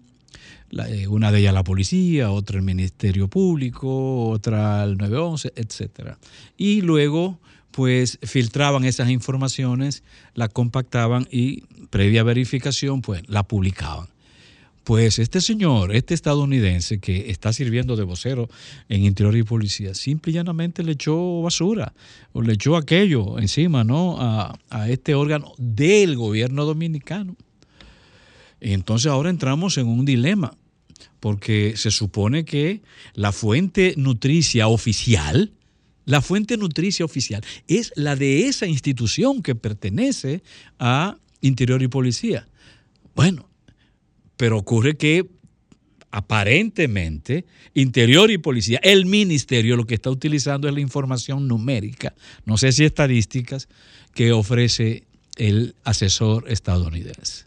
Eh, 0.72 1.06
una 1.06 1.30
de 1.30 1.40
ellas 1.40 1.52
la 1.52 1.64
policía, 1.64 2.30
otra 2.30 2.56
el 2.56 2.62
Ministerio 2.62 3.28
Público, 3.28 4.30
otra 4.30 4.84
el 4.84 4.96
911, 4.96 5.52
etc. 5.56 6.16
Y 6.56 6.80
luego, 6.80 7.38
pues, 7.70 8.18
filtraban 8.22 8.84
esas 8.84 9.10
informaciones, 9.10 10.02
la 10.34 10.48
compactaban 10.48 11.28
y, 11.30 11.62
previa 11.90 12.22
verificación, 12.22 13.02
pues, 13.02 13.22
la 13.28 13.42
publicaban. 13.42 14.08
Pues 14.84 15.20
este 15.20 15.40
señor, 15.40 15.94
este 15.94 16.12
estadounidense 16.12 16.98
que 16.98 17.30
está 17.30 17.52
sirviendo 17.52 17.94
de 17.94 18.02
vocero 18.02 18.48
en 18.88 19.04
Interior 19.04 19.36
y 19.36 19.44
Policía, 19.44 19.94
simple 19.94 20.32
y 20.32 20.34
llanamente 20.34 20.82
le 20.82 20.92
echó 20.92 21.40
basura 21.40 21.92
o 22.32 22.42
le 22.42 22.54
echó 22.54 22.76
aquello 22.76 23.38
encima, 23.38 23.84
¿no? 23.84 24.20
A, 24.20 24.58
a 24.70 24.88
este 24.88 25.14
órgano 25.14 25.52
del 25.56 26.16
gobierno 26.16 26.64
dominicano. 26.64 27.36
Entonces 28.58 29.10
ahora 29.10 29.30
entramos 29.30 29.78
en 29.78 29.86
un 29.86 30.04
dilema, 30.04 30.56
porque 31.20 31.74
se 31.76 31.90
supone 31.90 32.44
que 32.44 32.82
la 33.14 33.32
fuente 33.32 33.94
nutricia 33.96 34.68
oficial, 34.68 35.52
la 36.04 36.20
fuente 36.20 36.56
nutricia 36.56 37.04
oficial 37.04 37.44
es 37.68 37.92
la 37.94 38.16
de 38.16 38.48
esa 38.48 38.66
institución 38.66 39.42
que 39.42 39.54
pertenece 39.54 40.42
a 40.78 41.18
Interior 41.40 41.82
y 41.82 41.88
Policía. 41.88 42.48
Bueno, 43.14 43.48
pero 44.36 44.58
ocurre 44.58 44.96
que 44.96 45.28
aparentemente 46.10 47.46
Interior 47.74 48.30
y 48.30 48.38
Policía, 48.38 48.78
el 48.82 49.06
ministerio 49.06 49.76
lo 49.76 49.86
que 49.86 49.94
está 49.94 50.10
utilizando 50.10 50.68
es 50.68 50.74
la 50.74 50.80
información 50.80 51.48
numérica, 51.48 52.14
no 52.44 52.56
sé 52.56 52.72
si 52.72 52.84
estadísticas, 52.84 53.68
que 54.14 54.32
ofrece 54.32 55.04
el 55.36 55.74
asesor 55.84 56.50
estadounidense. 56.50 57.46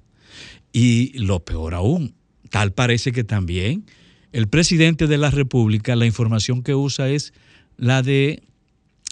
Y 0.73 1.18
lo 1.19 1.45
peor 1.45 1.73
aún, 1.76 2.15
tal 2.56 2.72
parece 2.72 3.11
que 3.11 3.26
también. 3.26 3.86
El 4.32 4.48
presidente 4.48 5.07
de 5.07 5.18
la 5.18 5.30
República, 5.30 5.94
la 5.98 6.06
información 6.06 6.64
que 6.64 6.73
usa 6.73 7.10
es 7.10 7.34
la 7.76 8.02
de 8.02 8.44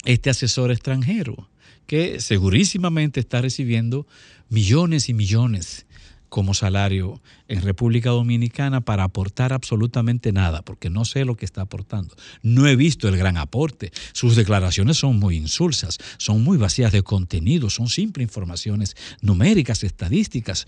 este 0.05 0.29
asesor 0.29 0.71
extranjero, 0.71 1.49
que 1.85 2.21
segurísimamente 2.21 3.19
está 3.19 3.41
recibiendo 3.41 4.07
millones 4.47 5.09
y 5.09 5.13
millones 5.13 5.85
como 6.33 6.55
salario 6.55 7.21
en 7.47 7.61
República 7.61 8.09
Dominicana 8.09 8.81
para 8.81 9.03
aportar 9.03 9.53
absolutamente 9.53 10.31
nada, 10.31 10.63
porque 10.63 10.89
no 10.89 11.05
sé 11.05 11.25
lo 11.25 11.35
que 11.35 11.45
está 11.45 11.61
aportando. 11.61 12.15
No 12.41 12.65
he 12.65 12.75
visto 12.75 13.07
el 13.07 13.17
gran 13.17 13.37
aporte. 13.37 13.91
Sus 14.13 14.35
declaraciones 14.35 14.97
son 14.97 15.19
muy 15.19 15.35
insulsas, 15.37 15.99
son 16.17 16.43
muy 16.43 16.57
vacías 16.57 16.91
de 16.91 17.03
contenido, 17.03 17.69
son 17.69 17.87
simples 17.87 18.25
informaciones 18.25 18.95
numéricas, 19.21 19.83
estadísticas. 19.83 20.65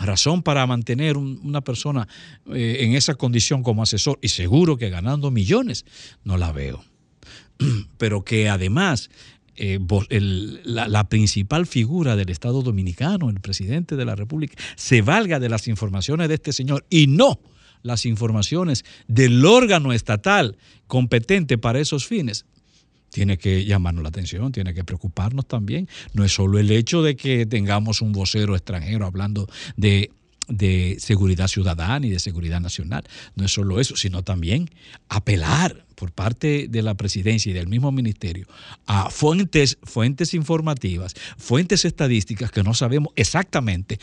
Razón 0.00 0.42
para 0.42 0.66
mantener 0.66 1.16
un- 1.16 1.38
una 1.44 1.60
persona 1.60 2.08
eh, 2.52 2.78
en 2.80 2.96
esa 2.96 3.14
condición 3.14 3.62
como 3.62 3.84
asesor 3.84 4.18
y 4.20 4.30
seguro 4.30 4.76
que 4.76 4.90
ganando 4.90 5.30
millones, 5.30 5.84
no 6.24 6.36
la 6.36 6.50
veo 6.50 6.82
pero 7.96 8.24
que 8.24 8.48
además 8.48 9.08
eh, 9.56 9.78
la 10.64 11.08
principal 11.08 11.66
figura 11.66 12.16
del 12.16 12.30
Estado 12.30 12.62
dominicano, 12.62 13.30
el 13.30 13.40
presidente 13.40 13.96
de 13.96 14.04
la 14.04 14.16
República, 14.16 14.56
se 14.76 15.02
valga 15.02 15.38
de 15.38 15.48
las 15.48 15.68
informaciones 15.68 16.28
de 16.28 16.34
este 16.34 16.52
señor 16.52 16.86
y 16.90 17.06
no 17.06 17.40
las 17.82 18.06
informaciones 18.06 18.84
del 19.08 19.44
órgano 19.44 19.92
estatal 19.92 20.56
competente 20.86 21.58
para 21.58 21.80
esos 21.80 22.06
fines, 22.06 22.44
tiene 23.10 23.38
que 23.38 23.64
llamarnos 23.64 24.02
la 24.02 24.08
atención, 24.08 24.52
tiene 24.52 24.72
que 24.72 24.84
preocuparnos 24.84 25.46
también. 25.46 25.88
No 26.14 26.24
es 26.24 26.32
solo 26.32 26.58
el 26.58 26.70
hecho 26.70 27.02
de 27.02 27.16
que 27.16 27.44
tengamos 27.44 28.00
un 28.02 28.12
vocero 28.12 28.54
extranjero 28.54 29.04
hablando 29.04 29.48
de, 29.76 30.12
de 30.50 30.96
seguridad 30.98 31.48
ciudadana 31.48 32.06
y 32.06 32.10
de 32.10 32.18
seguridad 32.18 32.60
nacional, 32.60 33.04
no 33.36 33.44
es 33.46 33.52
solo 33.52 33.80
eso, 33.80 33.96
sino 33.96 34.22
también 34.22 34.68
apelar 35.08 35.86
por 35.94 36.12
parte 36.12 36.66
de 36.68 36.82
la 36.82 36.94
presidencia 36.94 37.50
y 37.50 37.52
del 37.54 37.68
mismo 37.68 37.92
ministerio 37.92 38.46
a 38.86 39.10
fuentes, 39.10 39.78
fuentes 39.82 40.34
informativas, 40.34 41.14
fuentes 41.38 41.84
estadísticas 41.84 42.50
que 42.50 42.62
no 42.62 42.74
sabemos 42.74 43.12
exactamente 43.16 43.98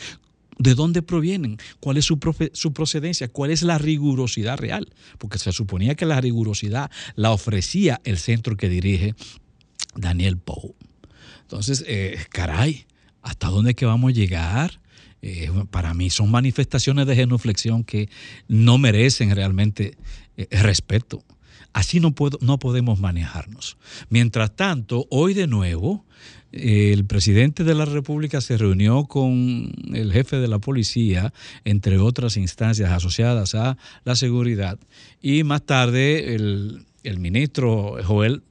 ¿De 0.58 0.74
dónde 0.74 1.02
provienen? 1.02 1.58
¿Cuál 1.78 1.98
es 1.98 2.04
su, 2.04 2.18
su 2.52 2.72
procedencia? 2.72 3.28
¿Cuál 3.28 3.52
es 3.52 3.62
la 3.62 3.78
rigurosidad 3.78 4.58
real? 4.58 4.88
Porque 5.18 5.38
se 5.38 5.52
suponía 5.52 5.94
que 5.94 6.04
la 6.04 6.20
rigurosidad 6.20 6.90
la 7.14 7.30
ofrecía 7.30 8.00
el 8.02 8.18
centro 8.18 8.56
que 8.56 8.68
dirige 8.68 9.14
Daniel 9.94 10.36
Pou. 10.36 10.74
Entonces, 11.42 11.84
eh, 11.86 12.18
caray, 12.30 12.86
¿hasta 13.22 13.46
dónde 13.48 13.70
es 13.70 13.76
que 13.76 13.86
vamos 13.86 14.10
a 14.10 14.14
llegar? 14.14 14.80
Eh, 15.22 15.50
para 15.70 15.94
mí 15.94 16.10
son 16.10 16.30
manifestaciones 16.30 17.06
de 17.06 17.16
genuflexión 17.16 17.84
que 17.84 18.08
no 18.46 18.78
merecen 18.78 19.34
realmente 19.34 19.96
eh, 20.36 20.46
respeto. 20.50 21.24
Así 21.72 22.00
no, 22.00 22.12
puedo, 22.12 22.38
no 22.40 22.58
podemos 22.58 22.98
manejarnos. 23.00 23.76
Mientras 24.08 24.54
tanto, 24.54 25.06
hoy 25.10 25.34
de 25.34 25.46
nuevo, 25.46 26.04
el 26.52 27.04
presidente 27.04 27.62
de 27.62 27.74
la 27.74 27.84
República 27.84 28.40
se 28.40 28.56
reunió 28.56 29.04
con 29.04 29.72
el 29.92 30.12
jefe 30.12 30.36
de 30.36 30.48
la 30.48 30.58
policía, 30.58 31.32
entre 31.64 31.98
otras 31.98 32.36
instancias 32.36 32.90
asociadas 32.90 33.54
a 33.54 33.76
la 34.04 34.16
seguridad, 34.16 34.78
y 35.20 35.44
más 35.44 35.62
tarde 35.66 36.34
el, 36.34 36.86
el 37.04 37.18
ministro 37.18 37.96
Joel 38.02 38.42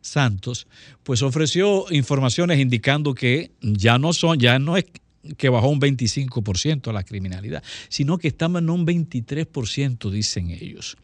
Santos, 0.00 0.66
pues 1.02 1.22
ofreció 1.22 1.84
informaciones 1.90 2.58
indicando 2.58 3.14
que 3.14 3.52
ya 3.60 3.98
no 3.98 4.12
son, 4.12 4.38
ya 4.38 4.58
no 4.58 4.76
es 4.76 4.86
que 5.36 5.48
bajó 5.48 5.68
un 5.68 5.80
25% 5.80 6.92
la 6.92 7.04
criminalidad, 7.04 7.62
sino 7.88 8.18
que 8.18 8.28
estamos 8.28 8.62
en 8.62 8.70
un 8.70 8.86
23%, 8.86 10.10
dicen 10.10 10.50
ellos. 10.50 10.96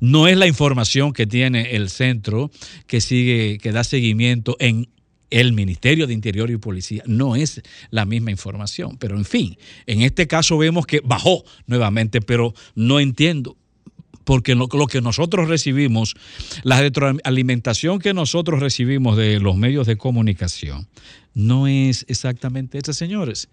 No 0.00 0.28
es 0.28 0.36
la 0.36 0.46
información 0.46 1.12
que 1.12 1.26
tiene 1.26 1.76
el 1.76 1.90
centro 1.90 2.50
que 2.86 3.00
sigue, 3.00 3.58
que 3.58 3.72
da 3.72 3.84
seguimiento 3.84 4.56
en 4.58 4.88
el 5.30 5.52
Ministerio 5.52 6.06
de 6.06 6.14
Interior 6.14 6.50
y 6.50 6.56
Policía. 6.56 7.02
No 7.06 7.36
es 7.36 7.62
la 7.90 8.04
misma 8.04 8.30
información. 8.30 8.96
Pero 8.98 9.16
en 9.16 9.24
fin, 9.24 9.58
en 9.86 10.02
este 10.02 10.26
caso 10.26 10.56
vemos 10.58 10.86
que 10.86 11.00
bajó 11.04 11.44
nuevamente, 11.66 12.20
pero 12.20 12.54
no 12.74 13.00
entiendo 13.00 13.56
porque 14.26 14.56
lo, 14.56 14.66
que 14.66 15.00
nosotros 15.00 15.48
recibimos, 15.48 16.16
la 16.64 16.80
retroalimentación 16.80 18.00
que 18.00 18.12
nosotros 18.12 18.58
recibimos 18.58 19.16
de 19.16 19.38
los 19.38 19.56
medios 19.56 19.86
de 19.86 19.96
comunicación, 19.96 20.88
no 21.32 21.68
es 21.68 22.04
exactamente 22.08 22.76
esa, 22.78 22.92
señores. 22.92 23.48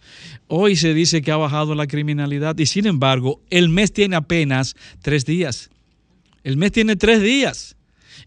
Hoy 0.47 0.75
se 0.75 0.95
dice 0.95 1.21
que 1.21 1.31
ha 1.31 1.37
bajado 1.37 1.75
la 1.75 1.85
criminalidad 1.85 2.57
y 2.57 2.65
sin 2.65 2.87
embargo 2.87 3.39
el 3.51 3.69
mes 3.69 3.93
tiene 3.93 4.15
apenas 4.15 4.75
tres 5.03 5.25
días. 5.25 5.69
El 6.43 6.57
mes 6.57 6.71
tiene 6.71 6.95
tres 6.95 7.21
días. 7.21 7.75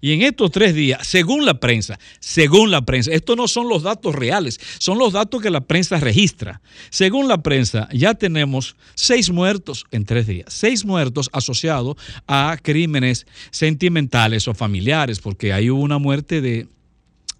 Y 0.01 0.13
en 0.13 0.23
estos 0.23 0.51
tres 0.51 0.75
días, 0.75 1.07
según 1.07 1.45
la 1.45 1.61
prensa, 1.61 1.99
según 2.21 2.71
la 2.71 2.83
prensa, 2.83 3.13
estos 3.13 3.37
no 3.37 3.49
son 3.49 3.69
los 3.69 3.83
datos 3.83 4.15
reales, 4.15 4.61
son 4.79 4.99
los 4.99 5.13
datos 5.13 5.43
que 5.43 5.51
la 5.51 5.63
prensa 5.63 5.99
registra. 5.99 6.61
Según 6.91 7.29
la 7.29 7.43
prensa, 7.43 7.89
ya 7.93 8.15
tenemos 8.15 8.77
seis 8.95 9.31
muertos 9.31 9.85
en 9.91 10.05
tres 10.05 10.27
días, 10.27 10.47
seis 10.49 10.85
muertos 10.85 11.31
asociados 11.33 11.97
a 12.27 12.57
crímenes 12.63 13.27
sentimentales 13.51 14.49
o 14.49 14.55
familiares, 14.55 15.21
porque 15.21 15.53
hay 15.53 15.71
una 15.71 15.99
muerte 15.99 16.41
de, 16.41 16.69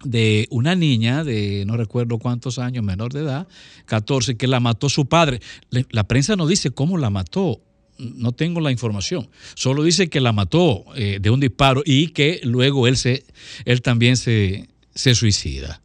de 0.03 0.47
una 0.51 0.75
niña 0.75 1.23
de 1.23 1.63
no 1.65 1.77
recuerdo 1.77 2.19
cuántos 2.19 2.59
años, 2.59 2.83
menor 2.83 3.13
de 3.13 3.21
edad, 3.21 3.47
14, 3.85 4.37
que 4.37 4.47
la 4.47 4.59
mató 4.59 4.89
su 4.89 5.07
padre. 5.07 5.41
La 5.89 6.07
prensa 6.07 6.35
no 6.35 6.47
dice 6.47 6.71
cómo 6.71 6.97
la 6.97 7.09
mató, 7.09 7.61
no 7.97 8.31
tengo 8.31 8.61
la 8.61 8.71
información. 8.71 9.29
Solo 9.55 9.83
dice 9.83 10.09
que 10.09 10.21
la 10.21 10.31
mató 10.31 10.85
eh, 10.95 11.19
de 11.21 11.29
un 11.29 11.39
disparo 11.39 11.81
y 11.85 12.09
que 12.09 12.39
luego 12.43 12.87
él, 12.87 12.97
se, 12.97 13.25
él 13.65 13.81
también 13.81 14.17
se, 14.17 14.67
se 14.93 15.15
suicida. 15.15 15.81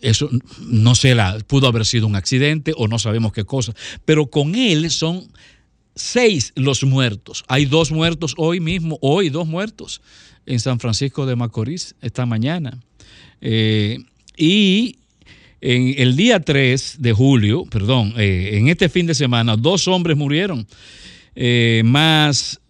Eso 0.00 0.28
no 0.60 0.94
sé, 0.94 1.14
la, 1.14 1.38
pudo 1.46 1.66
haber 1.66 1.86
sido 1.86 2.06
un 2.06 2.16
accidente 2.16 2.72
o 2.76 2.88
no 2.88 2.98
sabemos 2.98 3.32
qué 3.32 3.44
cosa. 3.44 3.74
Pero 4.04 4.26
con 4.26 4.54
él 4.54 4.90
son 4.90 5.28
seis 5.94 6.52
los 6.56 6.84
muertos. 6.84 7.44
Hay 7.48 7.66
dos 7.66 7.90
muertos 7.90 8.34
hoy 8.36 8.60
mismo, 8.60 8.98
hoy 9.00 9.30
dos 9.30 9.46
muertos 9.46 10.02
en 10.46 10.60
San 10.60 10.80
Francisco 10.80 11.26
de 11.26 11.36
Macorís 11.36 11.94
esta 12.02 12.26
mañana. 12.26 12.78
Eh, 13.40 13.98
y 14.36 14.98
en 15.60 15.94
el 15.96 16.16
día 16.16 16.40
3 16.40 16.96
de 16.98 17.12
julio, 17.12 17.64
perdón, 17.64 18.14
eh, 18.18 18.50
en 18.54 18.68
este 18.68 18.88
fin 18.88 19.06
de 19.06 19.14
semana, 19.14 19.56
dos 19.56 19.88
hombres 19.88 20.16
murieron, 20.16 20.66
eh, 21.34 21.82
más 21.84 22.60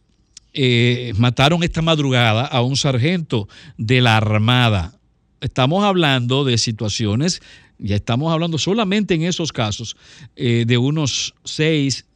eh, 0.57 1.13
mataron 1.19 1.65
esta 1.65 1.83
madrugada 1.83 2.47
a 2.47 2.63
un 2.63 2.77
sargento 2.77 3.49
de 3.77 4.01
la 4.01 4.17
Armada. 4.17 4.99
Estamos 5.41 5.83
hablando 5.83 6.45
de 6.45 6.59
situaciones, 6.59 7.43
ya 7.79 7.97
estamos 7.97 8.33
hablando 8.33 8.57
solamente 8.57 9.15
en 9.15 9.23
esos 9.23 9.53
casos, 9.53 9.97
eh, 10.37 10.65
de 10.65 10.79
unos 10.79 11.35
6, 11.43 12.07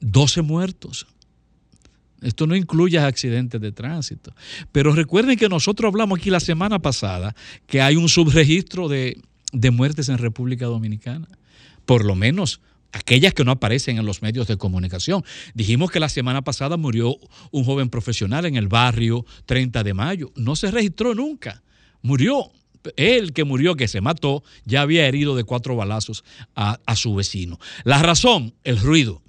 12 0.00 0.42
muertos. 0.42 1.06
Esto 2.22 2.48
no 2.48 2.56
incluye 2.56 2.98
accidentes 2.98 3.60
de 3.60 3.70
tránsito. 3.70 4.34
Pero 4.72 4.92
recuerden 4.92 5.38
que 5.38 5.48
nosotros 5.48 5.88
hablamos 5.88 6.18
aquí 6.18 6.28
la 6.28 6.40
semana 6.40 6.80
pasada 6.80 7.36
que 7.68 7.80
hay 7.80 7.94
un 7.94 8.08
subregistro 8.08 8.88
de, 8.88 9.22
de 9.52 9.70
muertes 9.70 10.08
en 10.08 10.18
República 10.18 10.66
Dominicana. 10.66 11.28
Por 11.86 12.04
lo 12.04 12.16
menos 12.16 12.60
aquellas 12.92 13.34
que 13.34 13.44
no 13.44 13.52
aparecen 13.52 13.98
en 13.98 14.06
los 14.06 14.22
medios 14.22 14.46
de 14.46 14.56
comunicación. 14.56 15.24
Dijimos 15.54 15.90
que 15.90 16.00
la 16.00 16.08
semana 16.08 16.42
pasada 16.42 16.76
murió 16.76 17.16
un 17.50 17.64
joven 17.64 17.88
profesional 17.88 18.46
en 18.46 18.56
el 18.56 18.68
barrio 18.68 19.24
30 19.46 19.82
de 19.82 19.94
mayo. 19.94 20.32
No 20.36 20.56
se 20.56 20.70
registró 20.70 21.14
nunca. 21.14 21.62
Murió. 22.02 22.50
Él 22.96 23.34
que 23.34 23.44
murió, 23.44 23.76
que 23.76 23.88
se 23.88 24.00
mató, 24.00 24.42
ya 24.64 24.80
había 24.80 25.06
herido 25.06 25.36
de 25.36 25.44
cuatro 25.44 25.76
balazos 25.76 26.24
a, 26.54 26.80
a 26.86 26.96
su 26.96 27.14
vecino. 27.14 27.58
La 27.84 28.00
razón, 28.02 28.54
el 28.64 28.78
ruido. 28.78 29.22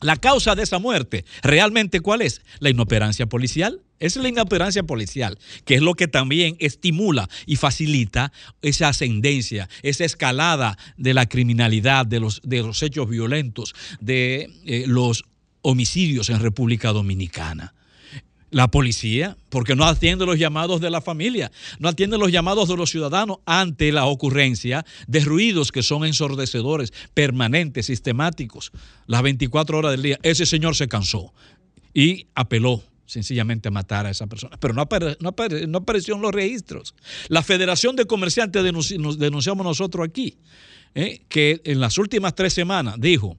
La 0.00 0.16
causa 0.16 0.56
de 0.56 0.64
esa 0.64 0.80
muerte, 0.80 1.24
¿realmente 1.42 2.00
cuál 2.00 2.22
es? 2.22 2.42
La 2.58 2.70
inoperancia 2.70 3.26
policial. 3.26 3.82
Es 4.02 4.16
la 4.16 4.28
inoperancia 4.28 4.82
policial, 4.82 5.38
que 5.64 5.76
es 5.76 5.80
lo 5.80 5.94
que 5.94 6.08
también 6.08 6.56
estimula 6.58 7.28
y 7.46 7.54
facilita 7.54 8.32
esa 8.60 8.88
ascendencia, 8.88 9.68
esa 9.84 10.04
escalada 10.04 10.76
de 10.96 11.14
la 11.14 11.26
criminalidad, 11.26 12.04
de 12.04 12.18
los, 12.18 12.40
de 12.42 12.64
los 12.64 12.82
hechos 12.82 13.08
violentos, 13.08 13.76
de 14.00 14.50
eh, 14.64 14.84
los 14.88 15.24
homicidios 15.62 16.30
en 16.30 16.40
República 16.40 16.92
Dominicana. 16.92 17.74
La 18.50 18.68
policía, 18.68 19.36
porque 19.50 19.76
no 19.76 19.84
atiende 19.84 20.26
los 20.26 20.36
llamados 20.36 20.80
de 20.80 20.90
la 20.90 21.00
familia, 21.00 21.52
no 21.78 21.88
atiende 21.88 22.18
los 22.18 22.32
llamados 22.32 22.68
de 22.68 22.76
los 22.76 22.90
ciudadanos 22.90 23.38
ante 23.46 23.92
la 23.92 24.06
ocurrencia 24.06 24.84
de 25.06 25.20
ruidos 25.20 25.70
que 25.70 25.84
son 25.84 26.04
ensordecedores, 26.04 26.92
permanentes, 27.14 27.86
sistemáticos, 27.86 28.72
las 29.06 29.22
24 29.22 29.78
horas 29.78 29.92
del 29.92 30.02
día. 30.02 30.18
Ese 30.24 30.44
señor 30.44 30.74
se 30.74 30.88
cansó 30.88 31.32
y 31.94 32.26
apeló 32.34 32.82
sencillamente 33.12 33.70
matar 33.70 34.06
a 34.06 34.10
esa 34.10 34.26
persona. 34.26 34.56
Pero 34.58 34.74
no, 34.74 34.82
apare- 34.82 35.16
apareció 35.76 36.14
en 36.16 36.22
los 36.22 36.32
registros. 36.32 36.94
La 37.28 37.42
Federación 37.42 37.94
de 37.94 38.06
Comerciantes 38.06 38.62
denunciamos 39.18 39.64
nosotros 39.64 40.08
aquí, 40.08 40.38
¿eh? 40.94 41.20
que 41.28 41.60
en 41.64 41.80
las 41.80 41.98
últimas 41.98 42.34
tres 42.34 42.54
semanas 42.54 42.96
dijo 42.98 43.36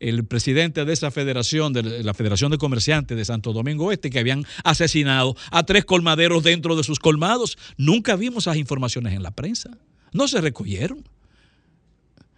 el 0.00 0.24
presidente 0.26 0.84
de 0.84 0.92
esa 0.92 1.10
federación, 1.10 1.72
de 1.72 2.02
la 2.02 2.12
Federación 2.12 2.50
de 2.50 2.58
Comerciantes 2.58 3.16
de 3.16 3.24
Santo 3.24 3.52
Domingo 3.52 3.92
Este, 3.92 4.10
que 4.10 4.18
habían 4.18 4.44
asesinado 4.64 5.36
a 5.52 5.62
tres 5.62 5.84
colmaderos 5.84 6.42
dentro 6.42 6.74
de 6.76 6.82
sus 6.82 6.98
colmados. 6.98 7.56
Nunca 7.78 8.16
vimos 8.16 8.44
esas 8.44 8.56
informaciones 8.56 9.14
en 9.14 9.22
la 9.22 9.30
prensa. 9.30 9.70
No 10.12 10.26
se 10.28 10.40
recogieron. 10.40 11.04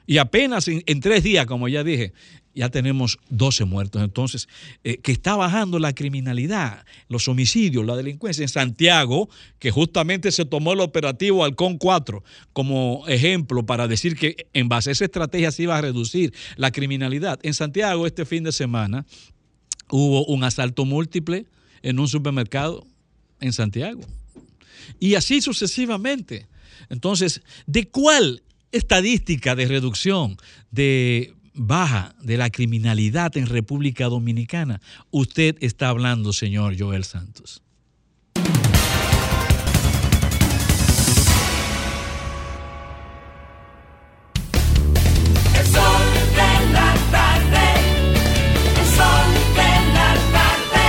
Y 0.06 0.18
apenas 0.18 0.68
en, 0.68 0.82
en 0.86 1.00
tres 1.00 1.24
días, 1.24 1.46
como 1.46 1.66
ya 1.66 1.82
dije, 1.82 2.12
ya 2.56 2.70
tenemos 2.70 3.18
12 3.28 3.66
muertos. 3.66 4.02
Entonces, 4.02 4.48
eh, 4.82 4.96
que 4.96 5.12
está 5.12 5.36
bajando 5.36 5.78
la 5.78 5.94
criminalidad, 5.94 6.86
los 7.08 7.28
homicidios, 7.28 7.84
la 7.84 7.94
delincuencia. 7.94 8.42
En 8.42 8.48
Santiago, 8.48 9.28
que 9.58 9.70
justamente 9.70 10.32
se 10.32 10.46
tomó 10.46 10.72
el 10.72 10.80
operativo 10.80 11.44
Halcón 11.44 11.76
4 11.76 12.24
como 12.54 13.04
ejemplo 13.08 13.66
para 13.66 13.86
decir 13.86 14.16
que 14.16 14.48
en 14.54 14.70
base 14.70 14.88
a 14.88 14.92
esa 14.92 15.04
estrategia 15.04 15.52
se 15.52 15.64
iba 15.64 15.76
a 15.76 15.82
reducir 15.82 16.32
la 16.56 16.72
criminalidad. 16.72 17.38
En 17.42 17.52
Santiago, 17.52 18.06
este 18.06 18.24
fin 18.24 18.42
de 18.42 18.52
semana, 18.52 19.04
hubo 19.90 20.24
un 20.24 20.42
asalto 20.42 20.86
múltiple 20.86 21.44
en 21.82 21.98
un 21.98 22.08
supermercado 22.08 22.86
en 23.40 23.52
Santiago. 23.52 24.00
Y 24.98 25.14
así 25.14 25.42
sucesivamente. 25.42 26.48
Entonces, 26.88 27.42
¿de 27.66 27.86
cuál 27.88 28.42
estadística 28.72 29.54
de 29.54 29.66
reducción 29.66 30.38
de 30.70 31.35
baja 31.56 32.14
de 32.22 32.36
la 32.36 32.50
criminalidad 32.50 33.36
en 33.36 33.46
República 33.46 34.06
Dominicana 34.06 34.80
usted 35.10 35.56
está 35.60 35.88
hablando, 35.88 36.32
señor 36.32 36.76
Joel 36.78 37.04
Santos? 37.04 37.62
El 45.54 45.66
sol 45.66 46.12
de 46.34 46.72
la 46.72 46.94
tarde. 47.10 47.66
El 48.78 48.86
sol 48.96 49.28
de 49.54 49.72
la 49.94 50.14
tarde. 50.32 50.84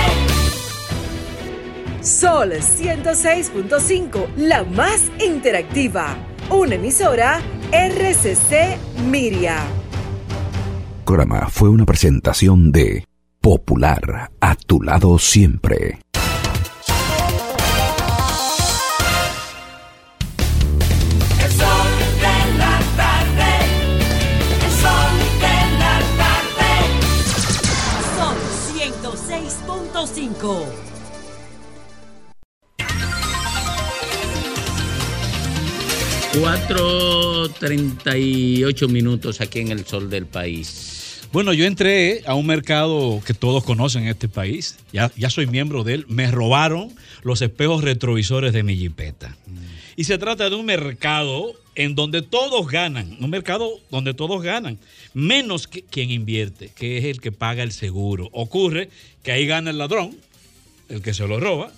Sol 2.04 2.52
106.5, 2.52 4.36
la 4.36 4.64
más 4.64 5.10
interactiva. 5.24 6.16
Una 6.50 6.74
emisora 6.76 7.40
RCC 7.72 8.78
Miria. 9.10 9.87
Programa 11.08 11.48
fue 11.48 11.70
una 11.70 11.86
presentación 11.86 12.70
de 12.70 13.06
Popular, 13.40 14.30
a 14.42 14.54
tu 14.54 14.82
lado 14.82 15.18
siempre. 15.18 16.00
El 21.42 21.50
sol 21.50 21.90
de 22.20 22.58
la 22.58 22.78
tarde. 22.94 23.50
El 24.66 24.70
sol 24.82 25.16
de 25.40 25.56
la 25.78 25.96
tarde. 26.20 26.72
Son 28.18 28.36
106.5. 28.76 30.66
Cuatro 36.38 37.48
treinta 37.58 38.18
y 38.18 38.62
ocho 38.62 38.88
minutos 38.88 39.40
aquí 39.40 39.60
en 39.60 39.68
el 39.68 39.86
sol 39.86 40.10
del 40.10 40.26
país. 40.26 40.97
Bueno, 41.30 41.52
yo 41.52 41.66
entré 41.66 42.22
a 42.24 42.34
un 42.34 42.46
mercado 42.46 43.20
que 43.24 43.34
todos 43.34 43.62
conocen 43.62 44.04
en 44.04 44.08
este 44.08 44.28
país. 44.28 44.78
Ya, 44.94 45.12
ya 45.14 45.28
soy 45.28 45.46
miembro 45.46 45.84
de 45.84 45.94
él. 45.94 46.06
Me 46.08 46.30
robaron 46.30 46.90
los 47.22 47.42
espejos 47.42 47.84
retrovisores 47.84 48.54
de 48.54 48.62
mi 48.62 48.76
jipeta. 48.76 49.36
Y 49.94 50.04
se 50.04 50.16
trata 50.16 50.48
de 50.48 50.56
un 50.56 50.64
mercado 50.64 51.52
en 51.74 51.94
donde 51.94 52.22
todos 52.22 52.66
ganan. 52.68 53.18
Un 53.20 53.28
mercado 53.28 53.78
donde 53.90 54.14
todos 54.14 54.42
ganan. 54.42 54.78
Menos 55.12 55.68
quien 55.68 56.10
invierte, 56.10 56.70
que 56.74 56.96
es 56.96 57.04
el 57.04 57.20
que 57.20 57.30
paga 57.30 57.62
el 57.62 57.72
seguro. 57.72 58.30
Ocurre 58.32 58.88
que 59.22 59.32
ahí 59.32 59.46
gana 59.46 59.70
el 59.70 59.78
ladrón, 59.78 60.16
el 60.88 61.02
que 61.02 61.12
se 61.12 61.28
lo 61.28 61.38
roba. 61.38 61.70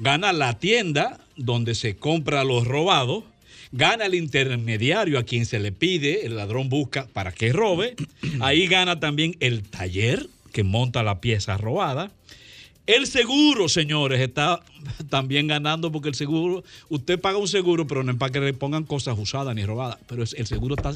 Gana 0.00 0.34
la 0.34 0.58
tienda 0.58 1.18
donde 1.36 1.74
se 1.74 1.96
compra 1.96 2.44
los 2.44 2.66
robados 2.66 3.24
gana 3.72 4.06
el 4.06 4.14
intermediario 4.14 5.18
a 5.18 5.24
quien 5.24 5.46
se 5.46 5.58
le 5.58 5.72
pide, 5.72 6.26
el 6.26 6.36
ladrón 6.36 6.68
busca 6.68 7.08
para 7.12 7.32
que 7.32 7.52
robe, 7.52 7.96
ahí 8.40 8.66
gana 8.66 9.00
también 9.00 9.34
el 9.40 9.62
taller 9.62 10.28
que 10.52 10.62
monta 10.62 11.02
la 11.02 11.20
pieza 11.20 11.56
robada. 11.56 12.12
El 12.86 13.06
seguro, 13.06 13.68
señores, 13.68 14.20
está 14.20 14.60
también 15.08 15.46
ganando 15.46 15.92
porque 15.92 16.08
el 16.08 16.14
seguro, 16.14 16.64
usted 16.88 17.18
paga 17.20 17.38
un 17.38 17.48
seguro, 17.48 17.86
pero 17.86 18.02
no 18.02 18.12
es 18.12 18.18
para 18.18 18.32
que 18.32 18.40
le 18.40 18.52
pongan 18.52 18.84
cosas 18.84 19.16
usadas 19.18 19.54
ni 19.54 19.64
robadas, 19.64 19.98
pero 20.06 20.22
el 20.22 20.46
seguro 20.46 20.74
está 20.74 20.92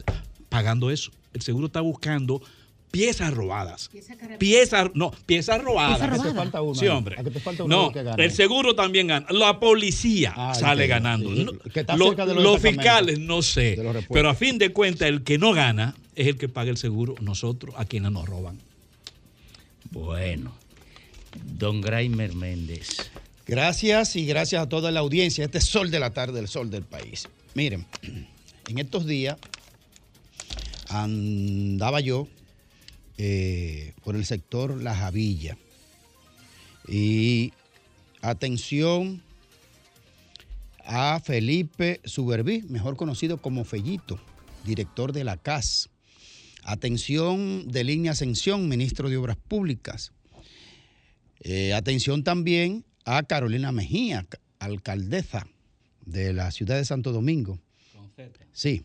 pagando 0.49 0.91
eso. 0.91 1.13
El 1.33 1.43
seguro 1.43 1.67
está 1.67 1.81
buscando 1.81 2.43
piezas 2.91 3.33
robadas. 3.35 3.91
Piezas, 4.39 4.91
no, 4.95 5.11
piezas 5.27 5.63
robadas. 5.63 5.99
Pieza 5.99 6.07
robada. 6.07 6.17
¿A 6.17 6.23
que 6.23 6.29
te 6.31 6.35
falta 6.35 6.63
uno 6.63 6.75
Sí, 6.75 6.87
hombre. 6.89 7.17
¿A 7.19 7.25
que 7.25 7.31
te 7.31 7.41
falta 7.41 7.65
uno 7.65 7.77
No, 7.87 7.93
que 7.93 8.23
el 8.25 8.31
seguro 8.33 8.75
también 8.75 9.09
gana. 9.09 9.27
La 9.31 9.61
policía 9.61 10.33
sale 10.55 10.85
entiendo, 10.85 10.89
ganando. 10.89 11.35
sí. 11.35 11.45
No, 11.45 11.59
Que 11.73 11.81
está 11.81 11.97
lo- 11.97 12.07
cerca 12.09 12.27
de 12.27 12.35
los 12.35 12.61
fiscales, 12.61 13.19
no 13.19 13.43
sé. 13.43 13.79
Pero 14.11 14.31
a 14.31 14.35
fin 14.35 14.59
de 14.59 14.73
cuentas, 14.73 15.09
el 15.09 15.23
que 15.25 15.37
no 15.39 15.53
gana 15.53 15.95
es 16.15 16.27
el 16.27 16.39
que 16.39 16.49
paga 16.49 16.71
el 16.71 16.77
seguro, 16.79 17.15
nosotros, 17.21 17.75
a 17.77 17.85
quienes 17.85 18.13
nos 18.13 18.27
roban. 18.27 18.59
Bueno, 19.91 20.55
don 21.59 21.81
Graimer 21.81 22.35
Méndez. 22.35 23.11
Gracias 23.47 24.17
y 24.17 24.27
gracias 24.27 24.63
a 24.63 24.69
toda 24.69 24.91
la 24.91 25.01
audiencia. 25.01 25.45
Este 25.45 25.59
es 25.59 25.65
Sol 25.65 25.91
de 25.91 26.01
la 26.01 26.13
tarde, 26.15 26.41
el 26.41 26.49
sol 26.49 26.71
del 26.71 26.83
país. 26.83 27.29
Miren, 27.55 27.87
en 28.69 28.79
estos 28.79 29.07
días 29.07 29.37
andaba 30.89 32.01
yo 32.01 32.27
eh, 33.19 33.93
por 34.05 34.17
el 34.17 34.25
sector 34.25 34.83
La 34.83 34.95
Javilla. 34.95 35.57
Y 36.89 37.53
atención 38.23 39.23
a 40.85 41.21
Felipe 41.21 42.01
Suberví, 42.05 42.63
mejor 42.69 42.97
conocido 42.97 43.39
como 43.39 43.65
Fellito, 43.65 44.21
director 44.65 45.13
de 45.13 45.25
la 45.25 45.37
CAS. 45.37 45.89
Atención 46.63 47.69
de 47.69 47.85
Línea 47.85 48.13
Ascensión, 48.13 48.69
ministro 48.69 49.09
de 49.09 49.17
Obras 49.17 49.37
Públicas. 49.37 50.13
Eh, 51.41 51.73
atención 51.75 52.25
también 52.25 52.85
a 53.05 53.23
Carolina 53.23 53.71
Mejía, 53.73 54.25
ca- 54.29 54.41
alcaldesa 54.59 55.47
de 56.05 56.33
la 56.33 56.51
ciudad 56.51 56.77
de 56.77 56.85
Santo 56.85 57.13
Domingo. 57.13 57.61
Sí. 58.53 58.85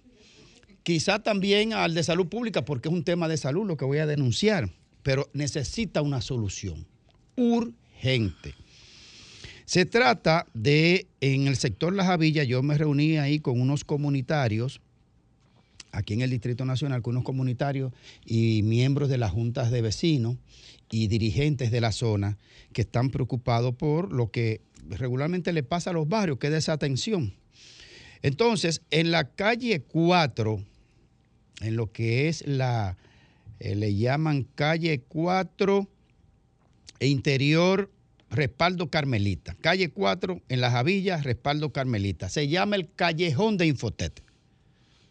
Quizá 0.84 1.20
también 1.20 1.74
al 1.74 1.94
de 1.94 2.04
salud 2.04 2.28
pública, 2.28 2.66
porque 2.66 2.90
es 2.90 2.94
un 2.94 3.04
tema 3.04 3.28
de 3.28 3.38
salud 3.38 3.68
lo 3.68 3.78
que 3.78 3.86
voy 3.86 4.00
a 4.00 4.08
denunciar, 4.08 4.70
pero 5.04 5.30
necesita 5.34 6.02
una 6.02 6.22
solución 6.22 6.88
urgente. 7.36 8.56
Se 9.66 9.86
trata 9.86 10.48
de, 10.54 11.08
en 11.22 11.48
el 11.48 11.56
sector 11.56 11.94
La 11.94 12.04
Javilla, 12.04 12.44
yo 12.44 12.62
me 12.64 12.78
reuní 12.78 13.18
ahí 13.18 13.40
con 13.40 13.62
unos 13.62 13.86
comunitarios, 13.86 14.82
aquí 15.92 16.14
en 16.14 16.22
el 16.22 16.30
Distrito 16.30 16.66
Nacional, 16.66 17.02
con 17.02 17.16
unos 17.16 17.24
comunitarios 17.24 17.94
y 18.26 18.64
miembros 18.64 19.08
de 19.08 19.18
las 19.18 19.32
juntas 19.32 19.72
de 19.72 19.82
vecinos 19.82 20.36
y 20.90 21.08
dirigentes 21.08 21.72
de 21.72 21.80
la 21.80 21.92
zona 21.92 22.38
que 22.74 22.82
están 22.82 23.12
preocupados 23.12 23.76
por 23.76 24.12
lo 24.12 24.32
que 24.32 24.62
regularmente 24.90 25.54
le 25.54 25.64
pasa 25.64 25.92
a 25.92 25.94
los 25.94 26.10
barrios, 26.10 26.38
que 26.38 26.48
es 26.48 26.54
desatención. 26.54 27.34
Entonces, 28.24 28.82
en 28.92 29.12
la 29.12 29.30
calle 29.30 29.82
4, 29.82 30.64
en 31.62 31.76
lo 31.76 31.92
que 31.92 32.28
es 32.28 32.46
la, 32.48 32.98
eh, 33.60 33.76
le 33.76 33.96
llaman 33.96 34.48
calle 34.56 35.02
4 35.08 35.88
e 37.00 37.08
interior 37.08 37.92
respaldo 38.30 38.90
Carmelita. 38.90 39.56
Calle 39.62 39.92
4 39.92 40.42
en 40.50 40.62
la 40.62 40.72
Javilla, 40.72 41.18
respaldo 41.18 41.72
Carmelita. 41.72 42.30
Se 42.30 42.48
llama 42.48 42.78
el 42.78 42.92
callejón 42.94 43.58
de 43.58 43.68
Infotet. 43.68 44.24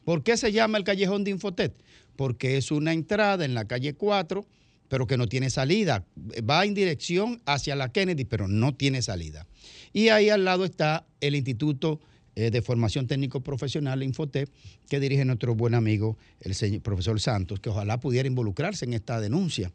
¿Por 0.05 0.23
qué 0.23 0.37
se 0.37 0.53
llama 0.53 0.79
el 0.79 0.85
callejón 0.85 1.25
de 1.25 1.31
Infotet? 1.31 1.75
Porque 2.17 2.57
es 2.57 2.71
una 2.71 2.93
entrada 2.93 3.45
en 3.45 3.55
la 3.55 3.67
calle 3.67 3.95
4, 3.95 4.47
pero 4.89 5.07
que 5.07 5.17
no 5.17 5.29
tiene 5.29 5.51
salida. 5.51 6.05
Va 6.49 6.65
en 6.65 6.75
dirección 6.75 7.41
hacia 7.45 7.77
la 7.77 7.93
Kennedy, 7.93 8.25
pero 8.25 8.49
no 8.49 8.75
tiene 8.75 9.03
salida. 9.03 9.47
Y 9.93 10.09
ahí 10.09 10.31
al 10.31 10.45
lado 10.45 10.65
está 10.65 11.07
el 11.21 11.37
Instituto 11.37 12.01
eh, 12.41 12.51
de 12.51 12.63
Formación 12.63 13.07
Técnico 13.07 13.41
Profesional, 13.41 14.03
Infotep, 14.03 14.49
que 14.89 15.01
dirige 15.01 15.25
nuestro 15.25 15.55
buen 15.55 15.75
amigo, 15.75 16.17
el 16.41 16.55
señor, 16.55 16.83
profesor 16.83 17.21
Santos, 17.21 17.61
que 17.61 17.71
ojalá 17.71 18.01
pudiera 18.01 18.27
involucrarse 18.27 18.85
en 18.85 18.95
esta 18.95 19.21
denuncia, 19.21 19.73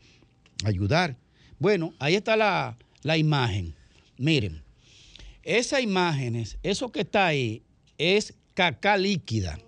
ayudar. 0.63 1.17
Bueno, 1.59 1.93
ahí 1.99 2.15
está 2.15 2.35
la, 2.35 2.77
la 3.03 3.17
imagen. 3.17 3.75
Miren, 4.17 4.63
esas 5.43 5.81
imágenes, 5.81 6.57
eso 6.63 6.91
que 6.91 7.01
está 7.01 7.27
ahí, 7.27 7.61
es 7.97 8.33
caca 8.55 8.97
líquida. 8.97 9.59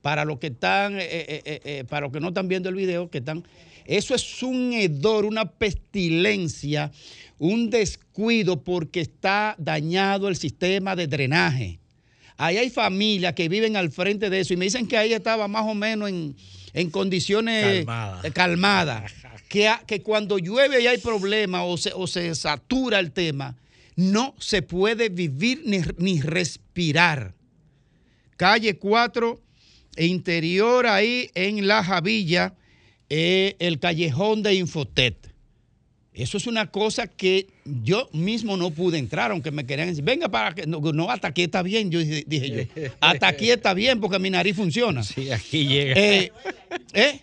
Para 0.00 0.24
los 0.24 0.38
que 0.38 0.48
están, 0.48 0.98
eh, 0.98 1.02
eh, 1.02 1.60
eh, 1.64 1.84
para 1.88 2.06
los 2.06 2.12
que 2.12 2.20
no 2.20 2.28
están 2.28 2.48
viendo 2.48 2.68
el 2.68 2.74
video, 2.76 3.10
que 3.10 3.18
están, 3.18 3.44
eso 3.84 4.14
es 4.14 4.42
un 4.42 4.72
hedor, 4.72 5.24
una 5.24 5.50
pestilencia, 5.50 6.92
un 7.38 7.70
descuido 7.70 8.62
porque 8.62 9.00
está 9.00 9.56
dañado 9.58 10.28
el 10.28 10.36
sistema 10.36 10.96
de 10.96 11.06
drenaje. 11.08 11.80
Ahí 12.38 12.58
hay 12.58 12.70
familias 12.70 13.32
que 13.34 13.48
viven 13.48 13.76
al 13.76 13.90
frente 13.90 14.28
de 14.30 14.40
eso 14.40 14.52
y 14.52 14.56
me 14.56 14.66
dicen 14.66 14.86
que 14.86 14.96
ahí 14.96 15.12
estaba 15.12 15.48
más 15.48 15.64
o 15.64 15.74
menos 15.74 16.08
en, 16.10 16.36
en 16.74 16.90
condiciones 16.90 17.84
Calmada. 17.86 18.20
eh, 18.24 18.30
calmadas. 18.32 19.12
Que, 19.48 19.68
a- 19.68 19.82
que 19.86 20.02
cuando 20.02 20.38
llueve 20.38 20.82
y 20.82 20.86
hay 20.86 20.98
problemas 20.98 21.62
o 21.64 21.76
se, 21.78 21.92
o 21.94 22.06
se 22.06 22.34
satura 22.34 22.98
el 22.98 23.12
tema, 23.12 23.56
no 23.94 24.34
se 24.38 24.60
puede 24.62 25.08
vivir 25.08 25.62
ni, 25.64 25.80
ni 25.98 26.20
respirar. 26.20 27.32
Calle 28.36 28.76
4, 28.76 29.40
interior 29.96 30.86
ahí 30.86 31.30
en 31.34 31.66
La 31.66 31.82
Javilla, 31.82 32.54
eh, 33.08 33.56
el 33.60 33.78
callejón 33.78 34.42
de 34.42 34.54
Infotet. 34.54 35.25
Eso 36.16 36.38
es 36.38 36.46
una 36.46 36.70
cosa 36.70 37.06
que 37.06 37.46
yo 37.64 38.08
mismo 38.12 38.56
no 38.56 38.70
pude 38.70 38.96
entrar, 38.96 39.32
aunque 39.32 39.50
me 39.50 39.66
querían 39.66 39.88
decir, 39.88 40.02
venga 40.02 40.30
para 40.30 40.54
que. 40.54 40.66
No, 40.66 40.80
no, 40.80 41.10
hasta 41.10 41.28
aquí 41.28 41.42
está 41.42 41.62
bien, 41.62 41.90
yo 41.90 41.98
dije, 41.98 42.24
dije 42.26 42.70
yo. 42.74 42.82
Hasta 43.00 43.28
aquí 43.28 43.50
está 43.50 43.74
bien 43.74 44.00
porque 44.00 44.18
mi 44.18 44.30
nariz 44.30 44.56
funciona. 44.56 45.02
Sí, 45.02 45.30
aquí 45.30 45.66
llega. 45.66 45.94
Eh, 45.94 46.32
¿eh? 46.94 47.20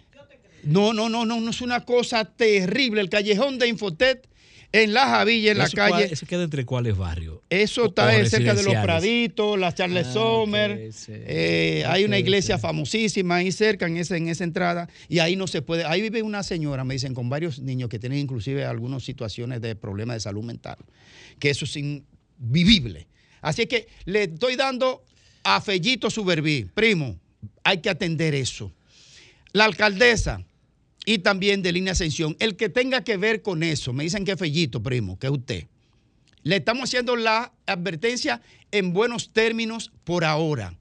No, 0.64 0.94
no, 0.94 1.10
no, 1.10 1.26
no, 1.26 1.42
no 1.42 1.50
es 1.50 1.62
una 1.62 1.84
cosa 1.86 2.24
terrible. 2.26 3.02
El 3.02 3.10
callejón 3.10 3.58
de 3.58 3.68
Infotet 3.68 4.28
en 4.74 4.92
La 4.92 5.06
Javilla, 5.08 5.52
en 5.52 5.58
la 5.60 5.66
¿Eso 5.66 5.76
calle. 5.78 5.92
cuál- 5.92 6.04
¿Eso 6.12 6.26
queda 6.26 6.44
entre 6.44 6.66
cuáles 6.66 6.98
barrios? 6.98 7.38
Eso 7.50 7.86
está 7.86 8.08
o 8.08 8.26
cerca 8.26 8.54
de 8.56 8.64
los. 8.64 8.74
Praditos, 8.74 9.58
la 9.60 9.74
Charles 9.74 10.08
Ah, 10.08 10.14
Sommer. 10.14 10.92
sí. 10.92 11.12
eh, 11.16 11.84
hay 11.88 12.04
una 12.04 12.18
iglesia 12.18 12.58
famosísima 12.58 13.36
ahí 13.36 13.52
cerca, 13.52 13.86
en 13.86 13.98
esa 13.98 14.44
entrada. 14.44 14.90
Y 15.08 15.20
ahí 15.20 15.36
no 15.36 15.46
se 15.48 15.62
puede. 15.62 15.86
Ahí 15.86 16.02
vive 16.02 16.22
una 16.24 16.42
señora, 16.44 16.84
me 16.84 16.96
dicen, 16.96 17.14
con 17.14 17.30
varios 17.30 17.60
niños 17.60 17.88
que 17.88 18.00
tienen 18.00 18.18
inclusive 18.20 18.66
algunas 18.66 19.04
situaciones 19.04 19.62
de 19.62 19.76
problemas 19.76 20.16
de 20.16 20.20
salud 20.22 20.44
mental. 20.44 20.78
Que 21.40 21.52
eso 21.52 21.66
es 21.66 21.78
invivible. 21.78 23.08
Así 23.42 23.68
que 23.68 23.88
le 24.06 24.24
estoy 24.24 24.56
dando 24.56 25.04
a 25.44 25.62
Fellito 25.62 26.10
Suberví. 26.10 26.66
Primo, 26.74 27.20
hay 27.64 27.78
que 27.78 27.90
atender 27.92 28.34
eso. 28.34 28.72
La 29.52 29.66
alcaldesa 29.66 30.44
y 31.06 31.20
también 31.20 31.62
de 31.62 31.72
Línea 31.72 31.94
Ascensión, 31.94 32.36
el 32.40 32.56
que 32.56 32.70
tenga 32.70 33.04
que 33.04 33.18
ver 33.18 33.42
con 33.42 33.64
eso, 33.64 33.94
me 33.94 34.04
dicen 34.04 34.26
que 34.26 34.32
es 34.34 34.40
Fellito, 34.40 34.82
primo, 34.82 35.20
que 35.20 35.28
es 35.28 35.34
usted. 35.34 35.68
Le 36.44 36.58
estamos 36.58 36.84
haciendo 36.84 37.16
la 37.16 37.54
advertencia 37.66 38.42
en 38.72 38.94
buenos 38.94 39.32
términos 39.32 39.92
por 40.04 40.26
ahora. 40.26 40.78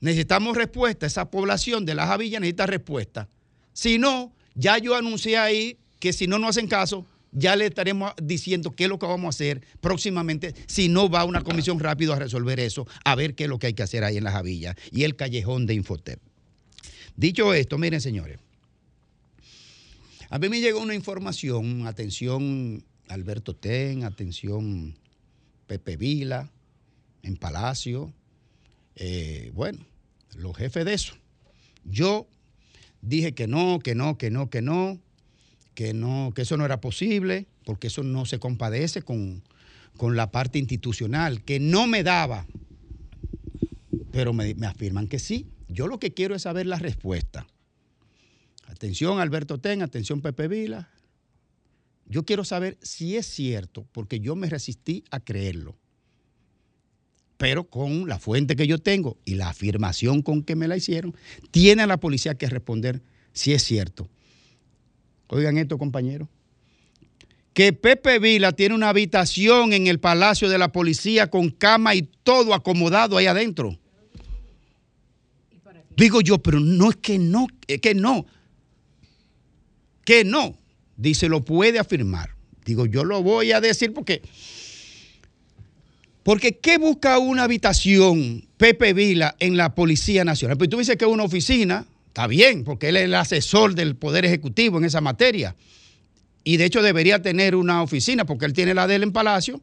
Necesitamos 0.00 0.56
respuesta. 0.56 1.06
Esa 1.06 1.30
población 1.30 1.84
de 1.84 1.94
la 1.94 2.06
Javilla 2.06 2.40
necesita 2.40 2.66
respuesta. 2.66 3.28
Si 3.72 3.98
no, 3.98 4.32
Ya 4.56 4.78
yo 4.78 4.94
anuncié 4.94 5.36
ahí 5.36 5.78
que 5.98 6.12
si 6.12 6.28
no 6.28 6.38
nos 6.38 6.50
hacen 6.50 6.68
caso, 6.68 7.06
ya 7.32 7.56
le 7.56 7.66
estaremos 7.66 8.12
diciendo 8.22 8.70
qué 8.70 8.84
es 8.84 8.88
lo 8.88 8.98
que 9.00 9.06
vamos 9.06 9.26
a 9.26 9.30
hacer 9.30 9.62
próximamente, 9.80 10.54
si 10.66 10.88
no 10.88 11.08
va 11.08 11.24
una 11.24 11.42
comisión 11.42 11.80
rápido 11.80 12.12
a 12.12 12.18
resolver 12.20 12.60
eso, 12.60 12.86
a 13.04 13.16
ver 13.16 13.34
qué 13.34 13.44
es 13.44 13.50
lo 13.50 13.58
que 13.58 13.66
hay 13.68 13.74
que 13.74 13.82
hacer 13.82 14.04
ahí 14.04 14.16
en 14.16 14.24
la 14.24 14.30
Javilla 14.30 14.76
y 14.92 15.02
el 15.02 15.16
callejón 15.16 15.66
de 15.66 15.74
Infotep. 15.74 16.20
Dicho 17.16 17.52
esto, 17.52 17.78
miren 17.78 18.00
señores, 18.00 18.38
a 20.34 20.38
mí 20.40 20.48
me 20.48 20.60
llegó 20.60 20.80
una 20.80 20.96
información, 20.96 21.86
atención 21.86 22.82
Alberto 23.06 23.54
Ten, 23.54 24.02
atención 24.02 24.98
Pepe 25.68 25.96
Vila, 25.96 26.50
en 27.22 27.36
Palacio, 27.36 28.12
eh, 28.96 29.52
bueno, 29.54 29.78
los 30.34 30.56
jefes 30.56 30.86
de 30.86 30.94
eso. 30.94 31.14
Yo 31.84 32.26
dije 33.00 33.32
que 33.32 33.46
no, 33.46 33.78
que 33.78 33.94
no, 33.94 34.18
que 34.18 34.32
no, 34.32 34.50
que 34.50 34.60
no, 34.60 34.98
que 35.76 35.94
no, 35.94 36.32
que 36.34 36.42
eso 36.42 36.56
no 36.56 36.64
era 36.64 36.80
posible, 36.80 37.46
porque 37.64 37.86
eso 37.86 38.02
no 38.02 38.26
se 38.26 38.40
compadece 38.40 39.02
con, 39.02 39.44
con 39.96 40.16
la 40.16 40.32
parte 40.32 40.58
institucional, 40.58 41.44
que 41.44 41.60
no 41.60 41.86
me 41.86 42.02
daba. 42.02 42.44
Pero 44.10 44.32
me, 44.32 44.52
me 44.56 44.66
afirman 44.66 45.06
que 45.06 45.20
sí. 45.20 45.46
Yo 45.68 45.86
lo 45.86 46.00
que 46.00 46.12
quiero 46.12 46.34
es 46.34 46.42
saber 46.42 46.66
la 46.66 46.80
respuesta. 46.80 47.46
Atención 48.74 49.20
Alberto 49.20 49.58
Ten, 49.58 49.82
atención 49.82 50.20
Pepe 50.20 50.48
Vila. 50.48 50.90
Yo 52.06 52.24
quiero 52.24 52.44
saber 52.44 52.76
si 52.82 53.16
es 53.16 53.24
cierto, 53.24 53.86
porque 53.92 54.18
yo 54.18 54.34
me 54.34 54.50
resistí 54.50 55.04
a 55.12 55.20
creerlo. 55.20 55.76
Pero 57.36 57.64
con 57.70 58.08
la 58.08 58.18
fuente 58.18 58.56
que 58.56 58.66
yo 58.66 58.78
tengo 58.78 59.16
y 59.24 59.36
la 59.36 59.48
afirmación 59.48 60.22
con 60.22 60.42
que 60.42 60.56
me 60.56 60.66
la 60.66 60.76
hicieron, 60.76 61.14
tiene 61.52 61.86
la 61.86 61.98
policía 61.98 62.34
que 62.34 62.48
responder 62.48 63.00
si 63.32 63.52
es 63.52 63.62
cierto. 63.62 64.08
Oigan 65.28 65.56
esto, 65.56 65.78
compañeros. 65.78 66.28
Que 67.52 67.72
Pepe 67.72 68.18
Vila 68.18 68.50
tiene 68.50 68.74
una 68.74 68.88
habitación 68.88 69.72
en 69.72 69.86
el 69.86 70.00
Palacio 70.00 70.48
de 70.48 70.58
la 70.58 70.72
Policía 70.72 71.30
con 71.30 71.50
cama 71.50 71.94
y 71.94 72.02
todo 72.24 72.54
acomodado 72.54 73.16
ahí 73.18 73.26
adentro. 73.26 73.78
Digo 75.96 76.20
yo, 76.20 76.38
pero 76.38 76.58
no 76.58 76.90
es 76.90 76.96
que 76.96 77.20
no, 77.20 77.46
es 77.68 77.80
que 77.80 77.94
no. 77.94 78.26
Que 80.04 80.24
no. 80.24 80.58
Dice, 80.96 81.28
lo 81.28 81.44
puede 81.44 81.78
afirmar. 81.78 82.34
Digo, 82.64 82.86
yo 82.86 83.04
lo 83.04 83.22
voy 83.22 83.52
a 83.52 83.60
decir 83.60 83.92
porque. 83.92 84.22
Porque 86.22 86.56
¿qué 86.56 86.78
busca 86.78 87.18
una 87.18 87.44
habitación 87.44 88.46
Pepe 88.56 88.94
Vila 88.94 89.36
en 89.40 89.58
la 89.58 89.74
Policía 89.74 90.24
Nacional? 90.24 90.56
Pues 90.56 90.70
tú 90.70 90.78
dices 90.78 90.96
que 90.96 91.04
es 91.04 91.10
una 91.10 91.24
oficina, 91.24 91.84
está 92.06 92.26
bien, 92.26 92.64
porque 92.64 92.88
él 92.88 92.96
es 92.96 93.04
el 93.04 93.14
asesor 93.14 93.74
del 93.74 93.94
Poder 93.94 94.24
Ejecutivo 94.24 94.78
en 94.78 94.84
esa 94.84 95.02
materia. 95.02 95.54
Y 96.42 96.56
de 96.56 96.64
hecho 96.64 96.82
debería 96.82 97.20
tener 97.20 97.54
una 97.54 97.82
oficina, 97.82 98.24
porque 98.24 98.46
él 98.46 98.54
tiene 98.54 98.72
la 98.72 98.86
de 98.86 98.94
él 98.94 99.02
en 99.02 99.12
Palacio, 99.12 99.60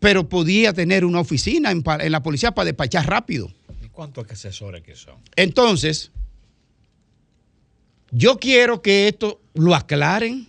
pero 0.00 0.28
podía 0.28 0.72
tener 0.72 1.04
una 1.04 1.20
oficina 1.20 1.70
en, 1.70 1.84
en 2.00 2.12
la 2.12 2.22
policía 2.22 2.52
para 2.52 2.66
despachar 2.66 3.08
rápido. 3.08 3.52
¿Y 3.84 3.88
cuántos 3.88 4.28
asesores 4.28 4.82
que 4.82 4.96
son? 4.96 5.14
Entonces, 5.36 6.10
yo 8.10 8.38
quiero 8.38 8.82
que 8.82 9.06
esto 9.06 9.40
lo 9.56 9.74
aclaren, 9.74 10.46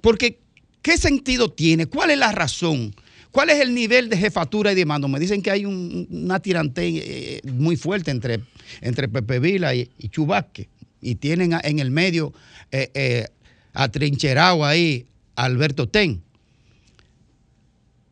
porque 0.00 0.38
¿qué 0.82 0.96
sentido 0.98 1.50
tiene? 1.50 1.86
¿Cuál 1.86 2.10
es 2.10 2.18
la 2.18 2.32
razón? 2.32 2.94
¿Cuál 3.30 3.50
es 3.50 3.60
el 3.60 3.74
nivel 3.74 4.08
de 4.08 4.16
jefatura 4.18 4.72
y 4.72 4.74
de 4.74 4.84
mando? 4.84 5.08
Me 5.08 5.18
dicen 5.20 5.40
que 5.42 5.50
hay 5.50 5.64
un- 5.64 6.06
una 6.10 6.40
tirante 6.40 6.86
eh, 6.86 7.40
muy 7.44 7.76
fuerte 7.76 8.10
entre, 8.10 8.40
entre 8.80 9.08
Pepe 9.08 9.38
Vila 9.38 9.74
y, 9.74 9.88
Chubasque, 10.10 10.68
y 11.00 11.14
tienen 11.14 11.52
en 11.62 11.78
el 11.78 11.90
medio 11.90 12.32
eh, 12.70 12.90
eh, 12.94 13.28
atrincherado 13.72 14.64
ahí 14.64 15.06
a 15.36 15.44
Alberto 15.44 15.88
Ten. 15.88 16.22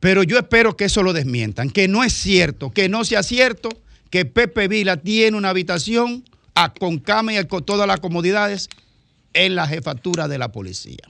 Pero 0.01 0.23
yo 0.23 0.39
espero 0.39 0.77
que 0.77 0.87
eso 0.87 1.03
lo 1.03 1.13
desmientan, 1.13 1.69
que 1.71 1.87
no 1.87 2.03
es 2.03 2.15
cierto, 2.15 2.71
que 2.71 2.89
no 2.89 3.05
sea 3.05 3.23
cierto 3.23 3.69
que 4.09 4.25
Pepe 4.25 4.67
Vila 4.69 4.97
tiene 4.97 5.37
una 5.37 5.51
habitación 5.51 6.25
a- 6.55 6.73
con 6.73 6.99
cama 6.99 7.35
y 7.39 7.45
con 7.47 7.65
todas 7.65 7.87
las 7.87 8.01
comodidades 8.01 8.69
en 9.33 9.55
la 9.55 9.67
jefatura 9.67 10.29
de 10.29 10.39
la 10.39 10.53
policía. 10.53 11.03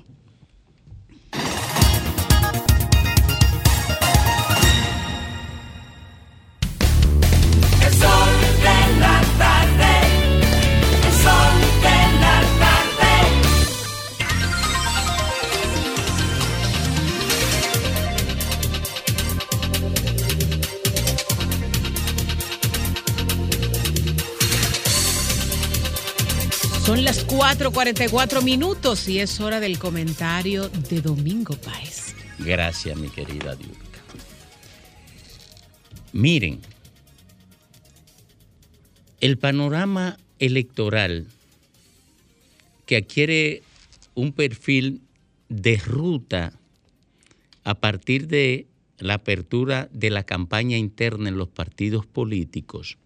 Son 26.90 27.04
las 27.04 27.24
4:44 27.24 28.42
minutos 28.42 29.08
y 29.08 29.20
es 29.20 29.38
hora 29.38 29.60
del 29.60 29.78
comentario 29.78 30.68
de 30.68 31.00
Domingo 31.00 31.54
Páez. 31.54 32.16
Gracias, 32.40 32.98
mi 32.98 33.08
querida 33.08 33.54
Diurka. 33.54 34.00
Miren, 36.12 36.58
el 39.20 39.38
panorama 39.38 40.18
electoral 40.40 41.28
que 42.86 42.96
adquiere 42.96 43.62
un 44.16 44.32
perfil 44.32 45.00
de 45.48 45.76
ruta 45.76 46.58
a 47.62 47.74
partir 47.76 48.26
de 48.26 48.66
la 48.98 49.14
apertura 49.14 49.88
de 49.92 50.10
la 50.10 50.24
campaña 50.24 50.76
interna 50.76 51.28
en 51.28 51.38
los 51.38 51.50
partidos 51.50 52.04
políticos 52.04 52.98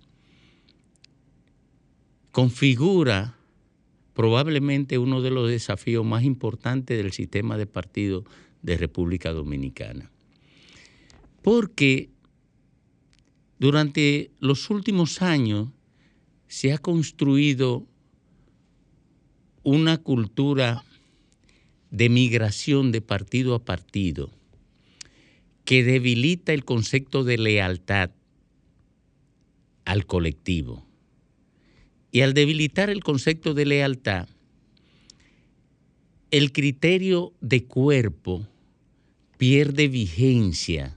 configura 2.32 3.36
probablemente 4.14 4.98
uno 4.98 5.20
de 5.20 5.30
los 5.30 5.50
desafíos 5.50 6.04
más 6.04 6.22
importantes 6.22 6.96
del 6.96 7.12
sistema 7.12 7.58
de 7.58 7.66
partidos 7.66 8.24
de 8.62 8.76
República 8.76 9.32
Dominicana. 9.32 10.10
Porque 11.42 12.10
durante 13.58 14.30
los 14.40 14.70
últimos 14.70 15.20
años 15.20 15.68
se 16.48 16.72
ha 16.72 16.78
construido 16.78 17.86
una 19.62 19.98
cultura 19.98 20.84
de 21.90 22.08
migración 22.08 22.92
de 22.92 23.00
partido 23.00 23.54
a 23.54 23.64
partido 23.64 24.30
que 25.64 25.82
debilita 25.82 26.52
el 26.52 26.64
concepto 26.64 27.24
de 27.24 27.38
lealtad 27.38 28.10
al 29.84 30.06
colectivo. 30.06 30.86
Y 32.14 32.20
al 32.20 32.32
debilitar 32.32 32.90
el 32.90 33.02
concepto 33.02 33.54
de 33.54 33.66
lealtad, 33.66 34.28
el 36.30 36.52
criterio 36.52 37.32
de 37.40 37.64
cuerpo 37.64 38.46
pierde 39.36 39.88
vigencia 39.88 40.96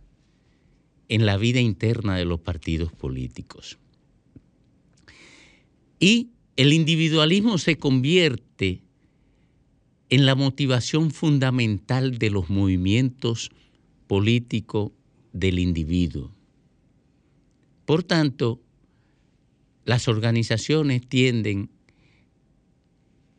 en 1.10 1.26
la 1.26 1.38
vida 1.38 1.60
interna 1.60 2.18
de 2.18 2.26
los 2.26 2.42
partidos 2.42 2.94
políticos. 2.94 3.80
Y 6.00 6.30
el 6.56 6.72
individualismo 6.72 7.58
se 7.58 7.80
convierte 7.80 8.84
en 10.10 10.28
la 10.28 10.36
motivación 10.36 11.10
fundamental 11.10 12.20
de 12.20 12.30
los 12.30 12.52
movimientos 12.52 13.50
políticos 14.06 14.92
del 15.34 15.58
individuo. 15.58 16.32
Por 17.86 18.04
tanto, 18.04 18.62
las 19.88 20.10
organizaciones 20.10 21.08
tienden 21.08 21.70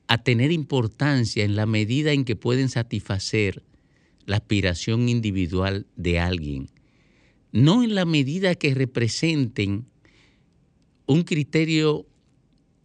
a 0.07 0.17
tener 0.17 0.51
importancia 0.51 1.45
en 1.45 1.57
la 1.57 1.67
medida 1.67 2.13
en 2.13 2.25
que 2.25 2.37
pueden 2.37 2.71
satisfacer 2.71 3.63
la 4.25 4.37
aspiración 4.37 5.11
individual 5.11 5.87
de 5.97 6.21
alguien, 6.21 6.71
no 7.53 7.83
en 7.85 7.95
la 7.95 8.07
medida 8.07 8.55
que 8.55 8.75
representen 8.75 9.85
un 11.05 11.23
criterio 11.25 12.07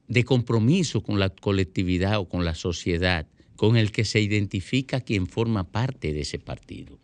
de 0.10 0.26
compromiso 0.26 1.02
con 1.02 1.18
la 1.18 1.30
colectividad 1.30 2.20
o 2.20 2.28
con 2.28 2.44
la 2.44 2.56
sociedad 2.56 3.30
con 3.56 3.78
el 3.78 3.94
que 3.94 4.04
se 4.04 4.20
identifica 4.20 5.00
quien 5.00 5.26
forma 5.26 5.72
parte 5.72 6.12
de 6.12 6.22
ese 6.22 6.38
partido. 6.38 7.00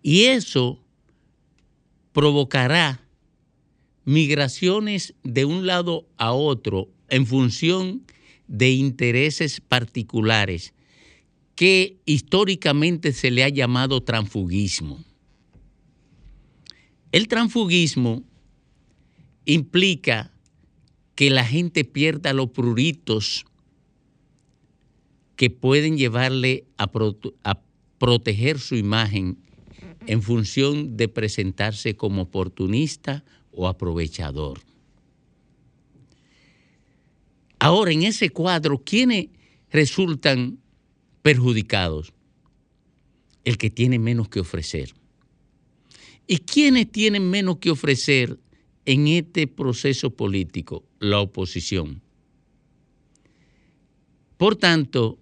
Y 0.00 0.26
eso 0.26 0.78
provocará 2.12 3.03
migraciones 4.04 5.14
de 5.22 5.44
un 5.44 5.66
lado 5.66 6.06
a 6.16 6.32
otro 6.32 6.88
en 7.08 7.26
función 7.26 8.02
de 8.48 8.72
intereses 8.72 9.60
particulares 9.60 10.74
que 11.54 11.98
históricamente 12.04 13.12
se 13.12 13.30
le 13.30 13.44
ha 13.44 13.48
llamado 13.48 14.02
transfugismo. 14.02 15.02
El 17.12 17.28
transfugismo 17.28 18.24
implica 19.44 20.32
que 21.14 21.30
la 21.30 21.44
gente 21.44 21.84
pierda 21.84 22.32
los 22.32 22.50
pruritos 22.50 23.44
que 25.36 25.48
pueden 25.50 25.96
llevarle 25.96 26.64
a, 26.76 26.90
prote- 26.90 27.34
a 27.44 27.60
proteger 27.98 28.58
su 28.58 28.74
imagen 28.74 29.38
en 30.06 30.22
función 30.22 30.96
de 30.96 31.08
presentarse 31.08 31.94
como 31.96 32.22
oportunista 32.22 33.24
o 33.54 33.68
aprovechador. 33.68 34.60
Ahora, 37.58 37.92
en 37.92 38.02
ese 38.02 38.30
cuadro, 38.30 38.82
¿quiénes 38.84 39.28
resultan 39.70 40.58
perjudicados? 41.22 42.12
El 43.44 43.56
que 43.58 43.70
tiene 43.70 43.98
menos 43.98 44.28
que 44.28 44.40
ofrecer. 44.40 44.94
¿Y 46.26 46.38
quiénes 46.38 46.90
tienen 46.90 47.30
menos 47.30 47.58
que 47.58 47.70
ofrecer 47.70 48.38
en 48.86 49.08
este 49.08 49.46
proceso 49.46 50.10
político? 50.10 50.84
La 50.98 51.20
oposición. 51.20 52.02
Por 54.36 54.56
tanto, 54.56 55.18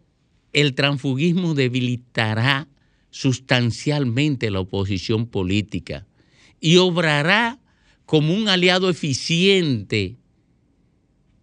el 0.53 0.75
transfugismo 0.75 1.55
debilitará 1.55 2.69
sustancialmente 3.11 4.51
la 4.51 4.61
oposición 4.61 5.27
política 5.27 6.07
y 6.61 6.79
obrará 6.79 7.62
como 8.13 8.35
un 8.35 8.51
aliado 8.51 8.91
eficiente 8.91 10.17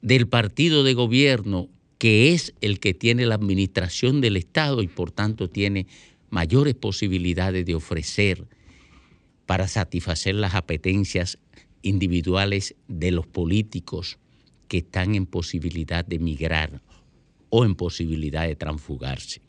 del 0.04 0.28
partido 0.28 0.84
de 0.84 0.94
gobierno, 0.94 1.68
que 1.98 2.32
es 2.32 2.54
el 2.62 2.80
que 2.80 2.94
tiene 2.94 3.26
la 3.26 3.34
administración 3.34 4.22
del 4.22 4.38
Estado 4.38 4.84
y 4.84 4.88
por 4.88 5.10
tanto 5.10 5.50
tiene 5.50 5.88
mayores 6.30 6.76
posibilidades 6.76 7.66
de 7.66 7.74
ofrecer 7.74 8.46
para 9.48 9.68
satisfacer 9.68 10.36
las 10.36 10.54
apetencias 10.54 11.40
individuales 11.82 12.76
de 12.88 13.10
los 13.14 13.26
políticos 13.26 14.20
que 14.68 14.78
están 14.78 15.16
en 15.16 15.26
posibilidad 15.26 16.06
de 16.06 16.20
migrar 16.20 16.84
o 17.50 17.66
en 17.66 17.74
posibilidad 17.74 18.46
de 18.46 18.56
transfugarse. 18.56 19.42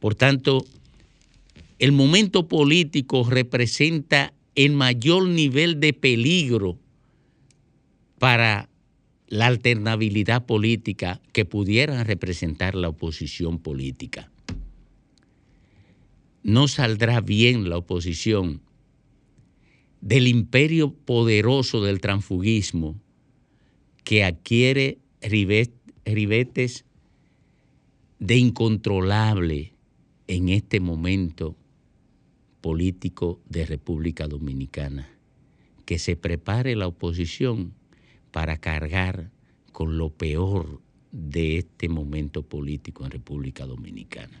Por 0.00 0.14
tanto, 0.14 0.64
el 1.78 1.92
momento 1.92 2.48
político 2.48 3.28
representa 3.28 4.32
el 4.54 4.72
mayor 4.72 5.28
nivel 5.28 5.80
de 5.80 5.92
peligro 5.92 6.78
para 8.18 8.68
la 9.28 9.46
alternabilidad 9.46 10.44
política 10.44 11.20
que 11.32 11.44
pudiera 11.44 12.04
representar 12.04 12.74
la 12.74 12.90
oposición 12.90 13.58
política. 13.58 14.30
No 16.42 16.68
saldrá 16.68 17.20
bien 17.20 17.68
la 17.70 17.78
oposición 17.78 18.60
del 20.00 20.26
imperio 20.26 20.92
poderoso 20.92 21.82
del 21.82 22.00
transfugismo 22.00 23.00
que 24.04 24.24
adquiere 24.24 24.98
ribe- 25.22 25.70
ribetes 26.04 26.84
de 28.18 28.36
incontrolable 28.36 29.72
en 30.26 30.48
este 30.48 30.80
momento 30.80 31.56
político 32.62 33.40
de 33.46 33.66
República 33.66 34.26
Dominicana. 34.26 35.10
Que 35.84 35.98
se 35.98 36.16
prepare 36.16 36.74
la 36.76 36.86
oposición 36.86 37.74
para 38.30 38.56
cargar 38.56 39.30
con 39.72 39.98
lo 39.98 40.08
peor 40.08 40.80
de 41.10 41.58
este 41.58 41.90
momento 41.90 42.42
político 42.42 43.04
en 43.04 43.10
República 43.10 43.66
Dominicana. 43.66 44.40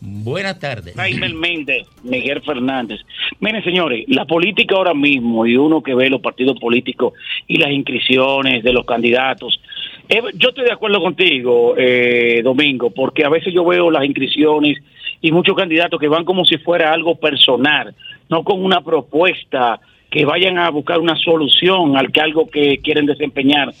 Buenas 0.00 0.58
tardes. 0.60 0.94
Jaime 0.94 1.28
Méndez, 1.30 1.86
Miguel 2.04 2.40
Fernández. 2.42 3.00
Miren, 3.40 3.64
señores, 3.64 4.04
la 4.08 4.24
política 4.26 4.76
ahora 4.76 4.94
mismo 4.94 5.44
y 5.44 5.56
uno 5.56 5.82
que 5.82 5.94
ve 5.94 6.08
los 6.08 6.20
partidos 6.20 6.58
políticos 6.60 7.14
y 7.48 7.58
las 7.58 7.70
inscripciones 7.70 8.62
de 8.62 8.72
los 8.72 8.84
candidatos. 8.84 9.60
eh, 10.08 10.22
yo 10.34 10.50
estoy 10.50 10.64
de 10.64 10.72
acuerdo 10.72 11.00
contigo, 11.00 11.74
eh, 11.76 12.40
Domingo, 12.44 12.90
porque 12.90 13.24
a 13.24 13.28
veces 13.28 13.52
yo 13.52 13.64
veo 13.64 13.90
las 13.90 14.04
inscripciones 14.04 14.78
y 15.20 15.32
muchos 15.32 15.56
candidatos 15.56 15.98
que 15.98 16.08
van 16.08 16.24
como 16.24 16.44
si 16.44 16.58
fuera 16.58 16.92
algo 16.92 17.16
personal, 17.16 17.94
no 18.28 18.44
con 18.44 18.64
una 18.64 18.80
propuesta 18.82 19.80
que 20.10 20.24
vayan 20.24 20.58
a 20.58 20.70
buscar 20.70 21.00
una 21.00 21.16
solución 21.16 21.96
al 21.96 22.12
que 22.12 22.20
algo 22.20 22.48
que 22.48 22.78
quieren 22.78 23.06
desempeñar 23.06 23.74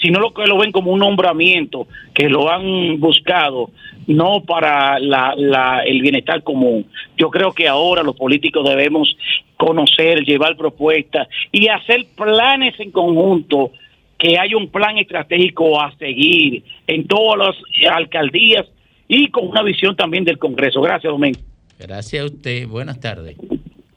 sino 0.00 0.18
lo 0.20 0.32
que 0.32 0.46
lo 0.46 0.58
ven 0.58 0.72
como 0.72 0.92
un 0.92 1.00
nombramiento, 1.00 1.86
que 2.14 2.28
lo 2.28 2.50
han 2.50 2.98
buscado, 3.00 3.70
no 4.06 4.42
para 4.44 4.98
la, 4.98 5.34
la- 5.36 5.82
el 5.84 6.00
bienestar 6.00 6.42
común. 6.42 6.86
Yo 7.16 7.30
creo 7.30 7.52
que 7.52 7.68
ahora 7.68 8.02
los 8.02 8.16
políticos 8.16 8.68
debemos 8.68 9.16
conocer, 9.56 10.24
llevar 10.24 10.56
propuestas 10.56 11.28
y 11.52 11.68
hacer 11.68 12.06
planes 12.16 12.78
en 12.80 12.90
conjunto, 12.90 13.72
que 14.18 14.38
haya 14.38 14.56
un 14.56 14.68
plan 14.68 14.98
estratégico 14.98 15.80
a 15.80 15.94
seguir 15.96 16.62
en 16.86 17.06
todas 17.06 17.38
las 17.38 17.92
alcaldías 17.92 18.66
y 19.08 19.28
con 19.28 19.48
una 19.48 19.62
visión 19.62 19.96
también 19.96 20.24
del 20.24 20.38
Congreso. 20.38 20.80
Gracias, 20.80 21.10
Domingo. 21.10 21.40
Gracias 21.78 22.22
a 22.22 22.26
usted. 22.26 22.66
Buenas 22.68 23.00
tardes. 23.00 23.36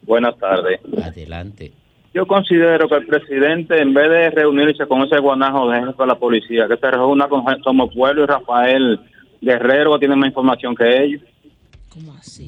Buenas 0.04 0.38
tardes. 0.38 0.80
Adelante. 1.04 1.72
Yo 2.14 2.28
considero 2.28 2.88
que 2.88 2.96
el 2.96 3.08
presidente, 3.08 3.82
en 3.82 3.94
vez 3.94 4.08
de 4.08 4.30
reunirse 4.30 4.86
con 4.86 5.02
ese 5.02 5.18
guanajo 5.20 5.70
de 5.70 5.80
jefe 5.80 5.94
de 5.98 6.08
la 6.08 6.16
policía, 6.16 6.68
que 6.68 6.78
se 6.78 6.92
reúna 6.92 7.28
con 7.28 7.44
Somos 7.64 7.94
Pueblo 7.94 8.24
y 8.24 8.28
Rafael 8.28 9.00
Guerrero, 9.42 9.94
que 9.94 10.00
tienen 10.00 10.20
más 10.20 10.30
información 10.30 10.76
que 10.76 11.04
ellos. 11.04 11.22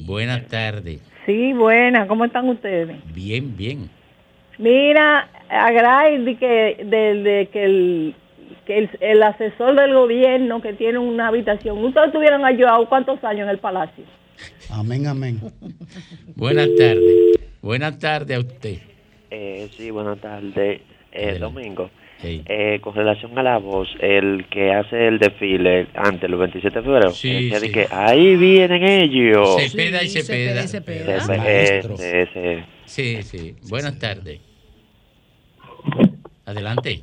Buenas 0.06 0.46
tardes. 0.46 1.00
Sí, 1.24 1.52
buena, 1.52 2.06
¿cómo 2.06 2.24
están 2.24 2.48
ustedes? 2.48 2.96
Bien, 3.12 3.56
bien. 3.56 3.90
Mira, 4.58 5.28
a 5.48 5.72
Gray, 5.72 6.24
de 6.24 6.36
que, 6.36 6.84
de, 6.84 7.22
de 7.22 7.48
que, 7.52 7.64
el, 7.64 8.14
que 8.66 8.78
el, 8.78 8.90
el 9.00 9.22
asesor 9.22 9.74
del 9.74 9.92
gobierno 9.92 10.62
que 10.62 10.74
tiene 10.74 10.98
una 10.98 11.28
habitación, 11.28 11.84
¿ustedes 11.84 12.12
tuvieron 12.12 12.44
ayudado 12.44 12.88
cuántos 12.88 13.22
años 13.24 13.42
en 13.42 13.50
el 13.50 13.58
palacio? 13.58 14.04
Amén, 14.70 15.06
amén. 15.08 15.40
Buenas 16.36 16.68
tardes. 16.78 17.38
Buenas 17.60 17.98
tardes 17.98 18.36
a 18.36 18.40
usted. 18.40 18.95
Eh, 19.38 19.68
sí, 19.76 19.90
buenas 19.90 20.18
tardes. 20.18 20.80
Eh, 21.12 21.38
Domingo, 21.38 21.90
Hey. 22.22 22.42
eh, 22.46 22.78
con 22.80 22.94
relación 22.94 23.38
a 23.38 23.42
la 23.42 23.58
voz, 23.58 23.86
el 24.00 24.46
que 24.48 24.72
hace 24.72 25.08
el 25.08 25.18
desfile 25.18 25.88
antes, 25.94 26.22
el 26.24 26.36
27 26.36 26.78
de 26.78 26.82
febrero, 26.84 27.10
Sí, 27.10 27.50
que 27.50 27.60
sí. 27.60 27.70
que 27.72 27.86
ahí 27.90 28.34
vienen 28.36 28.82
ellos. 28.82 29.56
Cepeda 29.70 30.02
y 30.02 30.08
Cepeda. 30.08 30.66
Cepeda, 30.66 31.16
ese. 31.50 32.64
Sí, 32.86 33.22
sí. 33.22 33.54
Buenas 33.68 33.98
tardes. 33.98 34.40
Adelante. 36.46 37.02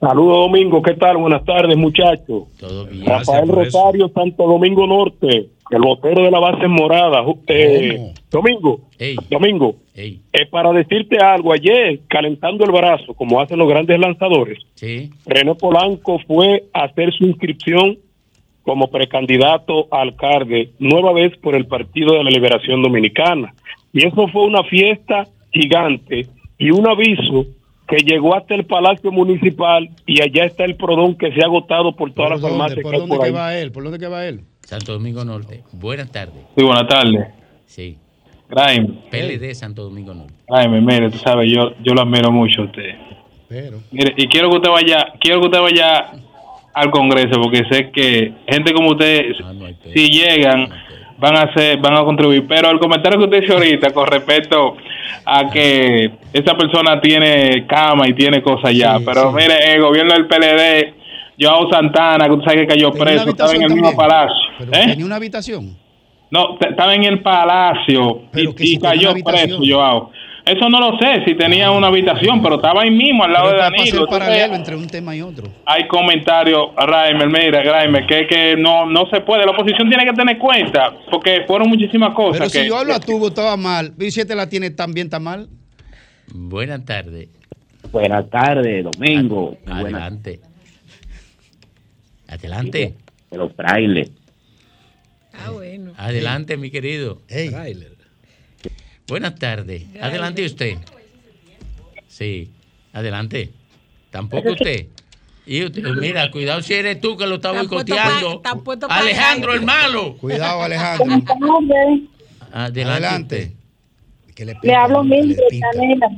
Saludos 0.00 0.36
Domingo, 0.48 0.80
¿qué 0.80 0.94
tal? 0.94 1.16
Buenas 1.16 1.44
tardes 1.44 1.76
muchachos. 1.76 2.44
Todo 2.60 2.86
bien. 2.86 3.04
Rafael 3.04 3.48
Rosario, 3.48 4.08
Santo 4.14 4.46
Domingo 4.46 4.86
Norte, 4.86 5.48
el 5.70 5.80
botero 5.82 6.22
de 6.22 6.30
la 6.30 6.38
base 6.38 6.68
morada. 6.68 7.24
Eh, 7.48 8.12
Domingo, 8.30 8.80
Domingo, 9.28 9.74
Ey. 9.96 10.20
eh, 10.32 10.46
para 10.46 10.70
decirte 10.72 11.18
algo, 11.18 11.52
ayer 11.52 11.98
calentando 12.08 12.64
el 12.64 12.70
brazo, 12.70 13.12
como 13.14 13.40
hacen 13.40 13.58
los 13.58 13.68
grandes 13.68 13.98
lanzadores, 13.98 14.58
Sí. 14.74 15.10
René 15.26 15.56
Polanco 15.56 16.20
fue 16.28 16.64
a 16.72 16.84
hacer 16.84 17.12
su 17.12 17.24
inscripción 17.24 17.98
como 18.62 18.88
precandidato 18.88 19.88
a 19.90 20.02
alcalde, 20.02 20.70
nueva 20.78 21.12
vez 21.12 21.36
por 21.38 21.56
el 21.56 21.66
Partido 21.66 22.14
de 22.14 22.22
la 22.22 22.30
Liberación 22.30 22.82
Dominicana. 22.82 23.52
Y 23.92 24.06
eso 24.06 24.28
fue 24.28 24.44
una 24.44 24.62
fiesta 24.62 25.26
gigante 25.50 26.26
y 26.58 26.70
un 26.70 26.86
aviso 26.86 27.46
que 27.88 27.96
llegó 28.04 28.36
hasta 28.36 28.54
el 28.54 28.64
Palacio 28.66 29.10
Municipal 29.10 29.88
y 30.06 30.20
allá 30.22 30.44
está 30.44 30.64
el 30.64 30.76
prodón 30.76 31.16
que 31.16 31.32
se 31.32 31.42
ha 31.42 31.46
agotado 31.46 31.96
por 31.96 32.12
todas 32.12 32.32
las 32.32 32.40
¿Por 32.40 32.50
dónde? 32.50 32.58
farmacias 32.64 32.82
¿Por 32.82 32.90
que 32.90 32.96
hay 32.96 33.00
dónde 33.00 33.16
por 33.16 33.24
que 33.26 33.32
va 33.32 33.56
él? 33.56 33.72
¿Por 33.72 33.84
dónde 33.84 33.98
que 33.98 34.08
va 34.08 34.26
él? 34.26 34.40
Santo 34.62 34.92
Domingo 34.92 35.24
Norte. 35.24 35.64
Buenas 35.72 36.12
tardes. 36.12 36.44
Sí, 36.56 36.62
buenas 36.62 36.86
tardes. 36.86 37.26
Sí. 37.64 37.98
Graeme, 38.50 38.88
PLD 39.10 39.54
Santo 39.54 39.84
Domingo 39.84 40.14
Norte. 40.14 40.34
Graeme, 40.46 40.80
mire, 40.80 41.10
tú 41.10 41.18
sabes, 41.18 41.50
yo, 41.50 41.72
yo 41.82 41.94
lo 41.94 42.02
admiro 42.02 42.30
mucho 42.30 42.62
a 42.62 42.64
usted. 42.66 42.94
Pero. 43.48 43.78
Mire, 43.90 44.12
y 44.16 44.26
quiero 44.28 44.50
que 44.50 44.56
usted 44.56 44.70
vaya, 44.70 45.06
quiero 45.20 45.40
que 45.40 45.46
usted 45.46 45.60
vaya 45.60 46.12
al 46.74 46.90
Congreso 46.90 47.40
porque 47.42 47.64
sé 47.70 47.90
que 47.90 48.32
gente 48.46 48.72
como 48.72 48.90
usted, 48.90 49.32
si 49.94 50.08
llegan, 50.10 50.68
van 51.18 51.36
a 51.36 51.42
hacer, 51.42 51.78
van 51.78 51.96
a 51.96 52.04
contribuir. 52.04 52.46
Pero 52.48 52.70
el 52.70 52.78
comentario 52.78 53.18
que 53.18 53.24
usted 53.24 53.42
hizo 53.42 53.54
ahorita 53.54 53.92
con 53.92 54.06
respecto 54.06 54.76
a 55.24 55.50
que 55.50 56.10
esa 56.32 56.56
persona 56.56 57.00
tiene 57.00 57.66
cama 57.66 58.08
y 58.08 58.14
tiene 58.14 58.42
cosas 58.42 58.74
ya, 58.74 58.98
pero 59.04 59.32
mire, 59.32 59.74
el 59.74 59.82
gobierno 59.82 60.14
del 60.14 60.26
PLD, 60.26 60.94
Joao 61.38 61.70
Santana, 61.70 62.26
que 62.26 62.32
usted 62.32 62.44
sabe 62.44 62.60
que 62.60 62.66
cayó 62.66 62.92
preso, 62.92 63.28
estaba 63.28 63.52
en 63.52 63.62
el 63.62 63.72
mismo 63.72 63.94
palacio. 63.94 64.36
Pero 64.58 64.72
¿eh? 64.72 64.86
tenía 64.86 65.06
una 65.06 65.16
habitación. 65.16 65.76
No, 66.30 66.58
estaba 66.60 66.94
en 66.94 67.04
el 67.04 67.20
palacio 67.22 68.22
y, 68.34 68.74
y 68.74 68.78
cayó 68.78 69.14
preso. 69.24 69.60
Joao. 69.66 70.10
Eso 70.48 70.68
no 70.70 70.80
lo 70.80 70.98
sé 70.98 71.24
si 71.26 71.34
tenía 71.34 71.70
una 71.70 71.88
habitación, 71.88 72.42
pero 72.42 72.56
estaba 72.56 72.82
ahí 72.82 72.90
mismo 72.90 73.24
al 73.24 73.32
lado 73.32 73.50
Pero 73.50 73.56
de 73.56 73.62
Danilo. 73.62 74.00
el 74.02 74.08
paralelo 74.08 74.54
entre 74.54 74.76
un 74.76 74.86
tema 74.86 75.14
y 75.14 75.20
otro. 75.20 75.46
hay 75.66 75.86
comentarios, 75.88 76.70
Raimer, 76.74 77.28
mira, 77.28 77.62
Raimer, 77.62 78.06
que, 78.06 78.26
que 78.26 78.56
no, 78.56 78.86
no 78.86 79.06
se 79.10 79.20
puede. 79.20 79.44
La 79.44 79.52
oposición 79.52 79.88
tiene 79.88 80.06
que 80.06 80.12
tener 80.14 80.38
cuenta, 80.38 80.94
porque 81.10 81.44
fueron 81.46 81.68
muchísimas 81.68 82.14
cosas. 82.14 82.38
Pero 82.38 82.50
si 82.50 82.58
que, 82.60 82.68
yo 82.68 82.78
hablo 82.78 82.94
a 82.94 83.00
tubo, 83.00 83.28
estaba 83.28 83.56
mal. 83.56 83.92
¿Y 83.98 84.10
si 84.10 84.20
este 84.20 84.34
la 84.34 84.48
tiene 84.48 84.70
también 84.70 85.08
está 85.08 85.18
mal? 85.18 85.48
Buenas 86.32 86.84
tardes. 86.84 87.28
Buenas 87.92 88.28
tardes, 88.30 88.84
Domingo. 88.84 89.56
Adelante. 89.66 90.40
Adelante. 92.26 92.94
de 93.30 93.36
los 93.36 93.52
frailes. 93.52 94.10
Ah, 95.32 95.50
bueno. 95.50 95.92
Adelante, 95.96 96.56
mi 96.56 96.70
querido. 96.70 97.20
Buenas 99.08 99.34
tardes. 99.36 99.84
Adelante 100.00 100.44
usted. 100.44 100.76
Sí. 102.08 102.50
Adelante. 102.92 103.50
Tampoco 104.10 104.52
usted. 104.52 104.86
Y 105.46 105.64
usted, 105.64 105.82
mira, 105.98 106.30
cuidado 106.30 106.60
si 106.60 106.74
eres 106.74 107.00
tú 107.00 107.16
que 107.16 107.26
lo 107.26 107.36
está 107.36 107.52
boicoteando. 107.52 108.42
Alejandro, 108.90 109.54
el 109.54 109.62
malo. 109.62 110.14
Cuidado, 110.18 110.62
Alejandro. 110.64 111.06
Adelante. 112.52 113.54
Adelante. 113.56 113.56
Le 114.62 114.74
hablo 114.74 115.02
Mildred 115.02 115.60
Canela. 115.60 116.10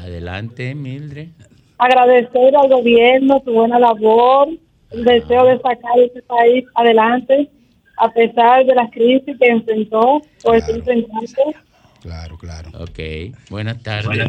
Adelante, 0.00 0.74
Mildred. 0.74 1.28
Agradecer 1.78 2.56
al 2.56 2.68
gobierno 2.68 3.42
su 3.44 3.52
buena 3.52 3.78
labor, 3.78 4.48
el 4.90 5.04
deseo 5.04 5.44
de 5.46 5.56
sacar 5.56 5.98
este 5.98 6.22
país 6.22 6.64
adelante, 6.74 7.50
a 8.02 8.08
pesar 8.12 8.66
de 8.66 8.74
las 8.74 8.90
crisis 8.90 9.36
que 9.38 9.46
enfrentó 9.48 10.20
o 10.44 10.54
está 10.54 10.72
enfrentando. 10.72 11.20
Claro, 12.00 12.36
claro. 12.36 12.68
Ok. 12.80 12.98
Buenas 13.48 13.80
tardes. 13.80 14.28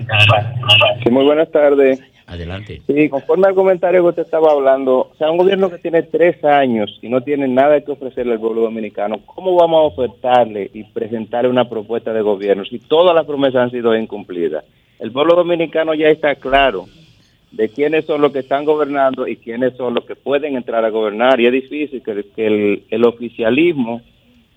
Sí, 1.03 1.09
muy 1.09 1.25
buenas 1.25 1.49
tardes. 1.49 1.99
Adelante. 2.27 2.81
Sí, 2.85 3.09
conforme 3.09 3.47
al 3.47 3.55
comentario 3.55 4.03
que 4.03 4.09
usted 4.09 4.21
estaba 4.23 4.51
hablando, 4.51 5.09
o 5.11 5.15
sea, 5.17 5.31
un 5.31 5.37
gobierno 5.37 5.71
que 5.71 5.79
tiene 5.79 6.03
tres 6.03 6.41
años 6.43 6.99
y 7.01 7.09
no 7.09 7.21
tiene 7.21 7.47
nada 7.47 7.81
que 7.81 7.91
ofrecerle 7.91 8.33
al 8.33 8.39
pueblo 8.39 8.61
dominicano, 8.61 9.19
¿cómo 9.25 9.55
vamos 9.55 9.79
a 9.79 9.87
ofertarle 9.87 10.69
y 10.73 10.83
presentarle 10.83 11.49
una 11.49 11.67
propuesta 11.67 12.13
de 12.13 12.21
gobierno 12.21 12.63
si 12.65 12.79
todas 12.79 13.13
las 13.15 13.25
promesas 13.25 13.63
han 13.63 13.71
sido 13.71 13.95
incumplidas? 13.95 14.63
El 14.99 15.11
pueblo 15.11 15.35
dominicano 15.35 15.95
ya 15.95 16.07
está 16.07 16.35
claro 16.35 16.85
de 17.53 17.69
quiénes 17.69 18.05
son 18.05 18.19
los 18.21 18.31
que 18.33 18.39
están 18.39 18.65
gobernando 18.65 19.27
y 19.27 19.37
quiénes 19.37 19.77
son 19.77 19.93
los 19.93 20.05
que 20.05 20.15
pueden 20.15 20.55
entrar 20.57 20.83
a 20.83 20.89
gobernar 20.89 21.39
y 21.39 21.45
es 21.45 21.53
difícil 21.53 22.01
que, 22.03 22.25
que 22.35 22.47
el, 22.47 22.83
el 22.89 23.05
oficialismo 23.05 24.01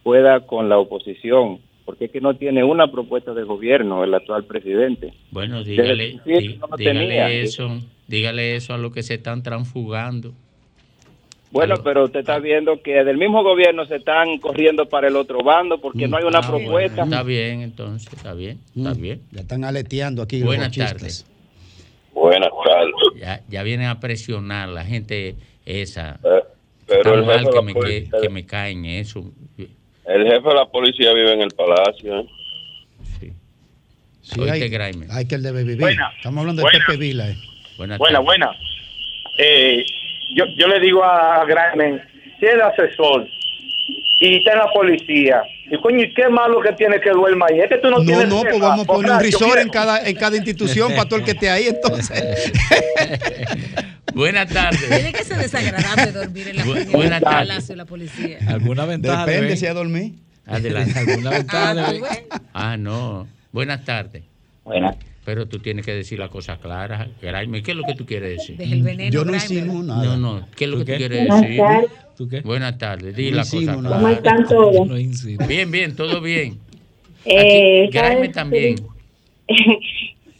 pueda 0.02 0.40
con 0.40 0.68
la 0.68 0.78
oposición, 0.78 1.58
porque 1.84 2.06
es 2.06 2.10
que 2.10 2.20
no 2.20 2.34
tiene 2.36 2.64
una 2.64 2.90
propuesta 2.90 3.34
de 3.34 3.42
gobierno 3.44 4.02
el 4.02 4.14
actual 4.14 4.44
presidente. 4.44 5.12
Bueno, 5.30 5.62
dígale, 5.62 5.92
el 6.12 6.20
principio 6.20 6.54
dí- 6.54 6.58
no 6.58 6.66
lo 6.68 6.76
dígale 6.76 6.98
tenía. 7.00 7.30
eso. 7.30 7.80
Dígale 8.08 8.56
eso 8.56 8.72
a 8.72 8.78
los 8.78 8.92
que 8.94 9.02
se 9.02 9.14
están 9.14 9.42
transfugando. 9.42 10.32
Bueno, 11.50 11.76
pero 11.82 12.04
usted 12.04 12.20
está 12.20 12.38
viendo 12.38 12.80
que 12.82 13.02
del 13.04 13.16
mismo 13.18 13.42
gobierno 13.42 13.84
se 13.86 13.96
están 13.96 14.38
corriendo 14.38 14.86
para 14.88 15.08
el 15.08 15.16
otro 15.16 15.42
bando 15.42 15.78
porque 15.80 16.06
no 16.08 16.16
hay 16.16 16.24
una 16.24 16.38
Ah, 16.40 16.50
bueno, 16.50 16.64
propuesta. 16.64 17.02
está 17.04 17.22
bien, 17.22 17.60
entonces, 17.62 18.12
está 18.12 18.34
bien, 18.34 18.58
está 18.76 18.94
Mm. 18.94 19.00
bien. 19.00 19.20
Ya 19.32 19.40
están 19.40 19.64
aleteando 19.64 20.22
aquí 20.22 20.42
Buenas 20.42 20.76
los 20.76 20.86
tardes. 20.92 21.26
Ya, 23.18 23.42
ya 23.48 23.62
vienen 23.62 23.86
a 23.88 24.00
presionar 24.00 24.68
la 24.68 24.84
gente 24.84 25.34
esa. 25.64 26.18
Eh, 26.24 26.42
pero 26.86 27.14
el 27.14 27.24
mal 27.24 27.40
jefe 27.40 27.50
que 27.52 27.62
me, 27.62 27.74
que, 27.74 28.08
que 28.22 28.28
me 28.28 28.46
caen 28.46 28.84
eso. 28.84 29.24
El 30.04 30.22
jefe 30.24 30.48
de 30.48 30.54
la 30.54 30.66
policía 30.66 31.12
vive 31.12 31.32
en 31.32 31.40
el 31.42 31.50
palacio. 31.50 32.20
¿eh? 32.20 32.26
Sí, 34.22 34.40
Oíste, 34.40 34.50
hay, 34.52 34.62
hay 35.10 35.26
que 35.28 35.34
el 35.36 35.42
debe 35.42 35.62
vivir. 35.62 35.80
Buena. 35.80 36.12
Estamos 36.16 36.40
hablando 36.40 36.62
Buena. 36.62 36.78
de 36.78 36.84
Pepe 36.84 36.98
Vila. 36.98 37.28
eh. 37.30 37.36
Buenas 37.76 37.98
Buena, 37.98 38.18
buena. 38.20 38.50
Eh, 39.38 39.84
yo, 40.34 40.44
yo 40.56 40.66
le 40.66 40.80
digo 40.80 41.04
a 41.04 41.44
Graimen, 41.44 42.02
si 42.40 42.46
es 42.46 42.54
asesor 42.60 43.28
y 44.18 44.36
está 44.36 44.52
en 44.52 44.58
la 44.58 44.70
policía, 44.72 45.42
y 45.70 45.76
coño, 45.80 46.02
¿y 46.04 46.14
qué 46.14 46.28
malo 46.28 46.60
que 46.60 46.72
tiene 46.72 47.00
que 47.00 47.10
duerma 47.10 47.46
ahí? 47.50 47.60
Es 47.60 47.68
que 47.68 47.78
tú 47.78 47.90
no, 47.90 47.98
No, 47.98 48.04
tienes 48.04 48.28
no, 48.28 48.40
pues 48.42 48.54
jefa, 48.54 48.68
vamos 48.68 48.84
a 48.84 48.86
poner 48.92 49.10
un 49.12 49.20
risor 49.20 49.58
en 49.58 49.68
cada, 49.68 50.06
en 50.08 50.16
cada 50.16 50.36
institución 50.36 50.90
para 50.92 51.04
todo 51.06 51.18
el 51.18 51.24
que 51.24 51.32
esté 51.32 51.50
ahí, 51.50 51.66
entonces. 51.68 52.22
Buenas 54.14 54.48
tardes. 54.48 54.88
Tiene 54.88 55.12
que 55.12 55.24
ser 55.24 55.36
desagradable 55.38 56.12
dormir 56.12 56.48
en 56.48 56.56
la 56.56 56.64
Bu- 56.64 56.90
buenas 56.90 57.20
tardes. 57.20 57.48
palacio 57.48 57.72
de 57.74 57.76
la 57.76 57.84
policía. 57.84 58.38
¿Alguna 58.48 58.86
ventaja? 58.86 59.26
Depende 59.26 59.48
de 59.50 59.56
si 59.56 59.66
a 59.66 59.74
dormir. 59.74 60.14
Adelante. 60.46 60.98
¿Alguna 60.98 61.30
ventaja? 61.30 61.70
Ah, 61.88 61.92
bueno. 61.98 62.16
Ah, 62.54 62.76
no. 62.78 63.26
Buenas 63.52 63.84
tardes. 63.84 64.22
Buenas. 64.64 64.96
Pero 65.24 65.46
tú 65.46 65.58
tienes 65.58 65.84
que 65.84 65.92
decir 65.92 66.18
las 66.18 66.30
cosas 66.30 66.58
claras. 66.60 67.08
¿qué 67.20 67.28
es 67.72 67.76
lo 67.76 67.82
que 67.82 67.94
tú 67.94 68.06
quieres 68.06 68.38
decir? 68.38 68.56
Deja 68.56 68.72
el 68.72 68.82
veneno. 68.82 69.10
Yo 69.10 69.24
no 69.24 69.34
insinúo 69.34 69.82
nada. 69.82 70.04
No, 70.04 70.16
no. 70.16 70.48
¿Qué 70.56 70.64
es 70.64 70.70
lo 70.70 70.78
¿Tú 70.78 70.84
que 70.84 70.92
tú 70.92 70.98
quieres 70.98 71.26
Buenas 71.28 71.40
decir? 71.42 71.60
¿Tú 72.16 72.28
qué? 72.28 72.40
Buenas 72.40 72.78
tardes. 72.78 73.14
Di 73.14 73.30
la 73.30 73.42
cosa. 73.42 73.74
¿Cómo 73.74 73.88
clara. 73.88 74.12
están 74.12 74.46
todos? 74.46 74.88
Bien, 75.46 75.70
bien, 75.70 75.94
todo 75.94 76.20
bien. 76.20 76.58
Eh, 77.24 77.84
Aquí, 77.88 77.98
¿sabes? 77.98 78.32
también. 78.32 78.76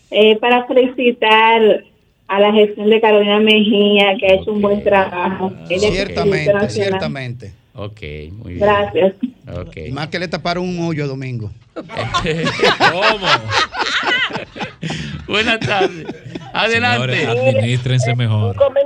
Eh, 0.09 0.37
para 0.37 0.65
felicitar 0.67 1.85
a 2.29 2.41
la 2.41 2.53
gestión 2.53 2.89
de 2.89 3.01
Carolina 3.01 3.41
Mejía, 3.41 4.17
que 4.19 4.27
ha 4.27 4.35
hecho 4.35 4.53
un 4.53 4.63
buen 4.63 4.83
trabajo. 4.83 5.53
Ella 5.69 5.89
es 5.89 5.95
Ciertamente, 5.95 6.71
ciertamente. 6.71 7.53
Ok, 7.75 8.01
muy 8.33 8.55
bien. 8.55 8.61
Gracias. 8.61 9.15
Ok. 9.53 9.77
Y 9.89 9.93
más 9.93 10.07
que 10.07 10.21
le 10.21 10.29
taparon 10.29 10.67
un 10.67 10.79
hoyo 10.87 11.05
a 11.05 11.07
Domingo. 11.09 11.51
¿Cómo? 11.75 13.27
Buenas 15.27 15.59
tardes. 15.61 16.07
Adelante. 16.65 17.17
Señores, 17.17 17.29
administrense 17.57 18.15
mejor. 18.17 18.57
Un 18.57 18.77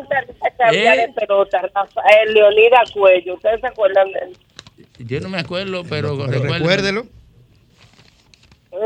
había 0.67 0.95
¿Eh? 0.95 1.07
de 1.07 1.13
pelota, 1.15 1.61
Rafael 1.75 2.35
Leonidas 2.35 2.91
Cuello. 2.93 3.35
¿Ustedes 3.35 3.61
se 3.61 3.67
acuerdan 3.67 4.11
de 4.13 4.19
él? 4.21 4.37
Yo 5.07 5.21
no 5.21 5.29
me 5.31 5.39
acuerdo, 5.39 5.83
pero, 5.89 6.17
Pero 6.27 6.43
recuérdelo. 6.43 7.07
Él, 8.73 8.79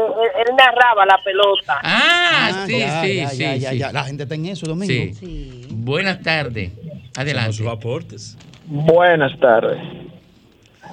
él- 0.49 0.57
narraba 0.57 1.05
la 1.05 1.19
pelota. 1.25 1.79
Ah, 1.83 2.51
Ah, 2.53 2.65
sí, 2.67 2.79
ya, 2.79 3.03
sí, 3.03 3.17
ya, 3.17 3.29
sí, 3.29 3.59
ya, 3.61 3.71
sí. 3.71 3.79
ya. 3.79 3.93
La 3.93 4.05
gente 4.05 4.23
está 4.23 4.35
en 4.35 4.47
eso, 4.47 4.67
Domingo. 4.67 4.87
Sí. 5.19 5.67
Buenas 5.71 6.23
tardes. 6.23 6.73
Adelante. 7.17 7.53
sus 7.53 7.67
aportes. 7.67 8.37
Buenas 8.67 9.39
tardes. 9.41 9.79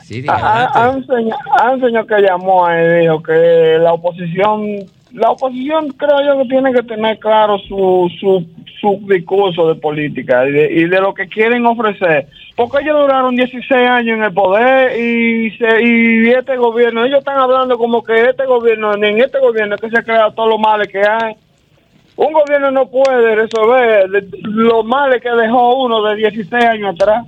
Sí, 0.03 0.17
Ah, 0.17 0.21
diga, 0.21 0.33
ah, 0.35 0.63
adelante. 0.65 0.79
Hay 0.79 0.89
un 0.95 1.07
señor, 1.07 1.39
hay 1.61 1.73
un 1.75 1.81
señor 1.81 2.07
que 2.07 2.21
llamó 2.21 2.67
y 2.73 2.99
dijo 3.01 3.23
que 3.23 3.77
la 3.79 3.93
oposición, 3.93 4.65
la 5.13 5.31
oposición 5.31 5.89
creo 5.89 6.21
yo 6.23 6.41
que 6.41 6.49
tiene 6.49 6.73
que 6.73 6.83
tener 6.83 7.19
claro 7.19 7.57
su, 7.59 8.09
su, 8.19 8.45
su 8.79 9.01
discurso 9.07 9.67
de 9.67 9.75
política 9.75 10.47
y 10.47 10.51
de, 10.51 10.71
y 10.71 10.85
de 10.85 11.01
lo 11.01 11.13
que 11.13 11.27
quieren 11.27 11.65
ofrecer. 11.65 12.27
Porque 12.55 12.83
ellos 12.83 12.99
duraron 12.99 13.35
16 13.35 13.71
años 13.71 14.17
en 14.17 14.23
el 14.23 14.33
poder 14.33 14.97
y, 14.99 15.51
se, 15.57 15.83
y 15.83 16.29
este 16.29 16.57
gobierno, 16.57 17.05
ellos 17.05 17.19
están 17.19 17.39
hablando 17.39 17.77
como 17.77 18.03
que 18.03 18.21
este 18.21 18.45
gobierno, 18.45 18.93
ni 18.93 19.07
en 19.07 19.21
este 19.21 19.39
gobierno 19.39 19.77
que 19.77 19.89
se 19.89 19.99
ha 19.99 20.03
creado 20.03 20.31
todos 20.33 20.49
los 20.49 20.59
males 20.59 20.87
que 20.87 20.99
hay. 20.99 21.35
Un 22.15 22.33
gobierno 22.33 22.71
no 22.71 22.87
puede 22.87 23.35
resolver 23.35 24.07
los 24.43 24.85
males 24.85 25.21
que 25.21 25.31
dejó 25.31 25.83
uno 25.83 26.03
de 26.03 26.17
16 26.17 26.53
años 26.65 26.95
atrás. 26.95 27.25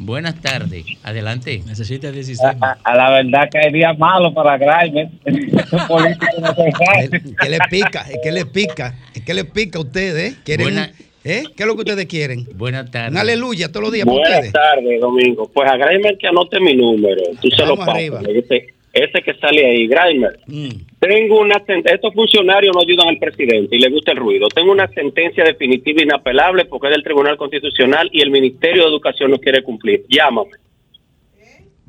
Buenas 0.00 0.40
tardes. 0.40 0.84
Adelante. 1.02 1.62
Necesita 1.66 2.10
16 2.12 2.40
A, 2.62 2.78
a 2.84 2.96
la 2.96 3.10
verdad 3.10 3.48
que 3.50 3.58
hay 3.58 3.72
días 3.72 3.98
malos 3.98 4.32
para 4.34 4.56
Grimer. 4.56 5.08
Es 5.24 7.10
que 7.40 7.48
le 7.48 7.58
pica, 7.70 8.00
es 8.08 8.18
que 8.22 8.32
le 8.32 8.46
pica, 8.46 8.94
es 9.14 9.22
que 9.22 9.34
le 9.34 9.44
pica 9.44 9.78
a 9.78 9.82
ustedes. 9.82 10.32
¿eh? 10.32 10.36
¿Quieren, 10.44 10.64
Buena- 10.66 10.90
¿eh? 11.24 11.42
¿Qué 11.56 11.62
es 11.62 11.66
lo 11.66 11.74
que 11.74 11.80
ustedes 11.80 12.06
quieren? 12.06 12.46
Buenas 12.54 12.90
tardes. 12.90 13.18
Aleluya 13.18 13.68
todos 13.68 13.84
los 13.84 13.92
días 13.92 14.06
para 14.06 14.18
Buenas 14.18 14.52
tardes, 14.52 15.00
Domingo. 15.00 15.50
Pues 15.52 15.70
a 15.70 15.76
Grimer 15.76 16.16
que 16.18 16.28
anote 16.28 16.60
mi 16.60 16.74
número. 16.74 17.22
Tú 17.40 17.48
se 17.50 17.64
lo 17.66 17.76
pasas. 17.76 17.94
Ese, 18.28 18.74
ese 18.92 19.22
que 19.22 19.34
sale 19.40 19.66
ahí, 19.66 19.86
Grimer. 19.88 20.38
Mm. 20.46 20.68
Tengo 21.00 21.40
una 21.40 21.62
estos 21.84 22.12
funcionarios 22.12 22.74
no 22.74 22.82
ayudan 22.82 23.08
al 23.08 23.18
presidente 23.18 23.76
y 23.76 23.78
le 23.78 23.88
gusta 23.88 24.12
el 24.12 24.18
ruido. 24.18 24.48
Tengo 24.48 24.72
una 24.72 24.88
sentencia 24.88 25.44
definitiva 25.44 26.02
inapelable 26.02 26.64
porque 26.64 26.88
es 26.88 26.94
del 26.94 27.04
Tribunal 27.04 27.36
Constitucional 27.36 28.10
y 28.12 28.20
el 28.20 28.30
Ministerio 28.30 28.82
de 28.82 28.88
Educación 28.88 29.30
no 29.30 29.38
quiere 29.38 29.62
cumplir. 29.62 30.04
Llámame. 30.08 30.50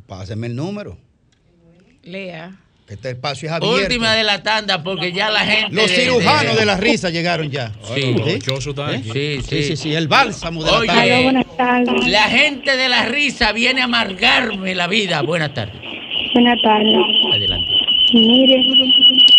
Páseme 0.08 0.48
el 0.48 0.56
número. 0.56 0.98
Lea. 2.04 2.52
Este 2.88 3.12
espacio 3.12 3.48
es 3.48 3.54
abierto. 3.54 3.84
Última 3.84 4.16
de 4.16 4.24
la 4.24 4.42
tanda, 4.42 4.82
porque 4.82 5.12
ya 5.12 5.30
la 5.30 5.42
gente. 5.42 5.76
Los 5.76 5.92
cirujanos 5.92 6.58
de 6.58 6.66
la 6.66 6.76
risa 6.76 7.12
llegaron 7.12 7.50
ya. 7.52 7.72
Sí. 7.94 8.16
¿Sí? 8.26 8.40
Sí, 8.42 9.42
Sí, 9.44 9.64
sí, 9.64 9.78
sí, 9.78 9.94
el 9.94 10.08
bálsamo 10.08 10.64
de 10.64 10.72
la 10.88 11.44
tarde. 11.56 12.10
la 12.10 12.24
gente 12.24 12.78
de 12.78 12.90
la 12.90 13.06
risa 13.06 13.52
viene 13.54 13.82
a 13.82 13.84
amargarme 13.84 14.74
la 14.74 14.88
vida. 14.88 15.22
Buenas 15.22 15.54
tardes. 15.54 15.76
Buenas 16.34 16.60
tardes. 16.64 16.96
Adelante. 17.32 17.89
Mire, 18.14 18.66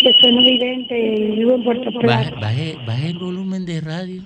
que 0.01 0.13
soy 0.21 0.31
no 0.31 0.41
vidente 0.41 0.97
y 0.97 1.31
vivo 1.35 1.55
en 1.55 1.63
Puerto 1.63 1.91
Baje, 1.91 1.99
Plata. 1.99 2.39
baje, 2.39 2.77
baje 2.85 3.07
el 3.09 3.17
volumen 3.17 3.65
de 3.65 3.81
radio. 3.81 4.23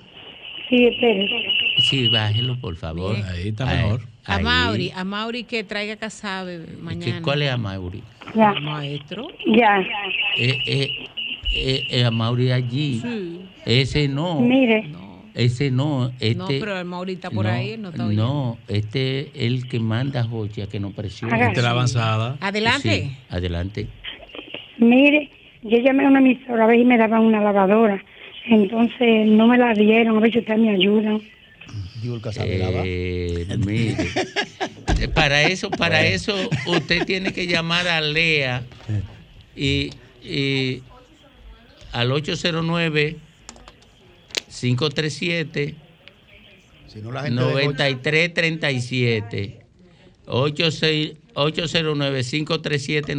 Sí, 0.68 0.86
espérese. 0.86 1.34
Sí, 1.78 2.08
bájelo, 2.08 2.58
por 2.60 2.76
favor. 2.76 3.16
Ahí 3.16 3.48
está 3.48 3.66
mejor. 3.66 4.02
A 4.24 4.38
Mauri, 4.38 4.90
a 4.94 5.04
Mauri 5.04 5.44
que 5.44 5.62
traiga 5.62 5.96
casabe 5.96 6.66
mañana. 6.80 7.22
¿Cuál 7.22 7.42
es 7.42 7.50
a 7.50 7.56
Mauri? 7.56 8.02
Ya. 8.34 8.52
Maestro. 8.54 9.28
Ya. 9.46 9.80
Eh, 10.36 10.58
eh, 10.66 10.90
eh, 11.54 11.86
eh, 11.90 12.04
a 12.04 12.10
Mauri 12.10 12.50
allí. 12.50 13.00
Sí. 13.00 13.40
Ese 13.64 14.08
no. 14.08 14.40
Mire. 14.40 14.88
Ese 15.34 15.70
no. 15.70 16.10
Este, 16.18 16.34
no, 16.34 16.46
pero 16.48 16.78
el 16.78 16.86
Mauri 16.86 17.12
está 17.12 17.30
por 17.30 17.44
no, 17.44 17.52
ahí, 17.52 17.76
no 17.76 17.90
está 17.90 18.06
oyendo. 18.06 18.24
No, 18.24 18.58
este 18.68 19.20
es 19.20 19.28
el 19.34 19.68
que 19.68 19.78
manda 19.78 20.20
a 20.20 20.24
Joya 20.24 20.66
que 20.66 20.80
nos 20.80 20.94
presiona. 20.94 21.48
Este 21.48 21.60
la 21.60 21.70
avanzada. 21.70 22.38
Adelante. 22.40 23.02
Sí, 23.02 23.16
adelante. 23.28 23.86
Mire, 24.78 25.30
yo 25.62 25.78
llamé 25.78 26.04
a 26.04 26.08
una 26.08 26.20
emisora 26.20 26.64
a 26.64 26.66
ver 26.66 26.78
si 26.78 26.84
me 26.84 26.98
daban 26.98 27.22
una 27.22 27.40
lavadora. 27.40 28.02
Entonces 28.48 29.26
no 29.26 29.48
me 29.48 29.58
la 29.58 29.74
dieron. 29.74 30.16
A 30.16 30.20
ver 30.20 30.32
si 30.32 30.38
ustedes 30.38 30.60
me 30.60 30.70
ayudan. 30.70 31.20
Eh, 32.84 33.46
mire, 33.64 33.96
eh, 35.00 35.08
para 35.08 35.42
eso, 35.42 35.70
para 35.70 36.06
eso 36.06 36.34
usted 36.66 37.04
tiene 37.04 37.32
que 37.32 37.46
llamar 37.46 37.88
a 37.88 38.00
Lea 38.00 38.62
y, 39.56 39.90
y 40.22 40.82
al 41.92 42.12
809 42.12 43.16
537 44.60 45.74
Si 46.86 47.00
no, 47.00 47.10
la 47.10 47.22
gente 47.22 47.42
de 47.42 47.64
9337 47.64 49.58
809 50.26 52.22
537 52.24 53.16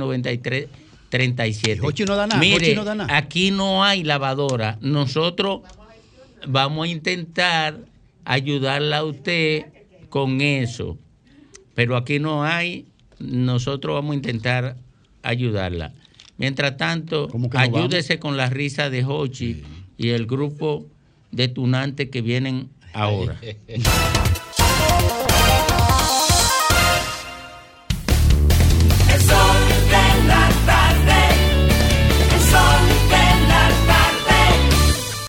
9337 1.09 1.79
Jochi 1.81 2.05
no 2.05 2.15
da 2.15 2.27
nada, 2.27 2.39
Mire, 2.39 2.59
Jochi 2.59 2.75
no 2.75 2.83
da 2.83 2.95
nada. 2.95 3.17
aquí 3.17 3.51
no 3.51 3.83
hay 3.83 4.03
lavadora. 4.03 4.77
Nosotros 4.81 5.61
vamos 6.47 6.85
a 6.85 6.89
intentar 6.89 7.79
ayudarla 8.25 8.97
a 8.97 9.03
usted 9.03 9.65
con 10.09 10.41
eso. 10.41 10.97
Pero 11.75 11.95
aquí 11.95 12.19
no 12.19 12.43
hay. 12.43 12.85
Nosotros 13.19 13.95
vamos 13.95 14.13
a 14.13 14.15
intentar 14.15 14.75
ayudarla. 15.23 15.93
Mientras 16.37 16.77
tanto, 16.77 17.29
no 17.33 17.49
ayúdese 17.59 18.19
con 18.19 18.37
la 18.37 18.49
risa 18.49 18.89
de 18.89 19.03
Hochi 19.03 19.63
y 19.97 20.09
el 20.09 20.27
grupo 20.27 20.85
de 21.31 21.47
tunantes 21.47 22.09
que 22.09 22.21
vienen 22.21 22.69
ahora. 22.93 23.39